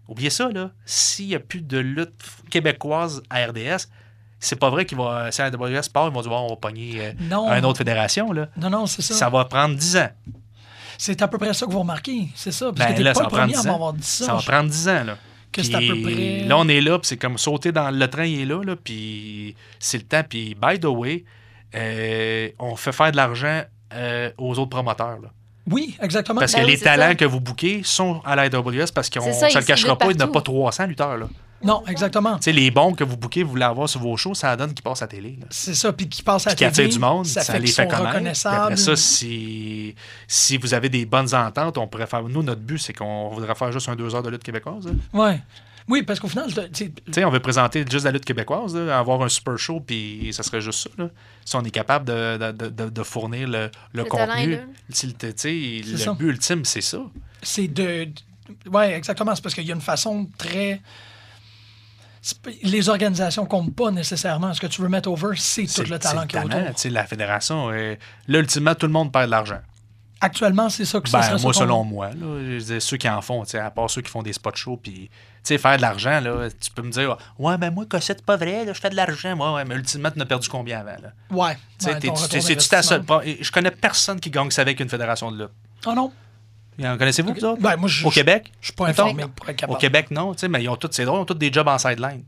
oubliez 0.10 0.30
ça, 0.30 0.50
là. 0.50 0.72
S'il 0.86 1.28
n'y 1.28 1.36
a 1.36 1.40
plus 1.40 1.62
de 1.62 1.78
lutte 1.78 2.12
québécoise 2.50 3.24
à 3.30 3.46
RDS, 3.46 3.88
c'est 4.40 4.58
pas 4.58 4.70
vrai 4.70 4.86
qu'il 4.86 4.98
va. 4.98 5.32
Si 5.32 5.42
RDS 5.42 5.88
part, 5.94 6.08
ils 6.10 6.14
vont 6.14 6.22
dire, 6.22 6.30
Bon, 6.32 6.40
on 6.40 6.50
va 6.50 6.56
pogner 6.58 6.96
euh, 7.00 7.14
Non. 7.22 7.50
une 7.54 7.64
autre 7.64 7.78
fédération, 7.78 8.34
là. 8.34 8.50
Non, 8.58 8.70
non, 8.70 8.86
c'est 8.86 9.02
ça. 9.02 9.14
Ça 9.14 9.30
va 9.30 9.46
prendre 9.46 9.76
10 9.78 9.96
ans. 9.96 10.10
C'est 10.98 11.22
à 11.22 11.28
peu 11.28 11.38
près 11.38 11.54
ça 11.54 11.66
que 11.66 11.72
vous 11.72 11.80
remarquez. 11.80 12.28
C'est 12.36 12.52
ça. 12.52 12.68
Parce 12.68 12.78
Ben 12.80 12.94
que 12.94 12.98
t'es 12.98 13.04
là, 13.04 13.14
pas 13.14 13.20
ça 13.20 13.24
le 13.26 13.30
va 13.30 13.38
prendre 13.38 13.44
premier 13.54 13.56
à 13.58 13.62
10 13.62 13.68
ans. 13.68 13.72
m'avoir 13.72 13.94
dit 13.94 14.04
ça. 14.08 14.26
Ça 14.26 14.34
va 14.34 14.39
Je- 14.39 14.46
prendre 14.48 14.70
10 14.70 14.89
ans, 14.89 15.04
là. 15.06 15.18
Que 15.52 15.62
c'est 15.62 15.76
à 15.76 15.80
peu 15.80 16.02
près- 16.02 16.46
Là, 16.48 16.58
on 16.58 16.68
est 16.68 16.82
là, 16.82 16.98
puis 16.98 17.08
c'est 17.08 17.18
comme 17.18 17.38
sauter 17.38 17.72
dans 17.72 17.91
le 17.91 18.08
train, 18.08 18.26
il 18.26 18.41
est 18.41 18.46
là, 18.46 18.64
là 18.64 18.76
puis 18.76 19.56
c'est 19.80 19.98
le 20.00 20.04
temps. 20.04 20.24
Puis, 20.28 20.56
by 20.60 20.80
the 20.80 20.86
way, 20.86 21.24
euh, 21.76 22.50
on 22.60 22.76
fait 22.76 22.91
faire 22.91 23.12
de 23.12 23.18
l'argent 23.18 23.62
euh, 23.94 24.32
aux 24.39 24.58
autres 24.58 24.70
promoteurs. 24.72 25.20
là. 25.22 25.30
Oui, 25.70 25.96
exactement. 26.02 26.39
Parce 26.39 26.54
Ben 26.54 26.62
que 26.62 26.66
oui, 26.66 26.72
les 26.72 26.80
talents 26.80 27.10
ça. 27.10 27.16
que 27.16 27.26
vous 27.26 27.39
bouquez 27.39 27.82
sont 27.84 28.22
à 28.26 28.36
la 28.36 28.44
AWS 28.44 28.91
parce 28.94 29.10
qu'on 29.10 29.28
ne 29.28 29.32
ça, 29.34 29.50
se 29.50 29.58
le 29.60 29.64
cachera 29.64 29.98
pas, 29.98 30.08
il 30.12 30.18
n'y 30.18 30.24
a 30.24 30.28
pas 30.28 30.41
300 30.41 30.88
lutteurs. 30.88 31.18
Là. 31.18 31.28
Non, 31.64 31.84
exactement. 31.88 32.36
Tu 32.38 32.43
sais, 32.43 32.51
les 32.51 32.72
bons 32.72 32.93
que 32.93 33.03
vous 33.03 33.18
bouquez, 33.18 33.43
vous 33.43 33.51
voulez 33.51 33.64
avoir 33.66 33.88
sur 33.88 33.99
vos 34.01 34.16
shows, 34.18 34.34
ça 34.34 34.55
donne 34.55 34.74
qu'ils 34.74 34.84
passent 34.84 35.01
à 35.01 35.05
la 35.05 35.09
télé. 35.09 35.39
C'est 35.49 35.74
ça. 35.76 35.93
Puis 35.93 36.07
qui 36.09 36.22
passe 36.24 36.47
à 36.47 36.51
la 36.51 36.55
Puis 36.55 36.59
qui 36.59 36.66
attire 36.66 36.84
télé, 36.84 36.89
du 36.93 36.99
monde, 36.99 37.26
ça, 37.26 37.41
ça, 37.41 37.53
fait 37.53 37.59
les 37.59 37.66
qu'ils 37.66 37.74
fait 37.76 37.84
sont 37.84 37.89
connaître. 37.89 38.03
Puis 38.09 38.18
reconnaissables. 38.18 38.57
après 38.57 38.78
ça, 38.78 38.95
si, 38.95 39.95
si 40.28 40.57
vous 40.57 40.74
avez 40.74 40.89
des 40.89 41.05
bonnes 41.05 41.34
ententes, 41.34 41.78
on 41.78 41.88
pourrait 41.88 42.07
faire. 42.07 42.24
Nous, 42.24 42.43
notre 42.43 42.61
but, 42.61 42.78
c'est 42.80 42.93
qu'on 42.93 43.30
voudrait 43.30 43.55
faire 43.55 43.72
juste 43.72 43.88
un 43.89 43.95
deux 43.95 44.14
heures 44.16 44.24
de 44.24 44.30
lutte 44.30 44.43
québécoise. 44.43 44.86
là. 44.86 44.91
Ouais. 45.14 45.41
Oui, 45.89 46.01
parce 46.03 46.18
qu'au 46.22 46.30
final, 46.30 46.47
tu 46.74 46.93
sais, 47.11 47.26
on 47.26 47.30
veut 47.30 47.41
présenter 47.41 47.84
juste 47.91 48.05
la 48.05 48.11
lutte 48.11 48.24
québécoise, 48.24 48.74
là, 48.74 48.97
avoir 48.97 49.22
un 49.22 49.28
super 49.28 49.57
show, 49.59 49.82
puis 49.82 50.30
ça 50.32 50.41
serait 50.41 50.61
juste 50.61 50.80
ça. 50.84 50.89
Là. 50.97 51.09
Si 51.43 51.57
on 51.57 51.61
est 51.64 51.72
capable 51.72 52.05
de, 52.05 52.38
de- 52.38 52.51
de- 52.53 52.70
de- 52.70 52.89
de 52.89 53.03
fournir 53.03 53.49
le, 53.49 53.70
le 53.91 54.03
contenu, 54.05 54.51
le- 54.51 54.59
ça. 55.97 56.14
but 56.14 56.28
ultime, 56.30 56.64
c'est 56.64 56.80
ça. 56.80 56.99
c'est 57.41 57.68
de. 57.68 58.07
Oui, 58.72 58.84
exactement. 58.86 59.36
C'est 59.36 59.41
parce 59.41 59.55
qu'il 59.55 59.66
y 59.66 59.72
a 59.72 59.76
une 59.76 59.82
façon 59.82 60.30
très. 60.38 60.82
Les 62.64 62.88
organisations 62.90 63.46
comptent 63.46 63.76
pas 63.76 63.92
nécessairement. 63.92 64.54
Ce 64.54 64.62
que 64.62 64.68
tu 64.68 64.82
veux 64.82 64.88
mettre 64.90 65.10
over, 65.10 65.36
c'est 65.36 65.66
tout 65.66 65.82
le 65.90 66.00
talent 66.00 66.26
qu'il 66.26 66.40
y 66.40 66.42
a 66.42 66.46
autour. 66.70 66.92
La 66.92 67.06
fédération, 67.06 67.70
euh, 67.72 67.96
là, 68.28 68.40
ultimement, 68.40 68.76
tout 68.76 68.86
le 68.88 68.94
monde 68.94 69.12
perd 69.12 69.26
de 69.26 69.32
l'argent. 69.32 69.60
Actuellement, 70.22 70.70
c'est 70.70 70.86
ça 70.86 71.02
que 71.02 71.10
ça 71.10 71.20
Ben, 71.20 71.30
moi, 71.32 71.38
ça 71.38 71.44
ton- 71.44 71.54
selon 71.54 71.84
moi, 71.84 72.12
là, 72.12 72.58
je 72.58 72.80
ceux 72.80 72.96
qui 72.96 73.10
en 73.10 73.22
font, 73.22 73.44
à 73.44 73.72
part 73.72 73.90
ceux 73.90 74.02
qui 74.02 74.10
font 74.10 74.24
des 74.24 74.32
spots 74.32 74.56
shows, 74.56 74.78
puis, 74.82 75.10
tu 75.10 75.10
sais, 75.44 75.58
faire 75.58 75.76
de 75.76 75.82
l'argent, 75.82 76.22
là, 76.22 76.48
tu 76.50 76.72
peux 76.72 76.82
me 76.82 76.92
dire, 76.92 77.18
ouais, 77.40 77.58
ben 77.58 77.72
moi, 77.72 77.86
que 77.86 78.00
c'est 78.00 78.22
pas 78.26 78.38
vrai, 78.38 78.64
là, 78.64 78.72
je 78.72 78.80
fais 78.80 78.90
de 78.90 78.96
l'argent, 78.96 79.36
moi, 79.36 79.54
ouais, 79.56 79.66
mais 79.66 79.76
ultimement, 79.76 80.10
tu 80.10 80.20
n'as 80.20 80.26
perdu 80.26 80.48
combien 80.48 80.80
avant, 80.80 80.96
là? 81.02 81.12
Ouais. 81.30 81.58
Ouais, 81.92 82.00
tu- 82.30 82.42
c'est-tu 82.42 82.70
ta 82.70 82.82
seule. 82.84 83.04
Je 83.42 83.52
connais 83.52 83.72
personne 83.72 84.22
qui 84.22 84.30
gagne 84.30 84.50
ça 84.50 84.62
avec 84.62 84.80
une 84.80 84.88
fédération 84.88 85.30
de 85.30 85.40
lutte. 85.44 85.52
Ah 85.86 85.94
non? 85.94 86.14
En 86.82 86.98
connaissez-vous, 86.98 87.34
vous 87.34 87.46
autres? 87.46 87.62
Ben, 87.62 87.76
moi, 87.78 87.88
je 87.90 88.06
Au 88.06 88.10
Québec? 88.10 88.52
je 88.62 88.68
suis 88.68 88.74
pas 88.74 88.88
Mettons, 88.88 89.04
informé 89.06 89.26
pour 89.36 89.50
être 89.50 89.56
Au 89.56 89.58
capable. 89.68 89.80
Québec, 89.80 90.12
non, 90.12 90.34
tu 90.34 90.40
sais, 90.40 90.48
mais 90.48 90.64
ils 90.64 90.70
ont 90.70 90.76
tous, 90.76 90.90
c'est 90.92 91.06
drôle, 91.06 91.20
ils 91.20 91.22
ont 91.22 91.26
tous 91.26 91.34
des 91.36 91.52
jobs 91.52 91.68
en 91.68 91.78
sideline. 91.78 92.24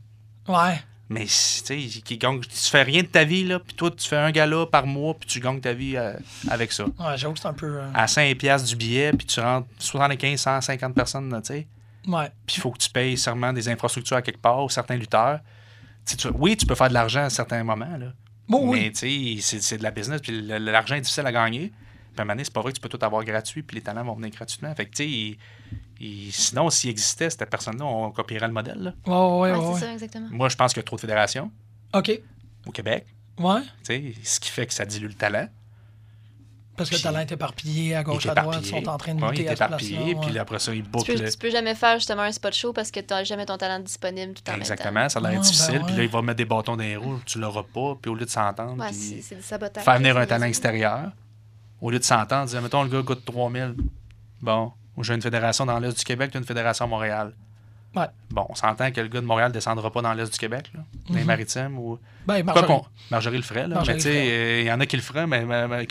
Ouais. 0.48 0.80
Mais, 1.08 1.24
si, 1.28 1.62
tu 1.62 1.88
sais, 1.88 2.00
tu 2.02 2.70
fais 2.70 2.82
rien 2.82 3.02
de 3.02 3.06
ta 3.06 3.22
vie, 3.24 3.44
là, 3.44 3.60
puis 3.60 3.74
toi, 3.74 3.90
tu 3.92 4.08
fais 4.08 4.16
un 4.16 4.30
gala 4.32 4.66
par 4.66 4.86
mois, 4.86 5.14
puis 5.14 5.28
tu 5.28 5.38
gagnes 5.40 5.60
ta 5.60 5.72
vie 5.72 5.96
euh, 5.96 6.14
avec 6.48 6.72
ça. 6.72 6.84
Ouais, 6.84 7.16
j'avoue 7.16 7.34
que 7.34 7.40
c'est 7.40 7.46
un 7.46 7.52
peu. 7.52 7.78
euh, 7.78 7.90
À 7.94 8.06
5$ 8.06 8.34
piastres 8.36 8.68
du 8.68 8.76
billet, 8.76 9.12
puis 9.12 9.26
tu 9.26 9.38
rentres 9.40 9.68
75, 9.78 10.40
150 10.40 10.94
personnes, 10.94 11.40
tu 11.44 11.46
sais. 11.54 11.66
Ouais. 12.08 12.28
Puis 12.46 12.56
il 12.56 12.60
faut 12.60 12.70
que 12.72 12.78
tu 12.78 12.90
payes 12.90 13.16
sûrement 13.16 13.52
des 13.52 13.68
infrastructures 13.68 14.16
à 14.16 14.22
quelque 14.22 14.40
part, 14.40 14.64
ou 14.64 14.68
certains 14.68 14.96
lutteurs. 14.96 15.40
Tu 16.04 16.12
sais, 16.12 16.16
tu- 16.16 16.28
oui, 16.34 16.56
tu 16.56 16.66
peux 16.66 16.74
faire 16.76 16.88
de 16.88 16.94
l'argent 16.94 17.22
à 17.24 17.30
certains 17.30 17.62
moments, 17.64 17.96
là. 17.98 18.06
Bon, 18.48 18.64
mais 18.72 18.78
oui. 18.84 18.92
tu 18.92 19.38
sais, 19.38 19.42
c'est- 19.42 19.62
c'est 19.62 19.78
de 19.78 19.82
la 19.84 19.90
business, 19.90 20.20
puis 20.20 20.40
l'argent 20.42 20.94
est 20.96 21.00
difficile 21.00 21.26
à 21.26 21.32
gagner. 21.32 21.72
Puis 22.16 22.44
c'est 22.44 22.52
pas 22.52 22.60
vrai 22.62 22.72
que 22.72 22.76
tu 22.76 22.80
peux 22.80 22.88
tout 22.88 23.04
avoir 23.04 23.22
gratuit, 23.24 23.62
puis 23.62 23.76
les 23.76 23.82
talents 23.82 24.04
vont 24.04 24.14
venir 24.14 24.30
gratuitement. 24.30 24.74
Fait 24.74 24.86
que, 24.86 24.90
tu 24.90 24.96
sais, 25.04 25.08
il- 25.08 25.38
il- 26.00 26.32
sinon, 26.32 26.70
s'il 26.70 26.90
existait, 26.90 27.28
cette 27.30 27.48
personne-là, 27.50 27.84
on 27.84 28.10
copierait 28.10 28.46
le 28.46 28.52
modèle. 28.52 28.78
là. 28.78 28.92
Ouais, 29.06 29.50
ouais, 29.52 29.52
Ouais, 29.52 29.58
ouais. 29.58 29.64
c'est 29.64 29.72
ouais. 29.74 29.80
ça, 29.80 29.92
exactement. 29.92 30.28
Moi, 30.30 30.48
je 30.48 30.56
pense 30.56 30.72
qu'il 30.72 30.80
y 30.80 30.84
a 30.84 30.84
trop 30.84 30.96
de 30.96 31.00
fédérations 31.02 31.50
OK. 31.94 32.20
au 32.66 32.70
Québec, 32.72 33.06
Ouais. 33.38 33.60
tu 33.62 33.68
sais, 33.84 34.14
ce 34.22 34.40
qui 34.40 34.50
fait 34.50 34.66
que 34.66 34.74
ça 34.74 34.84
dilue 34.84 35.06
le 35.08 35.14
talent. 35.14 35.48
Parce 36.76 36.90
que 36.90 36.96
le 36.96 37.00
talent 37.00 37.20
est 37.20 37.32
éparpillé 37.32 37.94
à 37.94 38.02
gauche, 38.02 38.26
est 38.26 38.28
à 38.28 38.34
droite. 38.34 38.58
Ils 38.60 38.66
sont 38.68 38.86
en 38.86 38.98
train 38.98 39.14
de 39.14 39.22
Ouais, 39.22 39.30
il 39.34 39.40
est 39.40 39.48
à 39.48 39.52
éparpillé, 39.54 40.14
puis 40.20 40.32
ouais. 40.32 40.38
après 40.38 40.58
ça, 40.58 40.74
il 40.74 40.82
Tu 40.82 40.88
boucle. 40.90 41.14
peux, 41.18 41.30
tu 41.30 41.38
peux 41.38 41.50
jamais 41.50 41.74
faire 41.74 41.94
justement 41.94 42.20
un 42.20 42.32
spot 42.32 42.52
show 42.52 42.74
parce 42.74 42.90
que 42.90 43.00
tu 43.00 43.14
n'as 43.14 43.24
jamais 43.24 43.46
ton 43.46 43.56
talent 43.56 43.80
disponible 43.80 44.34
tout 44.34 44.42
en 44.48 44.52
même 44.52 44.60
Exactement, 44.60 45.08
ça 45.08 45.18
a 45.18 45.22
l'air 45.22 45.30
Ouais, 45.30 45.36
ben 45.38 45.42
difficile. 45.42 45.80
Puis 45.86 45.92
ouais. 45.92 45.96
là, 45.96 46.04
il 46.04 46.10
va 46.10 46.20
mettre 46.20 46.36
des 46.36 46.44
bâtons 46.44 46.76
dans 46.76 46.82
les 46.82 46.96
roues, 46.96 47.18
tu 47.24 47.38
l'auras 47.38 47.62
pas. 47.62 47.96
Puis 48.02 48.10
au 48.10 48.14
lieu 48.14 48.26
de 48.26 48.30
s'entendre. 48.30 48.78
Ouais, 48.78 48.88
puis 48.88 48.94
c'est 48.94 49.22
c'est 49.22 49.36
du 49.36 49.42
sabotage. 49.42 49.84
faire 49.84 49.96
venir 49.96 50.18
un 50.18 50.26
talent 50.26 50.44
extérieur, 50.44 51.12
au 51.80 51.90
lieu 51.90 51.98
de 51.98 52.04
s'entendre, 52.04 52.46
dire, 52.48 52.62
mettons, 52.62 52.82
le 52.82 52.88
gars 52.88 53.02
coûte 53.02 53.24
3000. 53.24 53.74
Bon, 54.42 54.72
ou 54.96 55.02
j'ai 55.04 55.14
une 55.14 55.22
fédération 55.22 55.66
dans 55.66 55.78
l'Est 55.78 55.96
du 55.98 56.04
Québec, 56.04 56.30
tu 56.30 56.36
as 56.36 56.40
une 56.40 56.46
fédération 56.46 56.84
à 56.84 56.88
Montréal. 56.88 57.32
Ouais. 57.94 58.06
Bon, 58.30 58.44
on 58.50 58.54
s'entend 58.54 58.90
que 58.90 59.00
le 59.00 59.08
gars 59.08 59.20
de 59.22 59.26
Montréal 59.26 59.48
ne 59.48 59.54
descendra 59.54 59.90
pas 59.90 60.02
dans 60.02 60.12
l'Est 60.12 60.30
du 60.30 60.38
Québec, 60.38 60.70
là, 60.74 60.80
dans 61.08 61.14
les 61.14 61.20
Mhm. 61.20 61.26
maritimes. 61.26 61.78
Ou... 61.78 61.98
Ben, 62.26 62.42
Marjorie. 62.44 62.66
qu'on- 62.66 62.84
Marjorie 63.10 63.36
le 63.38 63.42
ferait, 63.42 63.66
là. 63.68 63.76
Marjorie 63.76 63.96
mais 63.96 64.02
tu 64.02 64.08
sais, 64.10 64.28
euh, 64.30 64.60
il 64.62 64.66
y 64.66 64.72
en 64.72 64.80
a 64.80 64.86
qui 64.86 64.96
le 64.96 65.02
feraient, 65.02 65.26
mais. 65.26 65.44
Mais, 65.46 65.66
mais, 65.66 65.86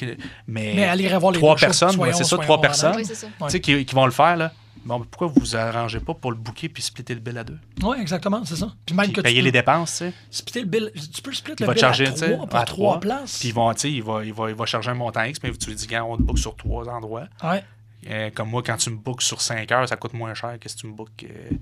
mais- 0.47 0.73
Mais 0.75 0.81
elle 0.81 1.01
irait 1.01 1.17
voir 1.17 1.31
les 1.31 1.39
trois 1.39 1.55
personnes, 1.55 1.97
c'est 2.13 2.23
ça, 2.23 2.37
trois 2.37 2.61
personnes. 2.61 2.95
Oui, 2.95 3.05
c'est 3.05 3.15
ça. 3.15 3.27
Ouais. 3.27 3.47
Tu 3.47 3.51
sais, 3.53 3.59
qui, 3.59 3.85
qui 3.85 3.95
vont 3.95 4.05
le 4.05 4.11
faire, 4.11 4.37
là. 4.37 4.51
Bon, 4.85 4.99
pourquoi 4.99 5.27
vous 5.27 5.39
vous 5.39 5.55
arrangez 5.55 5.99
pas 5.99 6.13
pour 6.13 6.31
le 6.31 6.37
booker 6.37 6.69
puis 6.69 6.83
splitter 6.83 7.15
le 7.15 7.19
bill 7.19 7.37
à 7.39 7.43
deux? 7.43 7.57
Oui, 7.81 7.97
exactement, 7.99 8.45
c'est 8.45 8.55
ça. 8.55 8.71
Puis 8.85 8.95
même 8.95 9.05
Puis 9.07 9.13
que 9.13 9.21
payer 9.21 9.39
tu 9.39 9.45
les 9.45 9.51
dépenses, 9.51 9.91
tu 9.91 9.97
sais. 9.97 10.13
splitter 10.29 10.61
le 10.61 10.67
bill, 10.67 10.91
tu 11.13 11.21
peux 11.23 11.33
split 11.33 11.53
Il 11.59 11.65
le 11.65 11.71
bill 11.71 11.81
charger, 11.81 12.07
à 12.07 12.11
trois, 12.11 12.59
à 12.59 12.65
trois 12.65 12.99
places. 12.99 13.39
Puis 13.39 13.49
ils 13.49 13.53
vont, 13.53 13.71
il 13.73 14.03
va, 14.03 14.23
il, 14.23 14.33
va, 14.33 14.49
il 14.49 14.55
va 14.55 14.65
charger 14.65 14.91
un 14.91 14.95
montant 14.95 15.23
X, 15.23 15.39
mais 15.41 15.51
tu 15.53 15.69
lui 15.69 15.75
dis, 15.75 15.87
on 15.97 16.17
te 16.17 16.21
book 16.21 16.37
sur 16.37 16.55
trois 16.55 16.87
endroits. 16.87 17.27
Ouais. 17.43 17.63
Euh, 18.07 18.29
comme 18.33 18.49
moi, 18.49 18.61
quand 18.63 18.77
tu 18.77 18.91
me 18.91 18.97
bookes 18.97 19.23
sur 19.23 19.41
5 19.41 19.71
heures, 19.71 19.89
ça 19.89 19.95
coûte 19.95 20.13
moins 20.13 20.33
cher 20.35 20.59
que 20.59 20.69
si 20.69 20.75
tu 20.75 20.87
me 20.87 20.93
bookes 20.93 21.23
euh, 21.23 21.55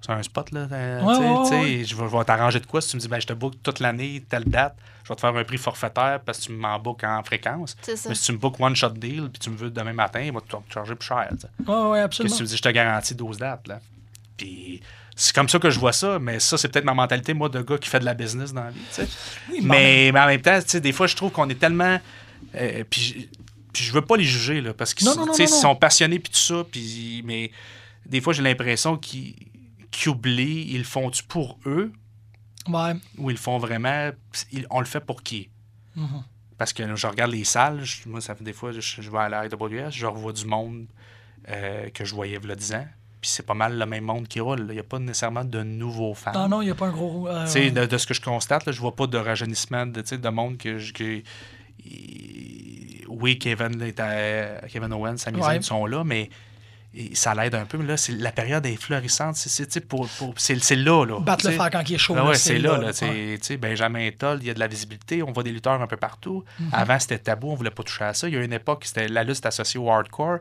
sur 0.00 0.12
un 0.12 0.22
spot. 0.22 0.50
Là, 0.52 0.68
euh, 0.70 1.02
Ouais, 1.02 1.14
tu 1.14 1.20
sais, 1.20 1.28
ouais, 1.28 1.42
tu 1.42 1.48
sais, 1.48 1.78
ouais. 1.78 1.84
Je 2.08 2.16
vais, 2.18 2.24
t'arranger 2.24 2.60
de 2.60 2.66
quoi 2.66 2.80
si 2.80 2.90
tu 2.90 2.96
me 2.96 3.00
dis 3.00 3.08
ben, 3.08 3.20
je 3.20 3.26
te 3.26 3.32
book 3.32 3.54
toute 3.62 3.80
l'année, 3.80 4.22
telle 4.28 4.44
date, 4.44 4.76
je 5.04 5.08
vais 5.08 5.14
te 5.14 5.20
faire 5.20 5.34
un 5.36 5.44
prix 5.44 5.58
forfaitaire 5.58 6.20
parce 6.24 6.38
que 6.38 6.44
tu 6.44 6.52
m'en 6.52 6.78
bookes 6.78 7.04
en 7.04 7.22
fréquence. 7.22 7.76
C'est 7.82 7.96
ça. 7.96 8.08
Mais 8.08 8.14
si 8.14 8.24
tu 8.24 8.32
me 8.32 8.38
bookes 8.38 8.60
one 8.60 8.74
shot 8.76 8.90
deal 8.90 9.28
puis 9.32 9.38
tu 9.40 9.50
me 9.50 9.56
veux 9.56 9.70
demain 9.70 9.92
matin, 9.92 10.20
il 10.20 10.32
va 10.32 10.40
te 10.40 10.54
charger 10.72 10.94
plus 10.94 11.06
cher. 11.06 11.26
tu 11.30 11.38
sais. 11.40 11.48
Ouais, 11.70 11.90
ouais, 11.90 11.98
Que 11.98 12.04
absolument. 12.04 12.32
si 12.34 12.36
tu 12.38 12.42
me 12.44 12.48
dis 12.48 12.56
je 12.56 12.62
te 12.62 12.68
garantis 12.68 13.14
12 13.14 13.38
dates. 13.38 13.66
Là. 13.68 13.80
Puis 14.36 14.80
c'est 15.14 15.34
comme 15.34 15.48
ça 15.48 15.58
que 15.58 15.70
je 15.70 15.78
vois 15.80 15.92
ça, 15.92 16.18
mais 16.18 16.38
ça, 16.40 16.58
c'est 16.58 16.68
peut-être 16.68 16.84
ma 16.84 16.92
mentalité, 16.94 17.32
moi, 17.32 17.48
de 17.48 17.62
gars 17.62 17.78
qui 17.78 17.88
fait 17.88 18.00
de 18.00 18.04
la 18.04 18.12
business 18.14 18.52
dans 18.52 18.64
la 18.64 18.70
vie. 18.70 18.80
tu 18.94 18.94
sais. 19.02 19.08
Oui, 19.50 19.60
mais 19.62 20.10
en 20.10 20.12
Mais, 20.12 20.20
en 20.20 20.26
même 20.26 20.42
temps, 20.42 20.58
tu 20.60 20.68
sais, 20.68 20.80
des 20.80 20.92
fois, 20.92 21.06
je 21.06 21.16
trouve 21.16 21.30
qu'on 21.32 21.48
est 21.48 21.58
tellement. 21.58 21.98
euh, 22.54 22.84
puis, 22.90 23.00
je- 23.00 23.38
puis 23.72 23.82
je 23.84 23.92
veux 23.92 24.02
pas 24.02 24.16
les 24.18 24.24
juger, 24.24 24.60
là, 24.60 24.74
parce 24.74 24.92
qu'ils 24.94 25.06
sont- 25.06 25.46
sont 25.46 25.74
passionnés, 25.76 26.18
puis 26.18 26.30
tout 26.32 26.38
ça. 26.38 26.64
Puis, 26.70 27.22
mais 27.24 27.50
des 28.04 28.20
fois, 28.20 28.32
j'ai 28.34 28.42
l'impression 28.42 28.96
qu'ils 28.98 29.34
qu'ils 29.98 30.10
oublient, 30.10 30.66
ils 30.74 30.84
font-tu 30.84 31.22
pour 31.24 31.58
eux, 31.66 31.92
Ouais. 32.68 32.92
ou 33.18 33.30
ils 33.30 33.36
font 33.36 33.58
vraiment. 33.58 34.10
ils- 34.52 34.66
on 34.70 34.80
le 34.80 34.86
fait 34.86 35.00
pour 35.00 35.22
qui? 35.22 35.48
Mhm. 35.94 36.22
Parce 36.58 36.72
que 36.72 36.82
là, 36.82 36.94
je 36.94 37.06
regarde 37.06 37.30
les 37.32 37.44
salles, 37.44 37.84
je- 37.84 38.08
moi, 38.08 38.20
ça 38.20 38.34
fait 38.34 38.44
des 38.44 38.52
fois, 38.52 38.72
je, 38.72 38.80
je 38.80 39.10
vais 39.10 39.18
à 39.18 39.28
la 39.28 39.48
je 39.90 40.06
revois 40.06 40.32
du 40.32 40.44
monde 40.46 40.86
euh, 41.48 41.90
que 41.90 42.04
je 42.04 42.14
voyais 42.14 42.32
il 42.42 42.48
y 42.48 42.52
a 42.52 42.54
10 42.56 42.74
ans. 42.74 42.86
Puis 43.20 43.30
c'est 43.30 43.44
pas 43.46 43.54
mal 43.54 43.78
le 43.78 43.86
même 43.86 44.04
monde 44.04 44.26
qui 44.28 44.40
roule. 44.40 44.66
Il 44.68 44.72
n'y 44.74 44.78
a 44.78 44.82
pas 44.82 44.98
nécessairement 44.98 45.44
de 45.44 45.62
nouveaux 45.62 46.14
fans. 46.14 46.32
Non, 46.32 46.48
non, 46.48 46.62
il 46.62 46.66
n'y 46.66 46.70
a 46.70 46.74
pas 46.74 46.86
un 46.88 46.92
gros. 46.92 47.28
euh, 47.28 47.44
Tu 47.46 47.52
sais, 47.52 47.70
de, 47.70 47.86
de 47.86 47.98
ce 47.98 48.06
que 48.06 48.14
je 48.14 48.20
constate, 48.20 48.66
là, 48.66 48.72
je 48.72 48.80
vois 48.80 48.94
pas 48.96 49.06
de 49.06 49.16
rajeunissement 49.18 49.86
de, 49.86 50.00
de 50.02 50.28
monde 50.28 50.58
que, 50.58 50.78
je- 50.78 50.92
que- 50.92 51.22
oui, 53.08 53.38
Kevin, 53.38 53.92
Kevin 54.68 54.92
Owens, 54.92 55.16
Sami 55.18 55.40
Ouais. 55.40 55.62
Sont 55.62 55.86
là, 55.86 56.04
mais 56.04 56.28
et 56.96 57.14
ça 57.14 57.34
l'aide 57.34 57.54
un 57.54 57.64
peu. 57.66 57.78
Mais 57.78 57.86
là, 57.86 57.96
c'est, 57.96 58.12
la 58.12 58.32
période 58.32 58.64
est 58.66 58.76
florissante. 58.76 59.36
C'est, 59.36 59.80
pour, 59.86 60.08
pour- 60.18 60.34
c'est, 60.36 60.58
c'est 60.62 60.76
là. 60.76 61.04
là 61.04 61.20
Battre 61.20 61.46
le 61.48 61.52
fer 61.56 61.68
quand 61.70 61.82
il 61.88 61.94
est 61.94 61.98
chaud. 61.98 62.14
Ah 62.18 62.24
ouais, 62.26 62.34
c'est 62.34 62.58
là. 62.58 62.78
là, 62.78 62.90
là. 62.92 63.56
Benjamin 63.58 64.10
Toll, 64.18 64.38
il 64.40 64.46
y 64.46 64.50
a 64.50 64.54
de 64.54 64.60
la 64.60 64.66
visibilité. 64.66 65.22
On 65.22 65.32
voit 65.32 65.42
des 65.42 65.52
lutteurs 65.52 65.80
un 65.80 65.86
peu 65.86 65.96
partout. 65.96 66.44
Mhm. 66.58 66.68
Avant, 66.72 66.98
c'était 66.98 67.18
tabou. 67.18 67.50
On 67.50 67.54
voulait 67.54 67.70
pas 67.70 67.82
toucher 67.82 68.04
à 68.04 68.14
ça. 68.14 68.28
Il 68.28 68.34
y 68.34 68.36
a 68.38 68.42
une 68.42 68.52
époque, 68.52 68.84
c'était, 68.84 69.08
la 69.08 69.24
lutte 69.24 69.44
associée 69.44 69.78
au 69.80 69.90
hardcore. 69.90 70.38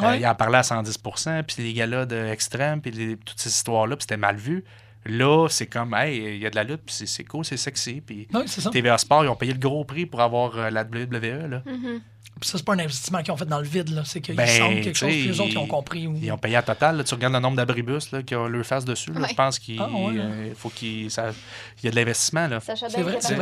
Euh, 0.00 0.02
Ouais. 0.02 0.20
il 0.20 0.26
en 0.26 0.34
parlait 0.34 0.56
à 0.58 0.62
110% 0.62 1.42
puis 1.42 1.62
les 1.62 1.74
gars-là 1.74 2.06
de 2.06 2.16
Extrême, 2.16 2.80
puis 2.80 2.90
les- 2.90 3.16
toutes 3.18 3.38
ces 3.38 3.50
histoires-là, 3.50 3.94
puis 3.96 4.04
c'était 4.04 4.16
mal 4.16 4.36
vu. 4.36 4.64
Là, 5.04 5.48
c'est 5.48 5.66
comme, 5.66 5.94
hey, 5.94 6.16
il 6.36 6.38
y 6.42 6.46
a 6.46 6.50
de 6.50 6.54
la 6.56 6.62
lutte, 6.64 6.82
puis 6.86 6.94
c'est, 6.94 7.06
c'est 7.06 7.24
cool, 7.24 7.44
c'est 7.44 7.56
sexy. 7.56 8.00
Puis 8.00 8.28
Oui. 8.32 8.42
TVA 8.72 8.96
Sport, 8.98 9.24
ils 9.24 9.28
ont 9.28 9.34
payé 9.36 9.52
le 9.52 9.58
gros 9.58 9.84
prix 9.84 10.06
pour 10.06 10.20
avoir 10.20 10.56
euh, 10.56 10.70
la 10.70 10.82
WWE. 10.84 11.48
Là. 11.50 11.62
Mhm. 11.66 12.00
Puis 12.40 12.48
ça, 12.48 12.56
c'est 12.58 12.64
pas 12.64 12.74
un 12.74 12.78
investissement 12.78 13.22
qu'ils 13.22 13.32
ont 13.32 13.36
fait 13.36 13.44
dans 13.46 13.58
le 13.60 13.66
vide. 13.66 13.90
là. 13.90 14.02
C'est 14.04 14.20
qu'ils 14.20 14.34
Ben, 14.36 14.46
sentent 14.46 14.80
quelque 14.80 14.96
chose, 14.96 15.10
puis 15.10 15.26
les 15.28 15.40
autres, 15.40 15.50
ils 15.52 15.58
ont 15.58 15.66
compris. 15.66 16.06
où- 16.06 16.16
Ils 16.20 16.30
ont 16.32 16.38
payé 16.38 16.56
à 16.56 16.62
total. 16.62 16.96
là. 16.96 17.04
tu 17.04 17.14
regardes 17.14 17.34
le 17.34 17.40
nombre 17.40 17.56
d'abribus 17.56 18.10
là, 18.12 18.22
qui 18.22 18.34
ont 18.34 18.46
leur 18.48 18.64
face 18.64 18.84
dessus. 18.84 19.12
là, 19.12 19.20
Ouais. 19.20 19.28
Je 19.28 19.34
pense 19.34 19.58
qu'il 19.58 19.78
Ah, 19.80 19.88
ouais, 19.88 20.18
hein. 20.18 20.30
euh, 20.32 20.52
faut 20.56 20.70
qu'il 20.70 21.02
y 21.04 21.06
a 21.18 21.90
de 21.90 21.96
l'investissement. 21.96 22.48
C'est 22.60 23.00
vrai, 23.02 23.18
c'est. 23.20 23.34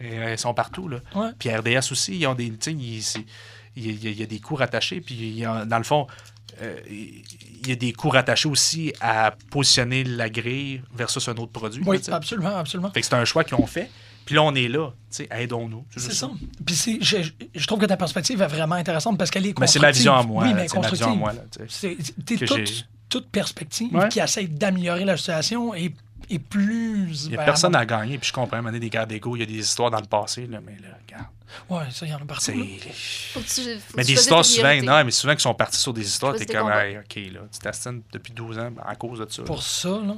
Et, 0.00 0.18
euh, 0.18 0.32
ils 0.32 0.38
sont 0.38 0.54
partout. 0.54 0.88
Là. 0.88 0.98
Ouais. 1.14 1.30
Puis 1.38 1.50
RDS 1.50 1.90
aussi, 1.92 2.16
ils 2.18 2.26
ont 2.26 2.34
des. 2.34 2.50
tu 2.50 2.56
sais, 2.60 2.72
ils- 2.72 3.02
c'est- 3.02 3.24
Il 3.78 3.84
y, 4.02 4.06
a- 4.08 4.10
il 4.10 4.18
y 4.20 4.22
a 4.22 4.26
des 4.26 4.38
cours 4.40 4.62
attachés. 4.62 5.02
Puis 5.02 5.14
il 5.14 5.38
y 5.38 5.44
a- 5.44 5.66
dans 5.66 5.76
le 5.76 5.84
fond, 5.84 6.06
il 6.90 7.66
y 7.68 7.72
a 7.72 7.76
des 7.76 7.92
cours 7.92 8.16
attachés 8.16 8.48
aussi 8.48 8.92
à 9.00 9.34
positionner 9.50 10.04
la 10.04 10.28
grille 10.30 10.82
versus 10.94 11.26
un 11.28 11.34
autre 11.36 11.52
produit. 11.52 11.82
Oui, 11.86 11.98
là, 12.08 12.16
absolument, 12.16 12.56
absolument. 12.56 12.90
Fait 12.92 13.00
que 13.00 13.06
c'est 13.06 13.14
un 13.14 13.24
choix 13.24 13.44
qu'ils 13.44 13.56
ont 13.56 13.66
fait. 13.66 13.90
Puis 14.24 14.34
là, 14.34 14.42
on 14.42 14.54
est 14.56 14.66
là. 14.68 14.90
Aidons-nous. 15.30 15.84
C'est 15.96 16.12
ça. 16.12 16.28
Puis 16.64 16.98
je, 17.00 17.16
je 17.54 17.66
trouve 17.66 17.78
que 17.78 17.86
ta 17.86 17.96
perspective 17.96 18.42
est 18.42 18.46
vraiment 18.46 18.74
intéressante 18.74 19.16
parce 19.18 19.30
qu'elle 19.30 19.46
est 19.46 19.56
Mais 19.58 19.66
c'est 19.68 19.78
ma 19.78 19.88
constructive. 19.88 19.98
vision 19.98 20.14
à 20.14 20.22
moi. 20.24 20.44
Oui, 20.44 20.54
mais 20.54 20.66
c'est 20.68 20.78
ma 20.80 20.88
vision 20.90 21.26
à 21.26 21.32
constructive. 21.34 21.66
C'est- 21.68 22.46
toute, 22.46 22.86
toute 23.08 23.28
perspective 23.30 23.94
Ouais. 23.94 24.08
qui 24.08 24.18
essaie 24.18 24.46
d'améliorer 24.48 25.04
la 25.04 25.16
situation 25.16 25.74
et, 25.74 25.94
et 26.28 26.38
plus. 26.40 27.26
Il 27.26 27.28
n'y 27.28 27.34
a 27.34 27.38
ben, 27.38 27.44
personne 27.44 27.76
à 27.76 27.86
gagner. 27.86 28.18
Puis 28.18 28.28
je 28.28 28.32
comprends, 28.32 28.58
il 28.60 28.64
y 28.64 28.76
a 28.76 28.78
des 28.80 28.90
guerres 28.90 29.06
d'ego, 29.06 29.36
il 29.36 29.40
y 29.40 29.42
a 29.42 29.46
des 29.46 29.58
histoires 29.60 29.92
dans 29.92 30.00
le 30.00 30.06
passé. 30.06 30.46
Là, 30.48 30.58
mais 30.64 30.72
là, 30.82 30.88
regarde. 31.06 31.26
Ouais, 31.70 31.84
ça, 31.90 32.06
il 32.06 32.10
y 32.10 32.14
en 32.14 32.18
a 32.18 32.24
partout. 32.24 32.50
là. 32.52 32.64
C'est. 32.82 32.92
Faut 33.32 33.40
que 33.40 33.44
tu- 33.46 33.78
faut 33.80 33.92
que 33.92 33.96
Mais 33.96 34.04
des 34.04 34.12
histoires 34.14 34.44
souvent, 34.44 34.74
non, 34.82 35.04
mais 35.04 35.10
souvent 35.10 35.34
qui 35.34 35.42
sont 35.42 35.54
partis 35.54 35.78
sur 35.78 35.92
des 35.94 36.06
histoires, 36.06 36.34
t'es 36.36 36.46
comme, 36.46 36.70
hey, 36.70 36.98
ok, 36.98 37.32
là, 37.32 37.40
tu 37.52 37.58
t'astines 37.60 38.02
depuis 38.12 38.32
12 38.32 38.58
ans 38.58 38.70
à 38.84 38.94
cause 38.96 39.20
de 39.20 39.26
ça. 39.30 39.42
Pour 39.44 39.62
ça, 39.62 39.88
là, 39.88 40.14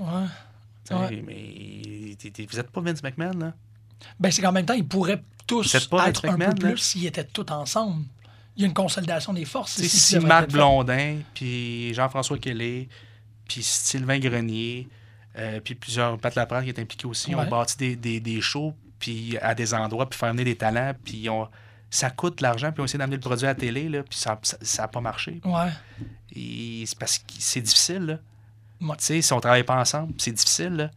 ouais. 0.91 1.23
Mais 1.27 2.15
t'es- 2.17 2.31
t'es- 2.31 2.47
vous 2.51 2.57
n'êtes 2.57 2.71
pas 2.71 2.81
Vince 2.81 3.03
McMahon, 3.03 3.39
là? 3.39 3.53
Ben, 4.19 4.31
c'est 4.31 4.41
qu'en 4.43 4.53
même 4.53 4.65
temps, 4.67 4.75
ils 4.75 4.87
pourraient 4.87 5.23
tous 5.47 5.75
êtes 5.75 5.83
être 5.85 5.91
Vince 5.91 6.07
un 6.19 6.21
peu 6.21 6.29
McMahon, 6.29 6.55
là? 6.63 6.71
plus 6.71 6.79
s'ils 6.79 7.07
étaient 7.07 7.25
tous 7.25 7.51
ensemble. 7.51 8.05
Il 8.57 8.63
y 8.63 8.65
a 8.65 8.69
une 8.69 8.75
consolidation 8.75 9.33
des 9.33 9.45
forces. 9.45 9.79
Ici 9.79 9.99
si 9.99 10.19
Marc. 10.19 10.51
Blondin, 10.51 11.19
puis 11.35 11.93
Jean-François 11.95 12.39
Kelly, 12.39 12.89
puis 13.47 13.63
Sylvain 13.63 14.19
Grenier, 14.19 14.89
euh, 15.37 15.61
puis 15.61 15.75
plusieurs, 15.75 16.19
Pat 16.19 16.35
Laprade 16.35 16.65
qui 16.65 16.71
est 16.71 16.79
impliqué 16.81 17.07
aussi, 17.07 17.35
Ouais. 17.35 17.45
ont 17.45 17.49
bâti 17.49 17.77
des, 17.77 17.97
des, 17.97 18.19
des 18.21 18.41
shows 18.41 18.75
puis 18.99 19.37
à 19.43 19.55
des 19.55 19.75
endroits, 19.75 20.09
puis 20.09 20.19
faire 20.19 20.31
venir 20.33 20.45
des 20.45 20.57
talents, 20.57 20.93
puis 21.05 21.29
ont- 21.29 21.49
ça 21.91 22.11
coûte 22.11 22.39
de 22.39 22.43
l'argent, 22.43 22.69
puis 22.73 22.77
ils 22.79 22.83
ont 22.83 22.85
essayé 22.85 22.99
d'amener 22.99 23.17
le 23.17 23.21
produit 23.23 23.47
à 23.47 23.51
la 23.51 23.55
télé, 23.55 23.89
là, 23.89 24.03
puis 24.03 24.19
ça 24.19 24.39
n'a 24.79 24.89
pas 24.89 25.01
marché. 25.01 25.41
Ouais. 25.45 25.71
Et 26.35 26.85
c'est 26.87 26.99
parce 26.99 27.19
que 27.19 27.25
c'est 27.39 27.61
difficile, 27.63 28.05
là. 28.07 28.19
Ouais. 28.81 28.97
Tu 28.99 29.05
sais, 29.05 29.23
si 29.23 29.33
on 29.33 29.41
travaille 29.41 29.65
pas 29.65 29.77
ensemble, 29.81 30.13
c'est 30.19 30.33
difficile, 30.33 30.75
là. 30.77 30.91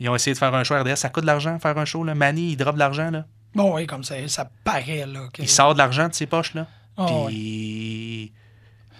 Ils 0.00 0.08
ont 0.08 0.14
essayé 0.14 0.32
de 0.34 0.38
faire 0.38 0.54
un 0.54 0.64
show 0.64 0.74
RDS, 0.78 0.96
ça 0.96 1.08
coûte 1.08 1.22
de 1.24 1.26
l'argent 1.26 1.58
faire 1.58 1.76
un 1.76 1.84
show, 1.84 2.02
là. 2.04 2.14
Manny, 2.14 2.52
il 2.52 2.56
drop 2.56 2.74
de 2.74 2.78
l'argent, 2.78 3.10
là. 3.10 3.26
Bon, 3.54 3.74
oui, 3.74 3.86
comme 3.86 4.04
ça, 4.04 4.14
ça 4.28 4.50
paraît, 4.64 5.06
là. 5.06 5.28
que- 5.32 5.42
Il 5.42 5.48
sort 5.48 5.72
de 5.74 5.78
l'argent 5.78 6.08
de 6.08 6.14
ses 6.14 6.26
poches, 6.26 6.54
là. 6.54 6.66
Ouais. 6.96 7.26
Puis, 7.28 8.32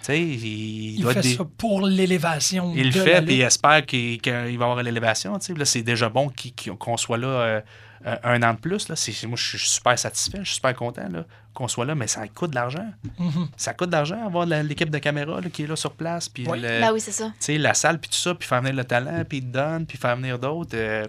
tu 0.01 0.05
sais, 0.05 0.21
il, 0.23 0.95
Il 0.97 1.01
doit 1.03 1.15
fait 1.15 1.21
des- 1.21 1.35
ça 1.37 1.45
pour 1.57 1.83
l'élévation. 1.83 2.73
Il 2.77 2.87
le 2.87 2.93
fait, 2.93 3.23
puis 3.23 3.37
il 3.37 3.41
espère 3.43 3.85
qu'il 3.87 4.21
qu'il 4.21 4.59
va 4.59 4.67
avoir 4.67 4.83
l'élévation. 4.83 5.39
tu 5.39 5.47
sais. 5.47 5.55
Là, 5.55 5.65
c'est 5.65 5.83
déjà 5.83 6.09
bon 6.09 6.31
qu'on 6.79 6.97
soit 6.97 7.19
là 7.19 7.27
euh, 7.29 7.61
euh, 8.07 8.17
un 8.25 8.43
an 8.43 8.55
de 8.55 8.59
plus. 8.59 8.89
Là. 8.89 8.97
C'est- 8.97 9.27
moi, 9.27 9.37
je 9.37 9.57
suis 9.57 9.69
super 9.69 9.99
satisfait, 9.99 10.39
je 10.41 10.47
suis 10.47 10.55
super 10.57 10.75
content 10.75 11.09
là, 11.11 11.25
qu'on 11.55 11.69
soit 11.69 11.85
là, 11.85 11.95
mais 11.95 12.07
ça 12.07 12.27
coûte 12.29 12.51
de 12.51 12.55
l'argent. 12.55 12.87
Mhm. 13.19 13.49
Ça 13.57 13.75
coûte 13.75 13.89
de 13.89 13.93
l'argent 13.95 14.25
avoir 14.25 14.47
la- 14.47 14.63
l'équipe 14.63 14.91
de 14.91 14.99
caméra 14.99 15.41
là, 15.41 15.49
qui 15.51 15.65
est 15.65 15.67
là 15.67 15.77
sur 15.77 15.93
place, 15.93 16.29
puis 16.29 16.47
Oui. 16.49 16.61
le- 16.61 16.81
Ben 16.81 16.93
oui, 16.93 17.01
c'est 17.01 17.13
ça. 17.13 17.27
tu 17.27 17.33
sais, 17.41 17.59
la 17.59 17.75
salle, 17.75 17.99
puis 18.01 18.11
tout 18.11 18.17
ça, 18.17 18.35
puis 18.35 18.47
faire 18.49 18.61
venir 18.61 18.75
le 18.75 18.85
talent, 18.85 19.23
puis 19.29 19.39
il 19.39 19.43
te 19.45 19.47
donne, 19.53 19.87
puis 19.87 19.99
faire 19.99 20.17
venir 20.17 20.39
d'autres. 20.39 20.71
euh, 20.77 21.05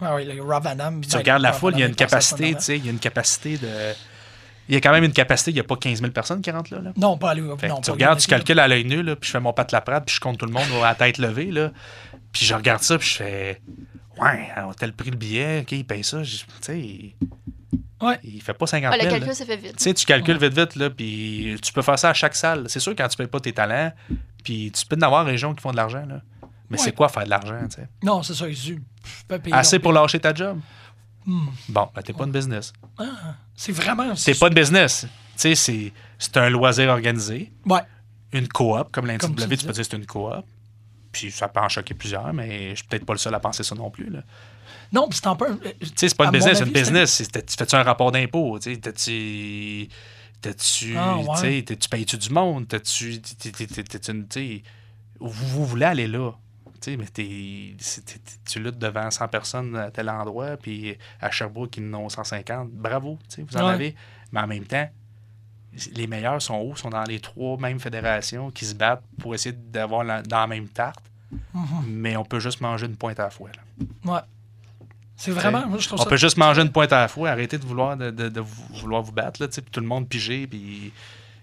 Ah 0.00 0.14
oui, 0.14 0.24
le 0.24 0.40
Rob 0.42 0.62
Van 0.62 0.74
Damme. 0.74 1.00
tu 1.02 1.10
ben, 1.10 1.18
regardes 1.18 1.42
la 1.42 1.52
foule, 1.52 1.74
il 1.74 1.80
y 1.80 1.82
a 1.82 1.86
une 1.86 1.92
la 1.92 1.96
capacité, 1.96 2.54
tu 2.54 2.60
sais, 2.62 2.78
il 2.78 2.86
y 2.86 2.88
a 2.88 2.92
une 2.92 2.98
capacité 2.98 3.58
de... 3.58 3.68
Il 4.68 4.74
y 4.74 4.76
a 4.76 4.80
quand 4.80 4.92
même 4.92 5.02
une 5.02 5.12
capacité, 5.12 5.50
il 5.50 5.54
n'y 5.54 5.60
a 5.60 5.64
pas 5.64 5.74
15 5.76 5.98
000 6.00 6.12
personnes 6.12 6.40
qui 6.42 6.50
rentrent 6.52 6.72
là. 6.72 6.80
là. 6.80 6.92
Non, 6.96 7.18
pas. 7.18 7.34
Fait 7.34 7.40
que 7.40 7.66
non, 7.66 7.80
tu 7.80 7.86
pas 7.86 7.92
regardes, 7.92 8.20
tu 8.20 8.28
calcules 8.28 8.58
à 8.60 8.68
l'œil 8.68 8.84
nu, 8.84 9.02
là, 9.02 9.16
puis 9.16 9.26
je 9.26 9.32
fais 9.32 9.40
mon 9.40 9.52
pat 9.52 9.70
laprade, 9.72 10.04
puis 10.06 10.14
je 10.14 10.20
compte 10.20 10.38
tout 10.38 10.46
le 10.46 10.52
monde 10.52 10.62
à 10.80 10.86
la 10.90 10.94
tête 10.94 11.18
levée, 11.18 11.50
là. 11.50 11.72
Puis 12.32 12.44
je 12.46 12.54
regarde 12.54 12.82
ça, 12.82 12.98
puis 12.98 13.08
je 13.08 13.14
fais 13.16 13.60
Ouais, 14.20 14.48
on 14.58 14.72
tel 14.74 14.92
prix 14.92 15.10
le 15.10 15.16
billet, 15.16 15.60
OK, 15.62 15.72
il 15.72 15.84
paye 15.86 16.04
ça. 16.04 16.22
Je- 16.22 16.38
Tu 16.38 16.44
sais, 16.60 17.14
Ouais. 18.02 18.18
il 18.22 18.42
fait 18.42 18.52
pas 18.54 18.66
50 18.66 18.92
Ah, 18.92 18.96
le 18.96 19.02
000. 19.02 19.12
calcul 19.14 19.28
là. 19.28 19.34
s'est 19.34 19.44
fait 19.46 19.56
vite. 19.56 19.76
Tu 19.76 19.84
sais, 19.84 19.94
tu 19.94 20.04
calcules 20.04 20.36
vite, 20.38 20.52
vite, 20.58 20.76
là, 20.76 20.90
puis 20.90 21.56
tu 21.62 21.72
peux 21.72 21.80
faire 21.82 21.98
ça 21.98 22.10
à 22.10 22.14
chaque 22.14 22.34
salle. 22.34 22.66
C'est 22.68 22.80
sûr, 22.80 22.94
quand 22.96 23.08
tu 23.08 23.16
payes 23.16 23.26
pas 23.28 23.40
tes 23.40 23.52
talents, 23.52 23.92
puis 24.44 24.70
tu 24.72 24.84
peux 24.84 24.96
en 24.96 25.02
avoir 25.02 25.24
des 25.24 25.38
gens 25.38 25.54
qui 25.54 25.62
font 25.62 25.70
de 25.70 25.76
l'argent, 25.76 26.04
là. 26.06 26.20
Mais 26.68 26.78
Ouais. 26.78 26.84
c'est 26.84 26.92
quoi 26.94 27.08
faire 27.08 27.24
de 27.24 27.30
l'argent, 27.30 27.58
tu 27.68 27.76
sais? 27.76 27.88
Non, 28.02 28.22
c'est 28.22 28.34
ça, 28.34 28.46
ils 28.48 28.54
Assez 29.52 29.76
leur- 29.76 29.82
pour 29.82 29.92
lâcher 29.92 30.20
ta 30.20 30.34
job? 30.34 30.60
Hmm. 31.26 31.46
Bon, 31.68 31.88
ben, 31.94 32.02
t'es 32.02 32.12
pas 32.12 32.24
une 32.24 32.32
business. 32.32 32.72
Ah, 32.98 33.36
c'est 33.54 33.72
vraiment. 33.72 34.14
C'est 34.16 34.38
pas 34.38 34.48
de 34.50 34.54
business. 34.54 35.02
Tu 35.02 35.08
sais, 35.36 35.54
c'est- 35.54 35.92
c'est 36.18 36.36
un 36.36 36.48
loisir 36.50 36.88
organisé. 36.90 37.50
Ouais. 37.66 37.80
une 38.32 38.46
coop, 38.48 38.92
comme 38.92 39.06
l'NCW, 39.06 39.56
tu 39.56 39.56
tu, 39.56 39.66
peux 39.66 39.72
dire 39.72 39.82
que 39.82 39.88
c'est 39.90 39.96
une 39.96 40.06
coop. 40.06 40.44
Puis 41.12 41.30
ça 41.30 41.48
peut 41.48 41.60
en 41.60 41.68
choquer 41.68 41.94
plusieurs, 41.94 42.32
mais 42.32 42.70
je 42.70 42.76
suis 42.76 42.84
peut-être 42.86 43.04
pas 43.04 43.12
le 43.14 43.18
seul 43.18 43.34
à 43.34 43.40
penser 43.40 43.62
ça 43.64 43.74
non 43.74 43.90
plus. 43.90 44.10
là. 44.10 44.22
Non, 44.92 45.08
puis 45.08 45.18
c'est 45.20 45.26
un 45.28 45.36
peu. 45.36 45.50
euh, 45.50 45.56
Tu 45.80 45.86
sais, 45.96 46.08
c'est 46.08 46.16
pas 46.16 46.26
une 46.26 46.30
business, 46.32 46.58
c'est 46.58 46.64
une 46.64 46.72
business. 46.72 47.22
Tu 47.32 47.56
fais-tu 47.56 47.74
un 47.76 47.82
rapport 47.82 48.12
d'impôt? 48.12 48.58
Tu 48.58 48.74
sais? 48.96 49.88
Ah, 50.96 51.16
ouais. 51.18 51.24
tu 51.34 51.40
sais, 51.40 51.62
t'as- 51.66 51.76
Tu 51.76 51.88
payes-tu 51.88 52.16
du 52.16 52.30
monde? 52.30 52.66
T'as-tu. 52.68 53.20
Vous, 55.18 55.30
vous 55.48 55.66
voulez 55.66 55.84
aller 55.84 56.06
là. 56.06 56.32
Tu 56.80 56.92
sais, 56.92 56.96
mais 56.96 57.06
t'es- 57.06 57.74
c'est- 57.78 58.04
t'es- 58.06 58.14
t'es- 58.18 58.38
tu 58.50 58.58
luttes 58.60 58.78
devant 58.78 59.10
100 59.10 59.28
personnes 59.28 59.76
à 59.76 59.90
tel 59.90 60.08
endroit, 60.08 60.56
puis 60.56 60.96
à 61.20 61.30
Sherbrooke, 61.30 61.76
ils 61.76 61.94
en 61.94 61.98
ont 62.04 62.08
150. 62.08 62.70
Bravo, 62.70 63.18
vous 63.38 63.56
en 63.58 63.66
Ouais. 63.66 63.74
avez. 63.74 63.94
Mais 64.32 64.40
en 64.40 64.46
même 64.46 64.64
temps, 64.64 64.88
les 65.94 66.06
meilleurs 66.06 66.40
sont 66.42 66.60
où? 66.62 66.76
sont 66.76 66.90
dans 66.90 67.04
les 67.04 67.20
trois 67.20 67.56
mêmes 67.58 67.80
fédérations 67.80 68.50
qui 68.50 68.64
se 68.64 68.74
battent 68.74 69.04
pour 69.20 69.34
essayer 69.34 69.54
d'avoir 69.54 70.04
la- 70.04 70.22
dans 70.22 70.40
la 70.40 70.46
même 70.46 70.68
tarte. 70.68 71.04
Mhm. 71.54 71.84
Mais 71.86 72.16
on 72.16 72.24
peut 72.24 72.40
juste 72.40 72.60
manger 72.60 72.86
une 72.86 72.96
pointe 72.96 73.20
à 73.20 73.24
la 73.24 73.30
fois. 73.30 73.50
là. 73.54 74.12
Ouais. 74.12 74.20
C'est 75.16 75.30
vraiment. 75.32 75.66
Moi, 75.66 75.78
je 75.78 75.86
trouve 75.86 76.00
On 76.00 76.04
ça. 76.04 76.08
peut 76.08 76.16
juste 76.16 76.38
manger 76.38 76.62
une 76.62 76.72
pointe 76.72 76.92
à 76.92 77.00
la 77.02 77.08
fois, 77.08 77.28
arrêter 77.30 77.58
de 77.58 77.64
vouloir, 77.66 77.96
de, 77.96 78.10
de- 78.10 78.28
de 78.30 78.40
vou- 78.40 78.64
vouloir 78.80 79.02
vous 79.02 79.12
battre, 79.12 79.42
là, 79.42 79.48
tout 79.48 79.80
le 79.80 79.86
monde 79.86 80.08
piger. 80.08 80.46
Puis, 80.46 80.92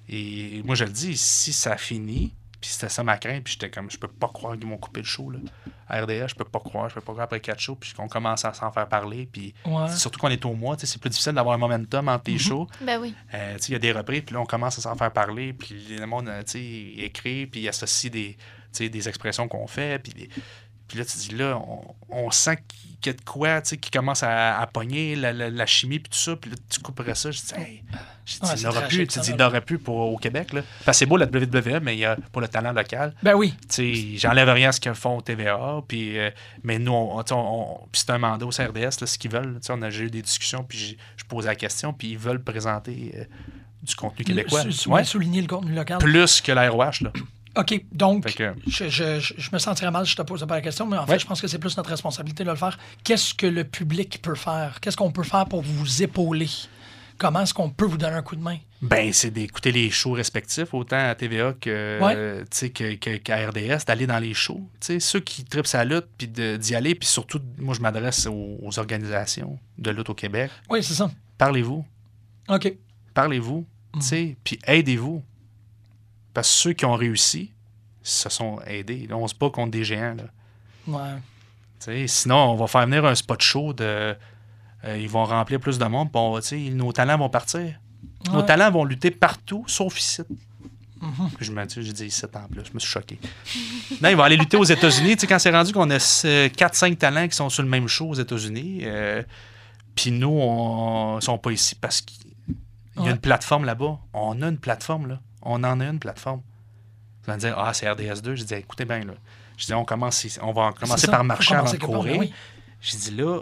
et 0.10 0.62
moi, 0.66 0.74
je 0.76 0.84
le 0.84 0.90
dis, 0.92 1.16
si 1.16 1.54
ça 1.54 1.78
finit, 1.78 2.34
puis 2.60 2.70
c'était 2.72 2.90
ça 2.90 3.04
ma 3.04 3.18
crainte, 3.18 3.44
puis 3.44 3.54
j'étais 3.54 3.70
comme, 3.70 3.90
je 3.92 3.98
peux 3.98 4.08
pas 4.08 4.28
croire 4.30 4.58
qu'ils 4.58 4.68
m'ont 4.68 4.78
coupé 4.78 5.02
le 5.02 5.06
show. 5.06 5.30
Là. 5.30 5.40
À 5.88 6.02
RDA, 6.02 6.28
je 6.28 6.36
peux 6.36 6.44
pas 6.44 6.60
croire, 6.60 6.90
je 6.90 6.96
peux 6.96 7.02
pas 7.02 7.12
croire 7.12 7.26
après 7.26 7.40
quatre 7.40 7.60
shows, 7.60 7.76
puis 7.76 7.94
qu'on 7.94 8.08
commence 8.08 8.44
à 8.46 8.54
s'en 8.54 8.72
faire 8.72 8.88
parler. 8.90 9.30
Puis 9.32 9.54
Ouais. 9.66 9.88
surtout 9.90 10.20
qu'on 10.20 10.30
est 10.30 10.44
au 10.46 10.54
mois, 10.54 10.76
tu 10.76 10.82
sais, 10.88 10.94
c'est 10.94 11.00
plus 11.00 11.10
difficile 11.10 11.34
d'avoir 11.34 11.56
un 11.56 11.60
momentum 11.60 12.08
entre 12.08 12.24
tes 12.24 12.38
shows. 12.38 12.68
Ben 12.82 13.00
oui. 13.00 13.14
Euh, 13.34 13.56
tu 13.58 13.62
sais, 13.64 13.68
il 13.70 13.74
y 13.74 13.76
a 13.76 13.80
des 13.80 13.92
reprises, 13.92 14.22
puis 14.26 14.34
là, 14.34 14.42
on 14.42 14.46
commence 14.46 14.78
à 14.80 14.82
s'en 14.82 14.96
faire 14.96 15.12
parler, 15.14 15.54
puis 15.54 15.96
le 15.98 16.06
monde, 16.08 16.28
euh, 16.30 16.42
tu 16.44 16.52
sais, 16.54 17.04
écrit, 17.06 17.46
puis 17.48 17.62
il 17.62 17.70
associe 17.70 18.12
des, 18.12 18.36
tu 18.36 18.44
sais, 18.72 18.90
des 18.90 19.08
expressions 19.08 19.48
qu'on 19.48 19.68
fait, 19.68 20.00
puis, 20.02 20.14
des- 20.14 20.30
puis 20.88 20.98
là, 20.98 21.06
tu 21.06 21.18
dis, 21.18 21.36
là, 21.36 21.58
on, 21.58 21.96
on 22.10 22.32
sent 22.32 22.58
qu'il 22.68 22.87
y 23.06 23.10
a 23.10 23.14
de 23.14 23.22
quoi, 23.22 23.62
tu 23.62 23.70
sais, 23.70 23.78
qui 23.78 23.92
commence 23.92 24.24
à, 24.24 24.60
à 24.60 24.68
pogner 24.68 25.16
la, 25.16 25.32
la- 25.32 25.50
la 25.50 25.66
chimie, 25.66 26.00
puis 26.00 26.10
tout 26.10 26.18
ça, 26.18 26.36
puis 26.36 26.50
là, 26.52 26.58
tu 26.70 26.80
couperais 26.80 27.16
ça, 27.16 27.32
je 27.32 27.40
dis, 27.40 27.54
hey, 27.56 27.84
il 28.58 28.64
n'aurait 28.64 28.88
plus, 28.88 29.08
tu 29.08 29.20
dis, 29.20 29.30
il 29.32 29.36
n'aurait 29.38 29.62
plus 29.62 29.80
pour, 29.80 29.96
au 29.98 30.18
Québec, 30.18 30.52
là. 30.54 30.62
Parce 30.84 30.98
que 30.98 31.00
c'est 31.00 31.06
beau 31.06 31.16
la 31.18 31.26
WWE, 31.28 31.80
mais 31.82 31.96
il 31.96 32.00
y 32.00 32.06
a 32.06 32.18
pour 32.32 32.42
le 32.42 32.48
talent 32.48 32.74
local. 32.74 33.14
Ben 33.24 33.36
oui. 33.36 33.54
Tu 33.70 33.96
sais, 33.96 34.18
j'enlève 34.18 34.50
rien 34.50 34.70
à 34.70 34.72
ce 34.72 34.80
qu'ils 34.80 34.94
font 34.96 35.18
au 35.18 35.22
TVA, 35.22 35.82
puis, 35.88 36.18
euh, 36.18 36.30
mais 36.64 36.80
nous, 36.80 36.92
on, 36.92 37.24
on- 37.32 37.80
c'est 37.94 38.10
un 38.10 38.18
mandat 38.18 38.46
au 38.46 38.50
CRDS, 38.50 39.00
là, 39.02 39.08
ce 39.08 39.18
qu'ils 39.18 39.32
veulent. 39.32 39.60
Tu 39.62 39.68
sais, 39.68 39.74
on 39.74 39.82
a 39.82 39.90
j'ai 39.90 40.06
eu 40.06 40.10
des 40.12 40.22
discussions, 40.22 40.64
puis 40.64 40.98
je 41.18 41.24
posais 41.26 41.48
la 41.48 41.56
question, 41.56 41.94
puis 41.94 42.10
ils 42.10 42.18
veulent 42.18 42.44
présenter 42.44 43.14
euh, 43.16 43.24
du 43.84 43.96
contenu 43.96 44.26
québécois. 44.26 44.64
Sou- 44.72 44.90
Ouais. 44.92 45.04
Souligner 45.04 45.42
le 45.42 45.48
contenu 45.48 45.74
local. 45.74 46.00
Plus 46.00 46.42
que 46.42 46.52
l'AROH, 46.52 47.02
là. 47.04 47.12
OK, 47.58 47.86
donc, 47.92 48.34
que- 48.36 48.54
je, 48.68 48.88
je- 48.90 49.20
je- 49.20 49.50
me 49.52 49.58
sentirais 49.58 49.92
mal 49.92 50.06
si 50.06 50.12
je 50.12 50.18
te 50.18 50.22
posais 50.22 50.46
pas 50.46 50.56
la 50.56 50.62
question, 50.62 50.86
mais 50.86 50.98
en 50.98 51.06
fait, 51.06 51.14
Ouais. 51.14 51.20
je 51.20 51.26
pense 51.26 51.42
que 51.42 51.48
c'est 51.48 51.60
plus 51.60 51.76
notre 51.78 51.90
responsabilité 51.90 52.44
de 52.44 52.50
le 52.50 52.56
faire. 52.56 52.78
Qu'est-ce 53.04 53.34
que 53.34 53.48
le 53.48 53.64
public 53.64 54.20
peut 54.22 54.36
faire? 54.36 54.80
Qu'est-ce 54.80 54.98
qu'on 54.98 55.12
peut 55.12 55.24
faire 55.24 55.46
pour 55.48 55.62
vous 55.62 56.04
épauler? 56.04 56.50
Comment 57.18 57.42
est-ce 57.42 57.54
qu'on 57.54 57.72
peut 57.72 57.86
vous 57.86 57.98
donner 57.98 58.16
un 58.16 58.22
coup 58.22 58.36
de 58.36 58.42
main? 58.44 58.58
Ben, 58.80 59.12
c'est 59.12 59.32
d'écouter 59.32 59.72
les 59.72 59.90
shows 59.90 60.12
respectifs, 60.12 60.72
autant 60.72 61.10
à 61.10 61.16
TVA 61.16 61.54
que, 61.60 62.00
Ouais. 62.00 62.44
que- 62.70 62.94
que- 62.94 63.18
qu'à 63.18 63.48
RDS, 63.50 63.86
d'aller 63.88 64.06
dans 64.06 64.20
les 64.20 64.36
shows. 64.36 64.62
Ceux 65.00 65.20
qui 65.22 65.44
tripent 65.44 65.66
sa 65.66 65.84
lutte, 65.84 66.06
puis 66.16 66.28
d'y 66.28 66.76
aller, 66.76 66.94
puis 66.94 67.08
surtout, 67.08 67.42
moi, 67.58 67.74
je 67.74 67.82
m'adresse 67.82 68.28
aux, 68.28 68.60
aux 68.62 68.78
organisations 68.78 69.58
de 69.80 69.90
lutte 69.90 70.12
au 70.12 70.14
Québec. 70.14 70.52
Oui, 70.70 70.84
c'est 70.84 70.94
ça. 70.94 71.10
Parlez-vous. 71.40 71.84
OK. 72.50 72.72
Parlez-vous. 73.16 73.66
Mm. 73.96 74.00
puis 74.44 74.60
aidez-vous. 74.68 75.24
Parce 76.38 76.50
que 76.50 76.54
ceux 76.56 76.74
qui 76.74 76.86
ont 76.86 76.94
réussi 76.94 77.50
se 78.04 78.30
sont 78.30 78.60
aidés. 78.68 79.08
Là, 79.10 79.18
on 79.18 79.28
se 79.28 79.34
bat 79.34 79.50
contre 79.50 79.72
des 79.72 79.84
géants. 79.84 80.16
Là. 80.16 81.18
Ouais. 81.90 82.08
Sinon, 82.08 82.36
on 82.52 82.56
va 82.56 82.68
faire 82.68 82.86
venir 82.86 83.04
un 83.06 83.16
spot 83.16 83.42
show 83.42 83.74
de. 83.74 83.84
euh, 84.84 84.98
ils 85.00 85.10
vont 85.10 85.26
remplir 85.26 85.60
plus 85.60 85.80
de 85.80 85.86
monde, 85.86 86.12
puis 86.12 86.20
on 86.22 86.34
va- 86.34 86.42
tu 86.42 86.50
sais, 86.50 86.60
nos 86.70 86.92
talents 86.94 87.18
vont 87.18 87.30
partir. 87.30 87.74
Nos 88.32 88.44
talents 88.44 88.70
vont 88.70 88.84
lutter 88.86 89.10
partout, 89.10 89.64
sauf 89.68 90.00
ici. 90.00 90.22
Mhm. 91.02 91.30
Je 91.40 91.52
me 91.52 91.66
dis, 91.66 91.82
j'ai 91.84 91.92
dit 91.94 92.06
ici 92.06 92.24
en 92.26 92.48
plus, 92.48 92.66
je 92.66 92.72
me 92.72 92.78
suis 92.80 92.90
choqué. 92.90 93.18
non, 94.00 94.10
ils 94.10 94.16
vont 94.16 94.22
aller 94.24 94.38
lutter 94.38 94.58
aux 94.58 94.64
États-Unis. 94.64 95.16
Tu 95.16 95.22
sais, 95.22 95.28
quand 95.28 95.40
c'est 95.40 95.50
rendu 95.52 95.74
qu'on 95.74 95.90
a 95.90 95.98
4-5 95.98 96.98
talents 96.98 97.28
qui 97.28 97.36
sont 97.36 97.50
sur 97.50 97.64
le 97.64 97.70
même 97.70 97.88
show 97.88 98.10
aux 98.10 98.14
États-Unis, 98.16 98.82
euh, 98.84 99.24
puis 99.96 100.12
nous, 100.12 100.30
on 100.30 101.16
ne 101.16 101.22
sont 101.22 101.40
pas 101.40 101.52
ici 101.52 101.74
parce 101.74 102.02
qu'il 102.02 102.28
y 102.98 103.00
a 103.00 103.02
Ouais. 103.06 103.10
une 103.10 103.18
plateforme 103.18 103.66
là-bas. 103.66 103.98
On 104.14 104.40
a 104.44 104.48
une 104.50 104.60
plateforme, 104.60 105.08
là. 105.08 105.20
On 105.42 105.64
en 105.64 105.80
a 105.80 105.86
une 105.86 106.00
plateforme. 106.00 106.42
Ils 107.28 107.32
vont 107.32 107.38
dire, 107.38 107.56
ah, 107.58 107.74
c'est 107.74 107.86
RDS2. 107.86 108.36
Je 108.36 108.44
dis, 108.44 108.54
écoutez 108.54 108.86
bien, 108.86 109.00
là. 109.02 109.14
Je 109.58 109.66
dis, 109.66 109.74
on, 109.74 109.86
commence 109.86 110.40
on 110.42 110.52
va 110.52 110.72
commencer 110.72 111.08
par 111.08 111.24
marcher 111.24 111.56
avant 111.56 111.72
de 111.72 111.78
courir. 111.78 112.20
oui. 112.20 112.34
J'ai 112.80 112.98
dit, 112.98 113.12
là, 113.12 113.42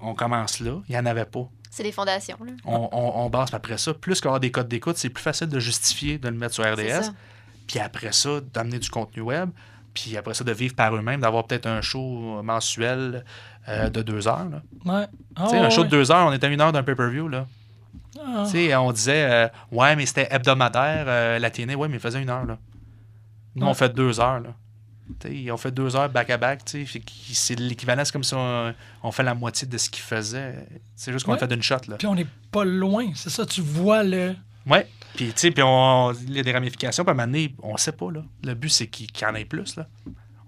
on 0.00 0.14
commence 0.14 0.60
là. 0.60 0.80
Il 0.88 0.92
n'y 0.92 0.98
en 0.98 1.06
avait 1.06 1.24
pas. 1.24 1.48
C'est 1.70 1.82
les 1.82 1.92
fondations. 1.92 2.38
Là. 2.44 2.52
On, 2.64 2.88
on, 2.92 3.24
on 3.24 3.28
base 3.30 3.48
puis 3.48 3.56
après 3.56 3.78
ça. 3.78 3.92
Plus 3.92 4.24
aura 4.24 4.38
des 4.38 4.50
codes 4.50 4.68
d'écoute, 4.68 4.96
c'est 4.96 5.10
plus 5.10 5.22
facile 5.22 5.48
de 5.48 5.58
justifier 5.58 6.18
de 6.18 6.28
le 6.28 6.36
mettre 6.36 6.54
sur 6.54 6.64
RDS. 6.64 7.10
Puis 7.66 7.80
après 7.80 8.12
ça, 8.12 8.40
d'amener 8.54 8.78
du 8.78 8.88
contenu 8.88 9.22
web. 9.22 9.50
Puis 9.92 10.16
après 10.16 10.34
ça, 10.34 10.44
de 10.44 10.52
vivre 10.52 10.74
par 10.74 10.94
eux-mêmes, 10.94 11.20
d'avoir 11.20 11.46
peut-être 11.46 11.66
un 11.66 11.80
show 11.80 12.42
mensuel 12.42 13.24
euh, 13.68 13.88
de 13.90 14.02
deux 14.02 14.28
heures. 14.28 14.48
là. 14.48 14.62
Ouais. 14.84 15.06
Tu 15.36 15.50
sais, 15.50 15.58
un 15.58 15.64
ouais, 15.64 15.70
show 15.70 15.84
de 15.84 15.88
deux 15.88 16.10
heures, 16.12 16.26
on 16.26 16.32
était 16.32 16.46
à 16.46 16.50
une 16.50 16.60
heure 16.60 16.72
d'un 16.72 16.82
pay-per-view. 16.82 17.28
Là. 17.28 17.46
Ah. 18.24 18.80
On 18.82 18.92
disait, 18.92 19.24
euh, 19.30 19.48
ouais, 19.72 19.96
mais 19.96 20.06
c'était 20.06 20.28
hebdomadaire, 20.30 21.04
euh, 21.08 21.38
la 21.38 21.50
TNA, 21.50 21.74
ouais, 21.76 21.88
mais 21.88 21.94
il 21.96 22.00
faisait 22.00 22.20
une 22.22 22.30
heure. 22.30 22.44
Là. 22.46 22.58
Nous, 23.54 23.64
Ouais. 23.64 23.70
on 23.70 23.74
fait 23.74 23.92
deux 23.94 24.20
heures. 24.20 24.40
Là. 24.40 24.50
On 25.52 25.56
fait 25.56 25.70
deux 25.70 25.94
heures 25.96 26.08
back-à-back. 26.08 26.60
C'est 26.64 27.54
l'équivalent, 27.58 28.04
c'est 28.04 28.12
comme 28.12 28.24
si 28.24 28.34
on, 28.34 28.74
on 29.02 29.12
fait 29.12 29.22
la 29.22 29.34
moitié 29.34 29.66
de 29.68 29.78
ce 29.78 29.88
qu'ils 29.88 30.02
faisaient. 30.02 30.66
C'est 30.94 31.12
juste 31.12 31.24
qu'on 31.24 31.32
Ouais. 31.32 31.38
fait 31.38 31.46
d'une 31.48 31.62
shot. 31.62 31.76
Là. 31.88 31.96
Puis 31.96 32.06
on 32.08 32.14
n'est 32.14 32.26
pas 32.50 32.64
loin, 32.64 33.06
c'est 33.14 33.30
ça, 33.30 33.46
tu 33.46 33.60
vois 33.60 34.02
le. 34.02 34.34
Ouais. 34.66 34.86
Puis, 35.14 35.26
tu 35.28 35.32
sais, 35.36 35.50
puis 35.52 35.62
on, 35.64 36.12
il 36.12 36.34
y 36.36 36.40
a 36.40 36.42
des 36.42 36.52
ramifications. 36.52 37.04
Puis 37.04 37.10
à 37.10 37.12
un 37.12 37.16
moment 37.16 37.26
donné, 37.32 37.54
on 37.62 37.76
sait 37.76 37.92
pas, 37.92 38.10
là. 38.10 38.20
Le 38.44 38.54
but, 38.54 38.68
c'est 38.68 38.88
qu'il 38.88 39.10
qu'il 39.12 39.26
y 39.26 39.30
en 39.30 39.34
ait 39.34 39.44
plus, 39.44 39.76
là. 39.76 39.86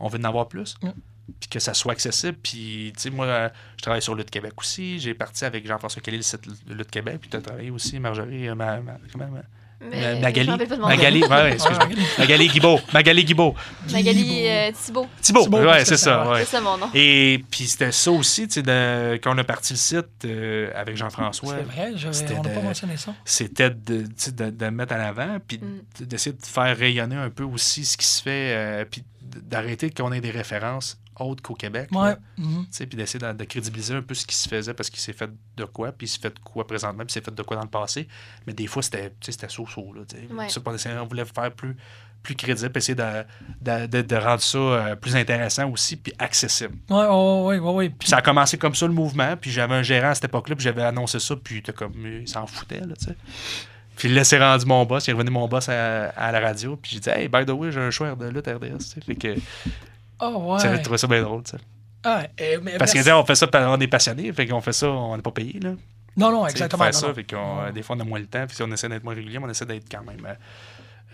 On 0.01 0.09
veut 0.09 0.19
en 0.19 0.25
avoir 0.25 0.49
plus. 0.49 0.77
Ouais. 0.83 0.93
Puis 1.41 1.49
que 1.51 1.59
ça 1.59 1.74
soit 1.74 1.93
accessible. 1.93 2.37
Puis, 2.43 2.93
tu 2.97 3.03
sais, 3.03 3.11
moi, 3.11 3.51
je 3.76 3.83
travaille 3.83 4.03
sur 4.03 4.14
Lutte 4.14 4.31
Québec 4.31 4.53
aussi. 4.59 4.99
J'ai 4.99 5.14
parti 5.14 5.45
avec 5.45 5.66
Jean-François 5.66 6.01
Kelly, 6.03 6.16
le 6.18 6.22
site 6.22 6.41
Lutte 6.68 6.91
Québec. 6.91 7.18
Puis 7.20 7.31
tu 7.31 7.37
as 7.37 7.41
travaillé 7.43 7.70
aussi, 7.70 7.99
Marjorie, 7.99 8.49
euh, 8.49 8.55
ma, 8.55 8.79
ma- 8.81 8.97
comment, 9.12 9.29
ma- 9.29 9.43
Mais, 9.81 10.14
Ma- 10.14 10.20
Magali. 10.22 10.49
Magali, 10.81 11.22
ouais, 11.22 11.29
ouais, 11.29 11.53
excuse-moi. 11.53 11.87
Magali 12.18 12.49
Guibault. 12.49 12.81
Magali 12.93 13.24
Guibault. 13.24 13.55
Magali 13.93 14.49
euh, 14.49 14.72
Thibault. 14.72 15.07
Thibault, 15.20 15.47
ouais, 15.49 15.85
c'est 15.85 15.97
ça- 15.97 16.24
ça. 16.24 16.31
ouais. 16.33 16.41
C'est 16.41 16.51
ça 16.57 16.61
mon 16.61 16.76
nom. 16.79 16.91
Et 16.95 17.45
puis 17.49 17.66
c'était 17.66 17.93
ça 17.93 18.11
aussi, 18.11 18.49
tu 18.49 18.61
sais, 18.62 19.20
quand 19.22 19.35
on 19.37 19.39
a 19.39 19.45
parti 19.45 19.74
le 19.74 19.79
site 19.79 20.24
euh, 20.24 20.72
avec 20.74 20.97
Jean-François. 20.97 21.59
C'est 21.59 21.62
vrai, 21.62 21.93
on 22.37 22.43
n'a 22.43 22.49
pas 22.49 22.61
de- 22.61 22.64
mentionné 22.64 22.97
ça. 22.97 23.14
c'était 23.24 23.70
de, 23.70 24.03
de, 24.03 24.51
de 24.51 24.64
le 24.64 24.70
mettre 24.72 24.95
en 24.95 25.01
avant, 25.01 25.39
puis 25.47 25.59
Mm. 25.59 26.05
d'essayer 26.07 26.35
de 26.35 26.45
faire 26.45 26.76
rayonner 26.76 27.14
un 27.16 27.31
peu 27.31 27.45
aussi 27.45 27.85
ce 27.85 27.97
qui 27.97 28.07
se 28.07 28.20
fait, 28.20 28.55
euh, 28.57 28.85
puis 28.91 29.05
d'arrêter 29.22 29.91
qu'on 29.91 30.11
ait 30.11 30.20
des 30.20 30.31
références 30.33 30.99
autres 31.21 31.43
qu'au 31.43 31.55
Québec. 31.55 31.89
mhm. 32.37 32.66
Sais, 32.71 32.87
puis 32.87 32.97
d'essayer 32.97 33.19
de, 33.19 33.33
de 33.33 33.45
crédibiliser 33.45 33.95
un 33.95 34.03
peu 34.03 34.14
ce 34.14 34.27
qui 34.27 34.37
se 34.37 34.49
faisait 34.49 34.75
parce 34.75 34.91
qu'il 34.91 35.01
s'est 35.01 35.12
fait 35.12 35.31
de 35.57 35.64
quoi, 35.64 35.93
puis 35.93 36.07
il 36.07 36.11
s'est 36.11 36.21
fait 36.21 36.35
de 36.35 36.39
quoi 36.41 36.66
présentement, 36.66 37.05
puis 37.05 37.11
il 37.11 37.12
s'est 37.14 37.21
fait 37.21 37.35
de 37.35 37.43
quoi 37.43 37.57
dans 37.57 37.62
le 37.64 37.69
passé. 37.69 38.09
Mais 38.47 38.53
des 38.53 38.66
fois, 38.66 38.83
c'était 38.83 39.11
tu 39.11 39.16
sais, 39.27 39.33
c'était 39.33 39.49
so-so. 39.49 39.93
Là, 39.93 40.03
tu 40.09 40.16
sais. 40.16 40.23
Ouais. 40.33 40.47
On, 41.01 41.05
voulait 41.07 41.25
faire 41.25 41.53
plus, 41.53 41.77
plus 42.23 42.35
crédible, 42.35 42.71
puis 42.71 42.79
essayer 42.79 42.95
de, 42.95 43.25
de, 43.62 43.87
de- 43.87 44.03
de 44.03 44.16
rendre 44.16 44.43
ça 44.43 44.59
euh, 44.59 44.97
plus 44.97 45.16
intéressant 45.16 45.71
aussi, 45.71 45.97
puis 45.97 46.12
accessible. 46.19 46.77
Ouais, 46.91 46.97
ouais, 47.07 47.07
ouais, 47.07 47.59
ouais, 47.59 47.73
ouais. 47.75 47.89
Puis, 47.91 48.09
ça 48.09 48.19
a 48.19 48.23
commencé 48.23 48.59
comme 48.59 48.75
ça 48.75 48.87
le 48.87 48.93
mouvement, 48.93 49.37
puis 49.37 49.51
j'avais 49.51 49.75
un 49.75 49.83
gérant 49.83 50.09
à 50.11 50.14
cette 50.14 50.25
époque-là, 50.27 50.57
puis 50.57 50.64
j'avais 50.64 50.83
annoncé 50.83 51.19
ça, 51.21 51.35
puis 51.37 51.62
il 51.66 51.73
comme, 51.73 51.95
il 52.07 52.29
s'en 52.29 52.47
foutait, 52.47 52.81
là, 52.81 52.95
tu 52.99 53.07
sais. 53.07 53.16
Puis 53.97 54.09
là, 54.09 54.23
c'est 54.23 54.39
rendu 54.39 54.64
mon 54.64 54.85
boss, 54.85 55.07
il 55.09 55.11
est 55.11 55.12
revenu 55.14 55.31
mon 55.31 55.49
boss 55.49 55.69
à, 55.69 56.11
à 56.11 56.31
la 56.31 56.39
radio, 56.41 56.77
puis 56.77 56.93
j'ai 56.95 57.01
dit, 57.01 57.11
hey, 57.11 57.29
by 57.29 57.45
the 57.45 57.51
way, 57.51 57.73
j'ai 57.73 57.81
un 57.81 57.91
choix 57.91 58.14
de 58.14 58.27
lutte 58.29 58.47
RDS, 58.47 58.79
tu 58.79 58.85
sais. 58.85 59.01
Fait 59.01 59.14
que 59.16 59.35
oh, 60.21 60.55
ouais. 60.55 60.83
trouvé 60.83 60.99
ça 60.99 61.07
bien 61.07 61.23
drôle, 61.23 61.43
sais. 61.47 61.59
Ah, 62.05 62.23
mais 62.62 62.79
Parce 62.79 62.93
que, 62.93 63.11
on 63.12 63.25
fait 63.25 63.35
ça, 63.35 63.47
parce 63.47 63.64
qu'on 63.64 63.81
est 63.81 63.89
passionné, 63.89 64.33
fait 64.33 64.47
qu'on 64.47 64.61
fait 64.61 64.73
ça, 64.73 64.89
on 64.89 65.16
n'est 65.16 65.23
pas 65.23 65.33
payé, 65.33 65.59
là. 65.61 65.73
Non, 66.16 66.33
non, 66.33 66.47
exactement. 66.47 66.85
Faire 66.85 66.93
non, 66.93 66.99
ça, 66.99 67.09
non. 67.09 67.14
fait 67.14 67.25
qu'on, 67.25 67.61
euh, 67.61 67.73
des 67.73 67.83
fois, 67.83 67.97
on 67.97 68.01
a 68.01 68.05
moins 68.05 68.19
le 68.19 68.27
temps, 68.27 68.45
puis 68.47 68.57
si 68.57 68.62
on 68.62 68.71
essaie 68.73 68.89
d'être 68.89 69.05
moins 69.05 69.14
régulier, 69.14 69.39
mais 69.39 69.47
on 69.47 69.51
essaie 69.51 69.66
d'être 69.66 69.89
quand 69.91 70.03
même 70.03 70.27
euh, 70.27 70.35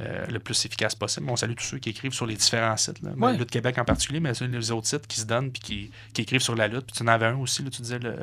euh, 0.00 0.26
le 0.26 0.38
plus 0.38 0.64
efficace 0.64 0.94
possible. 0.94 1.26
On 1.28 1.36
salue 1.36 1.55
tous 1.55 1.64
ceux 1.64 1.78
qui 1.78 1.90
écrivent 1.90 2.14
sur 2.14 2.26
les 2.26 2.36
différents 2.36 2.76
sites, 2.76 3.02
là. 3.02 3.11
Ouais. 3.16 3.36
Lutte 3.36 3.50
Québec 3.50 3.76
en 3.78 3.84
particulier, 3.84 4.20
mais 4.20 4.32
les 4.40 4.70
autres 4.70 4.86
sites 4.86 5.07
qui 5.07 5.20
se 5.20 5.26
donnent, 5.26 5.50
puis 5.50 5.62
qui, 5.62 5.90
qui 6.14 6.22
écrivent 6.22 6.40
sur 6.40 6.55
la 6.55 6.68
lutte. 6.68 6.86
Puis 6.86 6.96
tu 6.96 7.02
en 7.02 7.09
avais 7.09 7.26
un 7.26 7.36
aussi, 7.36 7.62
là, 7.62 7.70
tu 7.70 7.82
disais, 7.82 7.98
le, 7.98 8.16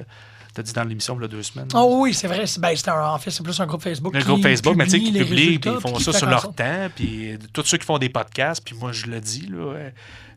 t'as 0.54 0.62
dit 0.64 0.74
dans 0.74 0.84
l'émission, 0.84 1.16
il 1.18 1.22
y 1.22 1.26
a 1.26 1.28
deux 1.28 1.44
semaines. 1.44 1.68
Oh 1.74 2.00
oui, 2.02 2.14
c'est 2.14 2.28
vrai. 2.28 2.46
c'est- 2.48 2.60
Ben, 2.60 2.76
un- 2.88 3.08
en 3.14 3.18
fait, 3.20 3.32
c'est 3.32 3.44
plus 3.44 3.60
un 3.60 3.66
groupe 3.66 3.82
Facebook. 3.82 4.14
Le 4.14 4.20
qui 4.20 4.26
groupe 4.26 4.42
Facebook, 4.44 4.76
mais 4.76 4.86
tu 4.86 4.92
sais, 4.92 5.00
qui 5.00 5.12
publie 5.12 5.60
puis 5.60 5.72
ils 5.72 5.80
font 5.82 5.98
ça 6.00 6.14
sur 6.14 6.28
leur 6.28 6.54
temps, 6.54 6.90
puis 6.96 7.34
euh, 7.34 7.38
tous 7.54 7.64
ceux 7.66 7.78
qui 7.78 7.86
font 7.86 7.98
des 7.98 8.10
podcasts, 8.10 8.64
puis 8.64 8.76
moi, 8.76 8.92
je 8.92 9.06
le 9.08 9.20
dis, 9.22 9.48
là, 9.48 9.76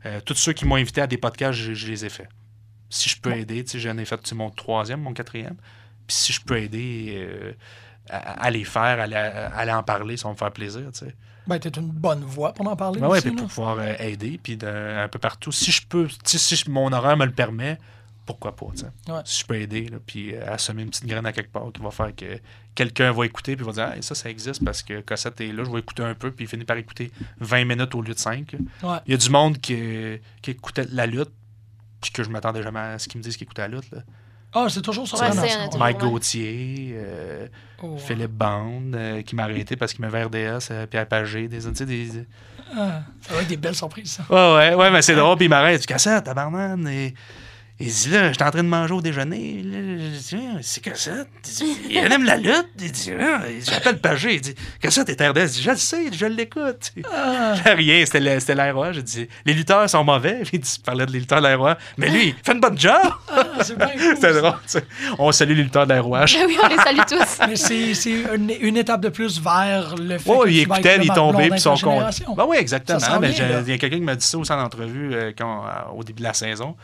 euh, 0.06 0.20
tous 0.24 0.34
ceux 0.34 0.52
qui 0.52 0.64
m'ont 0.66 0.76
invité 0.76 1.00
à 1.00 1.06
des 1.06 1.16
podcasts, 1.18 1.58
je, 1.58 1.74
je 1.74 1.86
les 1.88 2.04
ai 2.04 2.08
faits. 2.08 2.28
Si 2.90 3.08
je 3.08 3.20
peux 3.20 3.32
aider, 3.32 3.64
tu 3.64 3.70
sais, 3.72 3.78
j'en 3.80 3.96
ai 3.98 4.04
fait 4.04 4.32
mon 4.32 4.50
troisième, 4.50 5.00
mon 5.00 5.12
quatrième, 5.12 5.56
puis 6.06 6.16
si 6.16 6.32
je 6.32 6.40
peux 6.42 6.58
aider 6.58 7.14
euh, 7.16 7.52
à, 8.08 8.44
à 8.44 8.50
les 8.50 8.64
faire, 8.64 8.82
à, 9.00 9.04
aller- 9.04 9.16
à 9.16 9.46
aller 9.56 9.72
en 9.72 9.82
parler, 9.82 10.16
ça 10.16 10.28
va 10.28 10.34
me 10.34 10.38
faire 10.38 10.52
plaisir, 10.52 10.82
tu 10.92 11.06
sais. 11.06 11.14
Ben, 11.46 11.58
t'es 11.58 11.68
une 11.70 11.90
bonne 11.90 12.22
voix 12.24 12.54
pour 12.54 12.66
en 12.68 12.76
parler. 12.76 13.00
Ben 13.00 13.08
puis 13.20 13.30
là. 13.30 13.36
pour 13.36 13.48
pouvoir 13.48 13.76
euh, 13.78 13.92
aider, 13.98 14.40
puis 14.42 14.56
un 14.62 15.08
peu 15.08 15.18
partout. 15.18 15.52
Si 15.52 15.72
je 15.72 15.82
peux, 15.86 16.08
si 16.24 16.64
mon 16.70 16.90
horaire 16.92 17.16
me 17.18 17.26
le 17.26 17.32
permet, 17.32 17.78
pourquoi 18.26 18.54
pas, 18.56 18.66
tu 18.72 18.78
sais. 18.78 19.12
Ouais. 19.12 19.20
Si 19.24 19.40
je 19.40 19.46
peux 19.46 19.56
aider, 19.56 19.88
là, 19.88 19.98
puis 20.04 20.34
euh, 20.34 20.52
assommer 20.52 20.82
une 20.82 20.90
petite 20.90 21.06
graine 21.06 21.26
à 21.26 21.32
quelque 21.32 21.52
part 21.52 21.70
qui 21.72 21.82
va 21.82 21.90
faire 21.90 22.14
que 22.14 22.38
quelqu'un 22.74 23.12
va 23.12 23.26
écouter, 23.26 23.54
puis 23.56 23.64
va 23.64 23.72
dire, 23.72 23.88
ah, 23.92 24.02
ça, 24.02 24.14
ça 24.14 24.30
existe 24.30 24.64
parce 24.64 24.82
que 24.82 25.00
Cossette 25.02 25.40
est 25.40 25.52
là, 25.52 25.62
je 25.64 25.70
vais 25.70 25.78
écouter 25.80 26.02
un 26.02 26.14
peu, 26.14 26.30
puis 26.30 26.44
il 26.44 26.48
finit 26.48 26.64
par 26.64 26.76
écouter 26.76 27.10
20 27.40 27.64
minutes 27.64 27.94
au 27.94 28.02
lieu 28.02 28.14
de 28.14 28.18
5. 28.18 28.56
Ouais. 28.82 28.96
Il 29.06 29.12
y 29.12 29.14
a 29.14 29.18
du 29.18 29.30
monde 29.30 29.58
qui, 29.60 29.76
qui 30.42 30.50
écoutait 30.52 30.86
la 30.90 31.06
lutte, 31.06 31.32
puis 32.00 32.10
que 32.10 32.22
je 32.22 32.30
m'attendais 32.30 32.62
jamais 32.62 32.80
à 32.80 32.98
ce 32.98 33.08
qu'ils 33.08 33.18
me 33.18 33.22
disent 33.22 33.36
qu'ils 33.36 33.44
écoutaient 33.44 33.62
la 33.62 33.76
lutte. 33.76 33.90
là. 33.90 33.98
Ah, 34.56 34.66
c'est 34.68 34.82
toujours 34.82 35.08
sur 35.08 35.20
Ouais, 35.20 35.30
Mike. 35.78 35.98
Gauthier, 35.98 36.92
euh, 36.94 37.48
Oh. 37.82 37.98
Philippe 37.98 38.30
Bande, 38.30 38.94
euh, 38.94 39.20
qui 39.22 39.34
m'a 39.34 39.42
arrêté 39.42 39.76
parce 39.76 39.92
qu'il 39.92 40.00
m'avait 40.02 40.22
RDS, 40.22 40.68
euh, 40.70 40.86
Pierre 40.86 41.06
Pagé, 41.06 41.48
des, 41.48 41.58
tu 41.58 41.74
sais, 41.74 41.84
des, 41.84 42.24
Ah, 42.74 43.02
ça 43.20 43.34
va 43.34 43.42
être 43.42 43.48
des 43.48 43.56
belles 43.58 43.74
surprises, 43.74 44.12
ça. 44.12 44.24
Ouais, 44.30 44.70
ouais, 44.70 44.74
ouais, 44.74 44.90
mais 44.90 45.02
c'est 45.02 45.14
drôle. 45.16 45.36
Puis 45.36 45.46
il 45.46 45.48
m'arrête. 45.48 45.80
Tu 45.80 45.86
cassette, 45.86 46.24
tabarnane. 46.24 46.86
Et 46.88 47.14
il 47.80 47.88
dit 47.88 48.08
là, 48.10 48.30
j'étais 48.30 48.44
en 48.44 48.50
train 48.52 48.62
de 48.62 48.68
manger 48.68 48.94
au 48.94 49.02
déjeuner. 49.02 49.60
Là, 49.64 49.78
je 49.98 50.36
dis, 50.36 50.44
Ah, 50.54 50.58
c'est 50.62 50.80
cassette. 50.82 51.26
Il 51.44 51.50
dit, 51.52 51.76
il 51.90 51.96
aime 51.96 52.24
la 52.24 52.36
lutte. 52.36 52.68
Il 52.80 52.92
dit, 52.92 53.10
Ah, 53.20 53.40
j'appelle 53.68 53.98
Pagé. 53.98 54.34
Il 54.36 54.40
dit, 54.40 54.54
cassette 54.80 55.08
est 55.08 55.28
RDS. 55.28 55.38
Je 55.40 55.44
dis, 55.46 55.62
je 55.62 55.70
le 55.70 55.76
sais, 55.76 56.04
je 56.12 56.26
l'écoute. 56.26 56.92
Ah, 57.12 57.54
Rien, 57.66 58.04
c'était 58.06 58.20
le- 58.20 58.38
c'était 58.38 58.54
l'AROA. 58.54 58.92
J'ai 58.92 59.02
dit, 59.02 59.28
les 59.44 59.52
lutteurs 59.54 59.90
sont 59.90 60.04
mauvais. 60.04 60.42
Il 60.52 60.60
dit, 60.60 60.74
il 60.78 60.82
parlait 60.82 61.04
de 61.04 61.10
les 61.12 61.18
lutteurs 61.18 61.42
de. 61.42 61.74
Mais 61.98 62.10
lui, 62.10 62.28
il 62.28 62.34
fait 62.44 62.52
une 62.52 62.60
bonne 62.60 62.78
job. 62.78 62.92
ah, 63.32 63.44
c'est 63.62 63.76
bien 63.76 63.88
cool, 63.98 64.14
C'était 64.14 64.32
ça. 64.34 64.40
drôle. 64.40 64.54
On 65.18 65.32
salue 65.32 65.56
les 65.56 65.62
lutteurs 65.64 65.86
de. 65.86 65.94
Ben 65.94 66.00
oui, 66.04 66.56
on 66.62 66.68
les 66.68 66.76
salue 66.76 67.00
tous. 67.08 67.38
Mais 67.48 67.56
c'est 67.56 67.94
c'est 67.94 68.10
une, 68.34 68.52
une 68.60 68.76
étape 68.76 69.00
de 69.00 69.08
plus 69.08 69.40
vers 69.40 69.96
le 69.96 70.18
fait 70.18 70.30
Oui, 70.30 70.44
que 70.44 70.50
il 70.50 70.58
écoutait, 70.60 70.98
il 71.02 71.10
tombait, 71.10 71.50
puis 71.50 71.60
son 71.60 71.76
compte. 71.76 72.04
Ben 72.36 72.44
oui, 72.48 72.56
exactement. 72.58 73.00
Ça 73.00 73.18
Mais 73.20 73.32
là. 73.32 73.60
il 73.66 73.68
y 73.68 73.72
a 73.72 73.78
quelqu'un 73.78 73.96
qui 73.96 74.02
m'a 74.02 74.14
dit 74.14 74.24
ça 74.26 74.38
aussi 74.38 74.52
en 74.52 74.60
entrevue 74.62 75.12
euh, 75.12 75.32
quand, 75.36 75.64
euh, 75.64 75.70
au 75.96 76.04
début 76.04 76.20
de 76.20 76.26
la 76.28 76.34
saison. 76.34 76.76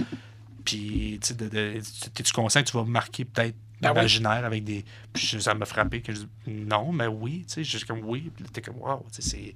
Puis, 0.65 1.19
tu 1.21 1.29
sais, 1.29 1.35
de- 1.35 1.49
de- 1.49 1.81
t'es-tu 2.15 2.33
conscient 2.33 2.63
que 2.63 2.69
tu 2.71 2.77
vas 2.77 2.85
marquer 2.85 3.25
peut-être 3.25 3.57
Ben 3.81 3.91
oui. 3.91 3.95
l'imaginaire 3.97 4.45
avec 4.45 4.65
des. 4.65 4.85
Puis 5.13 5.37
ça 5.41 5.55
m'a 5.55 5.65
frappé 5.67 6.01
que 6.03 6.13
je 6.13 6.21
non, 6.47 6.93
mais 6.93 7.07
oui, 7.07 7.45
tu 7.47 7.55
sais, 7.55 7.65
je 7.65 7.79
suis 7.79 7.87
comme 7.87 8.01
oui. 8.05 8.31
Puis 8.35 8.45
t'es 8.53 8.61
comme 8.63 8.79
wow, 8.79 9.05
tu 9.13 9.23
sais, 9.23 9.29
c'est. 9.31 9.55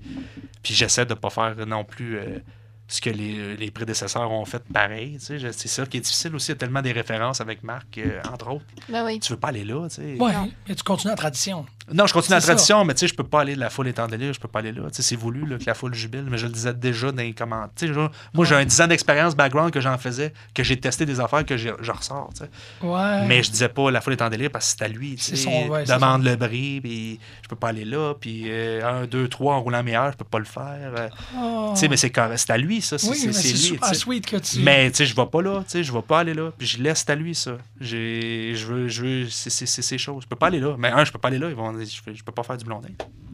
Puis 0.62 0.74
j'essaie 0.74 1.06
de 1.06 1.14
pas 1.14 1.30
faire 1.30 1.66
non 1.66 1.84
plus. 1.84 2.18
euh, 2.18 2.38
ce 2.86 3.00
que 3.00 3.10
les, 3.10 3.56
les 3.56 3.70
prédécesseurs 3.70 4.30
ont 4.30 4.44
fait 4.44 4.62
pareil, 4.72 5.16
tu 5.18 5.40
sais, 5.40 5.52
c'est 5.52 5.68
ça 5.68 5.86
qui 5.86 5.96
est 5.96 6.00
difficile 6.00 6.34
aussi, 6.34 6.48
il 6.50 6.54
y 6.54 6.56
a 6.56 6.58
tellement 6.58 6.82
des 6.82 6.92
références 6.92 7.40
avec 7.40 7.62
Marc, 7.62 7.98
euh, 7.98 8.20
entre 8.32 8.50
autres. 8.50 8.64
Ben 8.88 9.04
oui. 9.06 9.18
Tu 9.20 9.32
veux 9.32 9.38
pas 9.38 9.48
aller 9.48 9.64
là, 9.64 9.88
tu 9.88 9.96
sais. 9.96 10.16
Non. 10.18 10.50
mais 10.68 10.74
tu 10.74 10.82
continues 10.82 11.10
la 11.12 11.16
tradition. 11.16 11.64
Non, 11.92 12.06
je 12.06 12.12
continue 12.14 12.34
la 12.34 12.40
ça. 12.40 12.48
tradition, 12.48 12.84
mais 12.84 12.94
tu 12.94 13.00
sais, 13.00 13.08
je 13.08 13.14
peux 13.14 13.24
pas 13.24 13.40
aller 13.42 13.54
de 13.54 13.60
la 13.60 13.68
foule 13.70 13.88
étant 13.88 14.06
délire, 14.06 14.32
je 14.32 14.40
peux 14.40 14.48
pas 14.48 14.58
aller 14.60 14.72
là. 14.72 14.82
Tu 14.90 14.96
sais, 14.96 15.02
c'est 15.02 15.16
voulu 15.16 15.46
là, 15.46 15.58
que 15.58 15.64
la 15.66 15.74
foule 15.74 15.94
jubile, 15.94 16.24
mais 16.30 16.38
je 16.38 16.46
le 16.46 16.52
disais 16.52 16.72
déjà 16.74 17.10
dans 17.12 17.22
les 17.22 17.32
commentaires. 17.34 17.70
Tu 17.76 17.86
sais, 17.88 17.92
genre, 17.94 18.10
moi, 18.32 18.44
j'ai 18.46 18.54
un 18.54 18.64
10 18.64 18.80
ans 18.82 18.86
d'expérience 18.86 19.34
background 19.36 19.70
que 19.70 19.80
j'en 19.80 19.96
faisais, 19.98 20.32
que 20.54 20.62
j'ai 20.62 20.78
testé 20.80 21.04
des 21.06 21.20
affaires 21.20 21.44
que 21.44 21.56
je 21.58 21.68
ressors. 21.90 22.30
tu 22.34 22.44
sais. 22.44 22.50
Ouais. 22.86 23.26
Mais 23.26 23.42
je 23.42 23.50
disais 23.50 23.68
pas 23.68 23.90
la 23.90 24.00
foule 24.00 24.14
est 24.14 24.22
en 24.22 24.30
délire 24.30 24.50
parce 24.50 24.72
que 24.72 24.78
c'est 24.78 24.84
à 24.84 24.88
lui. 24.88 25.16
tu 25.16 25.22
C'est 25.24 25.36
sais. 25.36 25.42
son- 25.44 25.68
ouais, 25.68 25.84
c'est 25.86 25.94
demande 25.94 26.24
le 26.24 26.36
bris, 26.36 26.80
puis 26.80 27.18
je 27.42 27.48
peux 27.48 27.56
pas 27.56 27.68
aller 27.68 27.84
là, 27.84 28.14
puis 28.18 28.50
1, 28.50 29.06
2, 29.06 29.28
3 29.28 29.54
en 29.54 29.60
roulant 29.62 29.82
meilleur, 29.82 30.12
je 30.12 30.16
peux 30.16 30.24
pas 30.24 30.38
le 30.38 30.44
faire. 30.44 30.92
euh, 30.98 31.08
Oh. 31.38 31.70
Tu 31.74 31.80
sais, 31.80 31.88
mais 31.88 31.96
c'est 31.96 32.10
correct, 32.10 32.38
c'est 32.38 32.50
à 32.50 32.56
lui, 32.56 32.80
ça. 32.84 32.98
C'est 32.98 33.08
Oui, 33.08 33.16
c'est- 33.16 33.26
mais 33.28 33.32
c'est 33.32 33.56
c'est 33.56 33.70
lui. 33.90 33.96
sweet 33.96 34.26
que 34.26 34.36
tu. 34.36 34.60
Mais 34.60 34.90
tu 34.90 34.98
sais, 34.98 35.06
je 35.06 35.14
vais 35.16 35.26
pas 35.26 35.42
là, 35.42 35.60
tu 35.64 35.70
sais, 35.70 35.84
je 35.84 35.92
vais 35.92 36.02
pas 36.02 36.20
aller 36.20 36.34
là, 36.34 36.50
puis 36.56 36.66
je 36.66 36.82
laisse 36.82 37.04
à 37.08 37.14
lui 37.14 37.34
ça. 37.34 37.56
J'ai, 37.80 38.54
je 38.54 38.66
veux, 38.66 38.88
je 38.88 39.02
veux, 39.04 39.28
c'est 39.30 39.50
c'est- 39.50 39.66
c'est 39.66 39.82
ces 39.82 39.98
choses. 39.98 40.22
Je 40.24 40.28
peux 40.28 40.36
pas 40.36 40.46
aller 40.48 40.60
là. 40.60 40.76
Mais 40.78 40.88
un, 40.88 41.04
je 41.04 41.12
peux 41.12 41.18
pas 41.18 41.28
aller 41.28 41.38
là. 41.38 41.48
Ils 41.48 41.54
vont, 41.56 41.72
dire, 41.72 41.86
je, 41.86 42.02
peux- 42.02 42.14
je 42.14 42.22
peux 42.22 42.32
pas 42.32 42.42
faire 42.42 42.56
du 42.56 42.64
blondin. 42.64 42.88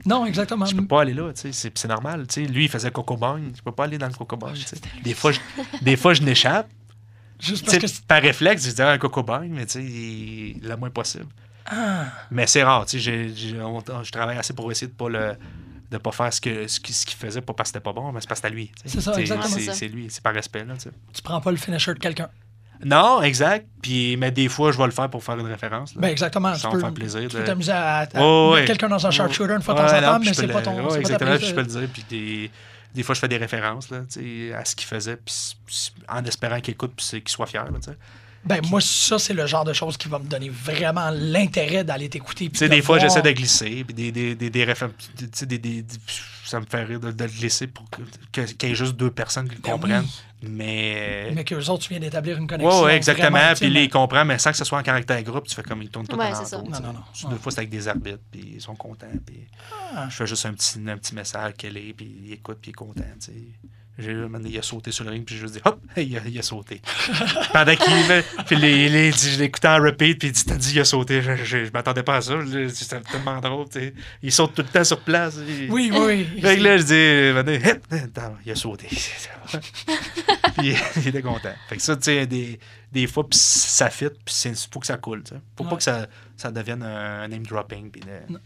Non, 0.06 0.24
exactement. 0.26 0.64
Je 0.64 0.74
peux 0.74 0.86
pas 0.86 1.02
aller 1.02 1.14
là, 1.14 1.32
tu 1.32 1.40
sais, 1.42 1.52
c'est 1.52 1.76
c'est 1.78 1.88
normal. 1.88 2.26
Tu 2.26 2.44
sais, 2.46 2.50
lui, 2.50 2.64
il 2.64 2.70
faisait 2.70 2.90
coco 2.90 3.16
bang. 3.16 3.42
Je 3.56 3.62
peux 3.62 3.72
pas 3.72 3.84
aller 3.84 3.98
dans 3.98 4.06
le 4.08 4.14
coco 4.14 4.36
bang. 4.36 4.54
sais. 4.56 4.76
Des 5.02 5.14
fois, 5.14 5.32
je, 5.32 5.40
des 5.82 5.96
fois, 5.96 6.14
je 6.14 6.22
n'échappe. 6.22 6.68
Juste 7.38 7.64
Tu 7.64 7.70
parce 7.70 7.78
que. 7.78 7.86
c'est- 7.86 8.04
par 8.06 8.20
réflexe, 8.22 8.66
je 8.66 8.70
dis 8.72 8.82
ah, 8.82 8.90
un 8.92 8.98
coco 8.98 9.22
bang, 9.22 9.48
mais 9.50 9.66
tu 9.66 9.72
sais, 9.72 9.84
il- 9.84 10.60
le 10.62 10.76
moins 10.76 10.90
possible. 10.90 11.26
Ah, 11.66 12.06
Mais 12.30 12.46
c'est 12.46 12.62
rare, 12.62 12.84
tu 12.86 12.92
sais, 12.92 12.98
j'ai- 12.98 13.34
j'ai- 13.34 13.60
on- 13.60 13.82
je 14.02 14.10
travaille 14.10 14.36
assez 14.38 14.52
pour 14.54 14.70
essayer 14.72 14.88
de 14.88 14.92
pas 14.96 15.08
le 15.08 15.34
de 15.90 15.98
pas 15.98 16.12
faire 16.12 16.32
ce 16.32 16.40
que 16.40 16.66
ce 16.68 16.78
qu'il 16.80 16.94
ce 16.94 17.04
qu'il 17.04 17.16
faisait 17.18 17.40
pas 17.40 17.52
parce 17.52 17.70
que 17.70 17.78
c'était 17.78 17.82
pas 17.84 17.92
bon 17.92 18.12
mais 18.12 18.20
c'est 18.20 18.28
parce 18.28 18.40
que 18.40 18.46
c'était 18.48 18.54
lui. 18.56 18.70
C'est 18.84 19.00
ça, 19.00 19.12
exactement 19.14 19.48
c'est- 19.72 19.88
lui 19.88 20.06
c'est 20.10 20.22
par 20.22 20.32
respect 20.34 20.64
là 20.64 20.74
tu 20.74 20.82
sais. 20.82 20.90
tu 21.12 21.22
prends 21.22 21.40
pas 21.40 21.50
le 21.50 21.56
finisher 21.56 21.94
de 21.94 21.98
quelqu'un. 21.98 22.28
non 22.84 23.20
exact 23.22 23.66
puis 23.82 24.16
mais 24.16 24.30
des 24.30 24.48
fois 24.48 24.72
je 24.72 24.78
vais 24.78 24.84
le 24.86 24.90
faire 24.92 25.10
pour 25.10 25.22
faire 25.24 25.36
une 25.38 25.46
référence 25.46 25.94
là. 25.94 26.00
Ben, 26.02 26.08
exactement. 26.08 26.54
Ça 26.54 26.70
me 26.70 26.80
fait 26.80 26.90
plaisir 26.92 27.28
tu 27.28 27.36
peux 27.36 27.44
t'amuser 27.44 27.72
à, 27.72 27.98
à 27.98 28.06
mettre 28.06 28.64
quelqu'un 28.66 28.88
dans 28.88 29.04
un 29.06 29.10
sharpshooter 29.10 29.52
une 29.54 29.62
fois 29.62 29.74
de 29.74 29.78
temps 29.80 29.96
en 29.96 30.00
temps, 30.00 30.18
mais 30.24 30.32
c'est 30.34 30.46
pas 30.48 30.62
ton. 30.62 30.88
ta 30.88 30.98
exactement 30.98 31.36
puis 31.36 31.46
je 31.46 31.54
peux 31.54 31.60
le 31.62 31.66
dire 31.66 31.88
puis 31.92 32.04
des, 32.08 32.50
des 32.94 33.02
fois 33.02 33.14
je 33.14 33.20
fais 33.20 33.28
des 33.28 33.36
références 33.36 33.90
là, 33.90 33.98
à 34.56 34.64
ce 34.64 34.76
qu'il 34.76 34.86
faisait 34.86 35.16
puis 35.16 35.56
en 36.08 36.24
espérant 36.24 36.60
qu'il 36.60 36.72
écoute 36.74 36.92
puis 36.96 37.06
qu'il 37.20 37.28
soit 37.28 37.46
fier 37.46 37.64
là, 37.64 37.70
tu 37.82 37.90
Ben, 38.42 38.60
moi, 38.70 38.80
ça, 38.80 39.18
c'est 39.18 39.34
le 39.34 39.46
genre 39.46 39.64
de 39.64 39.72
choses 39.74 39.96
qui 39.98 40.08
va 40.08 40.18
me 40.18 40.24
donner 40.24 40.48
vraiment 40.48 41.10
l'intérêt 41.10 41.84
d'aller 41.84 42.08
t'écouter. 42.08 42.48
Tu 42.48 42.56
sais, 42.58 42.68
de 42.68 42.74
des 42.74 42.80
fois, 42.82 42.96
voir- 42.96 43.08
j'essaie 43.08 43.20
de 43.22 43.30
glisser, 43.32 43.84
puis 43.84 43.92
des, 43.94 44.10
des, 44.12 44.34
des, 44.34 44.48
des, 44.48 44.64
réfé- 44.64 44.88
tu 45.18 45.26
sais, 45.32 45.44
des- 45.46 45.58
des- 45.58 45.82
des- 45.82 45.96
ça 46.46 46.58
me 46.58 46.64
fait 46.66 46.82
rire 46.82 46.98
de, 47.00 47.12
de 47.12 47.24
le 47.24 47.30
glisser 47.30 47.66
pour 47.66 47.84
qu'il 48.32 48.44
y 48.68 48.72
ait 48.72 48.74
juste 48.74 48.94
deux 48.96 49.10
personnes 49.10 49.48
qui 49.48 49.56
le 49.56 49.60
Ben 49.60 49.72
comprennent. 49.72 50.02
oui. 50.02 50.48
Mais. 50.48 51.30
Mais 51.34 51.44
qu'eux 51.44 51.62
autres, 51.68 51.82
tu 51.82 51.90
viens 51.90 52.00
d'établir 52.00 52.36
une 52.38 52.44
Oui, 52.44 52.48
connexion. 52.48 52.82
ouais, 52.82 52.96
exactement. 52.96 53.52
Puis 53.54 53.68
les 53.68 53.90
comprend, 53.90 54.24
mais 54.24 54.38
sans 54.38 54.50
que 54.52 54.56
ce 54.56 54.64
soit 54.64 54.78
en 54.78 54.82
caractère 54.82 55.22
groupe, 55.22 55.46
tu 55.46 55.54
fais 55.54 55.62
comme 55.62 55.82
ils 55.82 55.90
tournent 55.90 56.06
tout 56.08 56.16
Ouais, 56.16 56.32
en 56.32 56.34
c'est 56.34 56.46
ça. 56.46 56.58
entour, 56.58 56.70
Non, 56.70 56.80
non, 56.80 56.92
non. 57.24 57.28
Des 57.30 57.36
fois, 57.36 57.52
c'est 57.52 57.58
avec 57.58 57.68
des 57.70 57.86
arbitres, 57.88 58.22
puis 58.32 58.52
ils 58.54 58.60
sont 58.60 58.74
contents. 58.74 59.06
Puis 59.26 59.36
Ah. 59.94 60.06
je 60.08 60.16
fais 60.16 60.26
juste 60.26 60.46
un 60.46 60.54
petit, 60.54 60.78
un 60.88 60.96
petit 60.96 61.14
message 61.14 61.52
qu'elle 61.58 61.76
est, 61.76 61.92
puis 61.92 62.10
il 62.24 62.32
écoute, 62.32 62.56
puis 62.62 62.70
il 62.70 62.72
est 62.72 62.74
content. 62.74 63.04
tu 63.20 63.26
sais. 63.26 63.32
Il 64.02 64.58
a 64.58 64.62
sauté 64.62 64.92
sur 64.92 65.04
le 65.04 65.10
ring, 65.10 65.24
puis 65.24 65.34
j'ai 65.34 65.40
juste 65.42 65.54
dit 65.54 65.60
hop, 65.64 65.80
il 65.96 66.16
a, 66.16 66.20
il 66.26 66.38
a 66.38 66.42
sauté. 66.42 66.80
Pendant 67.52 67.74
qu'il. 67.76 68.24
Puis 68.46 68.56
les, 68.56 68.88
les, 68.88 69.12
je 69.12 69.38
l'écoutais 69.38 69.68
en 69.68 69.78
repeat, 69.82 70.18
puis 70.18 70.28
il 70.28 70.32
dit 70.32 70.44
T'as 70.44 70.56
dit, 70.56 70.72
il 70.74 70.80
a 70.80 70.84
sauté. 70.84 71.22
Je, 71.22 71.36
je, 71.36 71.64
je 71.66 71.70
m'attendais 71.72 72.02
pas 72.02 72.16
à 72.16 72.20
ça. 72.20 72.34
C'était 72.72 73.00
tellement 73.00 73.40
drôle. 73.40 73.68
tu 73.68 73.80
sais. 73.80 73.94
Il 74.22 74.32
saute 74.32 74.54
tout 74.54 74.62
le 74.62 74.68
temps 74.68 74.84
sur 74.84 75.00
place. 75.00 75.38
il- 75.46 75.70
Oui, 75.70 75.90
oui. 75.94 76.26
Fait 76.40 76.56
que 76.56 76.62
là, 76.62 76.76
je 76.78 76.82
dis, 76.82 77.68
hip, 77.68 77.80
attends, 77.92 78.36
il 78.44 78.52
a 78.52 78.54
sauté. 78.56 78.86
puis 80.58 80.74
il 80.96 81.08
était 81.08 81.22
content. 81.22 81.52
Fait 81.68 81.76
que 81.76 81.82
ça, 81.82 81.96
tu 81.96 82.04
sais, 82.04 82.26
des, 82.26 82.58
des 82.92 83.06
fois, 83.06 83.28
puis 83.28 83.38
ça 83.38 83.90
fit, 83.90 84.06
puis 84.24 84.34
il 84.46 84.54
faut 84.72 84.80
que 84.80 84.86
ça 84.86 84.96
coule. 84.96 85.22
tu 85.22 85.30
sais. 85.34 85.40
Faut 85.56 85.64
Ouais. 85.64 85.70
pas 85.70 85.76
que 85.76 85.82
ça, 85.82 86.06
ça 86.36 86.50
devienne 86.50 86.82
un 86.82 87.26
name 87.28 87.44
dropping. 87.46 87.90
Puis 87.90 88.00
de- 88.02 88.38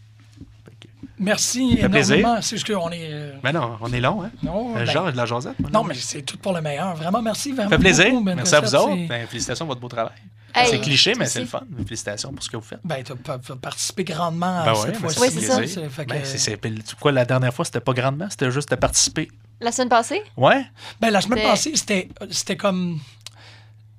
Merci 1.17 1.77
fait 1.77 1.89
plaisir. 1.89 2.15
énormément. 2.17 2.41
C'est 2.41 2.57
juste 2.57 2.71
qu'on 2.73 2.89
est. 2.91 3.09
euh, 3.11 3.33
Mais 3.43 3.53
non, 3.53 3.77
on 3.81 3.91
est 3.93 4.01
long, 4.01 4.23
hein? 4.23 4.31
Non, 4.43 4.71
Euh, 4.75 4.79
ben, 4.79 4.85
genre 4.85 5.11
de 5.11 5.17
la 5.17 5.25
jasette. 5.25 5.59
moi, 5.59 5.69
non, 5.71 5.83
mais 5.83 5.93
c'est 5.95 6.21
tout 6.23 6.37
pour 6.37 6.53
le 6.53 6.61
meilleur. 6.61 6.95
Vraiment, 6.95 7.21
merci. 7.21 7.51
Vraiment 7.51 7.69
Ça 7.69 7.77
fait 7.77 7.81
plaisir. 7.81 8.09
beaucoup, 8.11 8.23
Ben 8.23 8.35
Merci 8.35 8.55
à 8.55 8.59
vous 8.61 8.75
autres. 8.75 9.07
Ben, 9.07 9.25
félicitations 9.27 9.65
pour 9.65 9.71
votre 9.71 9.81
beau 9.81 9.87
travail. 9.87 10.13
Hey, 10.53 10.69
c'est 10.69 10.79
cliché, 10.79 11.13
mais 11.19 11.25
c'est 11.25 11.41
le 11.41 11.45
fun. 11.47 11.61
Félicitations 11.85 12.31
pour 12.31 12.41
ce 12.43 12.49
que 12.49 12.55
vous 12.55 12.63
faites. 12.63 12.79
Ben, 12.83 13.03
tu 13.03 13.11
as 13.11 13.55
participé 13.55 14.03
grandement 14.05 14.63
Ben 14.63 14.71
à 14.71 14.73
ouais, 14.73 14.79
cette 14.85 14.93
ben, 14.93 14.99
fois-ci. 15.09 15.19
Oui, 15.21 15.27
c'est 15.31 15.41
ça. 15.41 15.55
c'est- 15.67 15.89
fait 15.89 16.05
que- 16.05 16.09
Ben, 16.11 16.21
c'est- 16.23 16.95
quoi, 16.99 17.11
la 17.11 17.25
dernière 17.25 17.53
fois, 17.53 17.65
c'était 17.65 17.81
pas 17.81 17.91
grandement, 17.93 18.27
c'était 18.29 18.51
juste 18.51 18.69
de 18.71 18.75
participer. 18.75 19.29
La 19.59 19.71
semaine 19.71 19.89
passée? 19.89 20.21
Ouais? 20.37 20.65
Ben, 21.01 21.09
la 21.11 21.21
semaine 21.21 21.41
passée, 21.43 21.71
c'était 21.75 22.09
c'était 22.29 22.55
comme. 22.57 22.99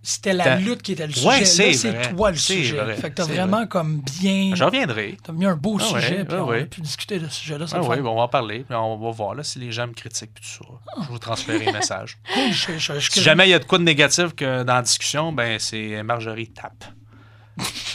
C'était 0.09 0.35
la 0.35 0.55
lutte 0.55 0.83
qui 0.83 0.93
était 0.93 1.05
le 1.09 1.13
sujet. 1.13 1.27
Ouais, 1.27 1.41
Là, 1.41 1.45
c'est 1.47 2.11
toi 2.15 2.31
le 2.31 2.37
C'est 2.37 2.55
sujet. 2.55 2.77
vrai. 2.77 2.95
Fait 2.95 3.11
que 3.11 3.17
t'as 3.17 3.25
vraiment 3.25 3.67
comme 3.67 4.03
bien. 4.21 4.53
Je 4.55 4.63
reviendrai. 4.63 5.17
T'as 5.25 5.33
mis 5.33 5.47
un 5.47 5.57
beau 5.57 5.79
Ah 5.81 5.93
ouais, 5.95 6.01
sujet, 6.01 6.25
puis 6.25 6.37
ah 6.39 6.45
on 6.45 6.49
ouais. 6.49 6.63
a 6.63 6.67
pu 6.67 6.81
discuter 6.81 7.19
de 7.19 7.27
ce 7.29 7.35
sujet-là. 7.41 7.67
Ah 7.73 7.81
oui, 7.83 7.97
bon, 8.01 8.11
on 8.11 8.17
va 8.17 8.23
en 8.23 8.29
parler. 8.29 8.61
puis 8.61 8.77
on 8.77 8.97
va 8.99 9.11
voir 9.11 9.35
là, 9.35 9.43
si 9.43 9.59
les 9.59 9.73
gens 9.73 9.89
me 9.89 9.95
critiquent 9.95 10.33
puis 10.33 10.45
tout 10.45 10.65
ça. 10.65 10.71
Je 10.97 11.01
vais 11.03 11.13
vous 11.13 11.19
transférer 11.19 11.65
le 11.65 11.73
message. 11.73 12.19
Cool, 12.35 12.53
je- 12.53 12.79
je- 12.79 13.01
je- 13.01 13.11
Si 13.11 13.21
jamais 13.21 13.49
il 13.49 13.51
y 13.51 13.55
a 13.55 13.59
de 13.59 13.65
quoi 13.65 13.79
de 13.79 13.83
négatif 13.83 14.33
que 14.37 14.63
dans 14.63 14.75
la 14.77 14.83
discussion, 14.83 15.33
ben 15.33 15.59
c'est 15.59 16.01
Marjorie 16.05 16.51
Tapp 16.51 16.85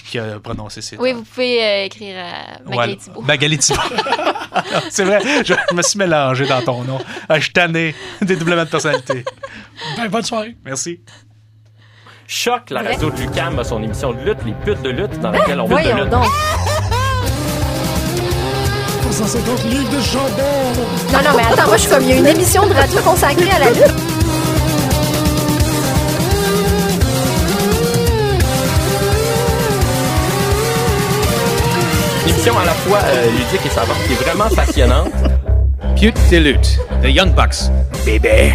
qui 0.10 0.20
a 0.20 0.38
prononcé 0.40 0.82
ces 0.82 0.98
Oui, 0.98 1.14
vous 1.14 1.24
pouvez 1.24 1.64
euh, 1.64 1.86
écrire 1.86 2.18
à 2.18 2.60
Magali 2.64 2.66
Voilà. 2.74 2.96
Thibault. 2.98 3.22
Magali 3.22 3.58
Thibault. 3.58 3.82
c'est 4.90 5.06
vrai, 5.06 5.22
je 5.46 5.54
me 5.74 5.82
suis 5.82 5.98
mélangé 5.98 6.46
dans 6.46 6.62
ton 6.62 6.84
nom. 6.84 7.00
Ah, 7.30 7.38
je 7.40 7.44
suis 7.46 7.54
tanné. 7.54 7.96
Dédoublement 8.22 8.66
de 8.66 8.70
personnalité. 8.70 9.24
Ben, 9.96 10.10
bonne 10.10 10.24
soirée. 10.26 10.58
Merci. 10.66 11.00
Choc, 12.34 12.70
la 12.70 12.82
radio 12.82 13.10
de 13.12 13.20
Lucam 13.20 13.60
a 13.60 13.64
son 13.66 13.84
émission 13.84 14.14
de 14.14 14.20
lutte, 14.20 14.38
les 14.46 14.54
putes 14.54 14.82
de 14.82 14.90
lutte, 14.90 15.20
dans 15.20 15.32
laquelle 15.32 15.60
on 15.60 15.68
parle 15.68 15.84
de 15.84 15.90
lutte. 15.90 16.10
donc. 16.10 16.24
150 19.12 19.64
livres 19.66 19.90
de 19.90 20.00
jambon. 20.00 20.32
Non, 21.12 21.20
non, 21.30 21.38
mais 21.38 21.44
attends, 21.44 21.68
moi, 21.68 21.76
je 21.76 21.82
suis 21.82 21.92
comme, 21.92 22.04
il 22.04 22.10
y 22.10 22.14
a 22.14 22.16
une 22.16 22.28
émission 22.28 22.66
de 22.66 22.74
radio 22.74 23.02
consacrée 23.02 23.52
à 23.52 23.60
la 23.60 23.70
lutte. 23.72 23.94
Une 32.24 32.30
émission 32.30 32.58
à 32.58 32.64
la 32.64 32.72
fois 32.72 33.00
euh, 33.04 33.26
ludique 33.30 33.66
et 33.66 33.70
savante 33.70 33.98
qui 34.08 34.14
est 34.14 34.24
vraiment 34.24 34.48
passionnante. 34.56 35.12
Pute 36.00 36.16
de 36.32 36.38
lutte. 36.38 36.80
The 37.04 37.08
Young 37.08 37.36
Bucks. 37.36 37.70
Bébé. 38.06 38.54